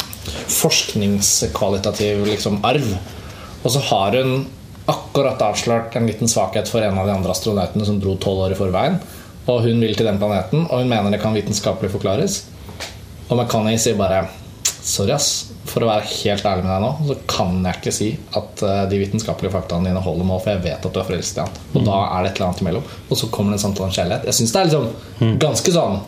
forskningskvalitativ 0.60 2.24
liksom, 2.30 2.60
arv. 2.66 2.94
Og 3.64 3.74
så 3.74 3.82
har 3.90 4.18
hun 4.20 4.46
akkurat 4.90 5.40
avslørt 5.42 5.96
en 5.96 6.08
liten 6.08 6.30
svakhet 6.30 6.68
for 6.68 6.84
en 6.84 6.98
av 7.00 7.08
de 7.08 7.14
andre 7.16 7.32
astronautene 7.32 7.86
som 7.88 8.00
dro 8.00 8.16
tolv 8.20 8.46
år 8.46 8.54
i 8.54 8.58
forveien. 8.58 8.98
Og 9.48 9.64
hun 9.66 9.80
vil 9.82 9.96
til 9.96 10.08
den 10.08 10.20
planeten, 10.20 10.66
og 10.70 10.80
hun 10.80 10.88
mener 10.88 11.12
det 11.12 11.20
kan 11.24 11.36
vitenskapelig 11.36 11.92
forklares. 11.92 12.42
Og 13.28 13.36
McConney 13.38 13.80
sier 13.80 13.98
bare 13.98 14.26
Sorry, 14.84 15.14
ass. 15.14 15.53
For 15.64 15.80
å 15.84 15.88
være 15.88 16.04
helt 16.04 16.44
ærlig 16.44 16.64
med 16.66 16.72
deg 16.74 16.82
nå, 16.84 16.90
så 17.08 17.14
kan 17.30 17.54
jeg 17.64 17.78
ikke 17.80 17.92
si 17.96 18.08
at 18.36 18.62
eh, 18.68 18.80
de 18.90 18.98
vitenskapelige 19.00 19.54
faktaene 19.54 19.88
dine 19.88 20.02
holder 20.04 20.26
mål, 20.28 20.42
for 20.44 20.52
jeg 20.52 20.64
vet 20.66 20.84
at 20.88 20.92
du 20.92 20.98
er 21.00 21.06
forelsket 21.08 21.38
i 21.40 21.44
han. 21.46 21.54
Og 21.74 21.86
da 21.88 22.00
er 22.04 22.26
det 22.26 22.32
et 22.32 22.36
eller 22.40 22.50
annet 22.50 22.60
imellom. 22.66 22.90
Og 23.08 23.20
så 23.20 23.28
kommer 23.32 23.54
det 23.54 23.60
en 23.60 23.64
samtale 23.68 23.88
om 23.88 23.94
kjærlighet. 23.96 24.26
Jeg 24.28 24.38
syns 24.40 24.52
det 24.52 24.60
er 24.60 24.68
liksom 24.68 25.38
ganske 25.40 25.72
sånn 25.78 26.02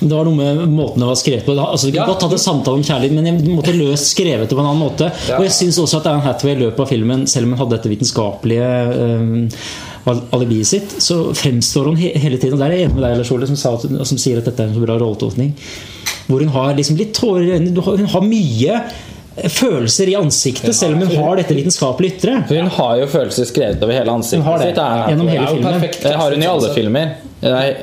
Det 0.00 0.12
var 0.12 0.28
noe 0.28 0.36
med 0.38 0.60
måten 0.70 1.02
det 1.02 1.08
var 1.08 1.16
skrevet 1.18 1.44
på. 1.46 1.54
Altså, 1.58 1.90
Ja. 1.92 2.04
godt 2.06 2.22
hatt 2.22 2.32
en 2.36 2.38
samtale 2.38 2.78
om 2.80 2.84
kjærlighet, 2.86 3.12
men 3.16 3.26
jeg 3.26 3.50
måtte 3.56 3.74
løst 3.76 4.12
skrevet 4.14 4.48
det 4.48 4.56
på 4.56 4.62
en 4.62 4.68
annen 4.70 4.84
måte. 4.84 5.10
Ja. 5.28 5.38
Og 5.38 5.44
jeg 5.48 5.54
syns 5.56 5.78
også 5.82 6.00
at 6.00 6.06
Anne 6.12 6.22
Hathaway 6.24 6.54
i 6.54 6.60
løpet 6.64 6.80
av 6.80 6.88
filmen, 6.92 7.26
selv 7.26 7.46
om 7.48 7.54
hun 7.56 7.58
hadde 7.64 7.76
dette 7.76 7.90
vitenskapelige 7.90 8.70
um, 8.94 9.48
alibiet 10.36 10.68
sitt, 10.68 10.96
så 11.02 11.32
fremstår 11.34 11.88
hun 11.90 11.96
he 11.98 12.12
hele 12.14 12.38
tiden 12.38 12.54
Og 12.54 12.60
der 12.62 12.70
er 12.70 12.76
jeg 12.78 12.88
enig 12.90 12.94
med 12.94 13.04
deg, 13.08 13.16
Lars 13.18 13.32
Ole, 13.34 13.48
som, 13.50 13.56
som 14.04 14.18
sier 14.20 14.38
at 14.38 14.44
dette 14.48 14.62
er 14.62 14.68
en 14.70 14.76
så 14.76 14.84
bra 14.84 14.96
rolletolkning. 15.00 15.54
Hvor 16.26 16.42
hun 16.42 16.54
har 16.54 16.74
liksom 16.74 16.96
litt 16.98 17.12
tårer 17.14 17.44
i 17.46 17.52
øynene. 17.58 17.82
Hun 17.86 18.10
har 18.14 18.24
mye 18.26 18.80
følelser 19.52 20.08
i 20.08 20.14
ansiktet, 20.16 20.72
selv 20.76 20.96
om 20.96 21.02
hun 21.04 21.16
har 21.20 21.36
dette 21.36 21.54
vitenskapelige 21.54 22.16
ytre. 22.16 22.36
Hun 22.48 22.70
har 22.78 22.94
jo 23.02 23.08
følelser 23.12 23.48
skrevet 23.48 23.82
over 23.84 23.98
hele 23.98 24.14
ansiktet 24.16 24.40
Hun 24.40 24.48
har 24.48 24.62
det, 24.62 24.70
sitt. 24.70 25.10
Gjennom 25.12 25.28
hele 25.28 25.50
filmen. 25.50 25.90
Det 26.02 26.14
har 26.22 26.36
hun 26.36 26.42
i 26.42 26.48
alle 26.52 26.72
filmer. 26.74 27.12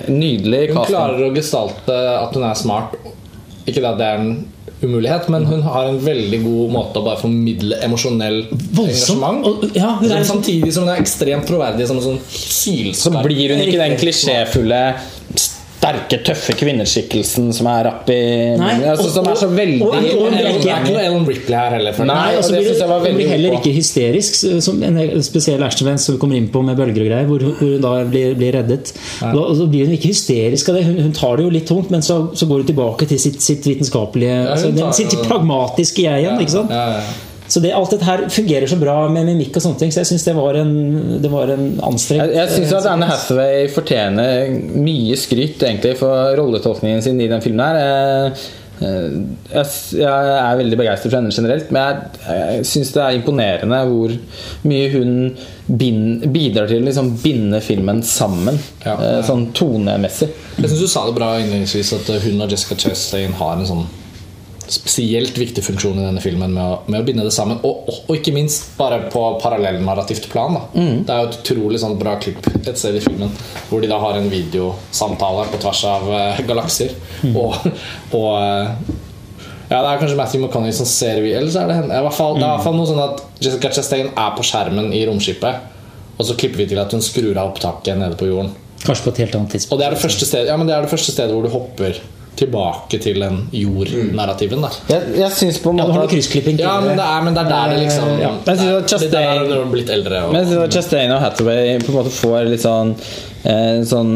Nydelig 0.09 0.63
Hun 0.73 0.81
klarer 0.89 1.27
å 1.27 1.29
gestalte 1.35 1.99
at 2.17 2.33
hun 2.33 2.47
er 2.49 2.57
smart. 2.57 2.97
Ikke 3.69 3.85
at 3.85 4.01
det 4.01 4.09
er 4.09 4.23
en 4.23 4.33
umulighet, 4.83 5.29
men 5.31 5.45
hun 5.47 5.61
har 5.63 5.87
en 5.87 5.99
veldig 6.03 6.39
god 6.43 6.71
måte 6.73 6.99
å 6.99 7.05
bare 7.05 7.21
formidle 7.21 7.77
emosjonell 7.85 8.41
Voldsom. 8.51 9.21
engasjement. 9.23 9.45
Og, 9.47 9.77
ja, 9.77 9.93
hun 10.01 10.11
er, 10.11 10.25
Samtidig 10.27 10.73
som 10.75 10.83
hun 10.83 10.93
er 10.95 10.99
ekstremt 10.99 11.47
troverdig 11.47 11.87
som 11.87 12.01
en 12.01 12.07
sånn 12.09 12.19
Så 12.97 13.13
blir 13.23 13.53
hun 13.53 13.63
ikke 13.63 13.79
den 13.79 13.95
klisjéfulle 14.01 14.81
sterke, 15.83 16.17
tøffe 16.23 16.53
kvinneskikkelsen 16.55 17.49
som 17.53 17.67
er 17.67 17.83
rapp 17.89 18.09
i 18.13 18.17
Nei, 18.59 18.75
altså, 18.87 19.09
Som 19.11 19.27
er 19.27 19.35
så 19.35 19.47
og- 19.49 19.55
veldig 19.57 19.81
og- 19.83 19.93
og- 19.93 20.31
Det 20.31 20.39
er 20.39 20.53
ikke 20.55 20.93
noe 20.93 21.01
Ellen 21.03 21.25
Ripley 21.27 21.57
her 21.57 21.69
heller. 21.75 22.05
Nei, 22.05 22.35
og 22.37 22.43
så 22.43 22.51
blir 22.55 22.69
det, 22.71 22.79
det 23.03 23.15
blir 23.17 23.27
heller 23.27 23.51
ikke 23.59 23.73
hysterisk, 23.75 24.61
som 24.63 24.81
en 24.83 24.97
spesiell 25.23 25.59
actionsekvens 25.63 25.99
som 26.07 26.15
vi 26.15 26.19
kommer 26.21 26.35
inn 26.37 26.47
på 26.49 26.63
med 26.63 26.77
bølger 26.77 27.01
og 27.03 27.09
greier, 27.09 27.25
hvor, 27.27 27.39
hvor 27.39 27.73
hun 27.73 27.81
da 27.81 28.03
blir, 28.05 28.35
blir 28.35 28.53
reddet. 28.53 28.93
Da, 29.19 29.33
og 29.35 29.55
så 29.57 29.67
blir 29.69 29.85
hun 29.85 29.97
ikke 29.97 30.07
hysterisk 30.13 30.69
av 30.69 30.75
det. 30.75 30.85
Hun, 30.85 30.99
hun 31.09 31.11
tar 31.11 31.35
det 31.37 31.43
jo 31.45 31.49
litt 31.49 31.67
tungt, 31.67 31.91
men 31.91 32.01
så, 32.01 32.31
så 32.33 32.47
går 32.47 32.63
hun 32.63 32.67
tilbake 32.71 33.07
til 33.07 33.19
sitt, 33.19 33.41
sitt 33.41 33.63
vitenskapelige 33.67 34.39
altså, 34.47 34.71
tar- 34.71 34.79
den- 34.79 34.93
sitt, 34.93 35.19
pragmatiske 35.27 36.03
jeg 36.07 36.23
igjen. 36.23 36.39
ikke 36.39 36.51
sant? 36.51 36.69
Ja, 36.71 36.87
ja, 36.87 37.03
ja. 37.03 37.13
Så 37.53 37.61
det, 37.61 37.69
alt 37.77 37.91
dette 37.93 38.07
her 38.07 38.23
fungerer 38.33 38.65
så 38.71 38.79
bra 38.81 38.95
med 39.13 39.27
mimikk 39.29 39.59
og 39.59 39.61
sånne 39.67 39.77
ting, 39.83 39.91
så 39.93 40.01
jeg 40.01 40.09
syns 40.09 40.23
det 40.25 40.33
var 40.39 40.57
en, 40.57 40.71
det 41.21 41.29
var 41.29 41.51
en 41.53 41.67
anstrengt 41.85 42.23
Jeg, 42.31 42.33
jeg 42.39 42.49
syns 42.55 42.73
at 42.79 42.87
Anne 42.89 43.05
Hathaway 43.11 43.67
fortjener 43.69 44.49
mye 44.81 45.17
skryt 45.21 45.61
egentlig 45.61 45.93
for 46.01 46.33
rolletolkningen 46.39 47.05
sin 47.05 47.21
i 47.21 47.29
den 47.29 47.43
filmen. 47.45 47.61
her 47.67 47.81
Eh, 47.83 48.43
eh, 48.81 49.07
Jeg, 49.53 49.67
jeg 49.99 50.09
er 50.33 50.57
veldig 50.63 50.77
begeistret 50.79 51.11
for 51.13 51.19
henne 51.19 51.31
generelt, 51.35 51.69
men 51.75 51.83
jeg, 51.85 52.37
jeg 52.57 52.65
syns 52.71 52.91
det 52.95 53.03
er 53.05 53.17
imponerende 53.19 53.81
hvor 53.91 54.15
mye 54.67 54.89
hun 54.95 55.13
bind, 55.69 56.25
bidrar 56.33 56.67
til 56.71 56.81
å 56.81 56.87
liksom 56.89 57.11
binde 57.21 57.61
filmen 57.63 58.01
sammen, 58.03 58.57
Ja. 58.83 58.97
eh, 58.97 59.19
sånn 59.29 59.51
tonemessig. 59.53 60.31
Jeg 60.57 60.71
syns 60.73 60.81
du 60.81 60.89
sa 60.89 61.05
det 61.05 61.15
bra 61.19 61.35
innledningsvis 61.37 61.93
at 61.99 62.09
hun 62.25 62.41
og 62.47 62.49
Jessica 62.57 62.79
Chastain 62.87 63.37
har 63.37 63.59
en 63.61 63.69
sånn 63.69 63.85
spesielt 64.73 65.37
viktig 65.37 65.63
funksjon 65.65 65.99
i 65.99 66.05
denne 66.05 66.21
filmen 66.23 66.53
med 66.55 66.63
å, 66.63 66.79
med 66.87 67.01
å 67.01 67.05
binde 67.07 67.25
det 67.27 67.33
sammen. 67.35 67.59
Og, 67.63 67.87
og, 67.89 68.01
og 68.07 68.17
ikke 68.17 68.33
minst 68.35 68.73
bare 68.77 69.03
på 69.13 69.23
parallellnarrativt 69.43 70.27
plan. 70.31 70.57
Da. 70.57 70.63
Det 70.73 71.13
er 71.13 71.21
jo 71.21 71.29
et 71.29 71.39
utrolig 71.39 71.81
sånn 71.83 71.97
bra 71.99 72.17
klipp 72.21 72.47
et 72.63 72.79
sted 72.79 72.97
i 72.97 73.03
filmen 73.03 73.31
hvor 73.69 73.83
de 73.83 73.89
da 73.91 73.99
har 74.01 74.17
en 74.17 74.29
videosamtale 74.31 75.47
på 75.51 75.61
tvers 75.63 75.83
av 75.89 76.07
uh, 76.09 76.43
galakser. 76.47 76.93
Og, 77.33 77.55
og 78.17 78.29
eh, 78.37 78.71
ja, 79.69 79.79
Det 79.79 79.89
er 79.89 80.01
kanskje 80.01 80.17
Matthew 80.17 80.43
McConney 80.43 80.73
som 80.75 80.87
ser 80.89 81.21
vi 81.23 81.31
Eller 81.33 81.51
så 81.53 81.63
er 81.63 81.71
det 81.71 81.77
henne. 81.79 81.95
I 81.95 82.05
hvert 82.05 82.17
fall, 82.17 82.35
Det 82.37 82.43
er 82.43 82.49
i 82.49 82.55
hvert 82.57 82.65
fall 82.67 82.75
noe 82.77 82.89
sånn 82.89 83.03
at 83.03 83.23
Jessica 83.43 83.71
Chastain 83.73 84.11
er 84.11 84.33
på 84.37 84.45
skjermen 84.47 84.91
i 84.95 85.03
romskipet, 85.09 85.69
og 86.13 86.27
så 86.27 86.35
klipper 86.39 86.63
vi 86.63 86.67
til 86.71 86.81
at 86.83 86.93
hun 86.93 87.03
skrur 87.03 87.33
av 87.33 87.53
opptaket 87.53 87.97
nede 87.99 88.19
på 88.19 88.29
jorden. 88.29 88.51
Kanskje 88.83 89.07
på 89.07 89.13
et 89.13 89.21
helt 89.23 89.37
annet 89.39 89.55
tidspunkt. 89.55 89.73
Og 89.73 89.79
det 89.79 89.87
er 89.87 89.95
det 89.95 90.03
første 90.03 90.27
stedet, 90.27 90.51
ja, 90.51 90.57
men 90.59 90.67
det 90.69 90.75
er 90.75 90.85
det 90.85 90.91
første 90.91 91.15
stedet 91.15 91.33
hvor 91.35 91.45
du 91.45 91.51
hopper 91.51 91.99
tilbake 92.39 92.97
til 93.03 93.19
den 93.21 93.39
jordnarrativen. 93.53 94.63
Jeg, 94.89 95.01
jeg 95.19 95.31
syns 95.37 95.59
på 95.63 95.69
en 95.73 95.79
måte 95.81 95.93
ja, 95.97 96.03
at 96.07 96.13
kryssklipping 96.13 96.59
Ja, 96.61 96.75
men 96.81 96.97
det 96.97 97.05
er, 97.05 97.19
men 97.25 97.35
det 97.37 97.43
er 97.43 97.51
der 97.51 97.73
det 97.73 97.81
liksom 97.83 98.13
Ja. 98.21 98.31
Men 98.45 98.47
jeg 98.53 98.57
synes 98.63 98.73
at 98.73 99.03
det, 99.03 99.11
det 99.11 99.19
Chastain- 99.19 99.27
er 99.33 99.43
når 99.49 99.63
du 99.65 99.71
blitt 99.75 99.91
eldre. 99.93 100.23
Og, 100.25 100.31
Men 100.33 100.39
jeg 100.41 100.47
synes 100.51 100.63
at 100.63 100.77
Chastain 100.79 101.11
og 101.11 101.21
Hathaway 101.21 101.77
på 101.83 101.91
en 101.93 101.99
måte 101.99 102.15
får 102.17 102.49
litt 102.49 102.63
sånn, 102.65 102.95
eh, 103.45 103.83
sånn 103.93 104.11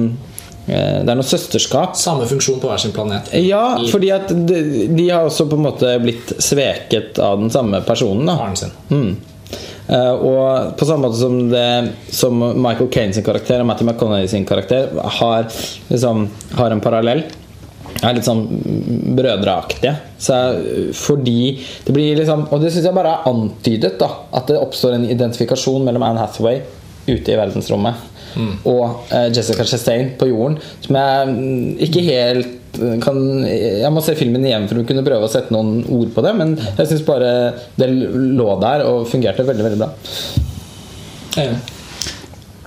eh, 0.68 1.00
Det 1.04 1.10
er 1.14 1.16
noe 1.22 1.30
søsterskap. 1.30 1.96
Samme 2.00 2.26
funksjon 2.28 2.60
på 2.64 2.68
hver 2.72 2.82
sin 2.82 2.92
planet. 2.96 3.30
Ja, 3.46 3.64
fordi 3.92 4.12
at 4.16 4.34
de, 4.34 4.62
de 4.98 5.10
har 5.10 5.26
også 5.30 5.46
på 5.50 5.56
en 5.60 5.66
måte 5.70 5.94
blitt 6.04 6.34
sveket 6.44 7.20
av 7.24 7.40
den 7.40 7.50
samme 7.54 7.82
personen. 7.88 8.26
da 8.28 8.38
Faren 8.42 8.56
sin. 8.60 8.72
Mm. 8.90 9.18
Eh, 9.88 10.12
og 10.12 10.74
på 10.76 10.84
samme 10.86 11.08
måte 11.08 11.16
som, 11.22 11.38
det, 11.50 11.68
som 12.12 12.42
Michael 12.60 12.90
Caine 12.92 13.14
sin 13.16 13.24
karakter 13.24 13.62
og 13.64 13.70
Matthew 13.70 13.88
McConaughey 13.88 14.28
sin 14.28 14.44
karakter 14.46 14.90
har, 15.22 15.46
liksom, 15.88 16.26
har 16.60 16.72
en 16.76 16.82
parallell. 16.84 17.24
Er 18.04 18.18
litt 18.18 18.28
sånn 18.28 18.44
brødreaktige. 19.18 19.96
Så 20.22 20.36
fordi 20.98 21.58
det 21.86 21.96
blir 21.96 22.20
liksom 22.20 22.46
Og 22.52 22.62
det 22.62 22.70
syns 22.74 22.86
jeg 22.86 22.98
bare 22.98 23.16
er 23.16 23.32
antydet, 23.32 23.96
da. 24.02 24.12
At 24.38 24.52
det 24.52 24.60
oppstår 24.62 24.98
en 24.98 25.08
identifikasjon 25.10 25.86
mellom 25.88 26.06
Anne 26.06 26.22
Hathaway 26.22 26.62
ute 27.08 27.32
i 27.32 27.40
verdensrommet 27.40 28.18
og 28.68 29.14
eh, 29.14 29.30
Jessica 29.34 29.66
Chastain 29.66 30.12
på 30.20 30.30
jorden. 30.30 30.58
Som 30.84 30.98
jeg 31.00 31.32
mm, 31.32 31.70
ikke 31.88 32.04
helt 32.06 32.78
eh, 32.82 32.98
kan 33.04 33.22
Jeg 33.46 33.94
må 33.94 34.04
se 34.06 34.18
filmen 34.20 34.46
igjen 34.46 34.68
for 34.70 34.82
å 34.82 34.86
kunne 34.88 35.06
prøve 35.06 35.28
å 35.28 35.32
sette 35.32 35.56
noen 35.56 35.82
ord 35.94 36.14
på 36.16 36.26
det, 36.26 36.36
men 36.38 36.54
jeg 36.60 36.92
syns 36.92 37.08
bare 37.08 37.32
det 37.80 37.90
lå 37.90 38.52
der 38.62 38.86
og 38.90 39.08
fungerte 39.10 39.48
veldig, 39.48 39.68
veldig 39.70 39.82
bra. 39.82 39.90
Eh. 41.42 41.58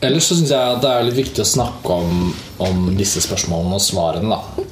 Ellers 0.09 0.31
så 0.31 0.39
syns 0.39 0.53
jeg 0.55 0.77
at 0.77 0.83
det 0.83 0.91
er 0.91 1.09
litt 1.09 1.19
viktig 1.19 1.45
å 1.45 1.49
snakke 1.49 2.03
om, 2.03 2.29
om 2.65 2.87
disse 2.97 3.23
spørsmålene 3.25 3.77
og 3.77 3.85
svarene. 3.85 4.39
da 4.39 4.70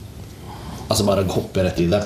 Altså 0.89 1.05
bare 1.09 1.27
hoppe 1.29 1.65
rett 1.67 1.81
i 1.85 1.89
det. 1.91 2.03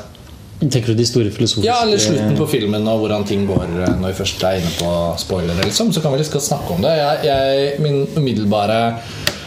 Tenker 0.62 0.92
du 0.92 0.98
de 0.98 1.06
store 1.06 1.30
filosofiske 1.34 1.66
Ja, 1.66 1.80
eller 1.82 1.98
slutten 1.98 2.36
på 2.38 2.46
filmen 2.50 2.86
og 2.86 3.02
hvordan 3.02 3.24
ting 3.26 3.46
går 3.48 3.64
eh, 3.66 3.96
når 3.98 4.12
vi 4.12 4.18
først 4.20 4.44
er 4.46 4.60
inne 4.60 4.74
på 4.78 4.90
spoilere. 5.18 5.66
Liksom, 5.66 5.90
så 5.94 6.02
kan 6.02 6.14
vi 6.14 6.22
liksom 6.22 6.44
snakke 6.44 6.76
om 6.76 6.84
det. 6.84 6.92
Jeg, 6.98 7.24
jeg, 7.26 7.80
min 7.82 8.04
umiddelbare 8.14 8.78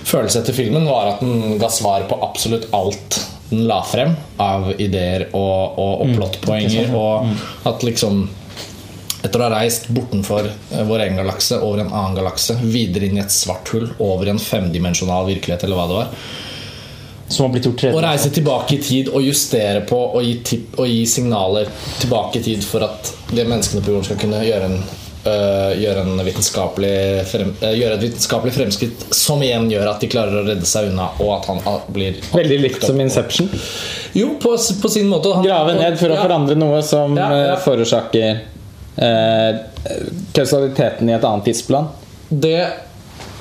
følelse 0.06 0.42
etter 0.42 0.56
filmen 0.56 0.88
var 0.90 1.16
at 1.16 1.24
den 1.24 1.56
ga 1.62 1.72
svar 1.72 2.08
på 2.10 2.20
absolutt 2.26 2.68
alt 2.76 3.22
den 3.50 3.64
la 3.70 3.80
frem 3.86 4.16
av 4.42 4.72
ideer 4.82 5.28
og, 5.32 5.78
og, 5.80 5.94
og 6.04 6.16
plottpoenger. 6.18 6.92
Og 6.98 7.70
at 7.70 7.86
liksom 7.86 8.26
etter 9.26 9.42
å 9.42 9.48
ha 9.48 9.54
reist 9.56 9.88
bortenfor 9.94 10.50
eh, 10.50 10.84
vår 10.86 11.08
egen 11.08 11.22
galakse, 11.22 11.60
over 11.64 11.82
en 11.82 11.94
annen 11.94 12.18
galakse, 12.20 12.58
videre 12.62 13.08
inn 13.08 13.20
i 13.20 13.24
et 13.24 13.34
svart 13.34 13.72
hull, 13.74 13.88
over 14.04 14.28
i 14.28 14.36
en 14.36 14.42
femdimensjonal 14.42 15.30
virkelighet, 15.32 15.66
eller 15.66 15.80
hva 15.80 15.88
det 15.90 15.98
var, 16.02 16.12
Som 17.28 17.46
har 17.48 17.54
blitt 17.56 17.66
gjort 17.66 17.84
å 17.90 18.02
reise 18.06 18.30
tilbake 18.30 18.76
i 18.76 18.82
tid 18.86 19.08
og 19.10 19.24
justere 19.26 19.82
på 19.90 19.98
og 20.16 20.22
gi, 20.24 20.36
tipp, 20.46 20.76
og 20.78 20.86
gi 20.88 21.06
signaler 21.10 21.66
tilbake 22.00 22.38
i 22.40 22.44
tid 22.46 22.64
for 22.64 22.86
at 22.86 23.10
de 23.32 23.44
menneskene 23.50 23.82
på 23.82 23.92
jorden 23.96 24.06
skal 24.06 24.20
kunne 24.22 24.44
gjøre 24.46 24.68
en 24.70 24.76
øh, 25.26 25.72
gjøre, 25.82 26.04
en 26.06 26.22
vitenskapelig 26.28 26.94
frem, 27.32 27.56
øh, 27.66 27.74
gjøre 27.80 27.98
et 27.98 28.04
vitenskapelig 28.06 28.54
fremskritt 28.60 29.08
som 29.18 29.42
igjen 29.42 29.66
gjør 29.74 29.90
at 29.96 30.06
de 30.06 30.12
klarer 30.14 30.38
å 30.38 30.46
redde 30.46 30.70
seg 30.70 30.92
unna, 30.92 31.08
og 31.18 31.32
at 31.40 31.50
han 31.50 31.64
blir 31.96 32.22
Veldig 32.36 32.60
likt 32.62 32.86
som 32.86 33.02
Inception. 33.02 33.50
Jo, 34.14 34.36
på, 34.40 34.54
på 34.84 34.90
sin 34.94 35.10
måte. 35.10 35.34
Han- 35.34 35.44
Grave 35.50 35.74
ned 35.80 35.98
for 36.00 36.14
å 36.14 36.20
Ja. 36.20 36.22
forandre 36.28 36.56
noe 36.62 36.84
som 36.86 37.18
Ja, 37.18 37.32
ja. 37.34 37.54
eh, 37.56 37.60
forårsaker 37.66 38.40
eh, 39.02 39.58
kausaliteten 40.38 41.10
i 41.10 41.14
et 41.18 41.26
annet 41.26 41.50
tidsplan. 41.50 41.90
Det 42.30 42.68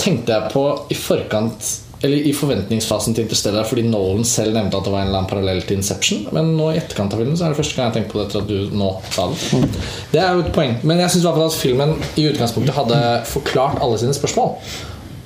tenkte 0.00 0.32
jeg 0.38 0.52
på 0.56 0.64
i 0.90 0.96
forkant 0.98 1.74
Eller 2.04 2.26
i 2.28 2.34
forventningsfasen 2.36 3.16
til 3.16 3.24
Interstellar 3.24 3.64
fordi 3.68 3.86
Nolan 3.88 4.26
selv 4.28 4.52
nevnte 4.56 4.76
at 4.76 4.84
det 4.84 4.92
var 4.92 5.04
en 5.04 5.08
eller 5.08 5.22
annen 5.22 5.30
parallell 5.30 5.62
til 5.64 5.78
Inception. 5.80 6.26
Men 6.36 6.52
nå 6.58 6.70
i 6.74 6.80
etterkant 6.82 7.14
av 7.16 7.22
filmen 7.22 7.38
så 7.38 7.46
er 7.46 7.54
det 7.54 7.60
første 7.62 7.78
gang 7.78 7.88
jeg 7.88 7.96
tenkt 7.98 8.12
på 8.12 8.20
det 8.20 8.26
etter 8.28 8.42
at 8.42 8.50
du 8.50 8.74
nå 8.76 8.90
sa 9.14 9.28
det. 9.30 9.62
Det 10.12 10.20
er 10.20 10.34
jo 10.36 10.44
et 10.44 10.50
poeng. 10.56 10.74
Men 10.84 11.00
jeg 11.00 11.14
syns 11.14 11.30
at 11.30 11.60
filmen 11.62 11.94
i 12.20 12.26
utgangspunktet 12.28 12.76
hadde 12.76 12.98
forklart 13.30 13.80
alle 13.84 14.00
sine 14.02 14.16
spørsmål. 14.16 14.58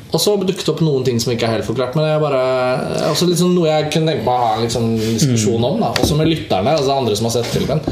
Og 0.09 0.23
så 0.23 0.33
dukket 0.41 0.65
det 0.65 0.73
opp 0.73 0.81
noen 0.81 1.05
ting 1.05 1.19
som 1.21 1.35
ikke 1.35 1.49
er 1.49 1.59
helt 1.59 1.69
forklart. 1.69 1.97
Men 1.99 2.07
det 2.07 2.15
er 2.15 2.23
bare 2.23 3.11
også 3.11 3.29
liksom 3.29 3.53
noe 3.57 3.69
jeg 3.69 3.91
kunne 3.93 4.15
tenke 4.15 4.25
meg 4.25 4.33
å 4.33 4.47
ha 4.47 4.55
en 4.55 4.65
liksom 4.65 4.89
diskusjon 5.03 5.67
om. 5.69 5.83
da 5.83 5.93
Også 5.99 6.17
med 6.17 6.31
lytterne, 6.31 6.79
altså 6.79 6.95
andre 6.95 7.19
som 7.19 7.29
har 7.29 7.37
sett 7.37 7.51
filmen. 7.53 7.83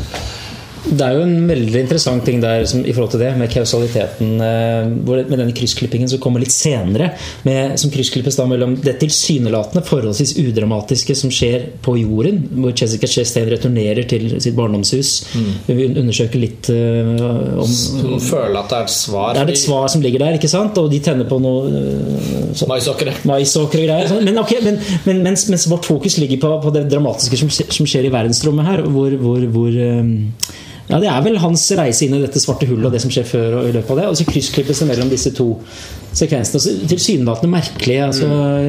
Det 0.87 1.03
er 1.03 1.17
jo 1.17 1.25
en 1.27 1.49
veldig 1.49 1.81
interessant 1.83 2.23
ting 2.27 2.39
der 2.43 2.63
som, 2.69 2.85
i 2.87 2.93
forhold 2.95 3.17
til 3.17 3.23
det, 3.25 3.33
med 3.39 3.51
kausaliteten. 3.51 4.37
eh, 4.41 4.87
med 5.27 5.39
denne 5.39 5.55
kryssklippingen 5.57 6.09
som 6.09 6.21
kommer 6.23 6.43
litt 6.43 6.55
senere. 6.55 7.11
Med, 7.43 7.75
som 7.81 7.91
kryssklippes 7.91 8.39
da 8.39 8.47
mellom 8.47 8.77
det 8.83 8.99
tilsynelatende 9.01 9.83
forholdsvis 9.87 10.37
udramatiske 10.39 11.17
som 11.19 11.33
skjer 11.35 11.67
på 11.83 11.97
jorden, 11.99 12.39
hvor 12.61 12.75
Jessica 12.77 13.11
Chastain 13.11 13.51
returnerer 13.51 14.07
til 14.09 14.29
sitt 14.41 14.55
barndomshus. 14.57 15.27
Vi 15.67 15.89
undersøker 15.91 16.39
litt 16.39 16.71
eh, 16.71 17.11
om 17.57 17.75
Hun 18.07 18.23
føler 18.23 18.61
at 18.61 18.71
det 18.71 18.79
er 18.79 18.87
et 18.87 18.95
svar. 18.95 19.35
Det 19.35 19.43
er 19.43 19.55
et 19.57 19.63
svar 19.63 19.89
som 19.93 20.05
ligger 20.05 20.23
der, 20.23 20.39
ikke 20.39 20.51
sant? 20.51 20.79
og 20.79 20.91
de 20.93 21.01
tenner 21.03 21.27
på 21.29 21.41
noe 21.43 21.67
eh, 21.71 22.67
Maisåkre. 22.71 23.17
Maisåkere. 23.27 23.83
og 23.83 23.91
greier. 23.91 24.11
sånn. 24.11 24.23
Men, 24.27 24.39
ok, 24.41 24.55
men, 24.65 24.79
men 25.09 25.25
mens, 25.27 25.49
mens 25.51 25.67
vårt 25.71 25.89
fokus 25.89 26.19
ligger 26.23 26.41
på, 26.43 26.53
på 26.63 26.73
det 26.75 26.87
dramatiske 26.93 27.43
som, 27.43 27.51
som 27.51 27.89
skjer 27.89 28.07
i 28.07 28.15
verdensrommet 28.15 28.71
her, 28.71 28.85
hvor, 28.87 29.19
hvor, 29.21 29.43
hvor 29.53 29.75
um, 29.75 30.15
ja, 30.89 31.01
Det 31.03 31.09
er 31.11 31.23
vel 31.25 31.39
hans 31.43 31.65
reise 31.79 32.07
inn 32.07 32.15
i 32.15 32.23
dette 32.23 32.39
svarte 32.43 32.69
hullet 32.69 32.87
og 32.87 32.93
det 32.95 33.01
som 33.03 33.11
skjer 33.11 33.27
før 33.27 33.57
og 33.61 33.69
i 33.69 33.73
løpet 33.75 33.91
av 33.95 34.01
det. 34.03 34.07
Og 34.13 34.19
så 34.21 34.27
kryssklippes 34.29 34.83
det 34.83 34.89
mellom 34.93 35.11
disse 35.11 35.33
to 35.35 35.49
sekvensene. 36.17 36.61
Så 36.63 36.77
Tilsynelatende 36.89 37.51
merkelig, 37.53 37.99
altså, 38.07 38.29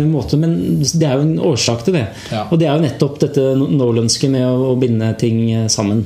måte, 0.10 0.40
men 0.42 0.58
det 0.82 1.06
er 1.06 1.14
jo 1.20 1.28
en 1.28 1.38
årsak 1.52 1.86
til 1.86 2.00
det. 2.00 2.08
Ja. 2.34 2.48
Og 2.50 2.58
det 2.60 2.68
er 2.68 2.76
jo 2.76 2.88
nettopp 2.88 3.22
dette 3.24 3.46
Nolanske 3.62 4.32
med 4.34 4.48
å, 4.50 4.74
å 4.74 4.76
binde 4.82 5.14
ting 5.22 5.44
eh, 5.52 5.68
sammen. 5.72 6.04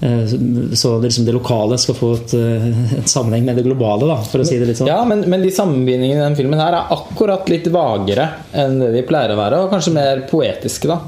Eh, 0.00 0.30
Så 0.78 0.94
det, 1.00 1.08
liksom 1.08 1.26
det 1.26 1.34
lokale 1.34 1.78
skal 1.82 1.96
få 1.98 2.12
et, 2.20 2.34
eh, 2.38 2.68
et 3.00 3.10
sammenheng 3.10 3.44
med 3.48 3.58
det 3.58 3.66
globale, 3.66 4.06
da, 4.06 4.20
for 4.22 4.44
å 4.44 4.46
si 4.46 4.60
det 4.60 4.68
litt 4.70 4.78
sånn. 4.78 4.88
Ja, 4.90 5.00
men, 5.08 5.24
men 5.26 5.42
de 5.42 5.50
sammenbindingene 5.54 6.20
i 6.20 6.22
denne 6.22 6.38
filmen 6.38 6.62
her 6.62 6.76
er 6.78 6.94
akkurat 6.94 7.50
litt 7.50 7.66
vagere 7.74 8.28
enn 8.54 8.78
det 8.84 8.92
de 8.94 9.02
pleier 9.10 9.34
å 9.34 9.40
være, 9.42 9.64
og 9.64 9.74
kanskje 9.74 9.96
mer 9.98 10.22
poetiske, 10.30 10.86
da. 10.88 11.00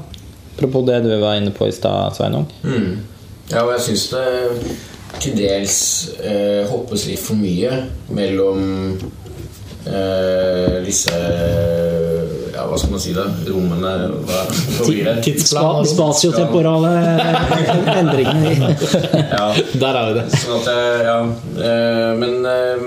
Apropos 0.57 0.83
det 0.91 0.99
du 1.07 1.13
var 1.23 1.39
inne 1.39 1.55
på 1.55 1.71
i 1.71 1.73
stad, 1.73 2.13
Sveinung. 2.19 2.45
Ja, 3.51 3.63
og 3.65 3.73
jeg 3.75 3.81
syns 3.89 4.05
det 4.13 4.25
til 5.21 5.33
dels 5.37 5.77
eh, 6.23 6.63
hoppes 6.71 7.03
litt 7.09 7.19
for 7.19 7.35
mye 7.35 7.71
mellom 8.15 8.61
eh, 9.85 10.77
disse 10.85 11.11
Ja, 12.51 12.63
hva 12.67 12.77
skal 12.79 12.91
man 12.93 13.01
si, 13.03 13.11
da? 13.15 13.25
Rommene 13.47 13.91
Hva, 14.27 14.41
hva 14.77 14.85
blir 14.87 15.05
det? 15.07 15.15
Tidsplan. 15.25 15.85
Spatiotemporale 15.87 16.91
endringene. 17.97 18.71
Ja, 19.35 19.45
Der 19.81 19.97
er 19.99 20.09
vi 20.11 20.17
det. 20.19 20.25
Sånn 20.35 20.57
at 20.59 20.67
eh, 20.71 21.05
Ja. 21.07 21.17
eh, 21.67 22.11
Men, 22.21 22.45
eh, 22.45 22.85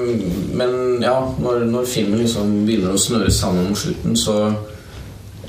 men 0.61 0.77
ja, 1.05 1.17
når, 1.43 1.65
når 1.73 1.89
filmen 1.91 2.23
liksom 2.25 2.53
begynner 2.69 2.95
å 2.97 3.01
snøre 3.05 3.33
sammen 3.35 3.69
mot 3.73 3.81
slutten, 3.81 4.15
så 4.17 4.37
eh, 4.49 4.55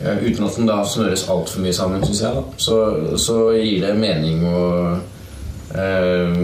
uten 0.06 0.46
at 0.46 0.60
den 0.60 0.70
da 0.70 0.80
smøres 0.88 1.26
altfor 1.32 1.64
mye 1.64 1.74
sammen, 1.76 2.04
syns 2.06 2.22
jeg, 2.22 2.38
da, 2.38 2.44
så, 2.62 2.78
så 3.22 3.40
gir 3.58 3.82
det 3.86 3.96
mening 4.00 4.44
og 4.50 5.00
eh, 5.74 6.38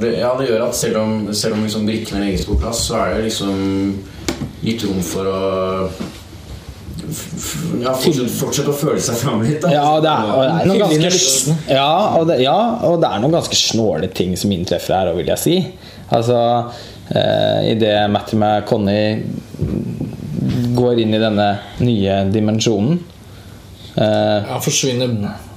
det, 0.00 0.16
Ja, 0.18 0.34
det 0.38 0.48
gjør 0.50 0.66
at 0.68 0.78
selv 0.78 1.00
om, 1.02 1.14
selv 1.34 1.58
om 1.58 1.64
liksom 1.66 1.86
brikkene 1.88 2.24
legges 2.26 2.48
på 2.48 2.58
plass, 2.60 2.86
så 2.88 3.00
er 3.04 3.16
det 3.16 3.28
liksom 3.28 3.62
gitt 4.64 4.84
rom 4.88 5.02
for 5.04 5.28
å 5.28 5.40
ja, 7.82 7.92
fortsette, 7.92 8.30
fortsette 8.32 8.72
å 8.72 8.76
føle 8.76 9.00
seg 9.02 9.18
fram 9.20 9.42
litt. 9.44 9.60
Da. 9.62 9.72
Ja, 9.74 9.88
det 10.02 10.10
er, 10.10 10.30
og 10.32 10.42
det 10.42 10.50
er 10.54 10.68
noen 10.70 10.82
ganske, 11.04 11.56
ja, 11.68 11.90
og 12.18 12.28
det, 12.30 12.38
ja, 12.44 12.58
og 12.88 12.98
det 13.02 13.10
er 13.10 13.22
noen 13.22 13.36
ganske 13.36 13.58
snåle 13.58 14.10
ting 14.16 14.34
som 14.40 14.52
inntreffer 14.54 14.96
her, 14.96 15.12
vil 15.18 15.28
jeg 15.34 15.42
si. 15.42 15.56
Altså 16.14 16.38
eh, 17.10 17.72
Idet 17.72 17.96
Matty 18.12 18.38
McConney 18.38 19.22
går 20.76 21.00
inn 21.04 21.14
i 21.16 21.20
denne 21.22 21.48
nye 21.84 22.20
dimensjonen 22.34 22.98
eh, 23.96 24.48
Han 24.50 24.62
forsvinner 24.64 25.14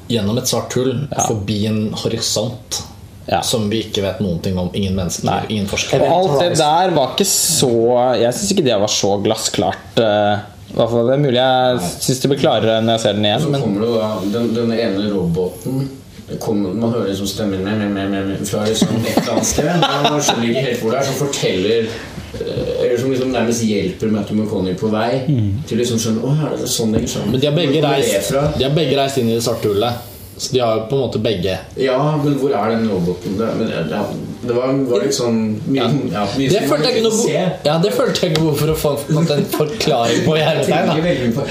gjennom 0.07 0.37
et 0.39 0.47
svart 0.47 0.75
hull, 0.79 0.93
forbi 1.27 1.65
en 1.71 1.81
horisont 2.03 2.83
Ja. 3.27 3.41
som 3.43 3.65
vi 3.67 3.81
ikke 3.83 3.99
vet 4.05 4.21
noen 4.23 4.37
ting 4.39 4.55
om. 4.55 4.69
Ingen 4.71 4.93
mennesker, 4.95 5.25
Nei. 5.27 5.41
ingen 5.49 5.65
Og 5.67 6.05
alt 6.07 6.37
det 6.39 6.53
der 6.61 6.93
var 6.95 7.09
ikke 7.11 7.25
så 7.27 8.15
Jeg 8.15 8.31
syns 8.37 8.53
ikke 8.53 8.63
det 8.63 8.77
var 8.79 8.87
så 8.87 9.17
glassklart. 9.21 9.99
eh, 9.99 10.37
Det 10.71 10.85
er 10.87 11.17
mulig 11.19 11.35
jeg 11.35 11.79
syns 11.99 12.21
det 12.21 12.29
blir 12.31 12.39
klarere 12.39 12.77
når 12.81 12.93
jeg 12.95 13.01
ser 13.03 13.13
den 13.19 13.25
igjen. 13.27 13.51
Men 13.51 13.61
kommer 13.61 13.81
det 13.83 13.91
da 13.99 14.39
den, 14.39 14.53
den 14.55 14.71
ene 14.71 15.11
roboten 15.11 15.89
kommer, 16.39 16.73
Man 16.73 16.91
hører 16.91 17.07
liksom 17.07 17.27
stemmen 17.27 17.63
med, 17.63 17.77
med, 17.77 18.09
med, 18.11 18.27
med, 18.27 18.47
fra 18.47 18.63
liksom 18.67 18.95
et 18.99 19.17
eller 19.17 19.33
annet 19.33 19.45
sted. 19.51 19.65
men 19.65 20.07
Man 20.11 20.21
skjønner 20.21 20.49
ikke 20.49 20.65
helt 20.69 20.81
hvor 20.81 20.91
det 20.91 20.99
er, 20.99 21.03
som 21.11 21.19
forteller 21.19 21.91
Eller 22.41 22.97
som 22.97 23.11
liksom 23.11 23.31
nærmest 23.33 23.63
hjelper 23.67 24.11
Matthew 24.13 24.41
McConney 24.41 24.77
på 24.79 24.91
vei 24.93 25.23
til 25.67 25.81
liksom 25.81 26.01
skjønne 26.01 26.23
Å, 26.27 26.35
er 26.49 26.59
det 26.61 26.69
sånn 26.71 26.93
det 26.93 27.01
henger 27.01 27.13
sammen? 27.15 27.33
Men 27.35 27.41
de 27.41 27.49
har, 27.49 27.57
begge 27.57 27.81
reist, 27.85 28.35
de 28.57 28.67
har 28.67 28.77
begge 28.77 28.99
reist 28.99 29.19
inn 29.21 29.31
i 29.31 29.35
det 29.37 29.43
svarte 29.45 29.73
hullet. 29.73 30.13
Så 30.37 30.53
de 30.53 30.59
har 30.59 30.75
jo 30.75 30.81
på 30.89 30.95
en 30.95 31.01
måte 31.01 31.19
begge 31.19 31.53
Ja, 31.81 31.97
men 32.23 32.35
hvor 32.37 32.51
er 32.53 32.69
den 32.75 32.89
roboten? 32.91 33.37
Det, 33.39 33.45
men, 33.57 33.71
ja, 33.89 34.03
det 34.43 34.53
var, 34.53 34.73
var 34.89 35.01
litt 35.01 35.15
sånn 35.17 35.39
mye, 35.65 35.87
ja. 36.13 36.25
mye 36.37 36.49
Det 36.51 36.59
følte 36.69 36.91
jeg 36.91 36.99
ikke 36.99 37.07
noe 37.07 37.31
Ja, 37.65 37.77
det 37.81 37.93
følte 37.95 38.21
jeg 38.21 38.35
ikke 38.35 38.43
behov 38.43 38.61
for 38.61 38.69
å 38.69 38.75
få 38.77 38.91
en 39.33 39.47
forklaring 39.55 40.19
på. 40.27 40.35
i 40.37 40.43
Jeg 40.43 40.45
veldig 41.07 41.31
på 41.33 41.41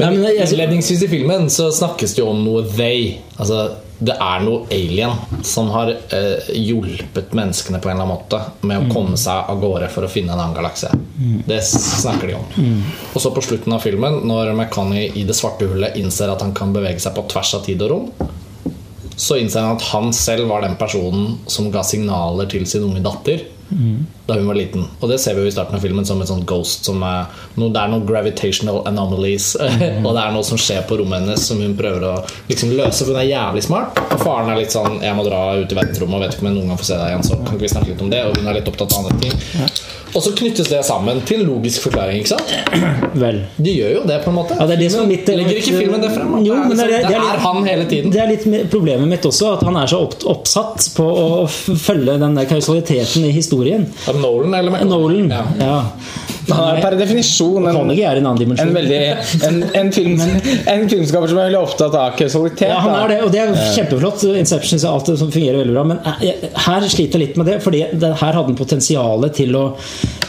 er 0.00 0.10
Innledningsvis 0.10 1.06
i 1.06 1.10
filmen 1.12 1.46
så 1.52 1.70
snakkes 1.74 2.16
det 2.16 2.24
jo 2.24 2.32
om 2.32 2.42
noe 2.42 2.66
they. 2.74 3.20
Altså, 3.38 3.68
det 4.00 4.14
er 4.16 4.44
noe 4.44 4.64
alien 4.72 5.42
som 5.44 5.68
har 5.74 5.90
eh, 5.92 6.50
hjulpet 6.56 7.34
menneskene 7.36 7.80
på 7.82 7.90
en 7.90 7.98
eller 7.98 8.06
annen 8.06 8.14
måte 8.16 8.40
med 8.66 8.80
å 8.80 8.92
komme 8.94 9.18
seg 9.20 9.50
av 9.52 9.60
gårde 9.60 9.90
for 9.92 10.06
å 10.06 10.10
finne 10.10 10.32
en 10.32 10.40
annen 10.40 10.56
galakse. 10.56 10.88
Det 11.46 11.60
snakker 11.66 12.32
de 12.32 12.38
om. 12.38 12.80
Og 13.12 13.20
så 13.20 13.32
på 13.36 13.44
slutten 13.44 13.76
av 13.76 13.84
filmen, 13.84 14.22
når 14.24 14.54
McConney 14.54 15.12
i 15.20 15.26
det 15.28 15.36
svarte 15.36 15.68
hullet 15.68 15.98
innser 16.00 16.32
at 16.32 16.40
han 16.44 16.56
kan 16.56 16.72
bevege 16.72 17.02
seg 17.02 17.16
på 17.16 17.26
tvers 17.28 17.52
av 17.58 17.66
tid 17.68 17.84
og 17.84 17.92
rom, 17.92 18.10
så 19.20 19.36
innser 19.36 19.66
han 19.66 19.76
at 19.76 19.88
han 19.90 20.14
selv 20.16 20.48
var 20.48 20.64
den 20.64 20.78
personen 20.80 21.36
som 21.50 21.68
ga 21.72 21.84
signaler 21.84 22.48
til 22.48 22.64
sin 22.68 22.86
unge 22.88 23.04
datter 23.04 23.44
da 24.26 24.34
hun 24.34 24.46
var 24.46 24.58
liten. 24.58 24.84
Og 25.00 25.10
det 25.10 25.18
ser 25.22 25.36
vi 25.36 25.44
jo 25.44 25.50
i 25.50 25.54
starten 25.54 25.76
av 25.78 25.84
filmen 25.84 26.06
som 26.06 26.20
et 26.22 26.30
sånt 26.30 26.46
ghost. 26.48 26.86
Som 26.88 27.02
er 27.06 27.28
noe, 27.58 27.70
det 27.72 27.82
er 27.82 27.92
noen 27.92 28.06
gravitational 28.08 28.82
anomalies, 28.90 29.52
og 30.06 30.10
det 30.10 30.22
er 30.22 30.34
noe 30.34 30.46
som 30.46 30.60
skjer 30.60 30.82
på 30.88 30.98
rommet 31.00 31.22
hennes 31.22 31.46
som 31.50 31.60
hun 31.62 31.76
prøver 31.78 32.06
å 32.10 32.14
liksom 32.50 32.74
løse, 32.74 33.04
for 33.04 33.14
hun 33.14 33.22
er 33.22 33.30
jævlig 33.30 33.64
smart. 33.66 34.02
Og 34.10 34.24
faren 34.24 34.50
er 34.52 34.60
litt 34.62 34.74
sånn 34.74 35.00
'Jeg 35.00 35.16
må 35.18 35.26
dra 35.26 35.42
ut 35.60 35.72
i 35.72 35.78
verdensrommet 35.78 36.18
og 36.18 36.26
vet 36.26 36.36
ikke 36.36 36.46
om 36.46 36.50
jeg 36.50 36.58
noen 36.58 36.72
gang 36.72 36.82
får 36.82 36.90
se 36.90 36.98
deg 37.00 37.12
igjen', 37.12 37.28
så 37.30 37.38
kan 37.38 37.54
ikke 37.54 37.66
vi 37.66 37.74
snakke 37.74 37.92
litt 37.94 38.04
om 38.06 38.10
det? 38.10 38.24
Og 38.26 38.36
hun 38.36 38.50
er 38.50 38.58
litt 38.58 38.70
opptatt 38.72 38.92
av 38.92 39.06
andre 39.06 39.18
ting. 39.22 39.34
Og 40.14 40.22
så 40.24 40.32
knyttes 40.34 40.66
det 40.70 40.80
sammen 40.86 41.20
til 41.28 41.44
logisk 41.46 41.84
forklaring, 41.86 42.18
ikke 42.22 42.32
sant? 42.34 42.50
vel 43.22 43.42
De 43.62 43.74
gjør 43.76 43.92
jo 43.98 44.02
det, 44.08 44.16
på 44.24 44.32
en 44.32 44.36
måte. 44.40 44.56
Ja, 44.58 44.66
det 44.66 44.76
er 44.76 44.82
det 44.84 44.88
som 44.94 45.06
mitt 45.10 45.28
Legger 45.30 45.60
ikke 45.60 45.76
filmen 45.78 46.02
det 46.02 46.10
frem? 46.16 46.32
Jo, 46.46 46.56
men 46.64 46.74
det, 46.76 46.86
er, 46.86 46.90
det 46.90 46.98
er- 46.98 47.08
det 47.08 47.16
er 47.16 47.26
det 47.26 47.34
er 47.36 47.44
han 47.44 47.68
hele 47.68 47.84
tiden. 47.90 48.10
Det 48.14 48.22
er 48.24 48.30
litt 48.32 48.70
problemet 48.72 49.08
mitt 49.12 49.28
også, 49.30 49.52
at 49.58 49.62
han 49.68 49.76
er 49.78 49.86
så 49.92 50.00
opp, 50.06 50.16
oppsatt 50.34 50.88
på 50.96 51.06
å 51.06 51.28
følge 51.50 52.18
den 52.20 52.34
der 52.40 52.48
kausaliteten 52.50 53.28
i 53.28 53.32
historien. 53.36 53.86
Av 54.10 54.18
Nolan 54.18 54.54
eller? 54.58 54.82
Nolan. 54.90 55.30
Ja. 55.30 55.44
Ja. 55.60 55.78
Han 56.48 56.76
er 56.76 56.80
per 56.82 56.96
definisjon 56.98 57.68
en, 57.68 57.90
er 57.92 58.20
en 58.20 58.28
annen 58.30 58.54
en, 58.56 58.72
veldig, 58.74 59.00
en, 59.46 59.58
en, 59.76 59.90
film, 59.92 60.16
en 60.72 60.86
filmskaper 60.88 61.30
som 61.30 61.40
er 61.40 61.48
veldig 61.50 61.60
opptatt 61.60 61.96
av 61.98 62.16
kausalitet. 62.18 62.68
Ja, 62.70 62.80
han 62.84 62.96
er 62.96 63.12
det, 63.12 63.18
og 63.26 63.34
det 63.34 63.42
er 63.42 63.52
kjempeflott. 63.76 64.24
Inception 64.40 64.80
og 64.80 64.88
alt 64.94 65.10
det 65.12 65.16
som 65.20 65.32
fungerer 65.32 65.60
veldig 65.62 65.76
bra. 65.76 65.84
Men 65.90 66.00
her 66.66 66.88
sliter 66.88 67.20
jeg 67.20 67.26
litt 67.26 67.40
med 67.40 67.50
det, 67.50 67.58
fordi 67.64 67.82
det, 67.92 68.12
her 68.22 68.38
hadde 68.38 68.48
den 68.52 68.58
potensialet 68.58 69.36
til 69.40 69.58
å, 69.58 69.64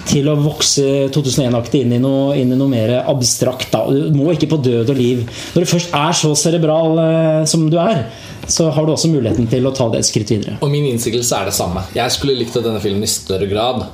til 0.10 0.28
å 0.32 0.38
vokse 0.42 0.88
2001-aktig 1.16 1.86
inn, 1.86 1.96
inn 1.96 2.54
i 2.54 2.60
noe 2.60 2.72
mer 2.72 2.98
abstrakt. 3.02 3.72
Da. 3.74 3.86
Du 3.88 4.18
må 4.18 4.34
ikke 4.36 4.52
på 4.52 4.62
død 4.62 4.92
og 4.92 5.00
liv. 5.00 5.24
Når 5.56 5.66
du 5.66 5.72
først 5.72 5.96
er 5.98 6.18
så 6.18 6.36
cerebral 6.38 7.02
eh, 7.06 7.42
som 7.50 7.66
du 7.72 7.80
er, 7.82 8.06
så 8.52 8.68
har 8.74 8.86
du 8.86 8.94
også 8.94 9.12
muligheten 9.12 9.48
til 9.48 9.68
å 9.68 9.74
ta 9.76 9.88
det 9.94 10.02
et 10.02 10.10
skritt 10.10 10.32
videre. 10.34 10.60
Og 10.66 10.72
min 10.74 10.90
innsigelse 10.90 11.38
er 11.38 11.48
det 11.48 11.56
samme. 11.56 11.86
Jeg 11.96 12.14
skulle 12.14 12.36
likt 12.36 12.58
at 12.58 12.66
denne 12.68 12.82
filmen 12.84 13.06
i 13.06 13.12
større 13.12 13.48
grad 13.50 13.86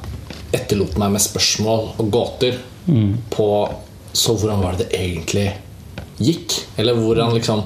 etterlot 0.56 0.98
meg 1.00 1.16
med 1.16 1.24
spørsmål 1.24 1.94
og 2.00 2.12
gåter 2.14 2.60
på 3.34 3.48
Så 4.14 4.34
hvordan 4.40 4.62
var 4.64 4.78
det 4.78 4.88
det 4.88 5.00
egentlig 5.00 5.50
gikk? 6.24 6.56
Eller 6.80 6.96
hvordan 6.98 7.34
liksom 7.36 7.66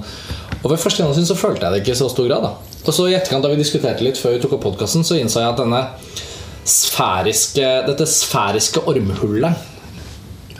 Og 0.63 0.71
ved 0.71 0.79
første 0.81 1.01
gjennomsyn 1.01 1.25
så 1.29 1.37
følte 1.37 1.65
jeg 1.65 1.71
det 1.71 1.81
ikke 1.83 1.93
i 1.95 1.99
så 2.01 2.09
stor 2.09 2.27
grad. 2.27 2.43
da 2.43 2.81
Og 2.85 2.93
så 2.93 3.07
i 3.07 3.15
etterkant 3.15 3.43
da 3.45 3.49
vi 3.49 3.61
diskuterte 3.61 4.03
litt 4.03 4.17
før 4.17 4.35
vi 4.35 4.41
tok 4.43 4.57
opp 4.57 4.65
podkasten, 4.65 5.05
så 5.05 5.17
innså 5.17 5.41
jeg 5.41 5.53
at 5.53 5.61
denne 5.61 5.81
sfæriske 6.65 7.67
dette 7.87 8.05
sfæriske 8.05 8.83
ormhullet 8.89 9.69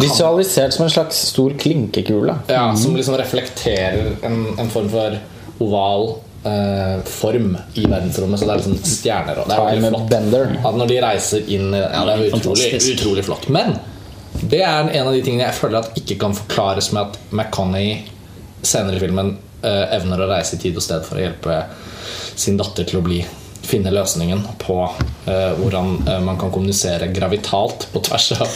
Visualisert 0.01 0.74
som 0.74 0.88
en 0.88 0.89
slags 0.89 1.19
stor 1.30 1.53
klinkekule. 1.61 2.34
ja, 2.49 2.76
som 2.76 2.95
liksom 2.95 3.17
reflekterer 3.19 4.15
en, 4.26 4.45
en 4.57 4.69
form 4.74 4.89
for 4.89 5.17
oval 5.61 6.07
eh, 6.43 7.01
form 7.05 7.57
i 7.73 7.85
verdensrommet. 7.85 8.39
Så 8.39 8.47
det 8.47 8.53
er 8.55 8.61
liksom 8.63 8.77
stjerner. 8.83 9.41
Og 9.43 9.49
det 9.49 9.55
er 9.57 9.65
veldig 9.65 9.81
Time 9.81 9.93
flott. 9.95 10.09
bender. 10.09 10.55
At 10.69 10.79
når 10.81 10.91
de 10.91 10.99
reiser 11.05 11.51
inn 11.57 11.73
Ja, 11.75 12.03
det 12.07 12.15
er 12.17 12.37
utrolig, 12.39 12.71
utrolig 12.95 13.25
flott. 13.27 13.49
Men 13.49 13.75
det 14.41 14.61
er 14.63 14.89
en 14.89 15.07
av 15.07 15.13
de 15.13 15.21
tingene 15.25 15.45
jeg 15.49 15.57
føler 15.59 15.81
at 15.83 15.97
ikke 16.01 16.17
kan 16.21 16.33
forklares 16.37 16.91
med 16.95 17.01
at 17.09 17.19
McConney 17.31 17.97
senere 18.63 18.95
i 18.97 19.03
filmen 19.03 19.35
eh, 19.63 19.85
evner 19.97 20.21
å 20.23 20.29
reise 20.31 20.55
i 20.55 20.61
tid 20.61 20.77
og 20.77 20.85
sted 20.85 21.03
for 21.05 21.19
å 21.19 21.25
hjelpe 21.25 21.61
sin 22.39 22.57
datter 22.57 22.87
til 22.87 23.01
å 23.01 23.05
bli 23.05 23.19
finne 23.62 23.91
løsningen 23.93 24.41
på 24.62 24.78
uh, 24.84 25.51
hvordan 25.59 25.91
uh, 26.07 26.18
man 26.26 26.39
kan 26.41 26.51
kommunisere 26.53 27.07
gravitalt 27.14 27.88
på 27.93 28.01
tvers 28.07 28.32
av 28.38 28.47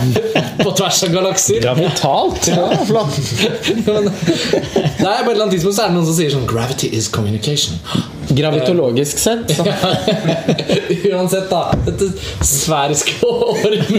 På 0.64 0.70
tvers 0.70 1.02
av 1.04 1.14
galakser. 1.14 1.60
Gravitalt! 1.64 2.48
Ja, 2.48 2.68
flott. 2.86 3.18
Men, 3.86 4.10
nei, 4.10 5.16
på 5.24 5.30
et 5.30 5.34
eller 5.34 5.44
annet 5.44 5.56
tidspunkt 5.56 5.80
er 5.80 5.90
det 5.90 5.96
noen 5.96 6.08
som 6.08 6.18
sier 6.18 6.34
sånn 6.34 6.46
'Gravity 6.48 6.92
is 6.94 7.10
communication'. 7.12 7.80
Gravitologisk 8.28 9.18
sett. 9.18 9.56
Så. 9.56 9.64
Uansett, 11.12 11.50
da. 11.50 11.74
Dette 11.86 12.10
sfæriske 12.44 13.26
århundret. 13.26 13.90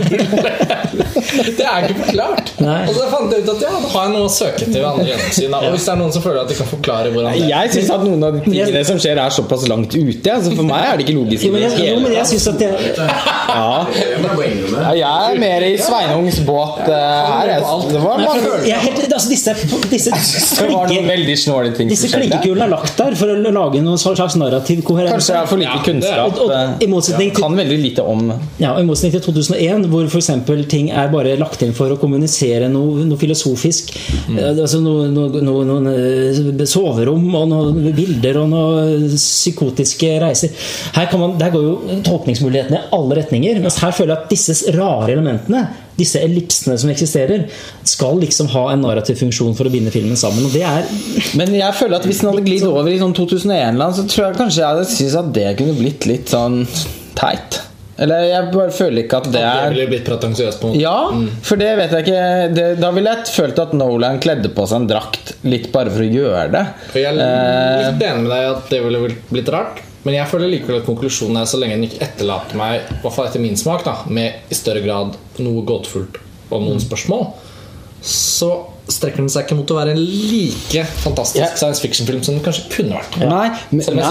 Det 1.58 1.66
er 1.66 1.86
ikke 1.86 2.06
forklart. 2.06 2.52
Nei. 2.64 2.82
Og 2.90 2.96
så 2.96 3.06
fant 3.12 3.34
jeg 3.34 3.44
ut 3.44 3.50
at 3.56 3.64
ja, 3.66 3.72
da 3.74 3.90
har 3.92 4.08
jeg 4.08 4.14
noe 4.14 4.28
å 4.28 4.32
søke 4.32 4.62
til 4.64 4.78
ved 4.78 4.88
andre 4.88 5.08
gjennomsyn. 5.10 5.56
Og 5.58 5.74
hvis 5.76 5.88
det 5.88 5.94
er 5.94 6.00
noen 6.00 6.14
som 6.16 6.24
føler 6.24 6.42
at 6.42 6.52
de 6.52 6.58
kan 6.58 6.70
forklare 6.70 7.12
hvordan 7.14 7.36
det 7.36 7.50
Jeg 7.50 7.74
syns 7.76 7.92
at 7.96 8.06
noen 8.06 8.26
av 8.28 8.38
de 8.38 8.44
tingene 8.46 8.84
som 8.88 9.02
skjer, 9.02 9.22
er 9.22 9.36
såpass 9.36 9.66
langt 9.72 9.96
ute. 9.96 10.36
Altså 10.46 10.60
for 10.62 10.68
meg 10.70 10.86
er 10.90 10.98
det 11.00 11.06
ikke 11.08 11.18
logisk. 11.18 11.44
Jo, 11.46 11.50
i 11.50 11.54
men 11.56 11.64
jeg, 11.66 11.90
jo, 11.90 12.00
men 12.06 12.14
jeg 12.16 12.28
synes 12.32 12.48
at 12.48 12.60
det, 12.60 12.70
Ja. 13.56 13.86
Jeg. 13.96 14.26
Ja, 14.76 14.92
jeg 15.00 15.36
er 15.36 15.40
mer 15.40 15.64
i 15.64 15.72
Sveinungs 15.80 16.40
båt 16.48 16.82
uh, 16.86 16.92
her. 16.92 17.52
Jeg. 17.54 17.62
Det 17.92 18.02
var, 18.04 18.20
Nei, 18.20 18.38
for, 18.44 18.66
jeg 18.68 18.80
helt, 18.86 19.14
altså 19.16 19.30
disse, 19.32 19.54
disse, 19.92 20.12
det 20.60 20.68
var 20.74 20.90
noen 20.92 21.08
veldig 21.10 21.36
snålige 21.40 21.78
ting 21.80 21.92
disse 21.92 22.10
klinkekulene 22.12 22.66
er 22.68 22.72
lagt 22.74 22.98
der 23.00 23.16
for 23.20 23.32
å 23.32 23.54
lage 23.56 23.82
noen 23.86 24.00
slags 24.02 24.36
narrativ 24.40 24.82
koherens. 24.88 25.14
Kanskje 25.16 25.34
jeg 25.36 25.42
har 25.42 25.50
for 25.52 25.62
lite 25.62 25.80
kunnskap. 25.86 26.40
og- 26.42 26.52
og- 26.52 26.84
i 26.84 26.88
motsetning 26.92 27.30
eh, 27.30 27.36
til- 27.36 27.44
Kan 27.46 27.56
veldig 27.60 27.80
lite 27.82 28.04
om 28.04 28.26
Ja, 28.60 28.74
og 28.74 28.80
I 28.82 28.86
motsetning 28.90 29.16
til 29.16 29.24
2001, 29.34 29.88
hvor 29.92 30.06
eksempel 30.20 30.66
ting 30.70 30.90
er 30.92 31.08
bare 31.14 31.36
lagt 31.40 31.62
inn 31.64 31.74
for 31.74 31.90
å 31.94 31.98
kommunisere 32.02 32.70
noe, 32.72 33.06
noe 33.06 33.18
filosofisk. 33.18 33.94
Mm. 34.28 34.40
Altså 34.66 34.82
noe, 34.84 35.08
noe, 35.14 35.42
noe, 35.42 35.66
noen 35.66 35.88
eh, 35.94 36.66
soverom 36.66 37.26
og 37.36 37.48
noen 37.50 37.96
bilder 37.96 38.42
og 38.44 38.50
noen 38.52 39.08
psykotiske 39.16 40.12
reiser. 40.22 40.35
Her 40.96 41.08
kan 41.12 41.20
man, 41.22 41.38
Der 41.40 41.52
går 41.54 41.64
jo 41.66 41.98
tolkningsmulighetene 42.06 42.80
i 42.82 42.90
alle 42.98 43.18
retninger. 43.22 43.60
Mens 43.64 43.80
her 43.84 43.92
føler 43.96 44.16
jeg 44.16 44.24
at 44.24 44.30
disse 44.34 44.76
rare 44.78 45.12
elementene, 45.16 45.64
disse 46.00 46.20
ellipsene 46.20 46.78
som 46.82 46.90
eksisterer, 46.92 47.46
skal 47.88 48.20
liksom 48.20 48.50
ha 48.56 48.66
en 48.74 48.82
narrativ 48.84 49.20
funksjon 49.22 49.56
for 49.56 49.70
å 49.70 49.74
binde 49.74 49.94
filmen 49.96 50.20
sammen. 50.20 50.46
Og 50.48 50.52
det 50.56 50.66
er 50.68 50.84
Men 51.40 51.54
jeg 51.56 51.78
føler 51.80 52.00
at 52.02 52.06
hvis 52.10 52.20
den 52.24 52.32
hadde 52.34 52.44
glidd 52.48 52.66
over 52.68 52.92
i 52.92 53.00
sånn 53.00 53.16
2001-land, 53.16 53.96
så 54.02 54.08
tror 54.12 54.28
jeg 54.30 54.42
kanskje 54.42 54.62
jeg 54.64 54.70
hadde 54.74 54.90
syntes 54.92 55.16
at 55.22 55.32
det 55.40 55.48
kunne 55.62 55.78
blitt 55.80 56.10
litt 56.10 56.36
sånn 56.36 56.66
teit. 57.16 57.62
Eller 57.96 58.26
jeg 58.28 58.48
bare 58.52 58.74
føler 58.76 59.06
ikke 59.06 59.20
at 59.22 59.28
det 59.30 59.40
Det 59.40 59.42
er 59.48 59.70
ville 59.72 59.86
blitt 59.88 60.04
pretensiøst 60.04 60.60
på 60.60 60.68
en 60.68 60.74
måte. 60.74 60.82
Ja, 60.84 61.38
for 61.48 61.62
det 61.62 61.70
vet 61.80 61.94
jeg 61.96 62.04
ikke 62.04 62.24
det, 62.58 62.66
Da 62.82 62.90
ville 62.92 63.14
jeg 63.14 63.30
følt 63.32 63.62
at 63.64 63.72
Nolan 63.78 64.20
kledde 64.20 64.52
på 64.52 64.66
seg 64.68 64.82
en 64.82 64.88
drakt 64.90 65.32
litt 65.48 65.70
bare 65.72 65.94
for 65.94 66.04
å 66.04 66.10
gjøre 66.12 66.50
det. 66.52 66.64
For 66.92 67.00
jeg 67.00 67.16
er 67.16 67.22
Eh, 67.24 67.92
litt 67.94 68.04
enig 68.10 68.26
med 68.26 68.32
deg 68.34 68.50
at 68.52 68.68
det 68.74 68.82
ville 68.84 69.14
blitt 69.32 69.52
rart. 69.56 69.80
Men 70.06 70.20
jeg 70.20 70.30
føler 70.30 70.52
likevel 70.52 70.80
at 70.82 70.88
konklusjonen 70.88 71.42
er 71.42 71.50
så 71.50 71.60
lenge 71.62 71.80
den 71.80 71.88
ikke 71.88 72.04
etterlater 72.06 72.60
meg 72.60 72.78
I 72.84 73.00
hvert 73.02 73.16
fall 73.16 73.28
etter 73.30 73.42
min 73.42 73.58
smak 73.58 73.86
da 73.88 73.98
med 74.14 74.54
i 74.54 74.58
større 74.58 74.84
grad 74.86 75.18
noe 75.42 75.66
gåtefullt 75.66 76.22
og 76.54 76.62
noen 76.62 76.78
spørsmål, 76.78 77.24
så 78.06 78.52
strekker 78.86 79.24
den 79.24 79.32
seg 79.34 79.48
ikke 79.48 79.56
mot 79.58 79.72
å 79.74 79.78
være 79.80 79.96
en 79.96 80.02
like 80.02 80.84
fantastisk 81.02 81.42
yeah. 81.42 81.56
science 81.58 81.82
fiction-film 81.82 82.22
som 82.26 82.36
den 82.36 82.44
kanskje 82.46 82.68
kunne 82.70 83.00
vært. 83.00 83.18
Nei, 83.18 83.48
men, 83.72 83.82
film. 83.82 84.02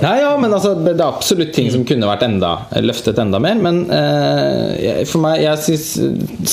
nei, 0.00 0.14
ja, 0.22 0.30
men 0.40 0.54
altså, 0.56 0.72
det 0.80 0.94
er 0.94 1.04
absolutt 1.04 1.52
ting 1.56 1.68
som 1.72 1.84
kunne 1.88 2.08
vært 2.08 2.24
enda 2.24 2.54
løftet 2.80 3.20
enda 3.20 3.40
mer. 3.44 3.60
Men 3.60 3.82
eh, 3.92 5.02
for 5.10 5.20
meg, 5.26 5.42
jeg 5.44 5.60
syns 5.66 5.90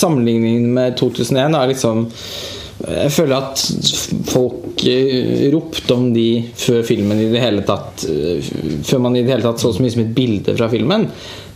sammenligningen 0.02 0.68
med 0.76 0.99
2001 0.99 1.56
er 1.61 1.72
liksom 1.72 2.10
jeg 2.88 3.12
føler 3.14 3.36
at 3.38 3.62
folk 4.32 4.84
eh, 4.90 5.48
ropte 5.53 5.94
om 5.94 6.08
de 6.16 6.26
før 6.58 6.82
filmen 6.88 7.20
i 7.22 7.28
det 7.32 7.41
hele 7.44 7.64
tatt 7.68 8.06
eh, 8.10 8.41
Før 8.88 9.03
man 9.06 9.18
i 9.18 9.22
det 9.26 9.34
hele 9.36 9.45
tatt 9.45 9.62
så 9.62 9.72
så 9.76 9.84
mye 9.84 9.94
som 9.94 10.02
et 10.03 10.14
bilde 10.16 10.56
fra 10.58 10.70
filmen. 10.72 11.06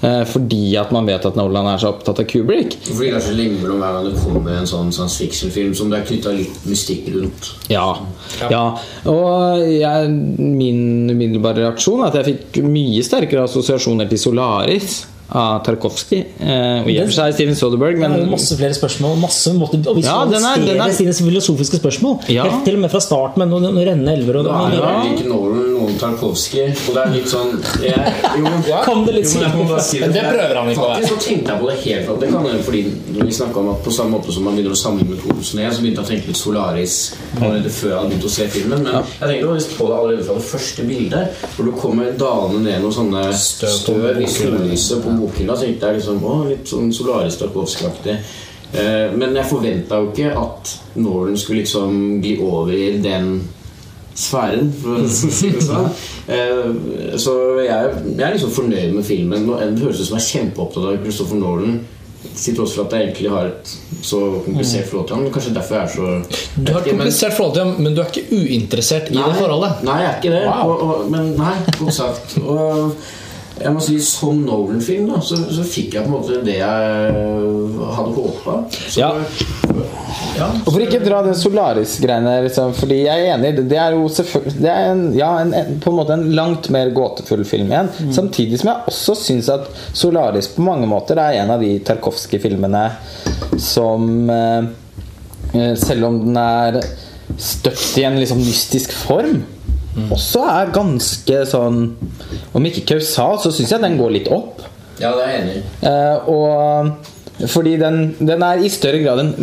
eh, 0.02 0.22
Fordi 0.30 0.76
at 0.78 0.92
man 0.96 1.08
vet 1.10 1.26
at 1.26 1.40
Nolan 1.40 1.72
er 1.72 1.82
så 1.82 1.94
opptatt 1.94 2.22
av 2.22 2.28
Kubrick. 2.30 2.78
Fordi 2.92 3.10
det 3.10 3.18
er 3.20 3.26
så 3.26 3.34
lenge 3.38 3.62
mellom 3.64 3.82
hver 3.82 3.98
gang 3.98 4.12
det 4.12 4.22
kommer 4.22 4.60
en 4.60 4.70
sånn 4.70 4.94
science 4.96 5.18
fiction-film 5.24 5.74
som 5.78 5.90
det 5.92 6.02
er 6.02 6.08
knytta 6.12 6.36
litt 6.36 6.62
mystikk 6.70 7.10
rundt. 7.16 7.52
Ja. 7.74 7.88
ja. 8.52 8.64
Og 9.10 9.66
jeg, 9.72 10.14
min 10.40 11.10
umiddelbare 11.10 11.66
reaksjon 11.66 12.04
er 12.06 12.12
at 12.12 12.22
jeg 12.22 12.34
fikk 12.34 12.64
mye 12.70 13.04
sterkere 13.06 13.48
assosiasjoner 13.50 14.10
til 14.12 14.22
Solaris 14.22 15.04
av 15.32 15.64
Tarkovskij. 15.66 16.26
Eh, 16.40 16.84
og 16.84 16.90
i 16.90 17.00
og 17.02 17.08
for 17.10 17.16
seg 17.18 17.34
Steven 17.34 17.56
Soderberg, 17.56 17.96
Det 17.98 18.04
er 18.06 18.10
men 18.10 18.30
masse 18.30 18.56
flere 18.58 18.74
spørsmål. 18.78 19.18
Masse 19.20 19.54
måter 19.58 19.78
hvis 19.82 20.06
Ja, 20.06 20.26
den 20.26 20.44
er- 20.44 20.66
den 20.66 20.82
er- 20.82 20.92
sine 20.94 21.14
filosofiske 21.14 21.80
spørsmål. 21.82 22.20
Ja. 22.30 22.44
Helt 22.44 22.66
til 22.66 22.76
og 22.76 22.82
med 22.82 22.92
fra 22.92 23.00
starten 23.00 23.38
med 23.40 23.50
noen, 23.50 23.64
noen 23.74 23.88
rennende 23.88 24.14
elver. 24.14 24.38
Og, 24.40 24.46
Da 24.46 24.68
er 24.68 24.72
det 24.72 25.26
Ja. 25.26 25.75
Ikke 25.96 26.02
Tarkovskij. 26.04 26.72
Og 26.90 26.96
det 26.96 27.02
er 27.02 27.14
litt 27.14 27.30
sånn 27.32 27.54
jeg, 27.82 28.14
jo, 28.40 28.52
ja, 28.68 28.82
Kom 28.86 29.04
det 29.08 29.16
litt 29.18 29.32
jo, 29.32 29.42
men 29.56 29.82
si 29.84 30.00
Men 30.04 30.14
det 30.16 30.24
prøver 30.28 30.56
han 30.60 30.72
ikke. 30.72 30.86
Faktisk 30.86 31.14
så 31.14 31.20
tenkte 31.24 31.54
jeg 31.54 31.62
på 31.62 31.70
det 31.70 31.78
helt 31.86 32.08
fra 32.08 32.18
Det 32.22 32.30
kan 32.32 32.48
hende 32.50 32.64
fordi 32.66 32.82
vi 33.16 33.36
snakket 33.40 33.60
om 33.62 33.70
at 33.74 33.84
på 33.86 33.94
samme 33.96 34.16
måte 34.18 34.36
som 34.36 34.48
man 34.48 34.58
begynner 34.58 34.76
å 34.76 34.80
sammenligne 34.80 35.16
med 35.16 35.24
2001, 35.24 35.76
så 35.76 35.84
begynte 35.84 36.02
jeg 36.02 36.06
å 36.06 36.12
tenke 36.12 36.32
litt 36.32 36.42
Solaris 36.42 36.98
allerede 37.40 37.74
før 37.74 37.90
jeg 37.92 37.98
hadde 38.00 38.12
begynt 38.14 38.30
å 38.30 38.34
se 38.36 38.48
filmen. 38.56 38.86
Men 38.86 38.96
jeg 38.96 39.30
tenkte 39.32 39.52
faktisk 39.52 39.78
på 39.80 39.90
det 39.90 40.00
allerede 40.00 40.28
fra 40.28 40.38
det 40.40 40.48
første 40.50 40.88
bildet, 40.90 41.44
hvor 41.56 41.70
du 41.70 41.76
kommer 41.80 42.18
dalende 42.20 42.64
ned 42.66 42.84
noen 42.84 42.98
sånne 43.00 43.26
Støv 43.36 44.22
i 44.22 44.30
sollyset 44.30 45.04
på 45.04 45.16
bokhylla. 45.22 45.56
Så 45.56 45.68
tenkte 45.70 45.92
jeg 45.92 46.02
liksom, 46.02 46.24
å, 46.26 46.36
litt 46.50 46.70
sånn 46.70 46.92
Solaris 46.96 47.40
Tarkovskij-aktig. 47.42 48.18
Eh, 48.76 49.12
Men 49.16 49.36
jeg 49.38 49.48
forventa 49.50 50.02
jo 50.02 50.10
ikke 50.12 50.34
at 50.40 50.74
Nolan 51.00 51.38
skulle 51.40 51.64
liksom 51.64 52.20
gli 52.24 52.36
over 52.44 52.74
i 52.76 52.98
den 53.04 53.38
sfæren, 54.16 54.70
for 54.82 55.02
å 55.04 55.08
si 55.12 55.50
det 55.56 55.64
sånn. 55.66 55.90
Eh, 56.26 57.18
Så 57.22 57.34
jeg, 57.62 57.90
jeg 58.18 58.24
er 58.26 58.32
liksom 58.34 58.54
fornøyd 58.56 58.96
med 58.96 59.06
filmen. 59.06 59.44
Det 59.46 59.84
høres 59.84 60.00
ut 60.02 60.08
som 60.08 60.16
jeg 60.18 60.24
er 60.24 60.32
kjempeopptatt 60.32 60.88
av 60.90 60.96
Christopher 61.04 61.38
Nolan. 61.42 61.76
Til 62.36 62.56
tross 62.58 62.74
for 62.74 62.88
at 62.88 62.96
jeg 62.98 63.06
egentlig 63.12 63.30
har 63.30 63.52
et 63.52 63.70
så 64.04 64.18
komplisert 64.48 64.88
forhold 64.90 65.06
til 65.12 65.16
ham. 65.20 65.28
Kanskje 65.36 65.52
derfor 65.54 65.78
jeg 65.78 65.84
er 65.86 65.92
så 65.94 66.64
Du 66.66 66.72
har 66.74 66.80
et 66.82 66.88
komplisert 66.90 67.36
forhold 67.38 67.54
til 67.54 67.64
ham, 67.68 67.76
men 67.86 67.94
du 67.94 68.02
er 68.02 68.10
ikke 68.10 68.40
uinteressert 68.42 69.12
i 69.14 69.20
Nei, 69.20 69.28
det 69.30 69.38
forholdet. 69.44 69.84
Nei, 69.86 70.00
jeg 70.02 70.10
er 70.10 70.18
ikke 70.18 70.34
det. 70.34 70.42
Wow. 70.50 70.72
Og, 70.74 70.82
og, 70.88 71.06
men 71.14 71.30
nei, 71.38 71.54
godt 71.78 71.94
sagt. 72.00 72.36
Og 72.42 72.98
jeg 73.56 73.72
må 73.72 73.82
si 73.84 73.96
som 74.04 74.42
Nolan-film 74.44 75.08
da, 75.14 75.22
så, 75.24 75.38
så 75.54 75.64
fikk 75.64 75.96
jeg 75.96 76.04
på 76.04 76.10
en 76.10 76.16
måte 76.18 76.42
det 76.44 76.58
jeg 76.58 77.14
hadde 77.96 78.12
håpa. 78.18 78.56
Ja. 79.00 79.12
ja. 80.36 80.50
Hvorfor 80.66 80.84
ikke 80.84 81.00
dra 81.06 81.22
den 81.24 81.38
Solaris-greiene? 81.40 82.34
Liksom, 82.46 82.74
fordi 82.76 83.00
jeg 83.06 83.24
er 83.24 83.38
enig. 83.38 83.54
Det 83.72 83.80
er 83.80 83.96
jo 83.96 84.10
selvfølgelig 84.12 84.60
Det 84.60 84.74
er 84.74 84.92
en, 84.92 85.06
ja, 85.16 85.32
en, 85.40 85.56
en, 85.56 85.80
på 85.80 85.94
en 85.94 86.00
måte 86.02 86.18
en 86.18 86.28
langt 86.36 86.70
mer 86.76 86.92
gåtefull 86.96 87.46
film 87.48 87.72
igjen. 87.72 87.92
Samtidig 88.16 88.60
som 88.60 88.74
jeg 88.74 88.92
også 88.92 89.18
syns 89.24 89.52
at 89.56 89.72
Solaris 89.96 90.52
på 90.52 90.66
mange 90.66 90.92
måter 90.92 91.24
er 91.24 91.40
en 91.40 91.56
av 91.56 91.64
de 91.64 91.78
Tarkovskij-filmene 91.88 92.86
som 93.62 94.30
eh, 94.32 94.68
eh, 95.56 95.74
Selv 95.80 96.10
om 96.10 96.22
den 96.26 96.40
er 96.44 96.82
støpt 97.42 97.98
i 98.00 98.04
en 98.06 98.20
liksom 98.20 98.44
mystisk 98.44 98.92
form, 98.96 99.46
også 99.96 100.44
er 100.52 100.72
ganske 100.76 101.42
sånn 101.48 101.82
Om 102.56 102.70
ikke 102.70 102.86
kausal, 102.96 103.38
så 103.42 103.52
syns 103.54 103.72
jeg 103.76 103.84
den 103.84 104.00
går 104.00 104.16
litt 104.18 104.32
opp. 104.32 104.64
ja, 105.00 105.12
det 105.16 105.26
er 105.26 105.30
jeg 105.32 105.44
enig 105.44 105.58
i. 105.60 105.66
Eh, 105.90 106.30
og 106.32 107.50
fordi 107.52 107.76
den, 107.82 108.16
den 108.24 108.44
er 108.48 108.64
i 108.64 108.72
større 108.72 109.02
grad 109.04 109.20
en, 109.20 109.34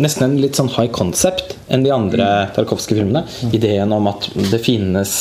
nesten 0.00 0.24
en 0.24 0.38
litt 0.40 0.56
sånn 0.56 0.70
high 0.72 0.88
concept 0.94 1.56
enn 1.68 1.84
de 1.84 1.92
andre 1.92 2.48
Tarkovskij-filmene. 2.56 3.24
Ideen 3.52 3.92
om 3.92 4.08
at 4.08 4.30
det 4.52 4.62
finnes 4.64 5.12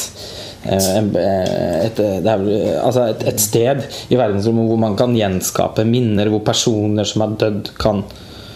eh, 0.63 0.93
eh, 1.03 1.81
et, 1.83 1.99
er, 1.99 2.45
altså 2.79 3.09
et, 3.11 3.27
et 3.27 3.43
sted 3.43 3.83
i 4.07 4.19
verdensrommet 4.19 4.71
hvor 4.71 4.79
man 4.79 4.95
kan 4.99 5.15
gjenskape 5.17 5.83
minner, 5.87 6.31
hvor 6.31 6.45
personer 6.47 7.07
som 7.07 7.25
har 7.25 7.35
dødd, 7.43 7.73
kan 7.81 8.05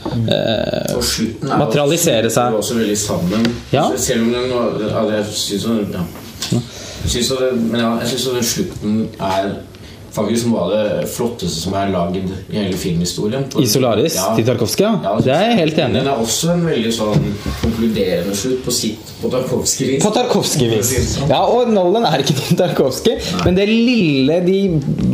eh, 0.05 0.95
Og 0.95 1.03
slutten 1.03 1.51
er 1.51 1.57
Materialisere 1.61 2.29
seg. 2.33 2.53
også 2.53 2.77
veldig 2.79 2.97
sammen. 2.97 3.47
Ja. 3.73 3.85
Selv 3.97 4.21
om 4.27 4.33
den 4.33 4.49
Jeg 5.17 5.25
syns 5.33 7.29
jo 7.31 7.35
ja. 7.39 7.51
Men 7.57 7.79
ja, 7.79 7.91
jeg 8.01 8.07
syns 8.13 8.27
den 8.37 8.43
slutten 8.43 8.97
er 9.19 9.51
faktisk 10.11 10.47
noe 10.51 10.59
av 10.65 10.71
det 10.73 11.07
flotteste 11.11 11.61
som 11.63 11.73
er 11.79 11.91
lagd 11.93 12.17
i 12.19 12.23
hele 12.55 12.77
filmhistorien. 12.77 13.45
I 13.61 13.65
Solaris 13.69 14.15
Ja. 14.15 14.35
til 14.35 14.45
Tarkovskij, 14.45 14.87
ja. 15.03 15.15
Det 15.23 15.31
er 15.33 15.45
jeg 15.49 15.57
helt 15.61 15.77
enig 15.79 15.95
i. 15.95 15.99
Den 15.99 16.07
er 16.11 16.19
også 16.19 16.51
en 16.53 16.65
veldig 16.67 16.91
sånn 16.93 17.25
konkluderende 17.61 18.35
slutt 18.35 18.63
på 18.65 18.71
sitt 18.75 19.11
på 19.21 19.29
Tarkovskij-vis. 19.31 20.03
På 20.03 20.11
Tarkovskij-vis. 20.15 21.19
Ja, 21.29 21.41
og 21.45 21.69
Nolan 21.71 22.05
er 22.09 22.19
ikke 22.23 22.35
til 22.41 22.57
Tarkovskij. 22.57 23.19
Men 23.45 23.55
det 23.55 23.67
lille, 23.69 24.39
de 24.45 24.59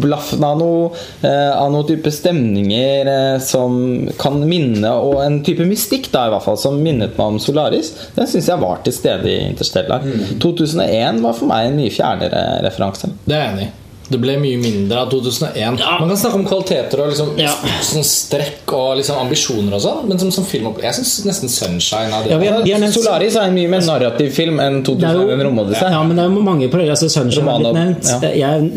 blaffene 0.02 0.46
av 0.54 0.58
noe, 0.62 0.92
eh, 1.22 1.52
av 1.58 1.72
noe 1.74 1.86
type 1.90 2.12
stemninger 2.12 3.08
eh, 3.14 3.40
som 3.44 4.08
kan 4.20 4.40
minne, 4.50 4.92
og 4.98 5.22
en 5.26 5.42
type 5.46 5.66
mystikk 5.68 6.12
da 6.14 6.28
i 6.28 6.34
hvert 6.34 6.44
fall, 6.46 6.58
som 6.58 6.80
minnet 6.82 7.18
meg 7.18 7.36
om 7.36 7.40
Solaris, 7.40 7.94
den 8.16 8.28
syns 8.30 8.48
jeg 8.50 8.60
var 8.62 8.82
til 8.86 8.94
stede 8.96 9.28
i 9.30 9.40
Interstellar. 9.50 10.06
2001 10.40 11.22
var 11.22 11.34
for 11.38 11.50
meg 11.52 11.68
en 11.70 11.78
mye 11.82 11.92
fjernere 11.94 12.46
referanse. 12.66 13.12
Det 13.28 13.36
er 13.36 13.44
jeg 13.46 13.54
enig 13.54 13.68
i. 13.68 13.74
Det 14.10 14.20
ble 14.22 14.38
mye 14.40 14.58
mindre 14.62 14.98
av 15.02 15.10
2001. 15.12 15.80
Man 16.00 16.08
kan 16.10 16.18
snakke 16.18 16.36
om 16.40 16.46
kvaliteter 16.48 17.00
og 17.04 17.10
liksom, 17.12 17.34
Ja. 17.38 17.52
sånn 17.84 18.04
strekk 18.08 18.72
og 18.74 18.98
liksom 18.98 19.18
ambisjoner 19.20 19.74
og 19.76 19.82
sånn, 19.82 20.08
men 20.08 20.18
som, 20.20 20.32
som 20.32 20.46
film 20.46 20.68
Jeg 20.82 20.94
syns 20.96 21.26
nesten 21.26 21.50
'Sunshine' 21.50 22.14
er 22.14 22.24
det. 22.24 22.32
Ja, 22.32 22.38
vi 22.38 22.48
har- 22.48 22.64
vi 22.64 22.72
har 22.72 22.80
nevnt- 22.80 22.94
Solaris 22.94 23.36
er 23.36 23.42
en 23.50 23.54
mye 23.56 23.68
mer 23.70 23.82
narrativ 23.82 24.32
film 24.32 24.60
enn 24.60 24.84
Det 24.84 25.04
er 25.04 25.14
2001 25.14 25.32
en 25.42 25.48
romodyssé. 25.48 25.90
ja, 25.92 26.04
men 26.04 26.16
det 26.16 26.24
er 26.26 26.30
jo 26.30 26.42
mange 26.42 26.70
paralleller. 26.70 26.92
Altså 26.96 27.10
Sunshine 27.10 27.44
har 27.50 27.60
blitt 27.60 27.74
nevnt. 27.74 28.22
ja. 28.24 28.30
Jeg 28.30 28.72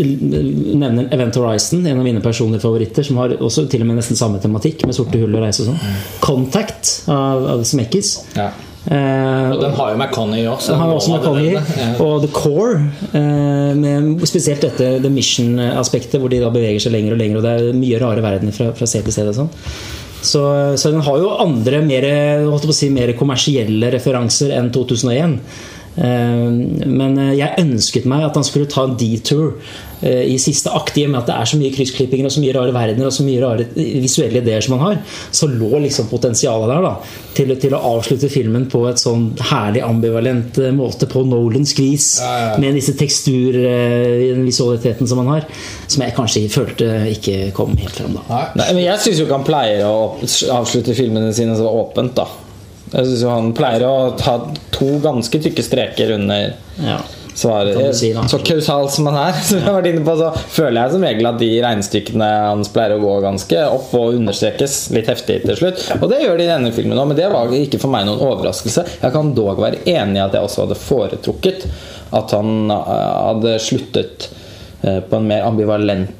nevner 0.76 1.08
Event 1.12 1.34
Horizon, 1.36 1.86
en 1.86 1.98
av 1.98 2.04
mine 2.04 2.20
personlige 2.20 2.60
favoritter, 2.62 3.02
som 3.04 3.16
har 3.16 3.28
også 3.40 3.68
til 3.70 3.80
og 3.82 3.86
med 3.86 3.96
nesten 3.98 4.16
samme 4.16 4.40
tematikk, 4.40 4.84
med 4.86 4.94
sorte 4.94 5.18
hull 5.18 5.34
og 5.36 5.42
reise 5.42 5.60
og 5.60 5.66
sånn. 5.68 5.80
Contact 6.20 7.02
av, 7.08 7.46
av 7.50 7.60
Smekkis. 7.64 8.24
Ja. 8.36 8.50
Eh, 8.88 9.50
Og 9.52 9.60
den 9.60 9.74
har 9.76 9.90
jo 9.92 9.98
McConney 9.98 10.46
også. 10.48 10.72
Den 10.72 10.80
har 10.80 10.94
også 10.94 11.18
også 11.18 11.34
ja. 11.44 11.88
og 12.00 12.22
The 12.24 12.30
Core. 12.32 12.78
Eh, 13.12 13.72
med 13.76 14.24
spesielt 14.28 14.64
dette 14.64 14.94
The 15.02 15.12
Mission-aspektet, 15.12 16.20
hvor 16.20 16.32
de 16.32 16.40
da 16.40 16.48
beveger 16.54 16.80
seg 16.80 16.94
lenger 16.96 17.16
og 17.16 17.20
lenger. 17.20 17.40
Og 17.40 17.44
det 17.44 17.52
er 17.56 17.80
mye 17.80 18.00
rare 18.00 18.24
verdener 18.24 18.56
fra, 18.56 18.70
fra 18.76 18.88
sted 18.88 19.04
til 19.04 19.16
sted. 19.18 19.32
og 19.34 19.42
sånn 19.42 19.52
så, 20.20 20.76
så 20.76 20.90
den 20.92 21.00
har 21.00 21.16
jo 21.16 21.30
andre 21.40 21.78
mer, 21.80 22.04
si, 22.76 22.90
mer 22.92 23.14
kommersielle 23.16 23.88
referanser 23.94 24.52
enn 24.52 24.68
2001. 24.74 25.38
Eh, 25.96 26.42
Men 26.86 27.16
eh, 27.18 27.36
jeg 27.38 27.56
ønsket 27.62 28.08
meg 28.10 28.26
at 28.28 28.36
han 28.36 28.44
skulle 28.44 28.68
ta 28.70 28.84
en 28.84 28.98
detour 29.00 29.54
i 30.02 30.36
siste 30.40 30.70
akt, 30.72 30.96
i 30.96 31.04
og 31.04 31.10
med 31.12 31.20
at 31.20 31.26
det 31.28 31.34
er 31.36 31.48
så 31.50 31.58
mye 31.60 31.72
kryssklippinger 31.74 32.28
og 32.28 32.32
så 32.32 32.40
mye 32.40 32.54
rare 32.56 32.72
verdener 32.72 33.08
og 33.10 33.12
så 33.12 33.24
mye 33.26 33.40
rare 33.42 33.66
visuelle 33.76 34.40
ideer 34.40 34.64
som 34.64 34.78
han 34.78 34.86
har. 34.86 35.00
Så 35.36 35.48
lå 35.50 35.80
liksom 35.84 36.08
potensialet 36.08 36.70
der 36.72 36.86
da 36.86 36.92
til, 37.36 37.52
til 37.60 37.74
å 37.76 37.82
avslutte 37.94 38.30
filmen 38.32 38.64
på 38.72 38.82
et 38.90 38.98
sånn 39.02 39.28
herlig 39.50 39.82
ambivalent 39.86 40.56
eh, 40.62 40.72
måte, 40.74 41.06
på 41.10 41.22
Nolans 41.28 41.74
vis, 41.78 42.08
Ja, 42.22 42.30
ja, 42.32 42.48
ja. 42.54 42.58
med 42.64 42.74
disse 42.80 42.96
tekstur, 42.98 43.56
eh, 43.60 44.26
den 44.32 44.44
visualiteten 44.48 45.06
som 45.10 45.20
han 45.22 45.30
har, 45.36 45.46
som 45.86 46.02
jeg 46.06 46.16
kanskje 46.16 46.44
følte 46.52 46.88
ikke 47.12 47.38
kom 47.56 47.76
helt 47.80 47.96
frem 48.00 48.16
da. 48.16 48.24
Nei. 48.56 48.70
Men 48.72 48.82
Jeg 48.86 49.04
syns 49.04 49.20
jo 49.20 49.28
ikke 49.28 49.38
han 49.42 49.46
pleier 49.46 49.84
å 49.86 49.96
avslutte 50.56 50.96
filmene 50.96 51.32
sine 51.36 51.54
så 51.60 51.68
åpent, 51.70 52.16
da. 52.16 52.26
Jeg 52.90 53.06
synes 53.06 53.20
jo 53.22 53.28
Han 53.30 53.52
pleier 53.54 53.84
å 53.86 54.16
ta 54.18 54.32
to 54.74 54.88
ganske 55.04 55.38
tykke 55.44 55.62
streker 55.62 56.16
under 56.16 56.54
Ja. 56.82 56.96
Svaret. 57.40 57.78
Kan 57.78 57.96
si, 57.96 58.12
så 58.32 58.40
kausal 58.44 58.90
som 58.92 59.08
han 59.10 59.18
er, 59.22 59.38
som 59.48 59.58
jeg 59.58 59.66
har 59.66 59.78
vært 59.78 59.90
inne 59.92 60.04
på, 60.06 60.16
så 60.20 60.30
føler 60.56 60.80
jeg 60.80 60.94
som 60.94 61.06
regel 61.08 61.30
at 61.30 61.40
de 61.42 61.50
regnestykkene 61.64 62.30
hans 62.50 62.72
pleier 62.74 62.96
å 62.96 63.02
gå 63.02 63.16
ganske 63.24 63.64
opp 63.78 63.94
og 63.98 64.18
understrekes 64.18 64.78
litt 64.96 65.10
heftig 65.10 65.40
til 65.46 65.58
slutt. 65.62 65.86
Og 66.00 66.08
det 66.12 66.22
gjør 66.24 66.40
de 66.40 66.46
i 66.46 66.52
denne 66.52 66.74
filmen 66.76 67.00
òg, 67.00 67.10
men 67.12 67.20
det 67.20 67.30
var 67.32 67.54
ikke 67.56 67.80
for 67.82 67.92
meg 67.92 68.06
noen 68.08 68.22
overraskelse. 68.28 68.86
Jeg 69.00 69.16
kan 69.16 69.34
dog 69.36 69.60
være 69.62 69.82
enig 69.88 70.20
i 70.20 70.24
at 70.24 70.36
jeg 70.36 70.46
også 70.46 70.66
hadde 70.66 70.80
foretrukket 70.80 71.68
at 72.16 72.32
han 72.34 72.70
eh, 72.70 73.12
hadde 73.26 73.58
sluttet 73.62 74.30
eh, 74.82 75.00
på 75.00 75.20
en 75.20 75.28
mer 75.30 75.46
ambivalent 75.46 76.16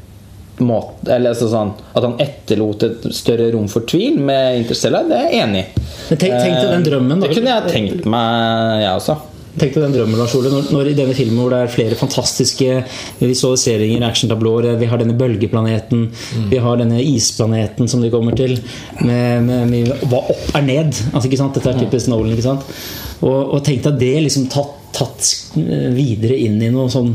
måte 0.61 1.15
Eller 1.15 1.33
altså 1.33 1.49
sånn 1.49 1.71
At 1.97 2.05
han 2.05 2.19
etterlot 2.21 2.85
et 2.85 3.07
større 3.17 3.47
rom 3.55 3.65
for 3.73 3.87
tvil 3.89 4.19
med 4.21 4.61
Interstellar, 4.61 5.09
det 5.09 5.17
er 5.17 5.27
jeg 5.31 5.45
enig 5.47 5.63
i. 5.63 5.85
Men 6.11 6.21
tenk, 6.21 6.35
tenk 6.37 6.57
til 6.59 6.73
den 6.75 6.87
drømmen. 6.87 7.21
da. 7.23 7.29
Det 7.29 7.39
kunne 7.39 7.55
jeg 7.55 7.73
tenkt 7.73 8.09
meg, 8.11 8.83
jeg 8.85 8.93
også. 8.99 9.17
Tenk 9.59 9.75
deg 9.75 9.83
den 9.83 9.95
drømmen, 9.97 10.19
Lars 10.21 10.35
Ole. 10.39 10.51
Når, 10.53 10.69
når 10.71 10.91
i 10.93 10.95
denne 10.95 11.15
filmen 11.19 11.41
hvor 11.43 11.51
det 11.51 11.59
er 11.65 11.73
flere 11.73 11.97
fantastiske 11.99 12.85
visualiseringer, 13.19 14.05
actiontablåer, 14.07 14.69
vi 14.79 14.87
har 14.91 15.01
denne 15.03 15.17
bølgeplaneten, 15.19 16.05
vi 16.53 16.61
har 16.63 16.79
denne 16.81 17.01
isplaneten 17.03 17.91
som 17.91 18.05
de 18.05 18.13
kommer 18.13 18.37
til, 18.39 18.55
med, 19.03 19.43
med, 19.49 19.67
med 19.73 20.07
hva 20.11 20.23
opp 20.31 20.55
er 20.55 20.63
ned. 20.69 20.95
Altså, 21.11 21.27
ikke 21.27 21.41
sant? 21.43 21.59
Dette 21.59 21.73
er 21.75 21.81
typisk 21.83 22.13
Nolan. 22.13 22.33
ikke 22.37 22.47
sant? 22.47 22.65
Og, 23.21 23.57
og 23.57 23.65
tenk 23.67 23.83
deg 23.89 23.99
det 24.01 24.13
liksom 24.29 24.47
tatt, 24.55 24.77
tatt 24.97 25.35
videre 25.57 26.39
inn 26.47 26.61
i 26.63 26.71
noe 26.73 26.87
sånn 26.93 27.11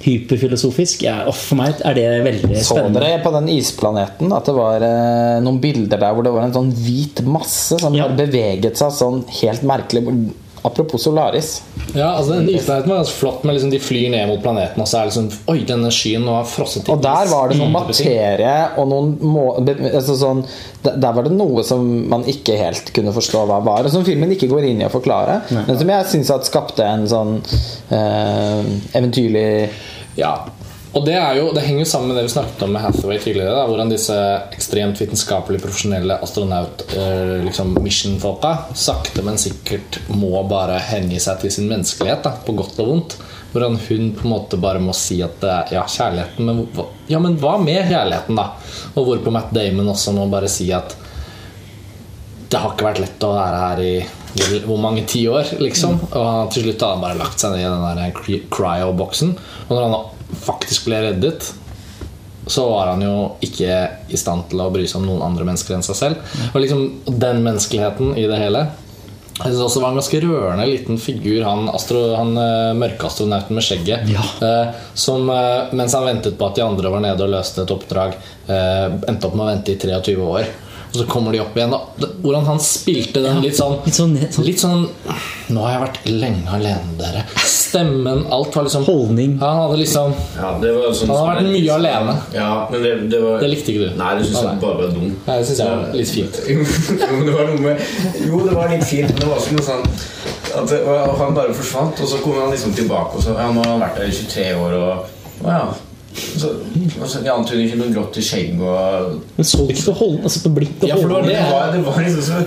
hyperfilosofisk. 0.00 1.02
Ja, 1.04 1.18
for 1.36 1.58
meg 1.60 1.80
er 1.84 1.96
det 1.98 2.04
veldig 2.24 2.62
spennende. 2.64 3.00
Så 3.00 3.04
dere 3.04 3.18
på 3.24 3.32
den 3.34 3.50
isplaneten 3.52 4.30
at 4.32 4.46
det 4.48 4.54
var 4.56 4.84
eh, 4.86 5.40
noen 5.44 5.58
bilder 5.60 6.00
der 6.00 6.14
hvor 6.16 6.24
det 6.24 6.32
var 6.32 6.46
en 6.46 6.54
sånn 6.56 6.70
hvit 6.76 7.20
masse 7.28 7.76
som 7.82 7.96
Ja. 7.98 8.06
beveget 8.08 8.80
seg 8.80 8.94
sånn 8.96 9.20
helt 9.42 9.66
merkelig? 9.68 10.06
Apropos 10.62 11.00
Solaris. 11.02 11.62
Ja, 11.94 12.10
altså 12.18 12.34
den 12.36 12.50
Isleiten 12.52 12.90
var 12.90 12.98
ganske 13.00 13.16
flott, 13.16 13.44
men 13.48 13.54
liksom 13.56 13.70
de 13.72 13.78
flyr 13.80 14.10
ned 14.12 14.28
mot 14.28 14.42
planeten, 14.44 14.82
og 14.82 14.88
så 14.90 14.98
er 15.00 15.08
liksom 15.08 15.30
Oi, 15.48 15.62
denne 15.68 15.88
skyen 15.94 16.26
nå 16.26 16.34
har 16.36 16.44
frosset 16.48 16.84
til 16.84 16.92
Og 16.94 17.00
der 17.02 17.30
var 17.32 17.48
det 17.48 17.56
sånn 17.56 17.70
Mm. 17.70 17.78
materie 17.78 18.52
og 18.76 18.88
noen 18.90 19.14
må, 19.24 19.44
altså 19.94 20.16
sånn, 20.20 20.44
der 20.84 21.12
var 21.16 21.24
det 21.24 21.32
noe 21.32 21.64
som 21.64 21.86
man 22.12 22.24
ikke 22.28 22.58
helt 22.60 22.92
kunne 22.96 23.12
forstå 23.16 23.46
hva 23.48 23.60
var, 23.64 23.84
og 23.88 23.94
som 23.94 24.04
filmen 24.04 24.30
ikke 24.36 24.50
går 24.52 24.68
inn 24.68 24.82
i 24.82 24.88
å 24.88 24.92
forklare. 24.92 25.40
Men 25.50 25.78
som 25.78 25.88
jeg 25.88 26.06
syns 26.12 26.32
skapte 26.50 26.84
en 26.84 27.06
sånn 27.08 27.36
eh, 27.90 28.64
eventyrlig 28.98 29.70
Ja, 30.18 30.34
og 30.92 31.04
det, 31.06 31.14
jo, 31.38 31.50
det 31.54 31.62
henger 31.62 31.84
jo 31.84 31.88
sammen 31.90 32.10
med 32.10 32.16
det 32.18 32.24
vi 32.26 32.32
snakket 32.32 32.62
om 32.66 32.72
med 32.74 32.82
Hathaway 32.82 33.18
tidligere. 33.22 33.52
Da, 33.54 33.66
hvordan 33.70 33.92
disse 33.92 34.16
ekstremt 34.56 34.98
vitenskapelig 34.98 35.60
profesjonelle 35.62 36.16
astronaut 36.24 36.82
eh, 36.96 37.36
liksom 37.46 37.76
sakte, 38.74 39.22
men 39.22 39.38
sikkert 39.38 40.00
må 40.10 40.42
bare 40.50 40.80
hengi 40.90 41.20
seg 41.22 41.44
til 41.44 41.54
sin 41.54 41.68
menneskelighet, 41.70 42.24
da, 42.26 42.32
på 42.46 42.56
godt 42.58 42.80
og 42.82 42.90
vondt. 42.90 43.16
Hvordan 43.52 43.78
hun 43.86 44.10
på 44.14 44.26
en 44.26 44.30
måte 44.34 44.58
bare 44.62 44.82
må 44.82 44.92
si 44.94 45.20
at 45.26 45.38
det 45.42 45.50
er, 45.50 45.72
ja, 45.78 45.84
kjærligheten 45.86 46.46
men, 46.46 46.60
hva- 46.74 46.90
ja, 47.10 47.18
men 47.22 47.38
hva 47.38 47.56
med 47.62 47.86
kjærligheten, 47.90 48.38
da? 48.38 48.48
Og 48.94 49.06
hvorpå 49.08 49.32
Matt 49.34 49.54
Damon 49.54 49.90
også 49.94 50.14
må 50.14 50.26
bare 50.30 50.50
si 50.50 50.68
at 50.74 50.94
det 52.50 52.58
har 52.58 52.72
ikke 52.74 52.86
vært 52.88 53.02
lett 53.04 53.26
å 53.26 53.34
være 53.36 53.58
her 53.62 53.82
i 53.86 53.92
hvor, 54.66 54.78
mange 54.82 55.02
tiår, 55.10 55.54
liksom. 55.62 56.00
Og 56.18 56.50
til 56.54 56.64
slutt 56.66 56.82
har 56.82 56.96
han 56.96 57.02
bare 57.02 57.18
lagt 57.18 57.42
seg 57.42 57.54
ned 57.54 57.62
i 57.62 57.68
den 57.70 58.00
der 58.00 58.42
cryo-boksen. 58.50 59.36
Og 59.68 59.70
når 59.74 59.86
han 59.86 59.94
faktisk 60.44 60.88
ble 60.88 61.00
reddet, 61.08 61.50
så 62.50 62.64
var 62.70 62.94
han 62.94 63.02
jo 63.04 63.14
ikke 63.44 63.74
i 64.10 64.18
stand 64.18 64.48
til 64.50 64.62
å 64.64 64.70
bry 64.74 64.86
seg 64.88 65.02
om 65.02 65.10
noen 65.10 65.26
andre 65.26 65.46
mennesker 65.46 65.76
enn 65.76 65.86
seg 65.86 65.98
selv. 65.98 66.38
Og 66.52 66.62
liksom 66.64 66.86
den 67.06 67.44
menneskeligheten 67.46 68.16
i 68.18 68.26
det 68.30 68.40
hele 68.40 68.68
jeg 69.40 69.54
synes 69.54 69.62
også 69.64 69.80
var 69.80 69.94
en 69.94 69.96
ganske 69.96 70.18
rørende 70.20 70.64
liten 70.68 70.98
figur, 71.00 71.38
han, 71.46 71.68
astro, 71.72 72.00
han 72.12 72.34
eh, 72.36 72.72
mørkeastronauten 72.76 73.56
med 73.56 73.64
skjegget. 73.64 74.08
eh, 74.44 74.80
som 74.92 75.30
eh, 75.32 75.70
mens 75.76 75.94
han 75.96 76.04
ventet 76.04 76.36
på 76.36 76.48
at 76.50 76.58
de 76.58 76.64
andre 76.66 76.92
var 76.92 77.00
nede 77.06 77.24
og 77.24 77.32
løste 77.32 77.64
et 77.64 77.72
oppdrag, 77.72 78.18
eh, 78.52 78.88
endte 79.08 79.30
opp 79.30 79.38
med 79.38 79.46
å 79.46 79.48
vente 79.48 79.72
i 79.72 79.78
23 79.80 80.18
år. 80.26 80.50
Og 80.90 80.98
så 80.98 81.06
kommer 81.08 81.32
de 81.32 81.40
opp 81.40 81.56
igjen. 81.56 81.72
Og 81.72 82.04
hvordan 82.20 82.48
han 82.50 82.60
spilte 82.60 83.22
den 83.24 83.40
litt 83.44 83.56
sånn 83.56 83.78
sånn, 83.86 84.16
sånn 84.34 84.44
Litt 84.48 84.60
sånn 84.60 84.88
Nå 85.54 85.62
har 85.62 85.76
jeg 85.76 85.82
vært 85.84 86.00
lenge 86.10 86.56
alene, 86.58 86.96
dere. 86.98 87.24
Stemmen, 87.70 88.24
alt 88.34 88.56
var 88.56 88.64
liksom 88.66 88.84
holdning. 88.84 89.36
Ja, 89.40 89.46
Han 89.46 89.60
hadde 89.62 89.76
liksom 89.78 90.14
Ja, 90.36 90.48
det 90.62 90.72
var 90.74 90.94
sånn 90.98 91.12
Han 91.12 91.20
hadde 91.20 91.42
vært 91.44 91.52
mye 91.54 91.74
alene. 91.76 92.14
Ja, 92.34 92.48
men 92.70 92.82
det, 92.82 92.94
det 93.12 93.20
var 93.22 93.44
Det 93.44 93.50
likte 93.52 93.70
ikke 93.74 93.90
du? 93.90 93.98
Nei, 94.00 94.14
det 94.18 94.24
syns 94.26 94.40
jeg 94.42 94.62
bare 94.64 94.78
var 94.80 94.96
dumt. 94.96 95.20
Nei, 95.28 95.36
det 95.36 95.50
synes 95.50 95.60
jeg 95.62 95.76
var 95.76 96.00
litt 96.00 96.14
fint. 96.16 96.40
jo, 96.50 97.20
det 97.28 97.36
var 97.36 97.52
noe 97.52 97.60
med 97.62 97.84
Jo, 98.24 98.40
det 98.48 98.56
var 98.58 98.74
litt 98.74 98.88
fint, 98.88 99.12
men 99.12 99.22
det 99.22 99.30
var 99.30 99.44
ikke 99.44 99.60
noe 99.60 99.68
sånn 99.68 99.86
at 100.50 100.66
det, 100.72 100.80
og 100.82 101.14
Han 101.20 101.36
bare 101.36 101.54
forsvant, 101.54 102.02
og 102.02 102.10
så 102.10 102.18
kom 102.24 102.40
han 102.40 102.50
liksom 102.50 102.74
tilbake, 102.74 103.20
og 103.20 103.22
så 103.22 103.36
Ja, 103.38 103.46
nå 103.54 103.62
har 103.62 103.70
han 103.76 103.84
vært 103.84 104.02
der 104.02 104.10
i 104.10 104.18
23 104.18 104.50
år, 104.64 104.76
og 104.80 105.44
Og 105.44 105.48
ja. 105.54 105.62
Så, 106.10 106.48
altså, 106.98 107.06
så, 107.12 107.20
jeg 107.22 107.30
antyder 107.30 107.60
ikke 107.68 107.76
noe 107.78 107.92
grått 107.94 108.16
i 108.18 108.22
skjegg 108.26 108.58
og 108.58 109.20
Men 109.36 109.46
så 109.46 109.60
du 109.62 109.70
ikke 109.70 109.92
på 109.92 109.98
holdning? 110.00 110.24
Altså 110.26 110.40
på 110.42 110.50
blikk 110.56 110.80
og 110.82 110.88
Ja, 110.90 110.96
for 110.98 111.06
det 111.06 111.20
var 111.20 111.28
det 111.28 111.36
var, 111.52 111.68
det 111.76 111.82
var 111.86 112.00
liksom 112.02 112.24
så 112.26 112.40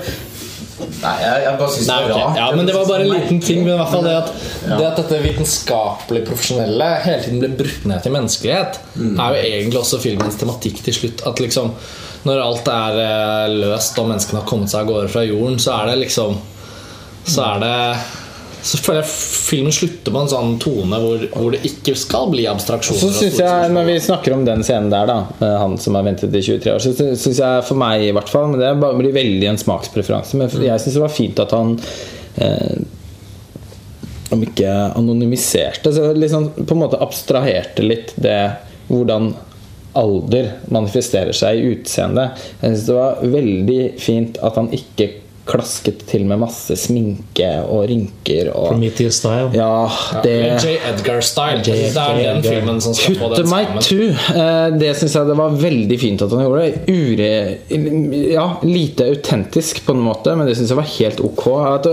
Nei, 1.02 1.14
jeg, 1.22 1.42
jeg 1.46 1.58
bare 1.60 1.74
syns 1.76 1.88
det 1.90 1.98
var 1.98 2.14
rart. 2.14 2.38
Ja, 2.40 2.48
men 2.56 2.66
Det 2.70 2.76
var 2.76 2.86
bare 2.90 3.06
en 3.08 3.12
liten 3.14 3.42
ting. 3.44 3.64
Men 3.66 3.74
i 3.74 3.78
hvert 3.82 3.92
fall 3.92 4.04
det 4.08 4.16
at, 4.22 4.32
Ja. 4.68 4.78
det 4.80 4.88
at 4.92 5.02
dette 5.02 5.20
vitenskapelig 5.24 6.24
profesjonelle 6.28 6.90
hele 7.04 7.24
tiden 7.26 7.40
blir 7.44 7.56
brutt 7.60 7.86
ned 7.90 8.04
til 8.06 8.16
menneskelighet, 8.16 8.80
er 9.04 9.36
jo 9.38 9.44
egentlig 9.44 9.80
også 9.82 10.00
filmens 10.04 10.40
tematikk 10.40 10.82
til 10.86 10.94
slutt. 11.02 11.26
At 11.28 11.40
liksom 11.44 11.74
Når 12.24 12.40
alt 12.40 12.68
er 12.72 12.98
eh, 13.04 13.54
løst 13.60 13.98
og 14.00 14.06
menneskene 14.08 14.40
har 14.40 14.48
kommet 14.48 14.72
seg 14.72 14.86
av 14.86 14.92
gårde 14.94 15.10
fra 15.12 15.26
jorden, 15.28 15.58
så 15.60 15.74
er 15.82 15.90
det 15.92 15.98
liksom 16.06 16.38
Så 17.28 17.44
er 17.44 17.60
det 17.60 17.76
så 18.64 18.80
føler 18.80 19.02
jeg 19.02 19.12
filmen 19.12 19.74
slutter 19.76 20.14
på 20.16 20.20
en 20.24 20.30
sånn 20.32 20.54
tone 20.64 21.00
hvor, 21.04 21.24
hvor 21.34 21.52
det 21.52 21.60
ikke 21.68 21.96
skal 22.00 22.30
bli 22.32 22.46
abstraksjoner. 22.48 23.02
Så 23.02 23.12
synes 23.18 23.40
jeg. 23.42 23.72
Når 23.76 23.88
vi 23.90 23.96
snakker 24.06 24.36
om 24.38 24.46
den 24.48 24.64
scenen 24.64 24.88
der, 24.94 25.10
da 25.10 25.50
han 25.60 25.76
som 25.84 25.98
har 26.00 26.06
ventet 26.08 26.32
i 26.32 26.42
23 26.46 26.72
år, 26.72 26.84
så 26.84 26.94
syns 26.96 27.42
jeg 27.44 27.66
for 27.68 27.80
meg 27.80 28.06
i 28.08 28.14
hvert 28.16 28.32
fall 28.32 28.48
Men 28.54 28.62
det 28.64 28.72
blir 28.80 29.16
veldig 29.16 29.50
en 29.52 29.60
smakspreferanse. 29.60 30.40
Men 30.40 30.52
jeg 30.64 30.80
syns 30.80 30.96
det 30.96 31.04
var 31.04 31.12
fint 31.12 31.42
at 31.44 31.56
han 31.58 31.74
eh, 32.40 32.78
Om 34.34 34.46
ikke 34.48 34.78
anonymiserte, 34.96 35.92
så 35.94 36.14
liksom 36.16 36.54
på 36.64 36.78
en 36.78 36.84
måte 36.86 37.02
abstraherte 37.04 37.84
litt 37.84 38.16
det 38.16 38.40
hvordan 38.88 39.34
alder 40.00 40.48
manifesterer 40.74 41.36
seg 41.38 41.60
i 41.60 41.76
utseendet. 41.76 42.40
Jeg 42.62 42.72
synes 42.72 42.88
det 42.88 42.96
var 42.98 43.20
veldig 43.36 43.82
fint 44.02 44.40
at 44.42 44.58
han 44.58 44.72
ikke 44.74 45.10
klasket 45.46 46.06
til 46.08 46.24
med 46.28 46.40
masse 46.42 46.76
sminke 46.80 47.50
og 47.68 47.86
rynker. 47.90 48.50
Og, 48.54 48.70
Prometheus 48.72 49.20
style. 49.20 49.50
ja, 49.56 49.90
det 50.24 50.34
ja, 50.38 50.58
J. 50.58 50.76
Edgar-style. 50.92 51.60
J. 51.66 51.76
Det 51.94 52.04
er 52.04 52.22
den 52.24 52.44
filmen 52.46 52.80
som 52.84 52.96
skal 52.96 53.18
få 53.20 53.30
Kutte 53.30 53.42
den 53.42 53.52
meg 53.52 53.68
skammen. 53.84 54.22
Eh, 54.44 54.78
Det 54.80 54.94
syns 55.00 55.18
jeg 55.18 55.30
det 55.30 55.38
var 55.38 55.58
veldig 55.60 55.98
fint 56.00 56.24
at 56.26 56.34
han 56.36 56.46
gjorde. 56.46 56.70
Ure, 56.94 57.30
ja, 58.34 58.46
lite 58.64 59.10
autentisk 59.12 59.84
på 59.86 59.96
en 59.98 60.04
måte, 60.06 60.36
men 60.38 60.48
det 60.48 60.56
syns 60.60 60.72
jeg 60.72 60.80
var 60.80 60.90
helt 60.96 61.24
ok. 61.24 61.44
At, 61.74 61.90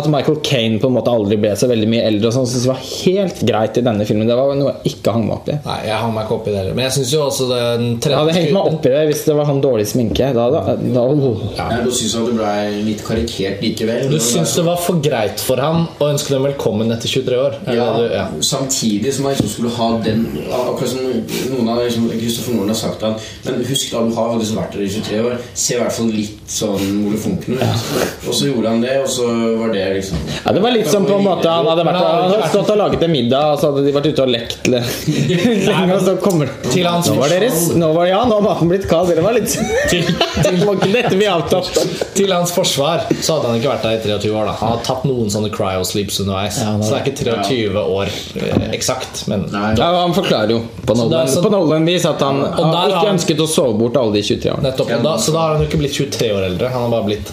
at 0.00 0.08
Michael 0.12 0.40
Kane 0.46 0.80
på 0.80 0.90
en 0.90 0.96
måte 0.96 1.12
aldri 1.12 1.38
ble 1.40 1.52
så 1.58 1.68
veldig 1.70 1.90
mye 1.90 2.06
eldre, 2.08 2.30
og 2.30 2.36
sånn 2.38 2.48
syns 2.48 2.64
jeg 2.64 2.72
var 2.72 2.82
helt 2.88 3.44
greit 3.44 3.80
i 3.80 3.84
denne 3.84 4.08
filmen. 4.08 4.28
Det 4.30 4.38
var 4.38 4.56
noe 4.58 4.74
jeg 4.74 4.94
ikke 4.96 5.14
hang 5.16 5.28
meg 5.28 5.36
opp 5.38 5.52
i. 5.52 5.58
Nei, 5.68 5.78
jeg 5.90 6.00
hang 6.00 6.16
meg 6.16 6.26
ikke 6.26 6.38
opp 6.40 6.48
i 6.48 6.56
det. 6.56 6.64
Men 6.72 6.86
jeg 6.88 6.96
syns 6.98 7.14
jo 7.14 7.22
også 7.28 7.50
den 7.52 7.86
Jeg 7.90 8.02
tredje 8.06 8.22
hadde 8.22 8.36
hengt 8.38 8.56
meg 8.56 8.72
opp 8.72 8.88
i 8.88 8.94
det 8.94 9.04
hvis 9.10 9.24
det 9.28 9.36
var 9.36 9.50
sånn 9.50 9.62
dårlig 9.64 9.86
sminke. 9.92 10.32
Da, 10.34 10.48
da, 10.52 10.76
da 10.80 11.04
oh. 11.04 11.44
Jeg 11.54 11.84
at 11.84 11.84
det 11.84 12.36
ble 12.38 12.93
litt 12.94 13.02
karikert 13.06 13.60
likevel. 13.64 14.08
Du 14.10 14.18
syns 14.22 14.54
det 14.56 14.64
var 14.66 14.78
for 14.80 15.00
greit 15.04 15.42
for 15.42 15.60
han 15.60 15.84
å 16.00 16.08
ønske 16.14 16.30
dem 16.34 16.46
velkommen 16.46 16.90
etter 16.94 17.10
23 17.10 17.36
år? 17.42 17.58
Ja, 17.66 17.90
det 17.98 18.08
du- 18.08 18.14
ja. 18.14 18.24
Samtidig 18.40 19.12
som 19.14 19.24
han 19.26 19.34
liksom 19.34 19.48
skulle 19.50 19.70
ha 19.76 19.88
den 20.04 20.24
Akkurat 20.54 20.88
som 20.88 21.00
noen 21.52 21.68
av 21.74 21.82
liksom, 21.84 22.08
Kristoffer 22.14 22.54
Norden 22.54 22.68
har 22.72 22.78
sagt 22.78 23.02
at 23.02 23.20
Men 23.44 23.64
husk 23.68 23.90
da, 23.92 24.02
du 24.06 24.14
har 24.14 24.34
liksom 24.38 24.56
vært 24.60 24.72
der 24.72 24.84
i 24.86 24.88
23 24.88 25.20
år. 25.24 25.36
Se 25.54 25.74
i 25.74 25.78
hvert 25.80 25.92
fall 25.92 26.10
litt 26.14 26.40
sånn 26.48 26.84
molefonken 27.02 27.58
ut. 27.58 27.84
Og 28.28 28.34
så 28.34 28.48
gjorde 28.48 28.68
han 28.68 28.80
det, 28.84 28.94
og 29.02 29.08
så 29.08 29.26
var 29.58 29.72
det 29.74 29.84
liksom 29.98 30.16
Ja, 30.46 30.52
det 30.52 30.62
var 30.62 30.70
litt 30.76 30.88
som 30.90 31.04
på 31.06 31.18
en 31.18 31.24
måte 31.26 31.48
han 31.50 31.66
hadde, 31.66 31.84
vært, 31.84 32.00
han 32.00 32.30
hadde 32.30 32.48
stått 32.52 32.70
og 32.70 32.78
laget 32.78 33.02
en 33.02 33.12
middag, 33.12 33.52
og 33.54 33.60
så 33.60 33.72
hadde 33.72 33.84
de 33.86 33.92
vært 33.98 34.06
ute 34.12 34.22
og 34.22 34.32
lekt 34.34 34.68
lenge, 34.68 35.94
og 35.94 36.02
så 36.06 36.16
kommer 36.22 36.48
Til 36.70 36.86
hans 36.88 37.08
Nå 37.10 37.18
var 37.18 37.28
deres 37.34 37.68
nå 37.74 37.90
var, 37.94 38.06
Ja, 38.10 38.22
nå 38.28 38.38
har 38.38 38.44
maten 38.46 38.70
blitt 38.70 38.86
kald. 38.90 39.08
Det 39.14 39.22
var 39.24 39.34
litt 39.36 39.50
Til, 39.90 40.04
Det 40.04 40.54
var 40.64 40.74
ikke 40.78 40.92
dette 40.94 41.16
vi 41.18 41.26
avtalte. 41.30 41.84
Til 42.14 42.32
hans 42.32 42.52
forsvar 42.54 43.04
så 43.20 43.36
hadde 43.36 43.50
han 43.50 43.58
ikke 43.60 43.70
vært 43.72 43.82
der 43.82 43.98
i 43.98 44.18
23 44.18 44.32
år. 44.38 44.46
da 44.46 44.52
Han 44.60 44.72
har 44.74 44.82
tatt 44.86 45.04
noen 45.08 45.30
sånne 45.32 45.50
cryo-sleeps 45.54 46.20
underveis. 46.24 46.58
Ja, 46.62 46.72
så 46.80 46.90
det 46.94 47.00
er 47.00 47.04
ikke 47.04 47.44
23 47.44 47.84
år 47.84 48.12
eh, 48.40 48.66
eksakt. 48.78 49.26
Men 49.28 49.46
Nei. 49.52 49.74
Ja, 49.78 49.90
Han 50.02 50.14
forklarer 50.16 50.50
jo 50.56 50.62
på 50.86 50.96
Nolan-vis 50.98 52.04
at 52.06 52.20
han 52.20 52.42
Og 52.42 52.64
har 52.74 52.88
ikke 52.88 53.04
han- 53.06 53.14
ønsket 53.18 53.40
å 53.40 53.48
sove 53.48 53.78
bort 53.78 53.96
alle 53.96 54.12
de 54.12 54.22
23 54.22 54.50
årene. 54.52 54.70
nettopp 54.70 54.92
og 54.98 55.02
da, 55.02 55.16
Så 55.18 55.32
da 55.32 55.38
har 55.40 55.56
han 55.56 55.62
jo 55.64 55.68
ikke 55.68 55.78
blitt 55.84 55.94
23 55.94 56.30
år 56.32 56.44
eldre. 56.50 56.68
Han 56.70 56.82
har 56.82 56.90
bare 56.90 57.04
blitt 57.10 57.32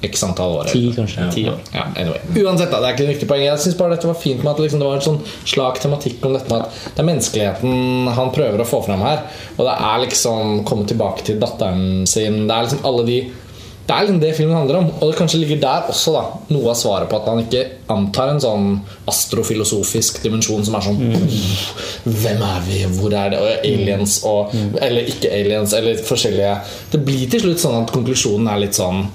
x 0.00 0.20
antall 0.22 0.52
år. 0.60 0.68
Ti, 0.70 0.78
eldre. 0.86 1.02
kanskje. 1.02 1.24
Ti 1.34 1.42
år. 1.50 1.56
Ja, 1.74 1.82
anyway. 1.96 2.20
Uansett, 2.44 2.70
da, 2.70 2.78
det 2.78 2.86
er 2.86 2.92
ikke 2.94 3.02
et 3.08 3.14
viktig 3.16 3.26
poeng. 3.28 3.42
Jeg 3.42 3.58
synes 3.58 3.76
bare 3.80 3.96
dette 3.96 4.06
var 4.06 4.14
fint 4.14 4.44
med 4.44 4.52
at 4.52 4.60
liksom, 4.62 4.78
det 4.78 4.86
var 4.86 4.94
en 4.94 5.00
sånn 5.08 5.20
slag 5.44 5.80
tematikk 5.82 6.24
om 6.24 6.32
dette 6.36 6.48
med 6.52 6.60
at 6.62 6.70
det 6.94 7.02
er 7.02 7.08
menneskeligheten 7.08 8.12
han 8.14 8.30
prøver 8.30 8.62
å 8.62 8.66
få 8.68 8.84
fram 8.86 9.00
her. 9.02 9.24
Og 9.58 9.66
det 9.66 9.74
er 9.74 10.04
liksom 10.06 10.64
komme 10.64 10.86
tilbake 10.86 11.24
til 11.26 11.40
datteren 11.40 12.06
sin. 12.06 12.46
Det 12.46 12.54
er 12.54 12.62
liksom 12.68 12.84
alle 12.86 13.04
de 13.06 13.18
det 13.88 13.94
er 13.96 14.04
liksom 14.04 14.18
det 14.20 14.34
filmen 14.36 14.56
handler 14.56 14.76
om. 14.82 14.88
Og 15.00 15.10
det 15.10 15.16
kanskje 15.16 15.38
ligger 15.40 15.60
der 15.62 15.86
også 15.88 16.12
da 16.12 16.22
noe 16.52 16.72
av 16.74 16.76
svaret 16.76 17.08
på 17.08 17.16
at 17.16 17.28
han 17.30 17.38
ikke 17.40 17.62
antar 17.88 18.34
en 18.34 18.42
sånn 18.42 18.66
astrofilosofisk 19.08 20.18
dimensjon 20.20 20.66
som 20.66 20.76
er 20.76 20.84
sånn 20.84 20.98
Hvem 22.04 22.42
er 22.44 22.66
vi? 22.66 22.82
Hvor 22.98 23.16
er 23.16 23.32
det? 23.32 23.38
Og 23.40 23.64
aliens 23.70 24.18
og 24.28 24.52
Eller 24.84 25.08
ikke 25.08 25.32
aliens, 25.32 25.72
eller 25.72 26.02
forskjellige 26.04 26.52
Det 26.92 27.00
blir 27.06 27.32
til 27.32 27.46
slutt 27.46 27.64
sånn 27.64 27.78
at 27.80 27.94
konklusjonen 27.94 28.52
er 28.52 28.60
litt 28.66 28.76
sånn 28.76 29.06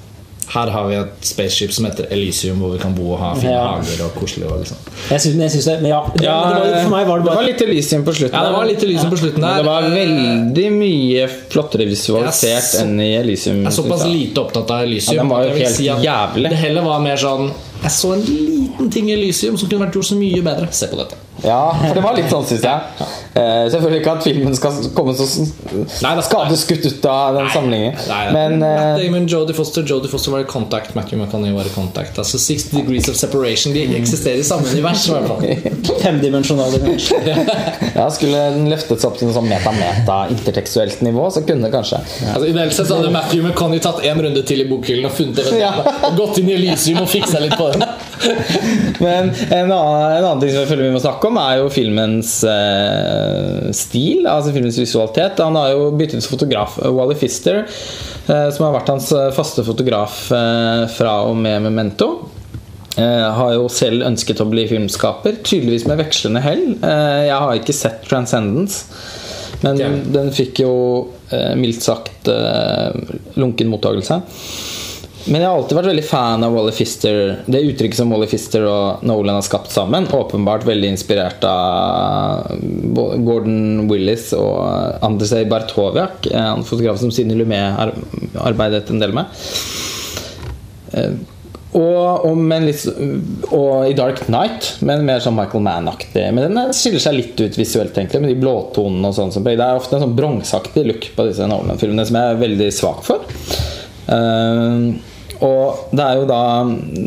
her 0.54 0.70
har 0.70 0.88
vi 0.90 0.96
et 0.96 1.26
spaceship 1.26 1.72
som 1.74 1.86
heter 1.88 2.06
Elysium, 2.14 2.60
hvor 2.62 2.74
vi 2.76 2.80
kan 2.82 2.94
bo 2.96 3.14
og 3.14 3.20
ha 3.20 3.34
fine 3.36 3.52
Ja. 3.52 3.64
hager 3.78 4.04
og 4.06 4.12
koselig. 4.20 4.46
Og 4.52 4.60
liksom. 4.60 4.78
Jeg 5.10 5.22
synes, 5.22 5.38
jeg 5.42 5.52
synes 5.52 5.66
det, 5.66 5.76
men 5.82 5.90
ja, 5.92 6.00
det, 6.14 6.24
Ja, 6.24 6.36
men 6.46 6.56
det 6.62 6.72
var, 6.74 6.84
For 6.84 6.90
meg 6.94 7.08
var 7.08 7.18
det 7.18 7.26
bare 7.26 7.46
litt 7.48 7.62
Elysium 7.62 8.04
på 8.06 8.14
slutten. 8.14 8.38
Ja, 8.38 8.44
det 8.46 8.54
var 8.58 8.66
litt 8.70 8.84
Elysium 8.84 9.10
på 9.12 9.18
slutten 9.24 9.42
Men 9.42 9.50
der. 9.50 9.58
det 9.58 9.66
var 9.66 9.82
veldig 9.98 10.68
mye 10.78 11.28
flottere 11.50 11.86
visualisert 11.90 12.58
er 12.58 12.62
så- 12.62 12.82
enn 12.86 13.00
i 13.02 13.10
Elysium. 13.18 13.64
Jeg 13.64 13.72
er 13.74 13.78
såpass 13.82 14.06
lite 14.06 14.38
opptatt 14.46 14.70
av 14.72 14.84
Elysium. 14.86 15.16
Ja, 15.16 15.22
den 15.22 15.30
var 15.30 15.44
jo 15.44 15.50
helt 15.58 15.76
si 15.76 15.84
jævlig. 15.90 16.50
Det 16.50 16.58
heller 16.58 16.82
var 16.84 17.00
mer 17.00 17.16
sånn 17.18 17.52
Jeg 17.84 17.92
så 17.92 18.14
en 18.14 18.22
liten 18.22 18.90
ting 18.92 19.10
i 19.10 19.14
Elysium 19.14 19.58
som 19.58 19.68
kunne 19.70 19.86
vært 19.88 19.94
gjort 19.96 20.06
så 20.14 20.16
mye 20.16 20.42
bedre. 20.42 20.68
Se 20.72 20.88
på 20.88 20.96
dette. 20.98 21.16
Ja, 21.44 21.76
for 21.76 21.98
det 21.98 22.04
var 22.06 22.16
litt 22.18 22.30
sånn, 22.32 22.46
syns 22.48 22.64
jeg. 22.64 23.08
Uh, 23.34 23.66
selvfølgelig 23.74 24.00
ikke 24.04 24.12
at 24.14 24.26
filmen 24.28 24.56
skal 24.56 24.76
komme 24.94 25.16
så 25.18 25.26
Nei, 26.04 26.12
det- 26.16 26.26
skadeskutt 26.28 26.86
ut 26.86 27.06
av 27.10 27.34
den 27.34 27.48
samlingen 27.50 27.96
Nei, 28.06 28.20
Men 28.36 28.60
Matt 28.62 29.00
eh, 29.00 29.00
Damon, 29.02 29.26
Jodie 29.28 29.56
Foster 29.58 29.82
Jodie 29.90 30.12
Foster 30.12 30.36
var 30.36 30.44
i 30.44 30.48
Contact, 30.50 30.94
Matthew 30.96 31.18
McConney 31.18 31.52
var 31.56 31.66
i 31.66 31.72
Contact. 31.74 32.20
Altså 32.22 32.38
60 32.38 32.78
Degrees 32.78 33.10
of 33.10 33.18
Separation. 33.18 33.74
De 33.74 33.88
eksisterer 33.98 34.38
i 34.40 34.46
samme 34.46 34.70
univers. 34.70 35.08
femdimensjonale 36.04 36.80
univers. 36.80 37.10
ja, 38.00 38.06
skulle 38.14 38.44
den 38.54 38.70
løftet 38.72 39.02
seg 39.02 39.10
opp 39.10 39.18
til 39.20 39.30
noe 39.30 39.38
sånn 39.40 39.50
meta-meta-intertekstuelt 39.50 41.02
nivå, 41.06 41.28
så 41.34 41.44
kunne 41.48 41.68
det 41.68 41.74
kanskje. 41.74 42.00
Altså, 42.34 42.46
Ideelt 42.52 42.78
sett 42.78 42.90
så 42.92 43.00
hadde 43.00 43.12
Matthew 43.14 43.48
McConney 43.48 43.82
tatt 43.84 44.04
en 44.06 44.24
runde 44.28 44.46
til 44.48 44.64
i 44.64 44.68
bokhyllen 44.70 45.10
og 45.10 45.16
funnet 45.18 45.42
det. 45.42 45.60
Ja. 45.64 45.74
og 46.08 46.18
gått 46.20 46.40
inn 46.42 46.52
i 46.52 46.58
Elysium 46.58 47.02
og 47.04 47.10
fiksa 47.12 47.42
litt 47.44 47.58
på 47.60 47.72
den. 47.74 47.86
Men 49.06 49.32
en 49.50 49.72
annen, 49.72 50.18
en 50.18 50.26
annen 50.26 50.42
ting 50.44 50.54
som 50.54 50.62
jeg 50.64 50.70
føler 50.70 50.88
vi 50.88 50.94
må 50.96 51.02
snakke 51.04 51.30
om, 51.30 51.33
er 51.40 51.60
jo 51.62 51.72
filmens 51.74 52.36
eh, 52.48 53.72
stil. 53.76 54.28
Altså 54.30 54.54
filmens 54.56 54.80
visualitet. 54.82 55.42
Han 55.44 55.58
har 55.60 55.74
jo 55.74 55.90
byttet 55.98 56.28
fotograf. 56.28 56.78
Wally 56.84 57.18
Fister, 57.20 57.64
eh, 57.64 58.48
som 58.54 58.68
har 58.68 58.78
vært 58.78 58.94
hans 58.94 59.12
eh, 59.16 59.32
faste 59.36 59.66
fotograf 59.68 60.26
eh, 60.36 60.86
fra 60.94 61.20
og 61.30 61.38
med 61.40 61.66
Memento. 61.68 62.12
Eh, 62.98 63.30
har 63.38 63.56
jo 63.56 63.66
selv 63.74 64.06
ønsket 64.06 64.44
å 64.44 64.50
bli 64.52 64.68
filmskaper, 64.70 65.40
tydeligvis 65.42 65.88
med 65.90 66.02
vekslende 66.04 66.44
hell. 66.46 66.64
Eh, 66.78 67.24
jeg 67.30 67.40
har 67.42 67.58
ikke 67.58 67.74
sett 67.74 68.06
'Transcendence', 68.06 68.84
men 69.64 69.80
okay. 69.80 70.04
den 70.14 70.30
fikk 70.36 70.62
jo 70.62 70.76
eh, 71.32 71.56
mildt 71.58 71.82
sagt 71.82 72.30
eh, 72.30 72.94
lunken 73.40 73.72
mottakelse. 73.74 74.22
Men 75.26 75.40
jeg 75.40 75.48
har 75.48 75.56
alltid 75.56 75.78
vært 75.78 75.88
veldig 75.88 76.04
fan 76.04 76.44
av 76.44 76.56
Wally 76.56 76.74
Fister. 76.76 77.20
Det 77.48 77.62
uttrykket 77.64 78.00
som 78.02 78.12
Wally 78.12 78.28
Fister 78.28 78.66
og 78.68 79.04
Nolan 79.08 79.38
har 79.38 79.46
skapt 79.46 79.72
sammen. 79.72 80.08
Åpenbart 80.12 80.66
veldig 80.68 80.90
inspirert 80.92 81.46
av 81.48 82.50
Gordon 83.24 83.86
Willis 83.92 84.34
og 84.36 85.04
Andrzej 85.06 85.48
Bartowiak. 85.52 86.28
En 86.28 86.66
fotograf 86.68 87.00
som 87.00 87.14
Sidney 87.14 87.40
Lumet 87.40 88.36
arbeidet 88.44 88.90
en 88.92 89.04
del 89.04 89.16
med. 89.16 89.46
Eh, 90.92 91.14
Og, 91.74 92.26
og, 92.28 92.42
litt, 92.62 92.84
og 93.50 93.88
i 93.90 93.96
Dark 93.98 94.20
Knight, 94.28 94.76
men 94.86 95.08
mer 95.08 95.24
sånn 95.26 95.34
Michael 95.34 95.64
Mann-aktig. 95.66 96.28
Men 96.36 96.54
den 96.54 96.76
skiller 96.78 97.02
seg 97.02 97.16
litt 97.18 97.40
ut 97.42 97.58
visuelt, 97.58 97.96
egentlig, 97.98 98.22
med 98.22 98.30
de 98.30 98.36
blåtonene 98.44 99.10
og 99.10 99.16
sånn. 99.18 99.34
Det 99.42 99.56
er 99.56 99.80
ofte 99.80 99.98
en 99.98 100.04
sånn 100.06 100.14
bronseaktig 100.14 100.84
look 100.86 101.08
på 101.16 101.26
disse 101.26 101.48
Nolan-filmene 101.50 102.06
som 102.06 102.20
jeg 102.20 102.36
er 102.36 102.44
veldig 102.44 102.70
svak 102.78 103.02
for. 103.08 103.26
Eh, 104.06 104.94
og 105.44 105.90
det 105.92 106.04
er 106.04 106.20
jo 106.20 106.30
da 106.30 106.44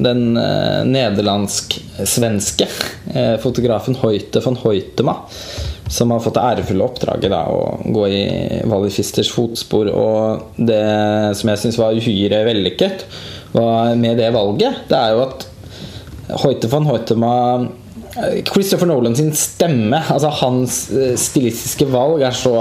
den 0.07 0.37
eh, 0.41 0.83
nederlandsk-svenske 0.89 2.69
eh, 3.15 3.37
fotografen 3.43 3.97
Hoite 4.03 4.43
van 4.45 4.59
Hoitema 4.61 5.17
som 5.89 6.11
har 6.11 6.21
fått 6.21 6.35
det 6.35 6.45
ærefulle 6.45 6.85
oppdraget 6.85 7.31
da, 7.31 7.45
å 7.47 7.93
gå 7.95 8.07
i 8.11 8.23
Wally 8.67 8.91
Fisters 8.91 9.31
fotspor. 9.31 9.87
Og 9.95 10.59
det 10.59 10.83
som 11.39 11.53
jeg 11.53 11.63
syns 11.63 11.79
var 11.79 11.95
uhyre 11.95 12.41
vellykket 12.49 13.05
med 13.55 14.19
det 14.19 14.33
valget, 14.35 14.83
det 14.91 14.99
er 14.99 15.15
jo 15.15 15.23
at 15.29 15.47
Hoite 16.43 16.67
van 16.73 16.89
Hoitema 16.91 17.35
Christopher 18.49 18.89
Nolan 18.89 19.17
sin 19.17 19.33
stemme, 19.37 19.99
altså 20.11 20.31
hans 20.41 20.79
eh, 20.91 21.15
stilistiske 21.21 21.87
valg, 21.93 22.23
er 22.25 22.37
så 22.37 22.55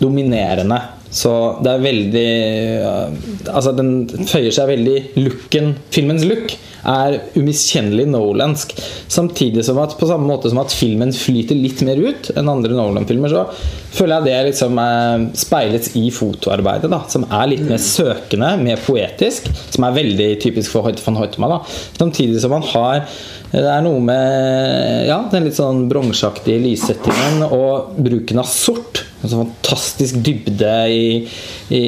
dominerende. 0.00 0.78
Så 1.12 1.32
det 1.60 1.72
er 1.72 1.82
veldig 1.84 2.28
Altså, 3.52 3.72
den 3.76 4.06
føyer 4.28 4.52
seg 4.54 4.70
veldig 4.70 4.98
looken 5.20 5.74
Filmens 5.92 6.24
look 6.24 6.54
er 6.88 7.18
umiskjennelig 7.38 8.08
nolansk. 8.10 8.72
Samtidig 9.12 9.62
som 9.66 9.78
at 9.82 9.94
på 9.98 10.08
samme 10.08 10.26
måte 10.26 10.50
som 10.50 10.58
at 10.62 10.74
filmen 10.74 11.12
flyter 11.14 11.58
litt 11.58 11.82
mer 11.86 12.00
ut 12.02 12.32
enn 12.34 12.50
andre 12.50 12.74
Nolan-filmer, 12.74 13.30
så 13.30 13.44
føler 13.94 14.18
jeg 14.18 14.26
det 14.26 14.48
liksom 14.50 14.80
eh, 14.82 15.26
speiles 15.38 15.92
i 16.00 16.08
fotoarbeidet, 16.14 16.90
da, 16.90 17.02
som 17.12 17.28
er 17.28 17.52
litt 17.52 17.62
mer 17.68 17.78
søkende, 17.82 18.54
mer 18.62 18.82
poetisk, 18.82 19.46
som 19.70 19.86
er 19.86 19.98
veldig 20.00 20.30
typisk 20.42 20.74
for 20.74 20.88
Hoite 20.88 21.04
van 21.06 21.20
Hoitema. 21.20 21.52
Da. 21.54 21.60
Samtidig 22.00 22.42
som 22.42 22.56
han 22.56 22.66
har 22.72 23.06
det 23.52 23.68
er 23.68 23.82
noe 23.84 24.00
med 24.00 25.08
ja, 25.10 25.18
den 25.28 25.44
litt 25.44 25.58
sånn 25.58 25.84
bronseaktige 25.90 26.62
lyssettingen 26.62 27.44
og 27.50 27.98
bruken 28.00 28.40
av 28.40 28.48
sort. 28.48 29.02
En 29.20 29.28
sånn 29.28 29.44
fantastisk 29.44 30.22
dybde 30.24 30.72
i, 30.88 31.04
i, 31.68 31.82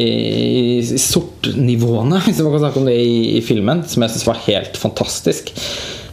i 0.77 1.01
sortnivåene, 1.01 2.21
hvis 2.27 2.43
man 2.45 2.55
kan 2.55 2.67
snakke 2.67 2.83
om 2.83 2.89
det 2.91 2.99
i, 3.01 3.19
i 3.39 3.43
filmen, 3.45 3.81
som 3.89 4.05
jeg 4.05 4.13
syns 4.13 4.29
var 4.29 4.43
helt 4.45 4.77
fantastisk. 4.79 5.55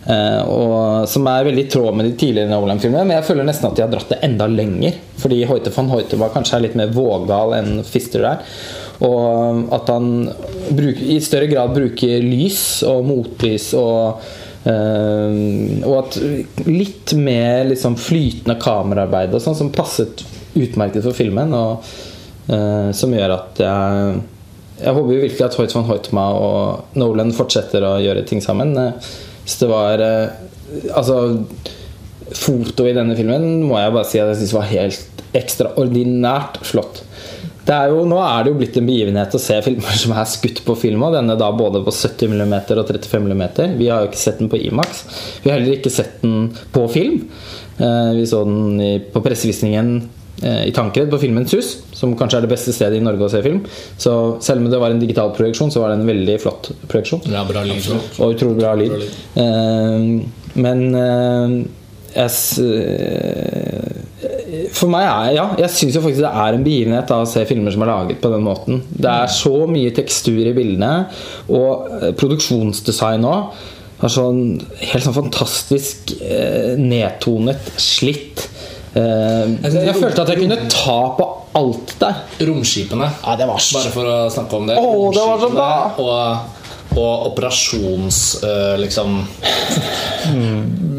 Eh, 0.08 0.42
og 0.50 1.08
Som 1.12 1.28
er 1.30 1.46
veldig 1.46 1.66
i 1.68 1.70
tråd 1.70 1.98
med 1.98 2.08
de 2.10 2.16
tidligere 2.18 2.50
Nolan-filmene, 2.50 3.06
men 3.06 3.20
jeg 3.20 3.28
føler 3.28 3.46
nesten 3.48 3.70
at 3.70 3.78
de 3.78 3.84
har 3.86 3.92
dratt 3.92 4.14
det 4.14 4.22
enda 4.26 4.48
lenger. 4.50 4.98
Fordi 5.22 5.44
Hoite 5.50 5.74
van 5.76 5.92
Hoite 5.92 6.20
var 6.22 6.34
kanskje 6.34 6.64
litt 6.64 6.78
mer 6.80 6.94
vågal 6.96 7.58
enn 7.60 7.84
Fister 7.86 8.24
der. 8.26 8.46
Og 9.06 9.68
at 9.74 9.90
han 9.90 10.30
bruk, 10.78 11.00
i 11.02 11.18
større 11.24 11.50
grad 11.50 11.74
bruker 11.76 12.22
lys 12.24 12.86
og 12.88 13.04
motlys 13.10 13.72
og 13.78 14.22
eh, 14.70 15.40
og 15.88 15.96
at 15.98 16.18
litt 16.68 17.16
mer 17.18 17.66
liksom 17.72 17.98
flytende 18.00 18.58
kameraarbeid 18.62 19.34
og 19.36 19.44
sånn 19.44 19.58
som 19.58 19.74
passet 19.74 20.26
utmerket 20.58 21.06
for 21.06 21.16
filmen. 21.16 21.54
Og 21.56 21.84
uh, 22.52 22.90
som 22.96 23.14
gjør 23.16 23.38
at 23.38 23.62
jeg 23.64 24.22
Jeg 24.82 24.96
håper 24.98 25.14
jo 25.14 25.22
virkelig 25.22 25.46
at 25.46 25.56
Hoyt 25.60 25.76
van 25.76 25.86
Hoytma 25.86 26.24
og 26.34 26.98
Nolan 26.98 27.36
fortsetter 27.38 27.84
å 27.86 28.00
gjøre 28.02 28.26
ting 28.26 28.42
sammen. 28.42 28.74
Hvis 29.44 29.54
Så 29.54 29.66
det 29.68 29.70
var 29.70 30.02
uh, 30.02 30.34
Altså 30.98 31.46
Foto 32.32 32.88
i 32.88 32.96
denne 32.96 33.14
filmen 33.18 33.64
må 33.68 33.78
jeg 33.78 33.94
bare 33.94 34.08
si 34.08 34.20
at 34.22 34.32
jeg 34.32 34.40
syns 34.40 34.56
var 34.56 34.70
helt 34.72 35.24
ekstraordinært 35.36 36.62
flott. 36.64 37.02
Det 37.66 37.74
er 37.76 37.92
jo, 37.94 38.06
nå 38.10 38.18
er 38.26 38.44
det 38.44 38.52
jo 38.52 38.58
blitt 38.58 38.78
en 38.80 38.88
begivenhet 38.90 39.36
å 39.38 39.42
se 39.42 39.58
filmer 39.66 39.98
som 40.04 40.16
er 40.18 40.30
skutt 40.30 40.64
på 40.66 40.76
film. 40.80 41.04
Og 41.06 41.16
denne 41.18 41.38
da 41.40 41.52
både 41.56 41.84
på 41.86 41.94
70 41.94 42.32
mm 42.34 42.56
og 42.58 42.88
35 42.90 43.28
mm. 43.30 43.44
Vi 43.80 43.90
har 43.92 44.04
jo 44.04 44.12
ikke 44.12 44.22
sett 44.22 44.42
den 44.42 44.50
på 44.52 44.60
Imax. 44.62 45.04
Vi 45.44 45.52
har 45.52 45.60
heller 45.60 45.78
ikke 45.78 45.94
sett 45.94 46.22
den 46.24 46.50
på 46.74 46.88
film. 46.94 47.22
Eh, 47.78 48.12
Vi 48.18 48.26
så 48.30 48.44
den 48.48 48.82
på 49.14 49.22
pressevisningen 49.26 49.94
eh, 50.42 50.64
i 50.70 50.74
Tankred 50.76 51.12
på 51.14 51.20
Filmens 51.22 51.54
Hus, 51.54 51.70
som 51.94 52.16
kanskje 52.18 52.42
er 52.42 52.48
det 52.48 52.54
beste 52.54 52.74
stedet 52.76 52.98
i 52.98 53.06
Norge 53.06 53.28
å 53.28 53.34
se 53.34 53.44
film. 53.46 53.62
Så 53.98 54.16
selv 54.42 54.66
om 54.66 54.72
det 54.74 54.82
var 54.82 54.94
en 54.94 55.04
digital 55.04 55.34
projeksjon, 55.38 55.72
så 55.74 55.84
var 55.84 55.94
det 55.94 56.02
en 56.02 56.10
veldig 56.10 56.40
flott 56.42 56.72
projeksjon. 56.92 57.24
Ja, 57.30 57.46
bra 57.50 57.62
lyd. 57.68 57.92
Og 58.18 58.34
utrolig 58.36 58.58
bra 58.64 58.74
lyd. 58.80 59.06
Eh, 59.38 60.00
men 60.62 60.82
jeg 62.12 62.32
For 64.76 64.90
meg 64.92 65.06
er 65.08 65.34
Ja, 65.38 65.46
jeg 65.62 65.70
syns 65.74 65.96
jo 65.96 66.02
faktisk 66.04 66.24
det 66.26 66.32
er 66.44 66.58
en 66.58 66.64
begivenhet 66.66 67.08
da, 67.12 67.22
å 67.24 67.28
se 67.30 67.44
filmer 67.50 67.72
som 67.74 67.84
er 67.86 67.92
laget 67.92 68.22
på 68.24 68.32
den 68.34 68.44
måten. 68.46 68.82
Det 68.92 69.10
er 69.12 69.28
så 69.32 69.54
mye 69.72 69.92
tekstur 69.96 70.42
i 70.44 70.54
bildene, 70.58 70.94
og 71.50 71.88
eh, 72.02 72.12
produksjonsdesign 72.20 73.28
òg. 73.30 73.62
Har 74.02 74.10
sånn 74.10 74.40
helt 74.82 75.04
sånn 75.06 75.14
fantastisk 75.14 76.16
eh, 76.26 76.74
nedtonet 76.82 77.68
slitt. 77.82 78.48
Eh, 78.98 79.52
jeg 79.62 79.94
følte 80.00 80.24
at 80.26 80.32
jeg 80.34 80.42
kunne 80.42 80.58
ta 80.74 80.98
på 81.20 81.28
alt 81.60 81.94
der. 82.02 82.24
Romskipene. 82.50 83.12
Ja, 83.22 83.36
det 83.40 83.46
var 83.48 83.62
så- 83.62 83.78
Bare 83.78 83.94
for 83.94 84.10
å 84.10 84.18
snakke 84.34 84.58
om 84.58 84.68
det. 84.72 84.80
Å, 84.82 84.90
det 85.14 85.28
var 85.30 85.40
så 85.46 85.52
bra! 85.54 85.70
Og, 86.02 86.98
og 86.98 87.28
operasjons... 87.32 88.24
øh, 88.44 88.74
liksom 88.82 89.22
man 90.32 90.91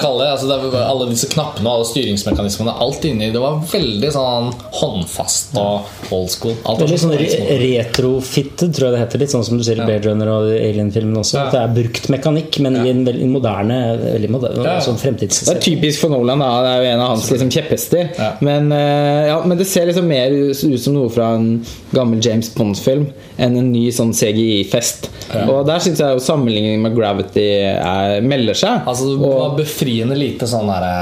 kalle 0.00 0.24
det? 0.24 0.30
Altså, 0.32 0.48
det 0.50 0.70
var 0.72 0.86
alle 0.86 1.08
disse 1.10 1.28
knappene 1.32 1.68
og 1.68 1.80
alle 1.80 1.88
styringsmekanismene. 1.90 2.74
Alt 2.84 3.06
inni. 3.08 3.30
Det 3.34 3.42
var 3.42 3.60
veldig 3.70 4.10
sånn 4.14 4.50
håndfast 4.80 5.56
og 5.60 6.12
old 6.14 6.32
school. 6.32 6.56
Alt 6.64 6.84
Veldig 6.84 7.00
sånn 7.04 7.14
re 7.20 7.28
retrofitted, 7.60 8.74
tror 8.76 8.88
jeg 8.88 8.96
det 8.96 9.02
heter. 9.04 9.22
Litt 9.24 9.34
sånn 9.34 9.46
som 9.46 9.60
du 9.60 9.64
sier 9.66 9.80
i 9.80 9.86
Blade 9.86 10.08
Runner 10.08 10.32
og 10.32 10.50
Alien-filmen 10.54 11.20
også. 11.22 11.36
Ja. 11.38 11.46
At 11.46 11.56
det 11.56 11.62
er 11.62 11.74
brukt 11.80 12.10
mekanikk, 12.12 12.60
men 12.64 12.80
i 12.82 12.92
en 12.92 13.04
veldig 13.06 13.30
moderne, 13.30 13.78
veldig 14.04 14.32
moderne 14.36 14.66
Ja. 14.66 14.78
sånn 14.84 14.98
Det 15.00 15.54
er 15.54 15.60
typisk 15.60 16.00
for 16.00 16.10
Nolan. 16.10 16.38
Da. 16.38 16.50
Det 16.62 16.70
er 16.70 16.84
jo 16.84 16.90
en 16.92 17.00
av 17.00 17.08
hans 17.14 17.30
liksom, 17.30 17.50
kjepphester. 17.50 18.10
Ja. 18.18 18.32
Men, 18.40 18.70
ja, 18.70 19.40
men 19.44 19.58
det 19.58 19.66
ser 19.66 19.86
liksom 19.86 20.06
mer 20.06 20.30
ut 20.30 20.56
som 20.56 20.94
noe 20.94 21.10
fra 21.12 21.34
en 21.34 21.64
gammel 21.92 22.20
James 22.22 22.48
Bond-film 22.54 23.08
enn 23.40 23.56
en 23.56 23.72
ny 23.72 23.88
sånn 23.94 24.12
CGI-fest. 24.16 25.08
Og 25.46 25.66
der 25.68 25.82
syns 25.82 26.00
jeg 26.02 26.16
jo 26.16 26.22
sammenligningen 26.22 26.82
med 26.82 26.96
Gravity 26.96 27.46
er, 27.70 28.20
melder 28.26 28.58
seg. 28.58 28.86
Altså, 28.90 29.12
og, 29.16 29.49
var 29.50 29.58
befriende 29.58 30.18
lite 30.18 30.48
sånn 30.50 30.70
derre 30.70 30.94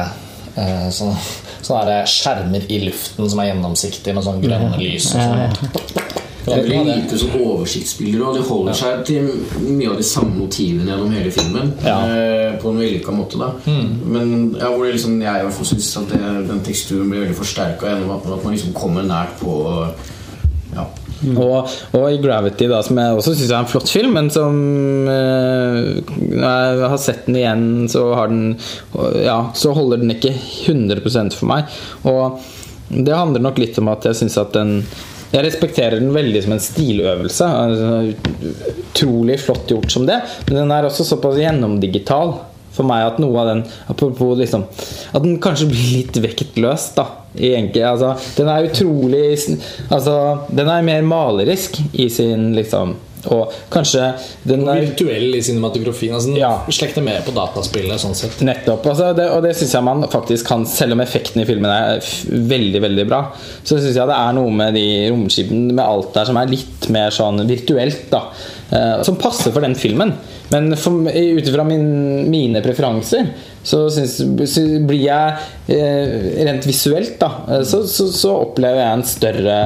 eh, 0.57 0.89
sånn, 0.95 1.15
sånne 1.61 1.85
der 1.89 2.09
skjermer 2.11 2.69
i 2.69 2.81
luften 2.87 3.29
som 3.29 3.43
er 3.43 3.53
gjennomsiktige 3.53 4.17
med 4.17 4.27
sånn 4.27 4.43
grønne 4.45 4.81
lys. 4.81 5.13
Og 5.15 5.23
sånn. 5.23 6.25
Det 6.49 6.63
det. 6.65 6.77
lite 6.87 7.19
sånn 7.21 7.35
oversiktsbilder, 7.45 8.23
og 8.25 8.37
de 8.39 8.45
holder 8.49 8.77
seg 8.79 9.03
til 9.09 9.27
mye 9.67 9.91
av 9.93 9.99
de 10.01 10.07
samme 10.07 10.33
motivene 10.39 10.89
gjennom 10.89 11.11
hele 11.13 11.33
filmen. 11.35 11.73
Ja. 11.85 11.97
Eh, 12.09 12.55
på 12.63 12.73
en 12.73 12.81
vellykka 12.81 13.13
måte, 13.13 13.41
da. 13.41 13.51
Men 13.69 14.55
ja, 14.57 14.71
hvor 14.73 14.87
det 14.87 14.95
liksom, 14.97 15.19
jeg 15.21 15.43
i 15.43 15.45
hvert 15.45 15.59
fall 15.59 15.69
syns 15.73 15.91
at 16.01 16.15
det, 16.15 16.31
den 16.49 16.63
teksturen 16.65 17.11
blir 17.11 17.27
veldig 17.27 17.37
forsterka 17.37 17.93
gjennom 17.93 18.15
at, 18.17 18.31
at 18.39 18.47
man 18.47 18.57
liksom 18.57 18.73
kommer 18.77 19.05
nært 19.09 19.37
på 19.43 19.59
Ja. 20.73 20.85
Og, 21.19 21.73
og 21.99 22.05
i 22.13 22.21
Gravity, 22.23 22.69
da, 22.71 22.79
som 22.87 22.99
jeg 23.01 23.17
også 23.19 23.35
syns 23.35 23.51
er 23.51 23.59
en 23.59 23.71
flott 23.71 23.91
film, 23.91 24.15
men 24.15 24.31
som 24.31 24.55
eh, 25.11 25.99
jeg 26.31 26.87
har 26.93 26.99
sett 27.03 27.27
den 27.27 27.41
igjen, 27.41 27.67
så 27.91 28.07
den 28.31 28.57
Ja, 29.25 29.41
så 29.59 29.75
holder 29.77 30.03
den 30.03 30.15
ikke 30.15 30.33
100 30.33 31.03
for 31.35 31.51
meg. 31.51 31.79
Og 32.09 32.39
det 32.89 33.15
handler 33.15 33.45
nok 33.45 33.59
litt 33.61 33.79
om 33.83 33.91
at 33.93 34.07
jeg 34.09 34.23
syns 34.23 34.39
at 34.41 34.55
den 34.57 34.83
jeg 35.29 35.45
respekterer 35.45 36.01
den 36.01 36.15
veldig 36.15 36.41
som 36.41 36.55
en 36.55 36.63
stiløvelse. 36.63 37.45
Altså, 37.45 38.69
utrolig 38.81 39.37
flott 39.43 39.69
gjort 39.69 39.93
som 39.93 40.07
det. 40.09 40.23
Men 40.47 40.63
den 40.63 40.73
er 40.73 40.89
også 40.89 41.05
såpass 41.05 41.37
gjennomdigital 41.37 42.33
for 42.79 42.89
meg 42.89 43.05
at 43.07 43.19
noe 43.23 43.43
av 43.43 43.51
den 43.51 43.65
Apropos 43.91 44.39
liksom 44.39 44.67
At 45.13 45.25
den 45.25 45.39
kanskje 45.43 45.71
blir 45.73 45.91
litt 45.99 46.21
vektløs, 46.23 46.93
da. 46.97 47.07
I 47.39 47.53
enkel, 47.59 47.85
altså, 47.91 48.15
den 48.39 48.49
er 48.51 48.71
utrolig 48.71 49.27
Altså, 49.91 50.15
den 50.49 50.71
er 50.73 50.87
mer 50.87 51.05
malerisk 51.07 51.79
i 51.93 52.09
sin 52.13 52.53
liksom 52.57 52.97
Og 53.27 53.53
kanskje 53.73 54.13
den 54.47 54.67
er 54.69 54.85
virtuell 54.87 55.35
i 55.35 55.43
cinematografien. 55.43 56.15
Altså, 56.15 56.31
den 56.33 56.37
Ja. 56.41 56.53
slekter 56.71 57.03
mer 57.03 57.21
på 57.27 57.35
dataspillet 57.35 58.01
sånn 58.01 58.15
sett. 58.15 58.41
Nettopp. 58.41 58.87
Altså 58.87 59.15
det, 59.17 59.29
og 59.31 59.43
det 59.43 59.57
syns 59.57 59.73
jeg 59.75 59.85
man 59.85 60.03
faktisk 60.09 60.47
kan 60.47 60.65
Selv 60.67 60.93
om 60.93 61.01
effekten 61.01 61.43
i 61.43 61.47
filmen 61.49 61.71
er 61.71 61.99
veldig 62.29 62.81
veldig 62.83 63.07
bra, 63.09 63.33
så 63.65 63.79
syns 63.79 63.97
jeg 63.97 64.07
det 64.07 64.17
er 64.17 64.33
noe 64.37 64.51
med 64.51 64.75
de 64.75 64.87
romskipene 65.11 65.73
Med 65.73 65.85
alt 65.85 66.13
der 66.15 66.25
som 66.25 66.37
er 66.37 66.47
litt 66.47 66.89
mer 66.91 67.11
sånn 67.11 67.47
virtuelt, 67.49 68.11
da. 68.11 68.25
Eh, 68.71 69.03
som 69.03 69.17
passer 69.17 69.51
for 69.51 69.61
den 69.65 69.75
filmen. 69.75 70.13
Men 70.51 70.73
ut 70.73 71.49
ifra 71.49 71.65
min, 71.65 72.31
mine 72.31 72.63
preferanser 72.65 73.27
så 73.69 73.91
synes, 73.93 74.17
så 74.49 74.63
blir 74.89 75.03
jeg 75.03 75.35
eh, 75.69 76.45
Rent 76.47 76.65
visuelt, 76.69 77.19
da, 77.21 77.31
eh, 77.51 77.65
så, 77.69 77.83
så, 77.91 78.07
så 78.15 78.33
opplever 78.47 78.81
jeg 78.81 78.97
en 78.97 79.07
større 79.09 79.59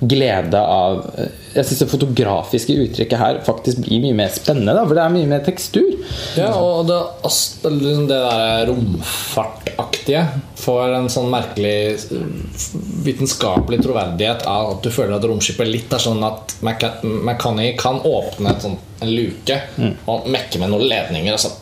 glede 0.00 0.60
av 0.62 1.00
eh, 1.18 1.32
Jeg 1.58 1.66
syns 1.66 1.82
det 1.82 1.90
fotografiske 1.90 2.76
uttrykket 2.84 3.18
her 3.18 3.40
faktisk 3.46 3.82
blir 3.82 4.02
mye 4.04 4.16
mer 4.20 4.32
spennende, 4.34 4.74
da, 4.76 4.84
for 4.86 4.94
det 4.94 5.04
er 5.04 5.14
mye 5.16 5.30
mer 5.30 5.44
tekstur. 5.46 5.88
Ja, 6.38 6.52
og 6.54 6.86
det, 6.86 6.98
liksom 7.66 8.06
det 8.10 8.18
der 8.22 8.68
romfartaktige 8.70 10.24
får 10.58 10.96
en 11.00 11.10
sånn 11.12 11.30
merkelig 11.32 11.74
eh, 11.98 12.66
vitenskapelig 13.06 13.82
troverdighet 13.84 14.46
av 14.48 14.76
at 14.76 14.84
du 14.86 14.92
føler 14.94 15.16
at 15.18 15.26
romskipet 15.28 15.68
litt 15.68 15.94
er 15.94 16.02
sånn 16.02 16.22
at 16.26 16.58
McConney 16.62 17.74
kan 17.78 18.00
åpne 18.06 18.54
et 18.54 18.68
sånt, 18.68 18.84
en 18.98 19.10
luke 19.14 19.54
og 20.10 20.26
mekke 20.26 20.58
med 20.58 20.72
noen 20.72 20.88
ledninger, 20.90 21.34
og 21.36 21.42
så, 21.42 21.52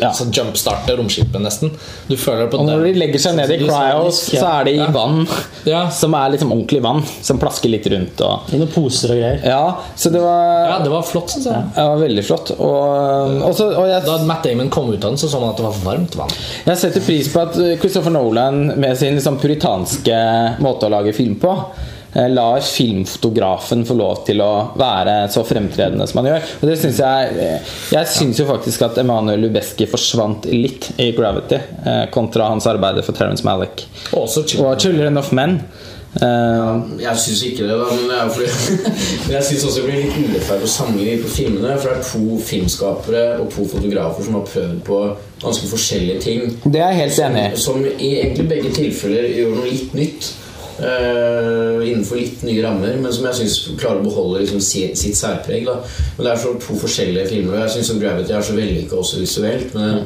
Ja. 0.00 0.10
så 0.12 0.24
jumpstarte 0.34 0.96
romskipet 0.98 1.40
nesten. 1.40 1.70
Du 2.08 2.16
føler 2.16 2.44
det 2.46 2.50
på 2.52 2.58
Og 2.62 2.66
når 2.66 2.82
de 2.88 2.92
legger 2.98 3.22
seg 3.22 3.36
ned 3.38 3.50
i 3.54 3.58
cryos, 3.62 4.18
så 4.32 4.44
er 4.50 4.64
det 4.68 4.74
i 4.76 4.86
vann. 4.94 5.20
Ja. 5.68 5.84
Som 5.94 6.14
er 6.18 6.32
liksom 6.34 6.52
ordentlig 6.54 6.80
vann. 6.84 7.02
Som 7.22 7.38
plasker 7.42 7.70
litt 7.72 7.86
rundt. 7.92 8.20
Og, 8.26 8.50
I 8.54 8.58
noen 8.60 8.72
poser 8.74 9.12
og 9.14 9.20
greier. 9.20 9.40
ja, 9.46 9.62
så 9.96 10.10
det 10.14 10.22
var, 10.24 10.54
Ja, 10.68 10.78
det 10.84 10.90
var 10.92 11.02
flott, 11.06 11.30
syns 11.34 11.46
jeg. 11.50 11.64
ja, 11.76 11.86
veldig 12.02 12.24
flott. 12.26 12.52
Og, 12.58 13.42
også, 13.50 13.70
og 13.78 13.86
jeg, 13.90 14.02
Da 14.08 14.18
Matt 14.28 14.42
Damon 14.48 14.70
kom 14.74 14.90
ut 14.92 14.98
av 15.04 15.12
den, 15.12 15.18
så 15.20 15.28
så 15.30 15.40
man 15.40 15.50
at 15.54 15.60
det 15.60 15.66
var 15.68 15.78
varmt 15.84 16.16
vann. 16.18 16.34
jeg 16.66 16.76
setter 16.82 17.04
pris 17.06 17.28
på 17.32 17.42
at 17.44 17.54
Christopher 17.82 18.10
Nolan 18.14 18.72
med 18.80 18.98
sin 18.98 19.14
liksom 19.18 19.38
puritanske 19.38 20.18
måte 20.64 20.88
å 20.88 20.92
lage 20.98 21.12
film 21.16 21.36
på 21.40 21.52
lar 22.14 22.60
filmfotografen 22.60 23.84
få 23.86 23.94
lov 23.98 24.22
til 24.26 24.40
å 24.40 24.52
være 24.78 25.16
så 25.32 25.44
fremtredende 25.46 26.06
som 26.08 26.22
han 26.22 26.30
gjør. 26.32 26.46
Og 26.60 26.70
det 26.70 26.78
synes 26.80 27.02
Jeg 27.02 27.34
eh, 27.36 27.74
Jeg 27.92 28.12
syns 28.14 28.40
jo 28.40 28.48
faktisk 28.48 28.86
at 28.88 28.98
Emanuel 29.02 29.44
Lubezki 29.44 29.88
forsvant 29.90 30.48
litt 30.48 30.90
i 30.96 31.12
'Gravity', 31.12 31.60
eh, 31.84 32.06
kontra 32.14 32.48
hans 32.48 32.66
arbeid 32.66 33.04
for 33.04 33.12
Terence 33.12 33.44
Malick. 33.44 33.86
Og 34.12 34.24
også 34.24 34.46
chill. 34.48 34.64
Og 34.64 34.76
'Children 34.80 35.18
of 35.18 35.32
Men'. 35.32 35.60
Ja, 36.20 36.80
Jeg 36.98 37.16
syns 37.20 37.42
ikke 37.44 37.66
det, 37.68 37.76
da, 37.76 37.84
men, 37.92 38.08
det 38.08 38.32
fordi, 38.32 38.46
men 39.26 39.34
jeg 39.36 39.44
syns 39.44 39.64
også 39.68 39.82
det 39.82 39.90
blir 39.90 40.00
litt 40.06 40.16
urettferdig 40.16 40.64
å 40.64 40.72
sammenligne 40.72 41.22
på 41.22 41.28
filmene. 41.34 41.76
For 41.76 41.92
det 41.92 41.98
er 41.98 42.08
to 42.08 42.38
filmskapere 42.48 43.24
og 43.42 43.52
to 43.52 43.66
fotografer 43.68 44.24
som 44.24 44.38
har 44.38 44.48
prøvd 44.48 44.80
på 44.88 45.00
ganske 45.44 45.70
forskjellige 45.70 46.20
ting. 46.24 46.56
Det 46.64 46.80
er 46.80 46.94
jeg 46.94 47.02
helt 47.04 47.22
enig 47.28 47.44
i. 47.44 47.60
Som 47.60 47.84
i 47.84 48.12
egentlig 48.22 48.48
begge 48.48 48.74
tilfeller 48.80 49.28
gjør 49.36 49.56
noe 49.58 49.68
litt 49.68 49.96
nytt. 49.98 50.32
Eh, 50.80 51.88
innenfor 51.88 52.16
litt 52.20 52.42
nye 52.46 52.62
rammer, 52.64 52.94
men 53.02 53.12
som 53.12 53.26
jeg 53.28 53.34
syns 53.40 53.58
klarer 53.80 54.00
å 54.02 54.06
beholde 54.06 54.40
liksom, 54.44 54.60
si- 54.62 54.94
sitt 54.98 55.16
særpreg. 55.18 55.66
Da. 55.66 55.76
Men 56.16 56.24
Det 56.28 56.32
er 56.32 56.40
så 56.44 56.54
to 56.62 56.78
forskjellige 56.78 57.28
filmer. 57.32 57.54
og 57.58 57.66
Jeg 57.68 57.76
syns 57.84 58.00
Gravity 58.02 58.32
er 58.32 58.40
så 58.46 58.56
vellykka 58.56 58.96
også 59.02 59.20
visuelt. 59.22 59.74
Men, 59.74 60.02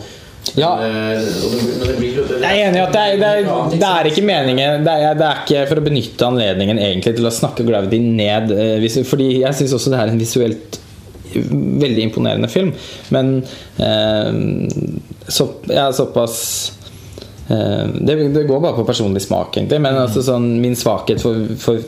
Ja. 0.58 0.72
eh, 0.82 1.22
og 1.22 1.50
det, 1.52 1.58
men 1.78 1.86
det 1.88 1.96
blir 2.00 2.16
det, 2.16 2.40
Jeg 2.42 2.60
er 2.60 2.68
enig 2.68 2.80
i 2.80 2.82
at 2.82 2.92
det 2.92 3.00
er, 3.00 3.16
det, 3.16 3.28
er, 3.46 3.70
det 3.78 3.88
er 3.88 4.04
ikke 4.10 4.24
meningen 4.26 4.84
det 4.84 4.92
er, 4.92 5.14
det 5.14 5.26
er 5.28 5.36
ikke 5.44 5.68
for 5.68 5.78
å 5.78 5.84
benytte 5.86 6.26
anledningen 6.26 6.78
egentlig 6.82 7.14
til 7.16 7.28
å 7.28 7.30
snakke 7.30 7.64
Gravity 7.68 8.00
ned. 8.02 8.50
eh, 8.50 9.04
Fordi 9.06 9.28
jeg 9.44 9.54
syns 9.54 9.72
også 9.78 9.90
det 9.94 10.00
er 10.00 10.10
en 10.10 10.18
visuelt 10.18 10.78
veldig 11.32 12.02
imponerende 12.10 12.48
film. 12.50 12.74
Men 13.14 13.38
uh, 13.80 14.32
så, 15.32 15.46
jeg 15.68 15.78
er 15.80 15.94
såpass 15.96 16.72
eh, 16.76 16.81
det, 17.52 18.14
det 18.32 18.46
går 18.48 18.60
bare 18.60 18.76
på 18.78 18.86
personlig 18.88 19.24
smak, 19.24 19.56
egentlig. 19.58 19.80
Men 19.82 19.98
altså, 20.04 20.22
sånn, 20.24 20.54
min 20.62 20.78
svakhet 20.78 21.20
for, 21.22 21.50
for 21.60 21.82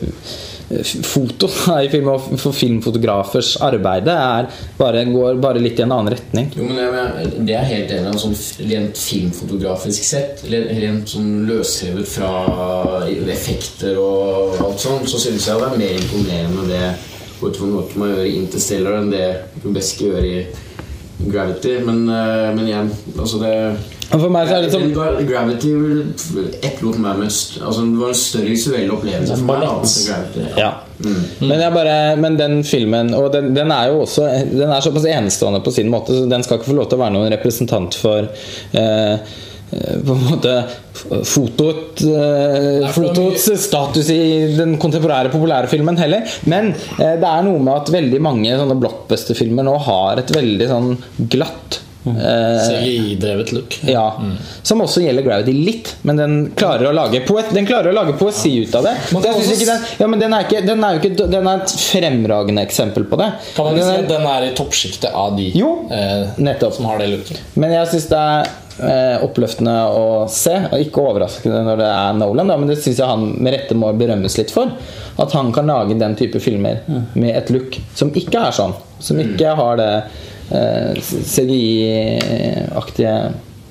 foto 1.03 1.49
i 1.85 1.89
film 1.89 2.09
og 2.09 2.27
for 2.41 2.55
filmfotografers 2.55 3.55
arbeid 3.65 4.07
er 4.09 4.47
bare, 4.79 5.03
går 5.05 5.37
bare 5.41 5.61
litt 5.61 5.79
i 5.79 5.85
en 5.85 5.93
annen 5.93 6.13
retning. 6.15 6.51
Jo, 6.57 6.67
men 6.69 6.79
jeg, 6.81 7.33
Det 7.45 7.57
er 7.57 7.67
helt 7.69 7.95
enig 7.95 8.13
i. 8.13 8.21
Sånn 8.25 8.69
rent 8.71 9.01
filmfotografisk 9.01 10.07
sett, 10.07 10.45
rent 10.49 11.15
sånn 11.15 11.45
løsrevet 11.49 12.09
fra 12.09 12.31
effekter 13.33 13.99
og 14.01 14.61
alt 14.65 14.81
sånt, 14.81 15.09
så 15.11 15.21
syns 15.21 15.49
jeg 15.49 15.61
det 15.61 15.69
er 15.69 15.81
mer 15.81 15.99
imponerende 15.99 16.69
det 16.71 16.85
fra 17.35 17.67
noe 17.69 17.99
man 17.99 18.13
gjør 18.13 18.25
i 18.25 18.37
Interstellar, 18.39 19.01
enn 19.01 19.11
det 19.11 19.25
Rubeski 19.61 20.07
gjør 20.07 20.25
i 20.25 20.37
Gravity. 21.29 21.75
Men, 21.85 22.07
eh, 22.09 22.47
men 22.55 22.65
igjen, 22.65 22.89
altså 23.19 23.41
det 23.43 23.53
for 24.11 24.31
meg 24.33 24.49
så 24.49 24.57
er 24.57 24.65
det 24.65 24.73
sånn 24.73 24.91
Gravity 25.25 25.71
etterlot 26.61 26.99
meg 27.01 27.21
mest 27.23 27.57
altså, 27.61 27.85
Det 27.87 28.01
var 28.01 28.11
en 28.13 28.19
større 28.19 28.51
visuell 28.51 28.91
opplevelse 28.93 29.37
for 29.39 29.47
meg. 29.49 29.63
Gravity, 29.65 30.43
ja. 30.45 30.59
ja. 30.61 30.69
Mm. 30.99 31.23
Men, 31.41 31.55
jeg 31.59 31.73
bare, 31.75 31.95
men 32.21 32.37
den 32.39 32.61
filmen 32.67 33.09
Og 33.17 33.27
den, 33.33 33.49
den 33.57 33.73
er 33.73 33.89
jo 33.91 34.03
også 34.05 34.29
Den 34.53 34.69
er 34.69 34.85
såpass 34.85 35.07
enestående 35.09 35.59
på 35.65 35.73
sin 35.75 35.89
måte, 35.91 36.15
så 36.15 36.29
den 36.29 36.45
skal 36.45 36.61
ikke 36.61 36.69
få 36.69 36.77
lov 36.77 36.87
til 36.91 36.99
å 36.99 37.03
være 37.03 37.15
noen 37.17 37.33
representant 37.33 37.97
for 37.99 38.29
eh, 38.29 39.15
eh, 39.15 39.97
på 40.05 40.15
en 40.15 40.23
måte 40.29 40.53
fotot, 41.27 41.99
eh, 42.07 42.85
fotots 42.95 43.49
status 43.65 44.11
i 44.13 44.21
den 44.55 44.77
kontemporære, 44.81 45.33
populære 45.33 45.69
filmen 45.71 45.99
heller. 45.99 46.23
Men 46.49 46.71
eh, 46.71 47.17
det 47.19 47.27
er 47.27 47.43
noe 47.47 47.59
med 47.59 47.73
at 47.73 47.91
veldig 47.93 48.21
mange 48.23 48.55
sånne 48.55 48.77
blockbuster-filmer 48.79 49.67
nå 49.67 49.75
har 49.89 50.21
et 50.23 50.31
veldig 50.35 50.69
sånn 50.71 50.93
glatt 51.33 51.81
eh, 52.05 52.57
CGI-drevet 52.67 53.51
look. 53.55 53.77
ja, 53.89 54.05
Som 54.61 54.81
også 54.85 55.03
gjelder 55.03 55.25
Gravity 55.25 55.53
litt, 55.53 55.93
men 56.07 56.19
den 56.21 56.35
klarer 56.57 56.89
å 56.89 56.95
lage, 56.95 57.21
poet, 57.27 57.51
den 57.55 57.67
klarer 57.67 57.91
å 57.91 57.95
lage 57.95 58.17
poesi 58.19 58.53
ut 58.63 58.75
av 58.77 58.87
det. 58.87 58.95
Synes 59.11 59.65
den, 59.65 59.87
ja, 59.99 60.09
men 60.11 60.21
den, 60.21 60.35
er 60.35 60.47
ikke, 60.47 60.61
den, 60.65 60.83
er 60.83 60.97
jo 60.97 61.03
ikke, 61.03 61.29
den 61.31 61.49
er 61.51 61.63
et 61.63 61.77
fremragende 61.85 62.65
eksempel 62.65 63.07
på 63.09 63.19
det. 63.21 63.31
Kan 63.55 63.69
man 63.69 63.77
Den 63.77 63.83
ikke 63.83 63.95
si 63.95 64.03
at 64.03 64.13
den 64.13 64.29
er 64.33 64.49
i 64.49 64.53
toppsjiktet 64.57 65.15
av 65.15 65.39
de 65.39 65.49
Jo, 65.55 65.73
eh, 65.91 66.69
som 66.75 66.85
har 66.89 67.01
det 67.01 67.09
looket? 67.13 67.41
Men 67.55 67.73
jeg 67.75 67.91
syns 67.93 68.07
det 68.11 68.21
er 68.21 68.53
eh, 68.83 69.23
oppløftende 69.25 69.75
å 69.95 70.05
se, 70.31 70.55
og 70.69 70.83
ikke 70.83 71.03
overraskende 71.03 71.63
når 71.67 71.81
det 71.81 71.89
er 71.93 72.19
Nolan, 72.19 72.51
da, 72.51 72.57
men 72.59 72.71
det 72.71 72.79
syns 72.81 73.01
jeg 73.01 73.09
han 73.09 73.27
med 73.39 73.55
rette 73.55 73.77
må 73.77 73.91
berømmes 73.97 74.37
litt 74.39 74.53
for. 74.55 74.73
At 75.21 75.35
han 75.37 75.51
kan 75.55 75.69
lage 75.71 75.95
den 75.99 76.15
type 76.19 76.41
filmer 76.43 76.81
med 77.13 77.31
et 77.31 77.51
look 77.53 77.77
som 77.95 78.11
ikke 78.15 78.49
er 78.49 78.55
sånn. 78.55 78.75
Som 78.99 79.19
ikke 79.23 79.53
har 79.55 79.79
det 79.79 79.91
CGI-aktige 81.25 83.13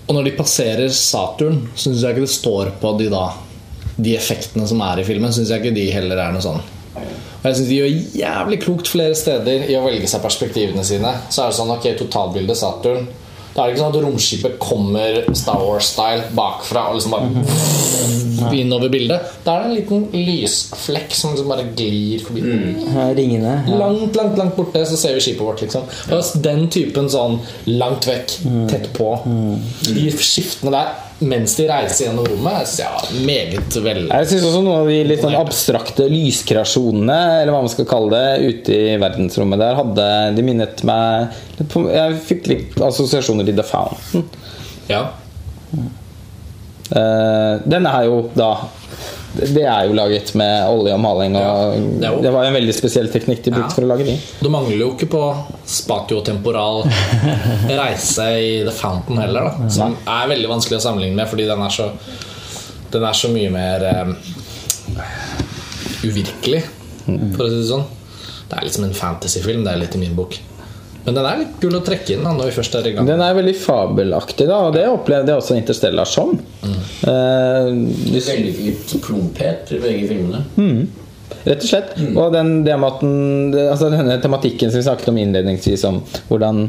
Og 0.09 0.13
når 0.17 0.25
de 0.27 0.33
passerer 0.37 0.89
Saturn, 0.91 1.69
syns 1.79 2.03
jeg 2.03 2.11
ikke 2.13 2.27
det 2.27 2.33
står 2.35 2.67
på 2.81 2.89
de 2.99 3.07
da 3.13 3.25
De 3.95 4.17
effektene 4.19 4.67
som 4.67 4.81
er 4.83 5.01
i 5.01 5.07
filmen, 5.07 5.33
syns 5.33 5.51
jeg 5.53 5.59
ikke 5.63 5.77
de 5.77 5.87
heller 5.95 6.19
er 6.19 6.33
noe 6.35 6.43
sånn. 6.45 6.63
Og 6.99 7.45
jeg 7.47 7.55
synes 7.57 7.71
De 7.71 7.79
gjør 7.79 7.93
jævlig 8.25 8.59
klokt 8.65 8.89
flere 8.91 9.15
steder 9.19 9.59
i 9.71 9.77
å 9.79 9.85
velge 9.87 10.09
seg 10.11 10.25
perspektivene 10.25 10.85
sine. 10.87 11.13
Så 11.31 11.43
er 11.45 11.49
det 11.53 11.59
sånn, 11.61 11.75
ok, 11.77 11.87
totalbildet 12.01 12.59
Saturn 12.59 13.05
Da 13.55 13.63
er 13.63 13.71
det 13.71 13.77
ikke 13.77 13.83
sånn 13.85 13.93
at 13.95 14.03
romskipet 14.03 14.55
kommer 14.59 15.19
Star 15.39 15.61
Wars-style 15.63 16.25
bakfra 16.35 16.89
og 16.91 16.97
liksom 16.99 17.15
bare 17.15 18.57
innover 18.59 18.91
bildet. 18.91 19.29
Da 19.45 19.55
er 19.55 19.63
det 19.63 19.69
en 19.69 19.77
liten 19.79 20.27
lysflekk 20.27 21.15
som 21.15 21.35
liksom 21.35 21.53
bare 21.53 21.69
glir 21.79 22.25
forbi. 22.25 22.43
Er 22.91 23.15
Ringene. 23.15 23.55
Ja. 23.69 23.79
Langt, 23.85 24.19
langt 24.19 24.39
langt 24.41 24.59
borte 24.59 24.83
så 24.91 24.99
ser 24.99 25.15
vi 25.15 25.23
skipet 25.23 25.47
vårt. 25.47 25.63
liksom 25.63 25.87
Og 26.11 26.43
Den 26.43 26.67
typen 26.75 27.09
sånn 27.13 27.39
langt 27.71 28.09
vekk, 28.11 28.39
tett 28.71 28.91
på 28.97 29.13
De 29.87 30.11
skiftene 30.19 30.75
der 30.75 30.95
mens 31.29 31.57
de 31.59 31.67
reiser 31.69 32.09
gjennom 32.09 32.27
rommet, 32.29 32.69
syns 32.69 32.81
jeg 32.83 32.95
var 32.95 33.27
meget 33.29 33.79
vel 33.85 34.01
Jeg 34.09 34.29
syns 34.31 34.47
også 34.51 34.63
noen 34.63 34.83
av 34.83 34.91
de 34.93 35.01
litt 35.09 35.25
sånn 35.25 35.37
abstrakte 35.39 36.07
lyskreasjonene, 36.13 37.19
eller 37.41 37.55
hva 37.55 37.65
man 37.65 37.73
skal 37.73 37.89
kalle 37.91 38.13
det, 38.15 38.53
ute 38.53 38.79
i 38.79 38.95
verdensrommet 39.03 39.63
der, 39.63 39.79
hadde 39.81 40.09
De 40.37 40.47
minnet 40.47 40.85
meg 40.87 41.35
Jeg 41.59 42.23
fikk 42.31 42.49
litt 42.53 42.81
assosiasjoner 42.85 43.49
til 43.49 43.59
The 43.59 43.67
Fountain. 43.69 44.27
Ja. 44.91 45.07
Eh, 46.93 47.61
den 47.65 47.87
er 47.89 48.05
jo 48.05 48.19
da 48.37 48.49
Det 49.35 49.65
er 49.65 49.87
jo 49.89 49.95
laget 49.97 50.29
med 50.39 50.69
olje 50.71 50.93
og 50.95 51.01
maling, 51.01 51.35
og 51.41 52.03
Ja, 52.03 52.11
det 52.23 52.31
var 52.31 52.45
en 52.47 52.55
veldig 52.55 52.75
spesiell 52.77 53.09
teknikk 53.11 53.41
de 53.43 53.51
brukte 53.51 53.73
Ja. 53.73 53.75
for 53.75 53.83
å 53.83 53.89
lage 53.91 54.05
de. 54.07 54.15
Du 54.43 54.49
mangler 54.53 54.79
jo 54.79 54.91
ikke 54.93 55.09
på 55.11 55.23
spatiotemporal 55.67 56.85
reise 57.81 58.29
i 58.39 58.53
The 58.69 58.71
Fountain 58.77 59.19
heller, 59.19 59.49
da. 59.49 59.69
Som 59.75 59.97
er 60.07 60.29
veldig 60.31 60.53
vanskelig 60.53 60.79
å 60.79 60.85
sammenligne 60.87 61.17
med, 61.19 61.27
fordi 61.33 61.49
den 61.51 61.63
er 61.67 61.69
så 61.75 61.91
Den 62.95 63.03
er 63.03 63.13
så 63.19 63.27
mye 63.33 63.51
mer 63.51 63.83
um, 64.05 64.13
uvirkelig, 66.05 66.63
for 67.35 67.43
å 67.43 67.51
si 67.51 67.57
det 67.59 67.69
sånn. 67.73 67.87
Det 68.51 68.59
er 68.61 68.67
litt 68.69 68.77
som 68.77 68.85
en 68.87 68.95
fantasyfilm, 68.95 69.65
det 69.67 69.73
er 69.73 69.81
litt 69.83 69.97
i 69.99 70.03
min 70.05 70.15
bok. 70.15 70.37
Men 71.05 71.19
den 71.19 71.27
er 71.29 71.41
litt 71.43 71.57
kul 71.61 71.77
å 71.77 71.83
trekke 71.85 72.15
inn 72.15 72.25
da, 72.25 72.33
når 72.33 72.49
vi 72.49 72.57
først 72.57 72.77
er 72.79 72.87
i 72.89 72.95
gang. 72.97 73.09
Den 73.09 73.21
er 73.21 73.37
veldig 73.37 73.55
fabelaktig, 73.61 74.47
da, 74.49 74.61
og 74.69 74.77
det 74.77 74.85
opplevde 74.89 75.35
jeg 75.35 75.43
også 75.43 75.57
Interstellar 75.59 76.09
som. 76.09 76.33
Eh, 76.65 77.73
hvis... 78.09 78.31
Veldig 78.31 78.55
litt 78.63 78.95
plumphet 79.05 79.75
i 79.77 79.81
begge 79.83 80.09
filmene. 80.15 80.45
Rett 81.45 81.61
og 81.61 81.69
slett. 81.69 81.93
Og 82.15 82.33
den, 82.33 82.55
det 82.65 82.79
med 82.81 82.89
at 82.89 83.05
den, 83.05 83.59
altså 83.67 83.91
denne 83.93 84.17
tematikken 84.23 84.73
som 84.73 84.81
vi 84.81 84.87
snakket 84.87 85.11
om 85.13 85.21
innledningsvis, 85.21 85.85
om 85.91 86.01
hvordan 86.31 86.65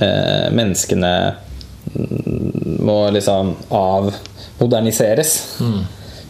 eh, 0.00 0.48
menneskene 0.56 1.12
mm, 1.92 2.80
må 2.88 2.98
liksom 3.12 3.52
avmoderniseres 3.74 5.34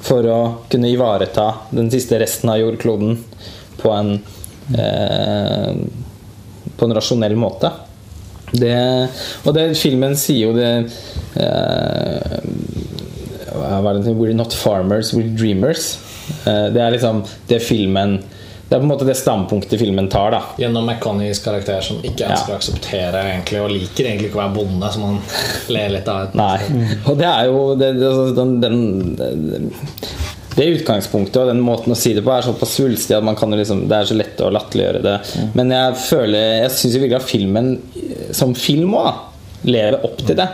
for 0.09 0.27
å 0.31 0.41
kunne 0.73 0.91
ivareta 0.91 1.53
den 1.71 1.91
siste 1.93 2.19
resten 2.19 2.51
av 2.51 2.59
jordkloden 2.61 3.19
på 3.79 3.95
en 3.95 4.13
eh, 4.75 5.73
på 6.79 6.87
en 6.87 6.95
rasjonell 6.97 7.37
måte. 7.39 7.71
Det, 8.49 9.09
og 9.45 9.53
det 9.53 9.67
filmen 9.77 10.15
sier 10.17 10.47
jo 10.47 10.55
det 10.57 10.71
eh, 11.37 12.39
er 13.59 14.15
We're 14.15 14.33
not 14.33 14.55
farmers, 14.55 15.13
we're 15.13 15.37
dreamers. 15.37 15.99
Eh, 16.47 16.73
Det 16.73 16.81
er 16.81 16.91
liksom 16.91 17.23
det 17.49 17.61
filmen 17.65 18.19
Det 18.69 18.77
er 18.77 18.81
på 18.81 18.85
en 18.85 18.91
måte 18.91 19.07
det 19.09 19.15
standpunktet 19.17 19.81
filmen 19.81 20.09
tar. 20.13 20.31
da 20.31 20.43
Gjennom 20.61 20.85
McConnies 20.87 21.39
karakter 21.45 21.81
som 21.81 22.03
ikke 22.05 22.27
ønsker 22.29 22.53
å 22.53 22.57
akseptere 22.59 23.23
egentlig, 23.31 23.63
og 23.65 23.71
liker 23.73 24.05
egentlig 24.11 24.29
ikke 24.29 24.37
å 24.37 24.43
være 24.43 24.57
bonde, 24.59 24.91
som 24.93 25.07
han 25.07 25.21
ler 25.73 25.95
litt 25.95 26.09
av. 26.13 26.35
Nei. 26.37 26.59
Og 27.09 27.17
det 27.17 27.31
er 27.31 27.49
jo 27.49 27.63
det, 27.81 27.95
det, 27.97 28.11
altså, 28.11 28.35
den, 28.37 28.61
den, 28.61 29.71
det 30.57 30.67
utgangspunktet 30.79 31.37
og 31.43 31.51
den 31.51 31.61
måten 31.63 31.93
å 31.93 31.99
si 31.99 32.15
det 32.17 32.25
på 32.27 32.33
er 32.35 32.47
såpass 32.47 32.77
svulstig 32.79 33.17
at 33.17 33.27
man 33.27 33.37
kan 33.39 33.53
liksom, 33.55 33.85
det 33.91 33.99
er 33.99 34.09
så 34.09 34.17
lett 34.17 34.41
å 34.43 34.51
latterliggjøre 34.55 35.03
det. 35.05 35.17
Men 35.59 35.75
jeg 35.75 35.99
føler 36.07 36.47
Jeg 36.65 36.73
syns 36.75 36.97
virkelig 36.99 37.21
at 37.21 37.29
filmen 37.29 37.71
som 38.35 38.55
film 38.59 38.97
òg 38.99 39.69
lever 39.69 39.99
opp 40.07 40.23
til 40.25 40.39
det. 40.39 40.49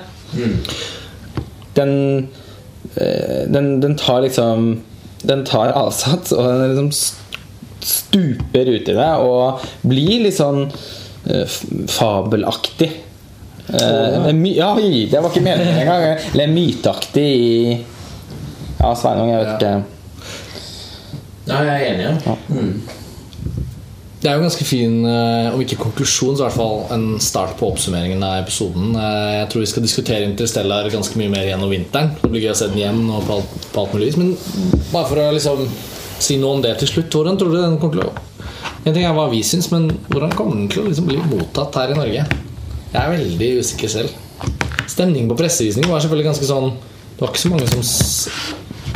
Den, 1.75 1.95
eh, 2.97 3.45
den 3.51 3.81
Den 3.81 3.97
tar 3.97 4.23
liksom 4.23 4.83
Den 5.23 5.45
tar 5.45 5.73
avsats, 5.73 6.33
og 6.33 6.45
den 6.45 6.75
liksom 6.75 6.91
stuper 7.85 8.69
ut 8.69 8.89
i 8.89 8.97
det 8.97 9.11
og 9.21 9.65
blir 9.85 10.23
litt 10.25 10.37
sånn 10.37 10.63
eh, 11.29 11.57
fabelaktig. 11.93 12.89
Eh, 13.69 14.31
my, 14.33 14.53
ja, 14.57 14.71
oi, 14.77 15.07
det 15.11 15.21
var 15.21 15.29
ikke 15.29 15.45
meningen 15.45 15.81
engang. 15.83 16.21
Eller 16.33 16.53
myteaktig 16.53 17.25
i 17.25 17.85
Ja, 18.81 18.95
Sveinung, 18.95 19.31
jeg 19.31 19.45
vet 19.45 19.49
Ja. 19.49 19.57
ikke. 19.57 19.85
Ja, 21.47 21.63
jeg 21.63 21.75
er 21.75 21.95
enig. 21.95 22.23
Ja. 22.27 22.37
Mm. 22.49 22.83
Det 24.23 24.31
er 24.31 24.37
jo 24.39 24.41
en 24.41 24.49
ganske 24.49 24.65
fin, 24.65 24.95
eh, 25.05 25.53
om 25.53 25.61
ikke 25.61 25.77
konklusjon, 25.77 26.37
så 26.37 26.47
i 26.47 26.49
hvert 26.49 26.57
fall 26.57 26.87
en 26.95 27.19
start 27.21 27.59
på 27.59 27.67
oppsummeringen 27.71 28.23
av 28.25 28.39
episoden. 28.47 28.95
Eh, 28.97 29.41
Jeg 29.45 29.49
tror 29.51 29.61
vi 29.61 29.67
skal 29.67 29.83
diskutere 29.83 30.25
Interstellar 30.25 30.89
ganske 30.91 31.17
mye 31.21 31.29
mer 31.29 31.45
gjennom 31.45 31.69
vinteren. 31.71 32.15
Det 32.23 32.31
blir 32.31 32.41
gøy 32.47 32.51
å 32.53 32.57
se 32.57 32.69
den 32.69 32.79
igjen 32.79 33.11
og 33.11 33.27
på 33.27 33.33
alt, 33.37 33.73
på 33.75 33.81
alt 33.83 33.93
mulig 33.93 34.07
vis. 34.07 34.17
Men 34.17 34.37
bare 34.93 35.07
for 35.07 35.17
å 35.17 35.33
liksom 35.35 35.69
si 36.19 36.39
noe 36.39 36.55
om 36.55 36.63
det 36.63 36.79
til 36.79 36.89
slutt, 36.89 37.11
hvordan 37.11 37.37
tror 37.39 37.51
du 37.53 37.61
den 37.61 37.79
kommer 37.79 38.01
til 38.01 38.09
å 38.09 38.13
En 38.87 38.93
ting 38.93 39.05
er 39.05 39.15
hva 39.15 39.31
vi 39.31 39.41
syns, 39.43 39.71
men 39.73 39.89
hvordan 40.11 40.31
kommer 40.37 40.57
den 40.57 40.69
til 40.69 40.83
å 40.83 40.89
liksom 40.89 41.07
bli 41.07 41.17
mottatt 41.17 41.75
her 41.75 41.89
i 41.91 41.95
Norge? 41.95 42.27
Jeg 42.93 43.01
er 43.03 43.11
veldig 43.17 43.59
usikker 43.61 43.89
selv. 43.89 44.11
Stemningen 44.87 45.29
på 45.29 45.37
pressevisningen 45.39 45.89
var 45.91 46.01
selvfølgelig 46.01 46.27
ganske 46.27 46.45
sånn 46.45 46.71
Det 47.17 47.21
var 47.21 47.29
ikke 47.29 47.39
så 47.39 47.49
mange 47.51 47.69
som 47.69 47.83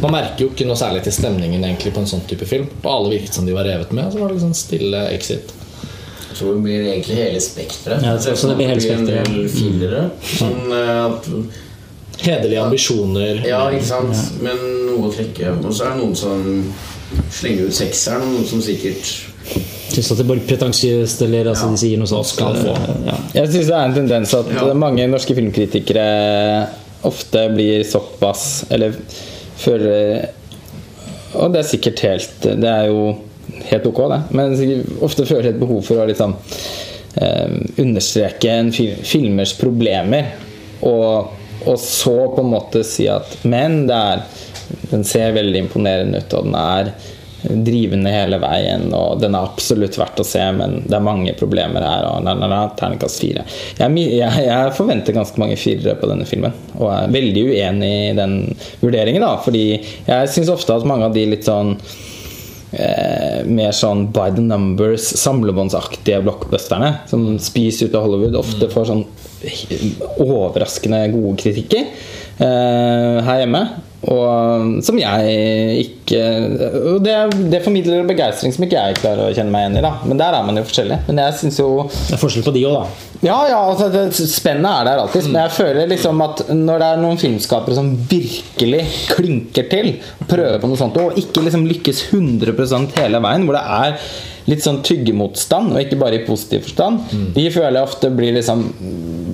Man 0.03 0.13
merker 0.15 0.45
jo 0.45 0.51
ikke 0.53 0.67
noe 0.69 0.79
særlig 0.79 1.03
til 1.07 1.13
stemningen 1.17 1.65
egentlig 1.65 1.91
på 1.95 2.03
en 2.05 2.07
sånn 2.11 2.23
type 2.31 2.47
film. 2.47 2.69
Og 2.85 2.91
alle 2.93 3.17
virket 3.17 3.35
som 3.35 3.47
de 3.49 3.55
var 3.57 3.67
revet 3.67 3.91
med. 3.93 4.07
Og 4.07 4.13
så 4.15 4.21
var 4.23 4.29
det 4.31 4.37
litt 4.39 4.45
sånn 4.47 4.55
stille 4.59 5.01
exit. 5.15 5.55
Jeg 6.29 6.37
tror 6.39 6.55
det 6.55 6.63
blir 6.69 6.85
egentlig 6.93 7.17
hele 7.19 7.41
spekteret. 7.43 8.05
Ja, 8.07 8.13
det, 8.15 8.35
det 8.39 8.57
blir 8.61 8.69
hele 8.71 8.85
spektret. 8.85 9.27
en 9.27 9.35
del 9.35 9.49
fillere. 9.51 10.05
Sånn 10.23 10.77
eh, 10.77 11.01
at 11.09 11.31
Hederlige 12.19 12.63
ambisjoner. 12.67 13.41
Ja, 13.47 13.61
ikke 13.71 13.87
sant? 13.87 14.23
Men 14.43 14.59
noe 14.89 15.07
å 15.09 15.13
trekke. 15.15 15.53
Og 15.63 15.75
så 15.75 15.87
er 15.87 15.93
det 15.95 16.01
noen 16.03 16.17
som 16.19 16.45
slenger 17.33 17.69
ut 17.71 17.77
sekseren, 17.79 18.25
og 18.27 18.39
noen 18.39 18.49
som 18.51 18.63
sikkert 18.63 19.15
Syns 19.89 20.11
at 20.13 20.19
det 20.21 20.27
er 20.29 20.41
pretensiøst, 20.45 21.23
eller 21.25 21.47
altså, 21.49 21.65
Ja. 21.65 21.71
de 21.73 21.79
sier 21.81 21.99
noe 21.99 22.11
sånt. 22.11 22.27
skal 22.29 22.59
få. 22.59 22.75
Ja. 23.07 23.15
Jeg 23.39 23.49
syns 23.55 23.71
det 23.71 23.75
er 23.79 23.85
en 23.87 23.95
tendens 23.95 24.35
at 24.37 24.51
Ja. 24.53 24.75
mange 24.75 25.07
norske 25.09 25.35
filmkritikere 25.35 26.69
ofte 27.09 27.47
blir 27.55 27.85
såpass 27.89 28.65
Eller 28.71 28.95
føler 29.59 30.29
Og 31.39 31.53
det 31.53 31.61
er 31.61 31.67
sikkert 31.69 32.03
helt 32.07 32.45
Det 32.47 32.69
er 32.69 32.87
jo 32.89 33.03
helt 33.69 33.87
ok, 33.89 33.99
det. 34.13 34.21
Men 34.37 34.55
ofte 35.05 35.27
føler 35.27 35.51
et 35.51 35.61
behov 35.61 35.83
for 35.87 36.01
å 36.01 36.07
liksom 36.09 36.35
eh, 37.17 37.55
understreke 37.81 38.53
en 38.53 38.71
fil 38.73 38.99
filmers 39.03 39.55
problemer. 39.59 40.35
Og, 40.87 41.33
og 41.65 41.79
så 41.81 42.17
på 42.35 42.45
en 42.45 42.53
måte 42.53 42.85
si 42.87 43.09
at 43.11 43.39
Men 43.49 43.83
det 43.89 43.97
er 44.13 44.27
den 44.91 45.05
ser 45.05 45.33
veldig 45.37 45.65
imponerende 45.65 46.21
ut, 46.23 46.35
og 46.37 46.49
den 46.49 46.57
er 46.59 46.93
drivende 47.49 48.13
hele 48.13 48.39
veien, 48.43 48.89
og 48.95 49.23
den 49.23 49.37
er 49.37 49.47
absolutt 49.49 49.99
verdt 49.99 50.21
å 50.23 50.27
se, 50.27 50.43
men 50.55 50.83
det 50.87 50.97
er 50.99 51.05
mange 51.05 51.35
problemer 51.39 51.85
her. 51.85 52.07
Og 52.11 52.27
na, 52.27 52.35
na, 52.39 52.49
na, 52.51 52.61
terningkast 52.79 53.23
fire. 53.23 53.45
Jeg, 53.79 54.05
jeg, 54.19 54.45
jeg 54.49 54.75
forventer 54.77 55.17
ganske 55.17 55.41
mange 55.41 55.59
firere 55.61 55.97
på 56.01 56.11
denne 56.11 56.29
filmen, 56.29 56.55
og 56.79 56.91
er 56.93 57.15
veldig 57.15 57.47
uenig 57.53 57.95
i 58.11 58.13
den 58.19 58.37
vurderingen, 58.83 59.25
da, 59.25 59.35
fordi 59.45 59.65
jeg 59.79 60.35
syns 60.35 60.53
ofte 60.53 60.77
at 60.77 60.87
mange 60.89 61.09
av 61.09 61.17
de 61.17 61.27
litt 61.33 61.49
sånn 61.49 61.75
eh, 62.73 63.45
mer 63.49 63.73
sånn 63.77 64.09
by 64.15 64.31
the 64.37 64.45
numbers, 64.45 65.11
samlebåndsaktige 65.23 66.23
blockbusterne 66.27 66.95
som 67.11 67.31
spiser 67.43 67.89
ut 67.89 67.99
av 67.99 68.09
Hollywood, 68.09 68.39
ofte 68.41 68.71
får 68.73 68.91
sånn 68.93 69.07
overraskende 70.19 71.05
gode 71.13 71.37
kritikker 71.43 71.85
eh, 71.85 73.19
her 73.25 73.45
hjemme. 73.45 73.63
Og 74.07 74.79
som 74.87 74.99
jeg 75.01 75.81
ikke 75.83 76.21
Og 76.93 77.01
det, 77.03 77.15
det 77.51 77.59
formidler 77.65 78.07
begeistring 78.07 78.53
som 78.55 78.63
ikke 78.63 78.79
jeg 78.79 78.99
klarer 79.01 79.27
å 79.27 79.35
kjenne 79.35 79.51
meg 79.51 79.65
igjen 79.65 79.81
i. 79.81 79.83
da 79.83 79.91
Men 80.07 80.21
der 80.21 80.37
er 80.39 80.47
man 80.47 80.61
jo 80.61 80.63
forskjellig. 80.69 81.01
Men 81.09 81.19
jeg 81.25 81.39
synes 81.41 81.59
jo 81.59 81.69
Det 81.91 82.15
er 82.15 82.23
forskjell 82.23 82.47
på 82.47 82.55
de 82.55 82.63
òg, 82.69 82.77
da. 82.79 83.09
ja, 83.27 83.39
ja, 83.51 83.59
altså 83.59 83.89
det, 83.91 84.05
Spennet 84.15 84.71
er 84.71 84.87
der 84.87 85.03
alltid. 85.03 85.27
Men 85.33 85.43
jeg 85.43 85.57
føler 85.57 85.91
liksom 85.91 86.23
at 86.29 86.45
når 86.55 86.83
det 86.85 86.91
er 86.93 87.03
noen 87.03 87.21
filmskapere 87.21 87.75
som 87.79 87.91
virkelig 88.11 88.85
klinker 89.11 89.67
til, 89.73 89.93
prøver 90.31 90.63
på 90.63 90.71
noe 90.71 90.79
sånt, 90.79 90.99
og 91.03 91.19
ikke 91.19 91.43
liksom 91.43 91.67
lykkes 91.67 92.07
100 92.13 92.95
hele 93.01 93.23
veien, 93.25 93.49
hvor 93.49 93.59
det 93.59 93.67
er 93.83 93.99
litt 94.49 94.63
sånn 94.65 94.79
tyggemotstand, 94.87 95.75
og 95.75 95.81
ikke 95.83 95.99
bare 96.01 96.17
i 96.19 96.25
positiv 96.25 96.63
forstand, 96.65 97.11
de 97.37 97.45
føler 97.53 97.77
jeg 97.79 97.89
ofte 97.89 98.11
blir 98.17 98.33
liksom 98.39 98.63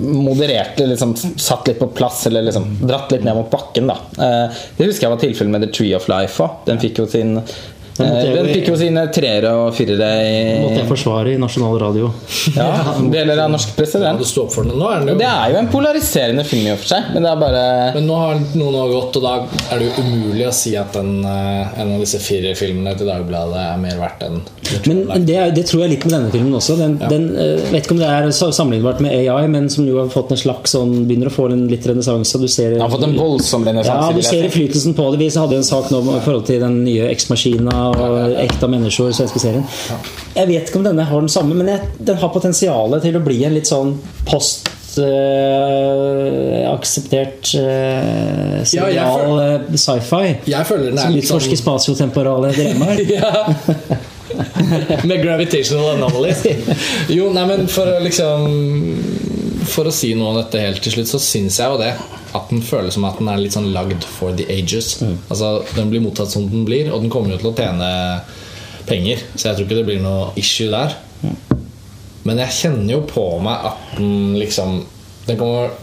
moderert, 0.04 0.80
liksom 0.80 1.14
satt 1.40 1.68
litt 1.70 1.78
på 1.78 1.86
plass, 1.96 2.24
eller 2.26 2.42
liksom 2.48 2.66
dratt 2.82 3.12
litt 3.14 3.24
ned 3.24 3.38
mot 3.38 3.50
bakken. 3.52 3.86
da 3.92 3.96
Eh, 4.18 4.50
Det 4.76 4.86
husker 4.88 5.06
jeg 5.06 5.14
var 5.14 5.22
tilfellet 5.22 5.50
med 5.54 5.62
The 5.62 5.70
Tree 5.72 5.94
of 5.94 6.08
Life 6.10 6.42
òg. 6.42 6.50
Den 6.66 6.78
fikk 6.82 6.98
jo 6.98 7.06
sin 7.06 7.40
Den 7.98 8.10
eh, 8.10 8.30
Den 8.34 8.48
fikk 8.50 8.70
jo 8.72 8.76
sine 8.78 9.04
treere 9.14 9.52
og 9.58 9.74
firere 9.76 10.08
Måtte 10.64 10.80
jeg 10.82 10.88
forsvare 10.88 11.34
i 11.34 11.38
nasjonal 11.40 11.78
radio. 11.80 12.10
ja, 12.58 12.68
deler 13.12 13.44
av 13.44 13.52
norsk 13.54 13.74
president. 13.78 14.14
Ja, 14.14 14.22
det 14.22 14.28
står 14.28 14.48
opp 14.48 14.54
for 14.56 14.68
den. 14.68 14.76
Nå 14.78 14.90
er 14.90 15.02
den 15.02 15.12
jo 15.12 15.16
Det 15.20 15.28
er 15.30 15.54
jo 15.54 15.60
en 15.62 15.70
polariserende 15.72 16.44
film 16.48 16.68
i 16.68 16.74
og 16.74 16.80
for 16.82 16.94
seg, 16.94 17.10
men 17.14 17.26
det 17.26 17.32
er 17.32 17.40
bare 17.40 17.64
Men 17.96 18.08
nå 18.10 18.20
har 18.20 18.42
noen 18.58 18.78
år 18.82 18.92
gått, 18.94 19.18
og 19.20 19.26
da 19.26 19.34
er 19.74 19.82
det 19.82 19.88
jo 19.88 20.04
umulig 20.04 20.48
å 20.50 20.54
si 20.54 20.74
at 20.78 20.94
den, 20.98 21.16
eh, 21.24 21.80
en 21.82 21.94
av 21.96 22.04
disse 22.04 22.20
fire 22.22 22.54
filmene 22.58 22.94
til 22.98 23.10
Dagbladet 23.10 23.62
er 23.62 23.80
mer 23.82 23.98
verdt 24.00 24.26
enn 24.28 24.40
Men 24.90 25.26
det, 25.26 25.38
er, 25.38 25.54
det 25.54 25.66
tror 25.70 25.84
jeg 25.84 25.94
litt 25.94 26.08
med 26.08 26.16
denne 26.18 26.34
filmen 26.34 26.58
også. 26.60 26.78
Den, 26.80 26.98
den 27.10 27.30
eh, 27.38 27.64
vet 27.72 27.86
ikke 27.86 27.96
om 27.96 28.02
det 28.02 28.10
er 28.10 28.30
sammenlignbart 28.34 29.02
med 29.04 29.14
AI, 29.16 29.46
men 29.50 29.70
som 29.72 29.86
jo 29.88 30.00
har 30.02 30.12
fått 30.12 30.34
en 30.34 30.40
slags 30.40 30.74
sånn 30.74 30.92
Begynner 31.04 31.28
å 31.28 31.34
få 31.34 31.46
en 31.52 31.66
litt 31.70 31.84
renessanse. 31.86 32.38
Du 32.40 32.48
ser 32.50 32.76
har 32.80 32.90
fått 32.90 33.04
en 33.06 33.16
voldsom 33.18 33.64
ja, 33.64 33.96
du 34.14 34.20
ser 34.24 34.46
flytelsen 34.52 34.64
innflytelsen 34.64 34.94
på 34.94 35.10
det. 35.10 35.18
Vi 35.18 35.38
hadde 35.38 35.56
en 35.56 35.64
sak 35.64 35.90
nå 35.90 36.00
i 36.16 36.20
forhold 36.24 36.46
til 36.46 36.60
den 36.60 36.84
nye 36.84 37.08
X-maskina 37.12 37.83
og 37.90 38.38
Ekte 38.42 38.68
mennesker, 38.70 39.12
svenske 39.16 39.42
serien. 39.42 39.66
Jeg 40.34 40.50
vet 40.50 40.68
ikke 40.68 40.80
om 40.80 40.86
denne 40.86 41.06
har 41.08 41.24
den 41.24 41.32
samme, 41.32 41.56
men 41.58 41.70
jeg, 41.72 41.90
den 42.10 42.18
har 42.20 42.32
potensial 42.34 42.96
til 43.04 43.18
å 43.18 43.24
bli 43.24 43.42
en 43.46 43.58
litt 43.58 43.70
sånn 43.70 43.96
post 44.28 44.70
Uh, 44.94 46.70
akseptert 46.70 47.48
Ja, 47.50 47.64
jeg 48.62 48.68
serial 48.70 49.40
øh, 49.42 49.72
sci-fi. 49.74 50.36
Jeg 50.46 50.68
føler 50.68 50.92
den 50.92 51.00
er 51.00 51.08
Som 51.08 51.16
litt 51.16 51.26
sånn 51.26 51.40
utforsker 51.40 51.58
spatiotemporale 51.58 52.52
dilemmaer. 52.54 53.02
Med 55.08 55.22
gravitational 55.22 55.96
anomalies. 55.96 56.44
Jo, 57.08 57.30
nei, 57.34 57.46
men 57.48 57.66
for 57.70 57.90
å 57.90 58.00
liksom 58.04 58.46
For 59.70 59.88
å 59.88 59.94
si 59.94 60.12
noe 60.16 60.32
om 60.32 60.38
dette 60.40 60.62
helt 60.62 60.82
til 60.84 60.96
slutt, 60.96 61.10
så 61.10 61.20
syns 61.22 61.58
jeg 61.60 61.72
jo 61.72 61.80
det. 61.80 61.92
At 62.34 62.50
den 62.50 62.64
føles 62.66 62.96
som 62.96 63.06
at 63.06 63.20
den 63.20 63.28
er 63.30 63.38
litt 63.38 63.54
sånn 63.54 63.72
lagd 63.74 64.04
for 64.16 64.34
the 64.34 64.46
ages. 64.50 64.96
Altså, 65.30 65.62
Den 65.76 65.92
blir 65.92 66.02
mottatt 66.02 66.32
som 66.32 66.48
den 66.50 66.64
blir, 66.66 66.90
og 66.92 67.04
den 67.04 67.12
kommer 67.12 67.34
jo 67.34 67.40
til 67.42 67.52
å 67.52 67.56
tjene 67.58 67.90
penger. 68.88 69.22
Så 69.36 69.48
jeg 69.48 69.56
tror 69.56 69.68
ikke 69.68 69.78
det 69.78 69.86
blir 69.88 70.02
noe 70.02 70.32
issue 70.40 70.70
der. 70.72 70.96
Men 72.24 72.40
jeg 72.40 72.56
kjenner 72.58 72.96
jo 72.96 73.02
på 73.08 73.24
meg 73.44 73.68
at 73.68 73.96
den 73.98 74.36
liksom 74.40 74.78
Den 75.28 75.36
kommer 75.40 75.74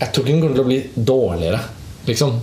Jeg 0.00 0.12
tror 0.14 0.24
ikke 0.24 0.32
den 0.32 0.42
kommer 0.42 0.56
til 0.56 0.64
å 0.64 0.70
bli 0.70 1.04
dårligere, 1.10 1.60
liksom. 2.08 2.38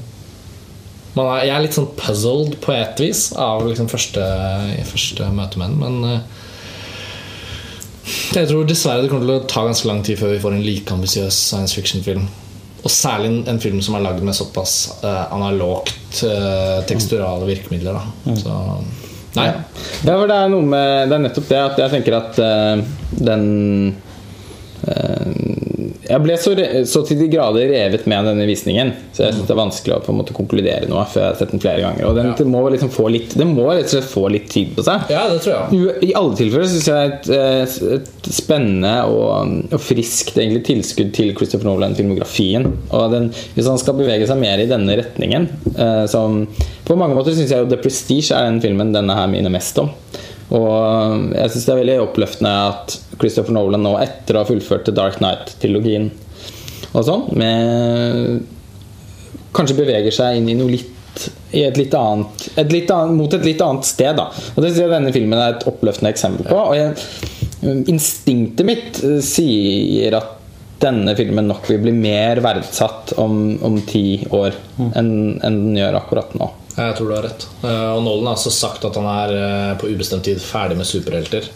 Man 1.17 1.31
er, 1.33 1.47
jeg 1.47 1.55
er 1.55 1.63
litt 1.63 1.73
sånn 1.73 1.87
puzzled 1.97 2.59
på 2.61 2.75
et 2.75 2.99
vis 3.01 3.21
av 3.33 3.63
liksom 3.65 3.87
første, 3.89 4.21
første 4.85 5.29
møte 5.33 5.57
med 5.57 5.73
den, 5.73 5.79
men 5.81 6.11
eh, 6.11 6.43
jeg 8.37 8.51
tror 8.51 8.67
dessverre 8.69 9.01
det 9.01 9.09
kommer 9.09 9.25
til 9.25 9.39
å 9.39 9.47
ta 9.49 9.63
ganske 9.65 9.89
lang 9.89 10.03
tid 10.05 10.19
før 10.19 10.35
vi 10.35 10.43
får 10.43 10.53
en 10.53 10.67
like 10.67 10.93
ambisiøs 10.93 11.39
science 11.49 11.73
fiction-film. 11.73 12.27
Og 12.87 12.91
særlig 12.93 13.33
en, 13.51 13.59
film 13.59 13.81
som 13.83 13.97
er 13.97 14.05
lagd 14.05 14.23
med 14.23 14.35
såpass 14.37 14.77
eh, 15.03 15.23
analogt 15.35 16.21
eh, 16.23 16.77
teksturale 16.87 17.43
virkemidler. 17.49 17.97
Da. 17.99 18.35
Så 18.39 18.59
nei. 19.35 19.49
Det 20.05 20.13
er 20.13 20.53
med 20.55 21.09
Det 21.11 21.17
er 21.17 21.23
nettopp 21.25 21.49
det 21.51 21.59
at 21.65 21.81
jeg 21.83 21.93
tenker 21.97 22.15
at 22.15 22.39
uh, 22.39 22.85
den 23.27 23.43
eh, 24.87 25.56
Jeg 26.07 26.23
ble 26.23 26.35
så, 26.39 26.53
så 26.87 27.01
til 27.07 27.19
de 27.19 27.27
grader 27.31 27.67
revet 27.71 28.05
med 28.07 28.27
denne 28.29 28.45
visningen, 28.47 28.93
så 29.15 29.25
jeg 29.25 29.35
synes 29.35 29.47
det 29.49 29.53
er 29.55 29.59
vanskelig 29.59 29.95
å 29.97 29.99
på 30.05 30.13
en 30.13 30.19
måte 30.21 30.35
konkludere 30.37 30.87
noe 30.87 31.03
før 31.11 31.23
jeg 31.25 31.31
har 31.33 31.39
sett 31.41 31.51
den 31.55 31.63
flere 31.63 31.83
ganger. 31.83 32.05
Og 32.07 32.15
den 32.15 32.29
Ja. 32.29 32.35
det 32.39 32.47
må 32.47 32.61
liksom 32.71 32.91
få 32.93 33.09
litt 33.11 33.35
Den 33.37 33.51
må 33.57 33.65
rett 33.69 33.89
og 33.89 33.93
slett 33.95 34.09
få 34.11 34.23
litt 34.31 34.47
tid 34.53 34.71
på 34.77 34.85
seg. 34.87 35.09
Ja, 35.11 35.25
det 35.31 35.41
tror 35.43 35.53
jeg. 35.71 35.97
I 36.07 36.13
alle 36.17 36.37
tilfeller 36.39 36.69
syns 36.71 36.87
jeg 36.87 37.17
det 37.27 37.39
er 37.41 37.61
et, 37.65 37.77
eh, 37.81 37.97
et 37.97 38.31
spennende 38.37 38.93
og, 39.11 39.73
og 39.73 39.83
friskt 39.83 40.37
egentlig 40.37 40.63
tilskudd 40.69 41.11
til 41.17 41.33
Christopher 41.35 41.67
Nolan-filmografien. 41.71 42.69
Og 42.91 43.11
den, 43.11 43.29
Hvis 43.55 43.67
han 43.67 43.77
skal 43.81 43.97
bevege 43.99 44.27
seg 44.29 44.39
mer 44.39 44.63
i 44.63 44.69
denne 44.69 44.95
retningen 44.99 45.49
eh, 45.75 46.05
som 46.07 46.45
På 46.87 46.95
mange 46.95 47.17
måter 47.17 47.35
syns 47.35 47.51
jeg 47.51 47.65
jo 47.65 47.69
The 47.69 47.81
Prestige 47.83 48.31
er 48.31 48.47
den 48.47 48.61
filmen 48.63 48.93
denne 48.95 49.15
her 49.17 49.27
minner 49.27 49.51
mest 49.51 49.77
om. 49.83 49.91
Og 50.55 51.33
jeg 51.35 51.51
syns 51.51 51.65
det 51.65 51.73
er 51.73 51.81
veldig 51.81 51.97
oppløftende 52.05 52.53
at 52.69 52.95
Christopher 53.17 53.55
Nolan 53.55 53.83
nå, 53.83 53.95
etter 53.99 54.37
å 54.37 54.43
ha 54.43 54.47
fullført 54.47 54.85
The 54.87 54.95
Dark 54.95 55.19
Knight-trilogien 55.19 56.11
og 56.93 57.03
sånn, 57.03 57.25
med 57.35 58.45
kanskje 59.57 59.79
beveger 59.81 60.13
seg 60.13 60.39
inn 60.39 60.47
i 60.51 60.55
noe 60.57 60.71
litt 60.71 60.93
i 61.55 61.63
et 61.65 61.77
litt 61.79 61.95
annet, 61.97 62.43
et 62.61 62.69
litt 62.69 62.91
annet 62.93 63.17
Mot 63.17 63.33
et 63.33 63.45
litt 63.47 63.61
annet 63.63 63.87
sted. 63.87 64.13
da 64.19 64.27
Og 64.29 64.59
Det 64.61 64.69
synes 64.69 64.81
jeg 64.83 64.91
denne 64.91 65.13
filmen 65.15 65.39
er 65.41 65.55
et 65.55 65.65
oppløftende 65.65 66.11
eksempel 66.13 66.45
på. 66.45 66.59
Og 66.61 66.75
jeg, 66.77 66.93
Instinktet 67.89 68.67
mitt 68.67 68.99
eh, 69.01 69.17
sier 69.25 70.19
at 70.19 70.35
denne 70.77 71.15
filmen 71.17 71.47
nok 71.49 71.65
vil 71.71 71.81
bli 71.81 71.93
mer 71.95 72.37
verdsatt 72.45 73.15
om, 73.17 73.57
om 73.65 73.79
ti 73.89 74.21
år 74.29 74.53
enn 74.77 75.39
enn 75.41 75.55
den 75.63 75.79
gjør 75.79 75.97
akkurat 76.03 76.35
nå. 76.37 76.51
Jeg 76.77 76.93
tror 76.97 77.09
du 77.09 77.15
har 77.15 77.23
rett. 77.25 77.47
Eh, 77.65 77.89
Og 77.95 78.03
Nolan 78.05 78.27
har 78.31 78.37
også 78.37 78.51
sagt 78.53 78.85
at 78.85 78.95
han 78.99 79.07
er 79.09 79.33
eh, 79.37 79.71
på 79.81 79.89
ubestemt 79.89 80.23
tid 80.27 80.41
ferdig 80.43 80.77
med 80.77 80.85
superhelter. 80.89 81.47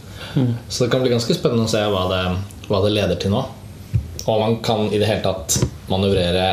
Så 0.71 0.85
det 0.85 0.91
kan 0.93 1.01
bli 1.03 1.11
ganske 1.11 1.35
spennende 1.35 1.65
å 1.67 1.71
se 1.71 1.81
hva 1.91 2.05
det, 2.09 2.21
hva 2.69 2.79
det 2.85 2.93
leder 2.95 3.17
til 3.19 3.33
nå. 3.33 3.41
Og 4.25 4.29
om 4.35 4.43
han 4.45 4.59
kan 4.63 4.85
i 4.93 4.99
det 5.01 5.09
hele 5.09 5.23
tatt 5.25 5.57
manøvrere 5.91 6.49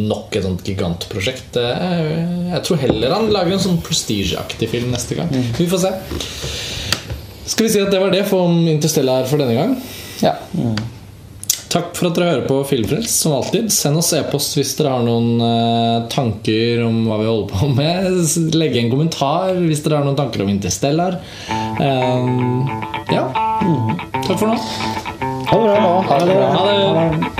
nok 0.00 0.36
et 0.38 0.44
sånt 0.46 0.64
gigantprosjekt. 0.66 1.56
Eh, 1.60 2.50
Jeg 2.52 2.62
tror 2.66 2.80
heller 2.82 3.14
han 3.14 3.30
lager 3.32 3.56
en 3.56 3.62
sånn 3.62 3.80
prestige-aktig 3.86 4.68
film 4.72 4.90
neste 4.94 5.16
gang. 5.18 5.30
Vi 5.58 5.66
får 5.70 5.84
se. 5.86 5.92
Skal 7.50 7.66
vi 7.66 7.72
si 7.72 7.80
at 7.82 7.90
det 7.92 8.00
var 8.02 8.12
det 8.14 8.24
for 8.30 8.46
Interstellar 8.70 9.24
for 9.30 9.40
denne 9.42 9.56
gang? 9.56 9.76
Ja. 10.22 10.36
Takk 11.70 11.92
for 11.94 12.08
at 12.08 12.16
dere 12.18 12.30
hører 12.32 12.46
på 12.48 12.56
Filmfrelst, 12.66 13.20
som 13.22 13.36
alltid. 13.36 13.68
Send 13.70 14.00
oss 14.00 14.10
e-post 14.18 14.56
hvis 14.58 14.72
dere 14.78 14.96
har 14.96 15.04
noen 15.06 15.38
eh, 15.46 16.08
tanker 16.10 16.82
om 16.82 17.04
hva 17.06 17.20
vi 17.20 17.28
holder 17.30 17.52
på 17.52 17.68
med. 17.76 18.56
Legg 18.58 18.78
en 18.80 18.90
kommentar 18.90 19.54
hvis 19.54 19.84
dere 19.84 20.00
har 20.00 20.08
noen 20.08 20.18
tanker 20.18 20.42
om 20.42 20.50
Interstellar. 20.50 21.20
Um, 21.78 22.66
ja. 23.14 23.28
Takk 24.18 24.34
for 24.34 24.50
nå. 24.50 24.58
Ha 25.50 25.60
det 25.60 25.70
bra. 25.70 25.94
Ha 26.10 26.18
det 26.24 26.40
bra. 26.40 26.50
Ha 26.58 26.66
det. 26.74 27.39